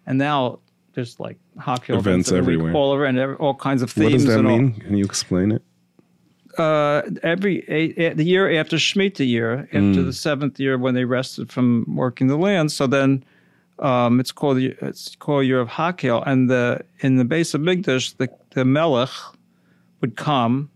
And 0.06 0.18
now 0.18 0.58
there's 0.94 1.20
like 1.20 1.38
Hakhel 1.58 1.98
Events 1.98 2.32
everywhere. 2.32 2.74
all 2.74 2.92
over 2.92 3.04
and 3.04 3.18
every, 3.18 3.36
all 3.36 3.54
kinds 3.54 3.82
of 3.82 3.96
what 3.96 4.10
does 4.12 4.24
that 4.24 4.38
and 4.40 4.48
all. 4.48 4.56
mean? 4.58 4.72
Can 4.80 4.96
you 4.96 5.04
explain 5.04 5.52
it? 5.52 5.62
uh, 6.58 7.02
every 7.22 7.64
a, 7.68 8.06
a- 8.10 8.14
the 8.14 8.24
year 8.24 8.58
after 8.58 8.76
Shemitah 8.76 9.26
year, 9.26 9.68
after 9.72 10.02
the 10.02 10.12
seventh 10.12 10.58
year 10.58 10.76
when 10.76 10.94
they 10.94 11.04
rested 11.04 11.52
from 11.52 11.84
working 11.94 12.26
the 12.26 12.36
land. 12.36 12.72
So 12.72 12.86
then 12.88 13.22
um, 13.78 14.18
it's 14.18 14.32
called 14.32 14.56
the 14.56 14.74
it's 14.82 15.14
called 15.16 15.46
year 15.46 15.60
of 15.60 15.68
Hakhel, 15.68 16.24
and 16.26 16.50
the 16.50 16.84
in 17.00 17.16
the 17.16 17.24
Beis 17.24 17.54
HaMikdash, 17.56 18.16
the 18.16 18.28
the 18.50 18.64
Melech 18.64 19.10
would 20.00 20.16
come, 20.16 20.70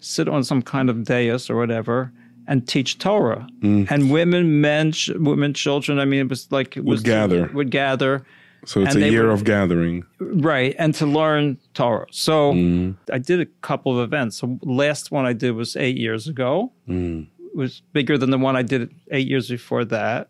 sit 0.00 0.28
on 0.28 0.44
some 0.44 0.62
kind 0.62 0.88
of 0.90 1.04
dais 1.04 1.48
or 1.50 1.56
whatever. 1.56 2.12
And 2.48 2.64
teach 2.68 2.98
Torah, 2.98 3.44
and 3.60 4.08
women, 4.08 4.60
men, 4.60 4.92
ch- 4.92 5.10
women, 5.16 5.52
children. 5.52 5.98
I 5.98 6.04
mean, 6.04 6.20
it 6.20 6.28
was 6.28 6.46
like 6.52 6.76
it 6.76 6.84
was 6.84 7.02
gather. 7.02 7.50
would 7.52 7.72
gather, 7.72 8.24
So 8.64 8.82
it's 8.82 8.94
a 8.94 9.00
year 9.10 9.26
would- 9.26 9.32
of 9.32 9.42
gathering. 9.42 10.04
Right, 10.20 10.72
and 10.78 10.94
to 10.94 11.06
learn 11.06 11.58
Torah. 11.74 12.06
So 12.12 12.52
Mm. 12.52 12.94
I 13.12 13.18
did 13.18 13.40
a 13.40 13.46
couple 13.62 13.98
of 13.98 14.04
events. 14.04 14.36
So 14.36 14.60
last 14.62 15.10
one 15.10 15.26
I 15.26 15.32
did 15.32 15.56
was 15.56 15.74
eight 15.74 15.96
years 15.96 16.28
ago, 16.28 16.70
It 16.88 17.26
was 17.56 17.82
bigger 17.92 18.16
than 18.16 18.30
the 18.30 18.38
one 18.38 18.54
I 18.54 18.62
did 18.62 18.94
eight 19.10 19.26
years 19.26 19.48
before 19.48 19.84
that. 19.86 20.28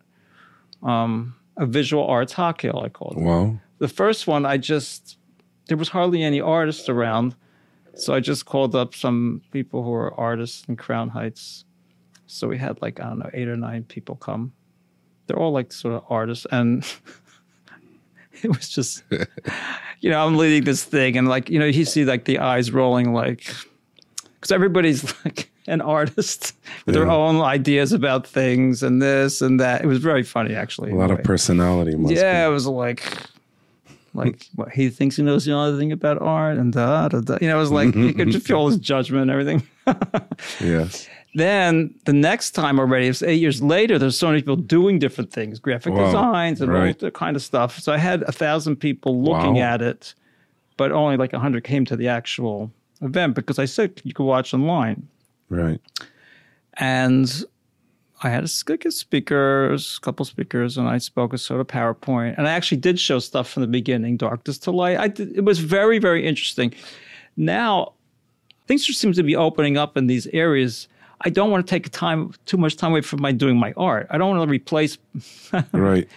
Um, 0.82 1.34
a 1.58 1.66
visual 1.66 2.06
arts 2.06 2.34
kill, 2.56 2.80
I 2.82 2.88
called 2.88 3.18
it. 3.18 3.22
Wow. 3.24 3.58
The 3.78 3.88
first 3.88 4.26
one, 4.26 4.46
I 4.46 4.56
just 4.56 5.18
there 5.68 5.76
was 5.76 5.90
hardly 5.90 6.22
any 6.22 6.40
artists 6.40 6.88
around, 6.88 7.34
so 7.96 8.14
I 8.14 8.20
just 8.20 8.44
called 8.44 8.74
up 8.74 8.94
some 8.94 9.42
people 9.52 9.82
who 9.82 9.92
are 9.92 10.14
artists 10.14 10.64
in 10.68 10.76
Crown 10.76 11.08
Heights. 11.08 11.64
So 12.26 12.48
we 12.48 12.58
had 12.58 12.80
like 12.82 13.00
I 13.00 13.04
don't 13.04 13.18
know 13.18 13.30
eight 13.32 13.48
or 13.48 13.56
nine 13.56 13.84
people 13.84 14.16
come. 14.16 14.52
They're 15.26 15.38
all 15.38 15.52
like 15.52 15.72
sort 15.72 15.94
of 15.94 16.04
artists, 16.08 16.46
and 16.50 16.84
it 18.42 18.48
was 18.48 18.68
just 18.68 19.02
you 20.00 20.10
know 20.10 20.26
I'm 20.26 20.36
leading 20.36 20.64
this 20.64 20.84
thing, 20.84 21.16
and 21.16 21.28
like 21.28 21.48
you 21.48 21.58
know 21.58 21.66
you 21.66 21.84
see 21.84 22.04
like 22.04 22.24
the 22.24 22.38
eyes 22.40 22.70
rolling 22.70 23.12
like 23.12 23.52
because 24.34 24.52
everybody's 24.52 25.14
like 25.24 25.50
an 25.66 25.80
artist 25.80 26.54
with 26.84 26.94
their 26.94 27.08
own 27.08 27.40
ideas 27.40 27.92
about 27.92 28.26
things 28.26 28.82
and 28.82 29.02
this 29.02 29.40
and 29.40 29.58
that. 29.60 29.82
It 29.82 29.86
was 29.86 29.98
very 29.98 30.22
funny 30.22 30.54
actually. 30.54 30.92
A 30.92 30.94
lot 30.94 31.10
of 31.10 31.22
personality 31.22 31.96
must 31.96 32.14
Yeah, 32.14 32.46
it 32.46 32.50
was 32.50 32.66
like, 32.66 33.04
like 34.16 34.46
what, 34.54 34.70
he 34.72 34.88
thinks 34.90 35.16
he 35.16 35.22
knows 35.22 35.44
the 35.44 35.52
only 35.52 35.78
thing 35.78 35.92
about 35.92 36.20
art, 36.20 36.56
and 36.58 36.72
da, 36.72 37.08
da, 37.08 37.20
da. 37.20 37.38
you 37.40 37.48
know, 37.48 37.56
it 37.56 37.60
was 37.60 37.70
like 37.70 37.94
you 37.94 38.12
could 38.14 38.28
just 38.32 38.46
feel 38.46 38.66
his 38.66 38.78
judgment 38.78 39.22
and 39.22 39.30
everything. 39.30 39.62
Yes. 40.60 41.08
then 41.34 41.94
the 42.06 42.12
next 42.12 42.50
time 42.52 42.78
already, 42.80 43.06
it's 43.08 43.22
eight 43.22 43.40
years 43.40 43.62
later. 43.62 43.98
There's 43.98 44.18
so 44.18 44.28
many 44.28 44.40
people 44.40 44.56
doing 44.56 44.98
different 44.98 45.32
things, 45.32 45.58
graphic 45.60 45.92
Wow, 45.94 46.06
designs 46.06 46.60
and 46.60 46.74
all 46.74 46.92
that 46.92 47.14
kind 47.14 47.36
of 47.36 47.42
stuff. 47.42 47.78
So 47.78 47.92
I 47.92 47.98
had 47.98 48.22
a 48.22 48.32
thousand 48.32 48.76
people 48.76 49.22
looking 49.22 49.54
Wow. 49.54 49.74
at 49.74 49.82
it, 49.82 50.14
but 50.76 50.90
only 50.92 51.16
like 51.16 51.32
a 51.34 51.38
hundred 51.38 51.62
came 51.64 51.84
to 51.86 51.96
the 51.96 52.08
actual 52.08 52.70
event 53.02 53.34
because 53.34 53.58
I 53.58 53.66
said 53.66 54.00
you 54.04 54.12
could 54.14 54.24
watch 54.24 54.52
online 54.54 55.06
Right. 55.50 55.80
and 56.78 57.44
I 58.22 58.30
had 58.30 58.44
a 58.44 58.48
a 58.48 58.90
speakers, 58.90 59.98
a 59.98 60.00
couple 60.00 60.24
speakers, 60.24 60.78
and 60.78 60.88
I 60.88 60.98
spoke 60.98 61.32
a 61.34 61.38
sort 61.38 61.60
of 61.60 61.66
PowerPoint. 61.66 62.34
And 62.38 62.48
I 62.48 62.52
actually 62.52 62.78
did 62.78 62.98
show 62.98 63.18
stuff 63.18 63.48
from 63.50 63.60
the 63.62 63.66
beginning, 63.68 64.16
darkness 64.16 64.58
to 64.58 64.70
light. 64.70 64.98
I 64.98 65.08
did, 65.08 65.36
it 65.36 65.44
was 65.44 65.58
very, 65.58 65.98
very 65.98 66.26
interesting. 66.26 66.72
Now, 67.36 67.92
things 68.66 68.86
just 68.86 69.00
seem 69.00 69.12
to 69.12 69.22
be 69.22 69.36
opening 69.36 69.76
up 69.76 69.96
in 69.98 70.06
these 70.06 70.26
areas. 70.28 70.88
I 71.22 71.30
don't 71.30 71.50
want 71.50 71.66
to 71.66 71.70
take 71.70 71.90
time 71.90 72.32
too 72.46 72.56
much 72.56 72.76
time 72.76 72.92
away 72.92 73.02
from 73.02 73.20
my 73.20 73.32
doing 73.32 73.58
my 73.58 73.72
art. 73.76 74.06
I 74.10 74.16
don't 74.18 74.36
want 74.36 74.48
to 74.48 74.50
replace, 74.50 74.96
Right. 75.72 76.08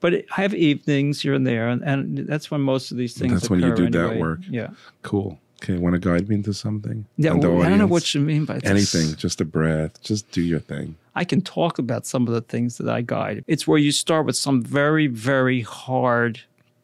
but 0.00 0.14
I 0.14 0.40
have 0.42 0.54
evenings 0.54 1.20
here 1.22 1.34
and 1.34 1.46
there, 1.46 1.68
and, 1.68 1.82
and 1.82 2.18
that's 2.26 2.50
when 2.50 2.60
most 2.60 2.90
of 2.90 2.96
these 2.98 3.14
things. 3.16 3.32
That's 3.32 3.50
when 3.50 3.60
you 3.60 3.74
do 3.74 3.88
that 3.90 4.18
work. 4.18 4.40
Yeah, 4.48 4.68
Cool. 5.02 5.38
Okay. 5.62 5.76
Want 5.76 5.94
to 5.94 5.98
guide 5.98 6.28
me 6.28 6.36
into 6.36 6.54
something? 6.54 7.04
yeah. 7.16 7.32
Well, 7.32 7.62
I 7.62 7.68
don't 7.68 7.78
know 7.78 7.86
what 7.86 8.14
you 8.14 8.20
mean 8.20 8.44
by 8.44 8.58
this. 8.58 8.70
Anything. 8.70 9.16
Just 9.16 9.40
a 9.40 9.44
breath. 9.44 10.00
Just 10.02 10.30
do 10.30 10.40
your 10.40 10.60
thing. 10.60 10.96
I 11.14 11.24
can 11.24 11.40
talk 11.40 11.78
about 11.80 12.06
some 12.06 12.28
of 12.28 12.32
the 12.32 12.40
things 12.42 12.78
that 12.78 12.88
I 12.88 13.00
guide. 13.00 13.44
It's 13.48 13.66
where 13.66 13.78
you 13.78 13.90
start 13.90 14.24
with 14.24 14.36
some 14.36 14.62
very, 14.62 15.08
very 15.08 15.62
hard, 15.62 16.42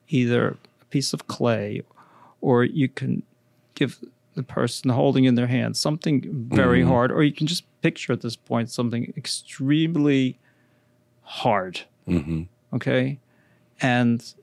either 0.09 0.57
a 0.83 0.85
piece 0.91 1.13
of 1.13 1.29
clay, 1.29 1.83
or 2.41 2.65
you 2.65 2.89
can 2.89 3.23
give 3.77 4.01
the 4.35 4.43
person 4.43 4.91
holding 4.91 5.23
in 5.25 5.37
their 5.37 5.47
hand 5.47 5.77
something 5.77 6.49
very 6.53 6.83
hard, 6.83 7.13
or 7.13 7.23
you 7.23 7.33
can 7.33 7.47
just 7.47 7.63
picture 7.81 8.13
at 8.13 8.23
this 8.23 8.35
point 8.35 8.69
something 8.71 9.13
extremely 9.17 10.37
hard. 11.23 11.83
hmm 12.07 12.43
Okay. 12.73 13.21
And, 13.81 14.35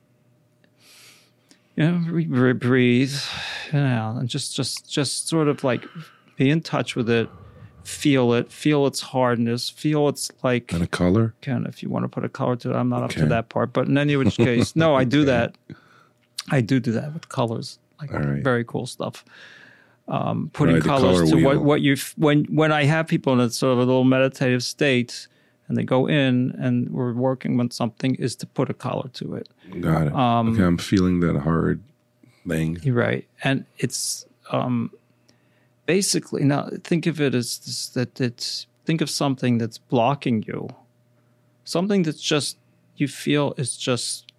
you 1.76 1.90
know, 1.90 2.12
re- 2.12 2.28
re- 2.28 2.54
breathe, 2.54 3.14
you 3.72 3.80
know, 3.80 4.16
and 4.20 4.28
just, 4.30 4.56
just, 4.56 4.90
just 4.92 5.28
sort 5.28 5.48
of 5.48 5.64
like 5.64 5.86
be 6.36 6.50
in 6.50 6.62
touch 6.62 6.96
with 6.96 7.10
it, 7.10 7.30
feel 7.84 8.34
it, 8.34 8.52
feel 8.52 8.86
its 8.88 9.00
hardness, 9.02 9.70
feel 9.70 10.08
its 10.10 10.32
like, 10.44 10.72
And 10.74 10.84
a 10.84 10.88
color. 10.88 11.34
can 11.42 11.66
if 11.66 11.82
you 11.82 11.90
want 11.90 12.04
to 12.04 12.10
put 12.10 12.24
a 12.26 12.30
color 12.30 12.56
to 12.58 12.72
it. 12.72 12.76
I'm 12.76 12.90
not 12.90 13.04
up 13.04 13.12
to 13.12 13.26
that 13.28 13.50
part, 13.50 13.74
but 13.74 13.88
in 13.88 13.98
any 13.98 14.16
which 14.16 14.36
case, 14.38 14.76
no, 14.76 14.96
I 14.96 15.04
do 15.04 15.26
that. 15.34 15.56
I 16.50 16.62
do 16.62 16.80
do 16.80 16.92
that 16.94 17.14
with 17.14 17.30
colors, 17.30 17.80
like 18.00 18.12
right. 18.12 18.44
very 18.44 18.64
cool 18.66 18.86
stuff. 18.88 19.24
Um, 20.08 20.50
putting 20.54 20.76
Right, 20.76 20.84
colors 20.84 21.30
color 21.32 21.40
to 21.40 21.46
what 21.46 21.56
wheel. 21.58 21.64
what 21.64 21.82
you 21.82 21.96
when 22.18 22.46
when 22.46 22.72
I 22.72 22.84
have 22.84 23.08
people 23.08 23.32
in 23.34 23.40
a 23.40 23.50
sort 23.50 23.74
of 23.74 23.78
a 23.78 23.84
little 23.84 24.04
meditative 24.04 24.64
state, 24.64 25.28
and 25.72 25.78
they 25.78 25.84
go 25.84 26.06
in 26.06 26.54
and 26.60 26.90
we're 26.90 27.14
working 27.14 27.58
on 27.62 27.72
something, 27.72 28.16
is 28.16 28.36
to 28.36 28.46
put 28.46 28.70
a 28.70 28.74
collar 28.74 29.08
to 29.14 29.36
it. 29.36 29.48
Got 29.80 30.08
it. 30.08 30.14
Um, 30.14 30.54
okay. 30.54 30.64
I'm 30.64 30.78
feeling 30.78 31.22
that 31.22 31.38
hard 31.38 31.82
thing. 32.46 32.78
You're 32.84 32.96
right, 32.96 33.26
and 33.42 33.64
it's 33.78 34.26
um, 34.52 34.92
basically 35.86 36.44
now 36.44 36.70
think 36.84 37.08
of 37.08 37.22
it 37.22 37.34
as 37.34 37.58
this, 37.60 37.88
that 37.88 38.20
it's 38.20 38.68
think 38.84 39.00
of 39.00 39.10
something 39.10 39.60
that's 39.60 39.78
blocking 39.78 40.44
you, 40.46 40.68
something 41.64 42.04
that's 42.04 42.22
just 42.22 42.58
you 42.98 43.08
feel 43.08 43.54
is 43.56 43.78
just 43.78 44.31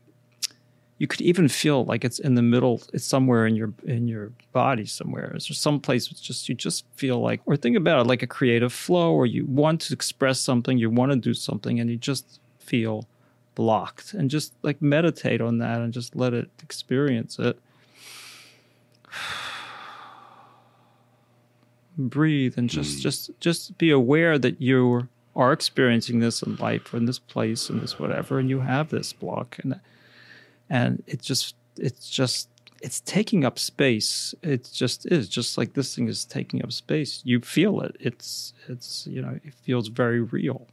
you 1.02 1.08
could 1.08 1.20
even 1.20 1.48
feel 1.48 1.84
like 1.84 2.04
it's 2.04 2.20
in 2.20 2.36
the 2.36 2.42
middle 2.42 2.80
it's 2.92 3.04
somewhere 3.04 3.44
in 3.44 3.56
your 3.56 3.74
in 3.84 4.06
your 4.06 4.30
body 4.52 4.86
somewhere. 4.86 5.32
Is 5.34 5.48
there 5.48 5.56
some 5.56 5.80
place 5.80 6.08
it's 6.12 6.20
just 6.20 6.48
you 6.48 6.54
just 6.54 6.84
feel 6.94 7.18
like 7.18 7.40
or 7.44 7.56
think 7.56 7.76
about 7.76 8.02
it 8.02 8.06
like 8.06 8.22
a 8.22 8.26
creative 8.28 8.72
flow 8.72 9.12
or 9.12 9.26
you 9.26 9.44
want 9.46 9.80
to 9.80 9.92
express 9.92 10.38
something 10.38 10.78
you 10.78 10.88
want 10.90 11.10
to 11.10 11.16
do 11.18 11.34
something 11.34 11.80
and 11.80 11.90
you 11.90 11.96
just 11.96 12.38
feel 12.60 13.08
blocked. 13.56 14.14
And 14.14 14.30
just 14.30 14.54
like 14.62 14.80
meditate 14.80 15.40
on 15.40 15.58
that 15.58 15.80
and 15.80 15.92
just 15.92 16.14
let 16.14 16.34
it 16.34 16.48
experience 16.62 17.36
it. 17.40 17.58
Breathe 21.98 22.54
and 22.56 22.70
just 22.70 22.98
hmm. 22.98 23.00
just 23.00 23.32
just 23.40 23.76
be 23.76 23.90
aware 23.90 24.38
that 24.38 24.62
you 24.62 25.08
are 25.34 25.52
experiencing 25.52 26.20
this 26.20 26.44
in 26.44 26.54
life 26.56 26.94
or 26.94 26.98
in 26.98 27.06
this 27.06 27.18
place 27.18 27.68
and 27.68 27.80
this 27.80 27.98
whatever 27.98 28.38
and 28.38 28.48
you 28.48 28.60
have 28.60 28.90
this 28.90 29.12
block 29.12 29.58
and 29.64 29.80
and 30.78 31.02
it 31.06 31.20
just 31.30 31.54
it's 31.76 32.08
just 32.20 32.48
it's 32.86 33.00
taking 33.16 33.44
up 33.48 33.56
space 33.58 34.34
it 34.42 34.62
just 34.72 35.06
is 35.16 35.28
just 35.28 35.56
like 35.58 35.70
this 35.74 35.94
thing 35.94 36.08
is 36.08 36.24
taking 36.24 36.58
up 36.64 36.72
space 36.72 37.20
you 37.24 37.36
feel 37.40 37.80
it 37.86 37.94
it's 38.08 38.54
it's 38.68 39.06
you 39.06 39.20
know 39.24 39.34
it 39.48 39.54
feels 39.66 39.86
very 39.88 40.20
real 40.36 40.66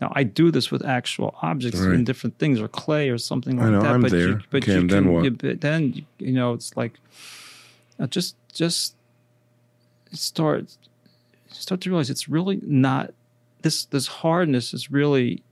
now 0.00 0.10
i 0.14 0.22
do 0.22 0.50
this 0.50 0.70
with 0.70 0.84
actual 0.84 1.34
objects 1.42 1.80
Right. 1.80 1.94
and 1.94 2.06
different 2.06 2.38
things 2.38 2.60
or 2.60 2.68
clay 2.68 3.08
or 3.10 3.18
something 3.18 3.58
I 3.60 3.64
like 3.64 3.72
know, 3.72 3.82
that 3.82 3.94
I'm 3.94 4.00
but 4.02 4.10
there. 4.10 4.28
you 4.28 4.40
but 4.50 4.66
you 4.66 4.72
then 4.74 4.88
can, 4.88 5.12
what? 5.12 5.24
you- 5.24 5.56
then 5.56 5.92
you- 5.92 6.06
you 6.18 6.32
know 6.32 6.52
it's 6.54 6.76
like 6.76 6.94
uh, 7.98 8.06
just 8.06 8.34
just 8.52 8.94
start 10.12 10.76
start 11.50 11.80
to 11.82 11.90
realize 11.90 12.10
it's 12.10 12.28
really 12.28 12.58
not 12.62 13.12
this 13.62 13.84
this 13.86 14.06
hardness 14.06 14.72
is 14.72 14.90
really 14.90 15.42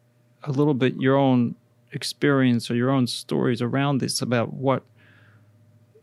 a 0.45 0.53
little 0.53 0.75
bit 0.75 1.01
your 1.01 1.17
own 1.17 1.55
experience 1.93 2.71
or 2.71 2.75
your 2.75 2.91
own 2.91 3.07
stories 3.07 3.63
around 3.63 3.99
this 3.99 4.21
about 4.21 4.53
what 4.53 4.83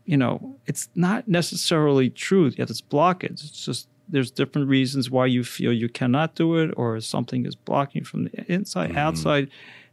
you 0.04 0.16
know 0.16 0.56
it's 0.66 0.88
not 0.94 1.28
necessarily 1.28 2.10
truth 2.10 2.58
yet 2.58 2.70
it's 2.70 2.80
blockage. 2.80 3.44
It's 3.44 3.64
just 3.64 3.88
there's 4.08 4.30
different 4.30 4.68
reasons 4.68 5.10
why 5.10 5.26
you 5.26 5.42
feel 5.42 5.72
you 5.72 5.88
cannot 5.88 6.34
do 6.34 6.56
it 6.56 6.72
or 6.76 7.00
something 7.00 7.44
is 7.44 7.56
blocking 7.56 8.04
from 8.04 8.24
the 8.24 8.52
inside 8.52 8.90
mm-hmm. 8.90 8.98
outside. 8.98 9.50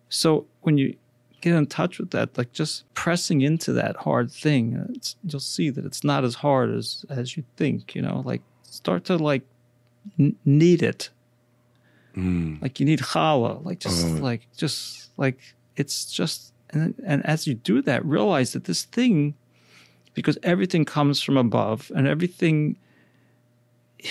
So 0.10 0.46
when 0.62 0.78
you 0.78 0.96
get 1.42 1.56
in 1.56 1.68
touch 1.68 2.00
with 2.00 2.12
that 2.12 2.38
like 2.38 2.54
just 2.54 2.86
pressing 2.94 3.42
into 3.42 3.74
that 3.74 3.98
hard 3.98 4.32
thing 4.32 4.78
uh, 4.78 4.86
it's, 4.94 5.18
you'll 5.26 5.42
see 5.42 5.70
that 5.70 5.84
it's 5.84 6.02
not 6.02 6.24
as 6.24 6.36
hard 6.36 6.70
as 6.74 7.06
as 7.10 7.36
you 7.36 7.44
think 7.58 7.94
you 7.94 8.02
know 8.02 8.24
like 8.26 8.42
start 8.64 9.04
to 9.04 9.18
like 9.18 9.42
n- 10.18 10.38
knead 10.46 10.82
it 10.82 11.10
Mm. 12.16 12.62
like 12.62 12.80
you 12.80 12.86
knead 12.86 13.00
challah 13.00 13.64
like 13.66 13.80
just 13.80 14.06
Oh. 14.06 14.10
like 14.22 14.48
just 14.56 15.10
like 15.18 15.40
it's 15.76 16.06
just 16.06 16.54
and, 16.70 16.94
and 17.06 17.26
as 17.26 17.48
you 17.48 17.56
do 17.56 17.82
that 17.82 18.06
realize 18.06 18.54
that 18.54 18.66
this 18.66 18.84
thing 18.84 19.34
because 20.14 20.38
everything 20.44 20.86
comes 20.86 21.22
from 21.22 21.38
above 21.38 21.92
and 21.96 22.08
everything 22.08 22.76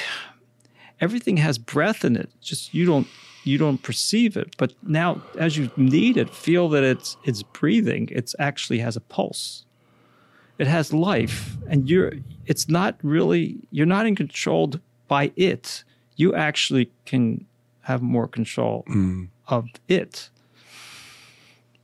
everything 1.01 1.37
has 1.39 1.59
breath 1.59 2.05
in 2.05 2.17
it 2.17 2.29
just 2.41 2.73
you 2.75 2.85
don't 2.87 3.07
you 3.45 3.59
don't 3.59 3.83
perceive 3.83 4.37
it 4.37 4.55
but 4.57 4.73
now 4.83 5.21
as 5.39 5.57
you 5.57 5.71
knead 5.77 6.17
it 6.17 6.31
feel 6.31 6.69
that 6.69 6.85
it's 6.85 7.17
it's 7.25 7.43
breathing 7.43 8.09
it's 8.13 8.35
actually 8.39 8.79
has 8.79 8.97
a 8.97 9.01
pulse 9.01 9.65
it 10.59 10.67
has 10.67 10.93
life 10.93 11.57
and 11.69 11.89
you're 11.91 12.13
it's 12.47 12.69
not 12.69 12.97
really 13.03 13.57
you're 13.71 13.87
not 13.87 14.07
in 14.07 14.15
controlled 14.15 14.81
by 15.09 15.33
it 15.37 15.83
you 16.17 16.35
actually 16.35 16.91
can 17.05 17.45
have 17.83 18.03
more 18.03 18.27
control 18.29 18.85
Mm. 18.89 19.29
of 19.49 19.67
it 19.89 20.29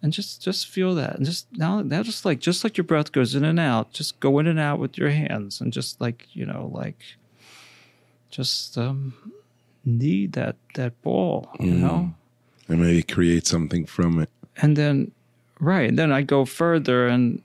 and 0.02 0.12
just 0.12 0.40
just 0.42 0.66
feel 0.68 0.94
that 0.94 1.16
and 1.16 1.26
just 1.26 1.46
now 1.56 1.80
now 1.82 2.02
just 2.04 2.24
like 2.24 2.38
just 2.38 2.62
like 2.64 2.76
your 2.76 2.84
breath 2.84 3.10
goes 3.10 3.34
in 3.34 3.44
and 3.44 3.58
out 3.58 3.92
just 3.92 4.20
go 4.20 4.38
in 4.38 4.46
and 4.46 4.58
out 4.58 4.78
with 4.78 4.96
your 4.96 5.10
hands 5.10 5.60
and 5.60 5.72
just 5.72 6.00
like 6.00 6.26
you 6.32 6.46
know 6.46 6.70
like 6.72 7.00
just 8.30 8.76
um 8.78 9.14
knead 9.84 10.32
that 10.34 10.56
that 10.74 11.00
ball 11.02 11.48
you 11.58 11.72
know 11.72 12.12
And 12.68 12.80
maybe 12.80 13.02
create 13.02 13.46
something 13.46 13.86
from 13.86 14.20
it. 14.20 14.30
and 14.58 14.76
then 14.76 15.10
right 15.60 15.88
and 15.88 15.98
then 15.98 16.12
i 16.12 16.22
go 16.22 16.44
further 16.44 17.06
and 17.08 17.42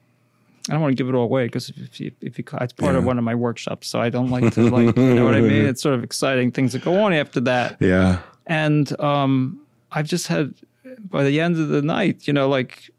I 0.69 0.73
don't 0.73 0.81
want 0.81 0.91
to 0.95 0.95
give 1.03 1.09
it 1.09 1.15
all 1.17 1.25
away 1.25 1.43
because 1.47 1.67
if 1.75 1.99
you, 1.99 2.11
if 2.21 2.37
you, 2.39 2.45
it's 2.61 2.71
part 2.71 2.95
of 2.95 3.03
one 3.03 3.17
of 3.17 3.25
my 3.25 3.35
workshops, 3.35 3.85
so 3.89 3.99
I 3.99 4.07
don't 4.09 4.29
like 4.29 4.53
to 4.53 4.69
like, 4.69 4.95
you 4.95 5.13
know 5.15 5.25
what 5.25 5.35
I 5.35 5.41
mean? 5.41 5.65
It's 5.69 5.81
sort 5.81 5.93
of 5.93 6.05
exciting 6.05 6.51
things 6.53 6.71
that 6.71 6.85
go 6.85 7.03
on 7.03 7.11
after 7.11 7.41
that. 7.41 7.75
Yeah. 7.81 8.19
And 8.47 8.99
um, 8.99 9.61
I've 9.91 10.07
just 10.07 10.27
had, 10.27 10.53
by 11.09 11.23
the 11.23 11.39
end 11.39 11.57
of 11.57 11.69
the 11.69 11.81
night, 11.81 12.27
you 12.27 12.33
know, 12.33 12.49
like 12.49 12.89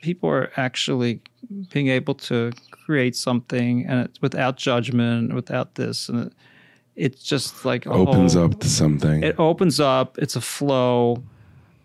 people 0.00 0.28
are 0.30 0.50
actually 0.56 1.20
being 1.70 1.88
able 1.88 2.14
to 2.14 2.52
create 2.70 3.16
something 3.16 3.86
and 3.86 4.06
it's 4.06 4.20
without 4.20 4.56
judgment, 4.56 5.34
without 5.34 5.74
this, 5.74 6.08
and 6.08 6.26
it, 6.26 6.32
it's 6.96 7.22
just 7.22 7.64
like 7.64 7.86
opens 7.86 8.34
whole, 8.34 8.44
up 8.44 8.60
to 8.60 8.68
something. 8.68 9.22
It 9.22 9.34
opens 9.38 9.80
up. 9.80 10.16
It's 10.18 10.36
a 10.36 10.40
flow. 10.40 11.22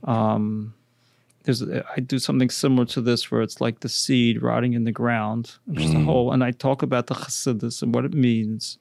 Um, 0.04 0.74
there's 1.44 1.64
I 1.64 2.00
do 2.00 2.20
something 2.20 2.50
similar 2.50 2.86
to 2.88 3.02
this 3.02 3.32
where 3.32 3.42
it's 3.42 3.60
like 3.60 3.80
the 3.80 3.90
seed 3.90 4.42
rotting 4.42 4.74
in 4.74 4.84
the 4.84 4.92
ground, 4.92 5.56
just 5.72 5.94
mm. 5.94 6.02
a 6.02 6.04
whole. 6.04 6.32
And 6.32 6.44
I 6.44 6.52
talk 6.52 6.84
about 6.84 7.08
the 7.08 7.16
chassidus 7.16 7.82
and 7.82 7.94
what 7.94 8.06
it 8.06 8.14
means. 8.14 8.78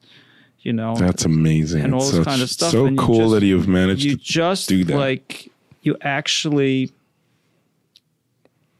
You 0.61 0.73
know, 0.73 0.95
that's 0.95 1.25
amazing. 1.25 1.83
And 1.83 1.93
all 1.93 2.01
this 2.01 2.25
kind 2.25 2.41
of 2.41 2.49
stuff. 2.49 2.71
So 2.71 2.93
cool 2.95 3.29
just, 3.29 3.31
that 3.31 3.43
you've 3.43 3.67
managed 3.67 4.03
you 4.03 4.17
to 4.17 4.21
just 4.21 4.67
do 4.67 4.83
that. 4.83 4.97
Like 4.97 5.49
you 5.81 5.95
actually, 6.01 6.91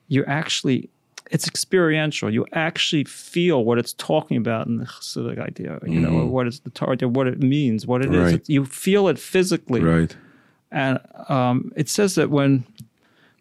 you 0.08 0.26
actually 0.26 0.90
it's 1.30 1.48
experiential. 1.48 2.30
You 2.30 2.46
actually 2.54 3.04
feel 3.04 3.64
what 3.64 3.78
it's 3.78 3.94
talking 3.94 4.38
about 4.38 4.68
in 4.68 4.78
the 4.78 4.86
Hasidic 4.86 5.40
idea, 5.40 5.80
you 5.86 6.00
mm. 6.00 6.12
know, 6.12 6.26
what 6.26 6.48
is 6.48 6.62
the 6.62 6.72
target, 6.72 7.12
what 7.12 7.28
it 7.28 7.40
means, 7.40 7.86
what 7.86 8.04
it 8.04 8.10
right. 8.10 8.42
is. 8.42 8.50
You 8.50 8.66
feel 8.66 9.08
it 9.08 9.20
physically. 9.20 9.82
Right. 9.82 10.16
And 10.72 11.00
um, 11.28 11.72
it 11.76 11.90
says 11.90 12.16
that 12.16 12.30
when 12.30 12.66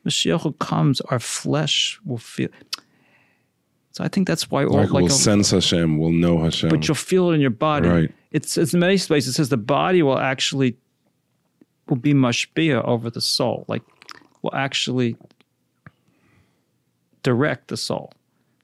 Mashiach 0.06 0.58
comes, 0.58 1.00
our 1.02 1.18
flesh 1.18 1.98
will 2.04 2.18
feel. 2.18 2.48
So 3.98 4.04
I 4.04 4.08
think 4.08 4.28
that's 4.28 4.48
why 4.48 4.64
all 4.64 4.76
like, 4.76 4.92
like 4.92 5.02
we'll 5.02 5.06
a, 5.06 5.10
sense 5.10 5.50
Hashem, 5.50 5.98
we'll 5.98 6.12
know 6.12 6.40
Hashem, 6.40 6.70
but 6.70 6.86
you'll 6.86 6.94
feel 6.94 7.30
it 7.30 7.34
in 7.34 7.40
your 7.40 7.50
body. 7.50 7.88
Right. 7.88 8.14
It's, 8.30 8.56
it's 8.56 8.72
in 8.72 8.78
many 8.78 8.96
places. 8.96 9.30
It 9.30 9.32
says 9.32 9.48
the 9.48 9.56
body 9.56 10.04
will 10.04 10.20
actually 10.20 10.76
will 11.88 11.96
be 11.96 12.14
mashpia 12.14 12.84
over 12.84 13.10
the 13.10 13.20
soul, 13.20 13.64
like 13.66 13.82
will 14.42 14.54
actually 14.54 15.16
direct 17.24 17.66
the 17.66 17.76
soul. 17.76 18.12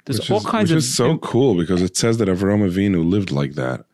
There's 0.04 0.20
which 0.20 0.30
all 0.30 0.38
is, 0.38 0.46
kinds 0.46 0.70
which 0.70 0.76
of. 0.76 0.84
is 0.84 0.94
so 0.94 1.18
cool 1.18 1.56
because 1.56 1.82
it 1.82 1.96
says 1.96 2.18
that 2.18 2.28
Avraham 2.28 2.70
Avinu 2.70 3.04
lived 3.04 3.32
like 3.32 3.54
that. 3.54 3.86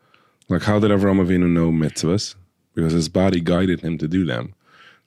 Like, 0.47 0.61
how 0.61 0.77
did 0.77 0.91
Avraham 0.91 1.25
Avinu 1.25 1.49
know 1.49 1.71
mitzvahs? 1.71 2.35
Because 2.75 2.93
his 2.93 3.09
body 3.09 3.41
guided 3.41 3.81
him 3.81 3.97
to 3.97 4.07
do 4.07 4.25
them. 4.25 4.53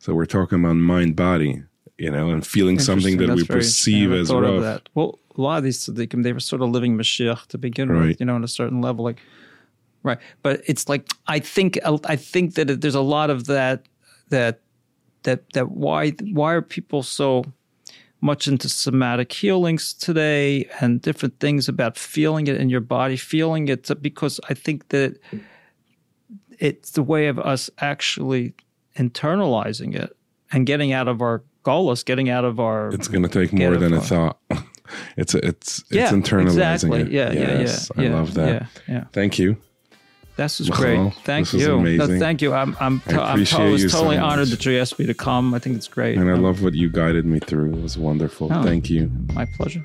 So 0.00 0.14
we're 0.14 0.26
talking 0.26 0.58
about 0.58 0.74
mind 0.74 1.14
body, 1.14 1.62
you 1.98 2.10
know, 2.10 2.30
and 2.30 2.46
feeling 2.46 2.78
something 2.78 3.18
that 3.18 3.30
we 3.30 3.44
perceive 3.44 4.12
as 4.12 4.32
rough. 4.32 4.82
Well, 4.94 5.18
a 5.36 5.40
lot 5.40 5.58
of 5.58 5.64
these 5.64 5.78
tzaddikim, 5.86 6.22
they 6.22 6.32
were 6.32 6.40
sort 6.40 6.62
of 6.62 6.70
living 6.70 6.96
Mashiach 6.96 7.46
to 7.48 7.58
begin 7.58 7.90
right. 7.90 8.08
with, 8.08 8.20
you 8.20 8.26
know, 8.26 8.34
on 8.34 8.44
a 8.44 8.48
certain 8.48 8.80
level. 8.80 9.04
Like, 9.04 9.20
right. 10.02 10.18
But 10.42 10.62
it's 10.66 10.88
like, 10.88 11.08
I 11.26 11.38
think, 11.38 11.78
I 11.84 12.16
think 12.16 12.54
that 12.54 12.80
there's 12.80 12.94
a 12.94 13.00
lot 13.00 13.30
of 13.30 13.46
that, 13.46 13.86
that, 14.30 14.60
that, 15.22 15.52
that 15.52 15.70
why, 15.70 16.10
why 16.32 16.52
are 16.52 16.62
people 16.62 17.02
so 17.02 17.44
much 18.20 18.48
into 18.48 18.68
somatic 18.68 19.32
healings 19.32 19.92
today 19.92 20.68
and 20.80 21.02
different 21.02 21.38
things 21.40 21.68
about 21.68 21.98
feeling 21.98 22.46
it 22.46 22.56
in 22.56 22.70
your 22.70 22.80
body, 22.80 23.16
feeling 23.16 23.68
it 23.68 23.90
because 24.00 24.40
I 24.48 24.54
think 24.54 24.88
that 24.88 25.18
it's 26.58 26.92
the 26.92 27.02
way 27.02 27.26
of 27.26 27.38
us 27.38 27.68
actually 27.78 28.54
internalizing 28.96 29.94
it 29.94 30.16
and 30.52 30.66
getting 30.66 30.92
out 30.92 31.08
of 31.08 31.20
our 31.20 31.42
goals, 31.64 32.02
getting 32.02 32.30
out 32.30 32.44
of 32.44 32.60
our. 32.60 32.88
It's 32.90 33.08
going 33.08 33.22
to 33.22 33.28
take 33.28 33.52
more 33.52 33.76
than 33.76 33.92
a 33.92 34.00
thought. 34.00 34.38
it's 35.16 35.34
a, 35.34 35.38
it's 35.38 35.80
it's 35.80 35.90
yeah, 35.90 36.10
internalizing 36.10 36.72
exactly. 36.74 37.00
it. 37.00 37.10
Yeah, 37.10 37.32
yes, 37.32 37.90
yeah, 37.96 38.02
yeah. 38.02 38.08
I 38.08 38.12
love 38.12 38.34
that. 38.34 38.48
Yeah, 38.48 38.94
yeah. 38.94 39.04
Thank 39.12 39.38
you. 39.38 39.56
This 40.36 40.58
was 40.58 40.68
great. 40.68 41.14
Thank 41.22 41.50
this 41.50 41.62
you. 41.62 41.80
No, 41.80 42.18
thank 42.18 42.42
you. 42.42 42.54
I'm 42.54 42.76
I'm, 42.80 43.00
to, 43.00 43.22
I'm 43.22 43.44
to, 43.44 43.56
I 43.56 43.68
was 43.68 43.82
totally 43.82 43.88
so 43.88 44.10
honored 44.10 44.48
that 44.48 44.64
you 44.66 44.78
asked 44.78 44.98
me 44.98 45.06
to 45.06 45.14
come. 45.14 45.54
I 45.54 45.60
think 45.60 45.76
it's 45.76 45.88
great. 45.88 46.18
And 46.18 46.28
I 46.30 46.34
love 46.34 46.62
what 46.62 46.74
you 46.74 46.90
guided 46.90 47.24
me 47.24 47.38
through. 47.38 47.74
It 47.74 47.82
was 47.82 47.96
wonderful. 47.96 48.52
Oh, 48.52 48.62
thank 48.62 48.90
you. 48.90 49.10
My 49.32 49.46
pleasure. 49.46 49.84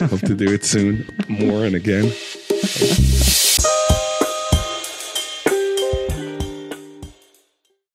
Hope 0.00 0.20
to 0.20 0.34
do 0.34 0.52
it 0.52 0.64
soon, 0.64 1.06
more 1.28 1.64
and 1.64 1.74
again. 1.74 2.12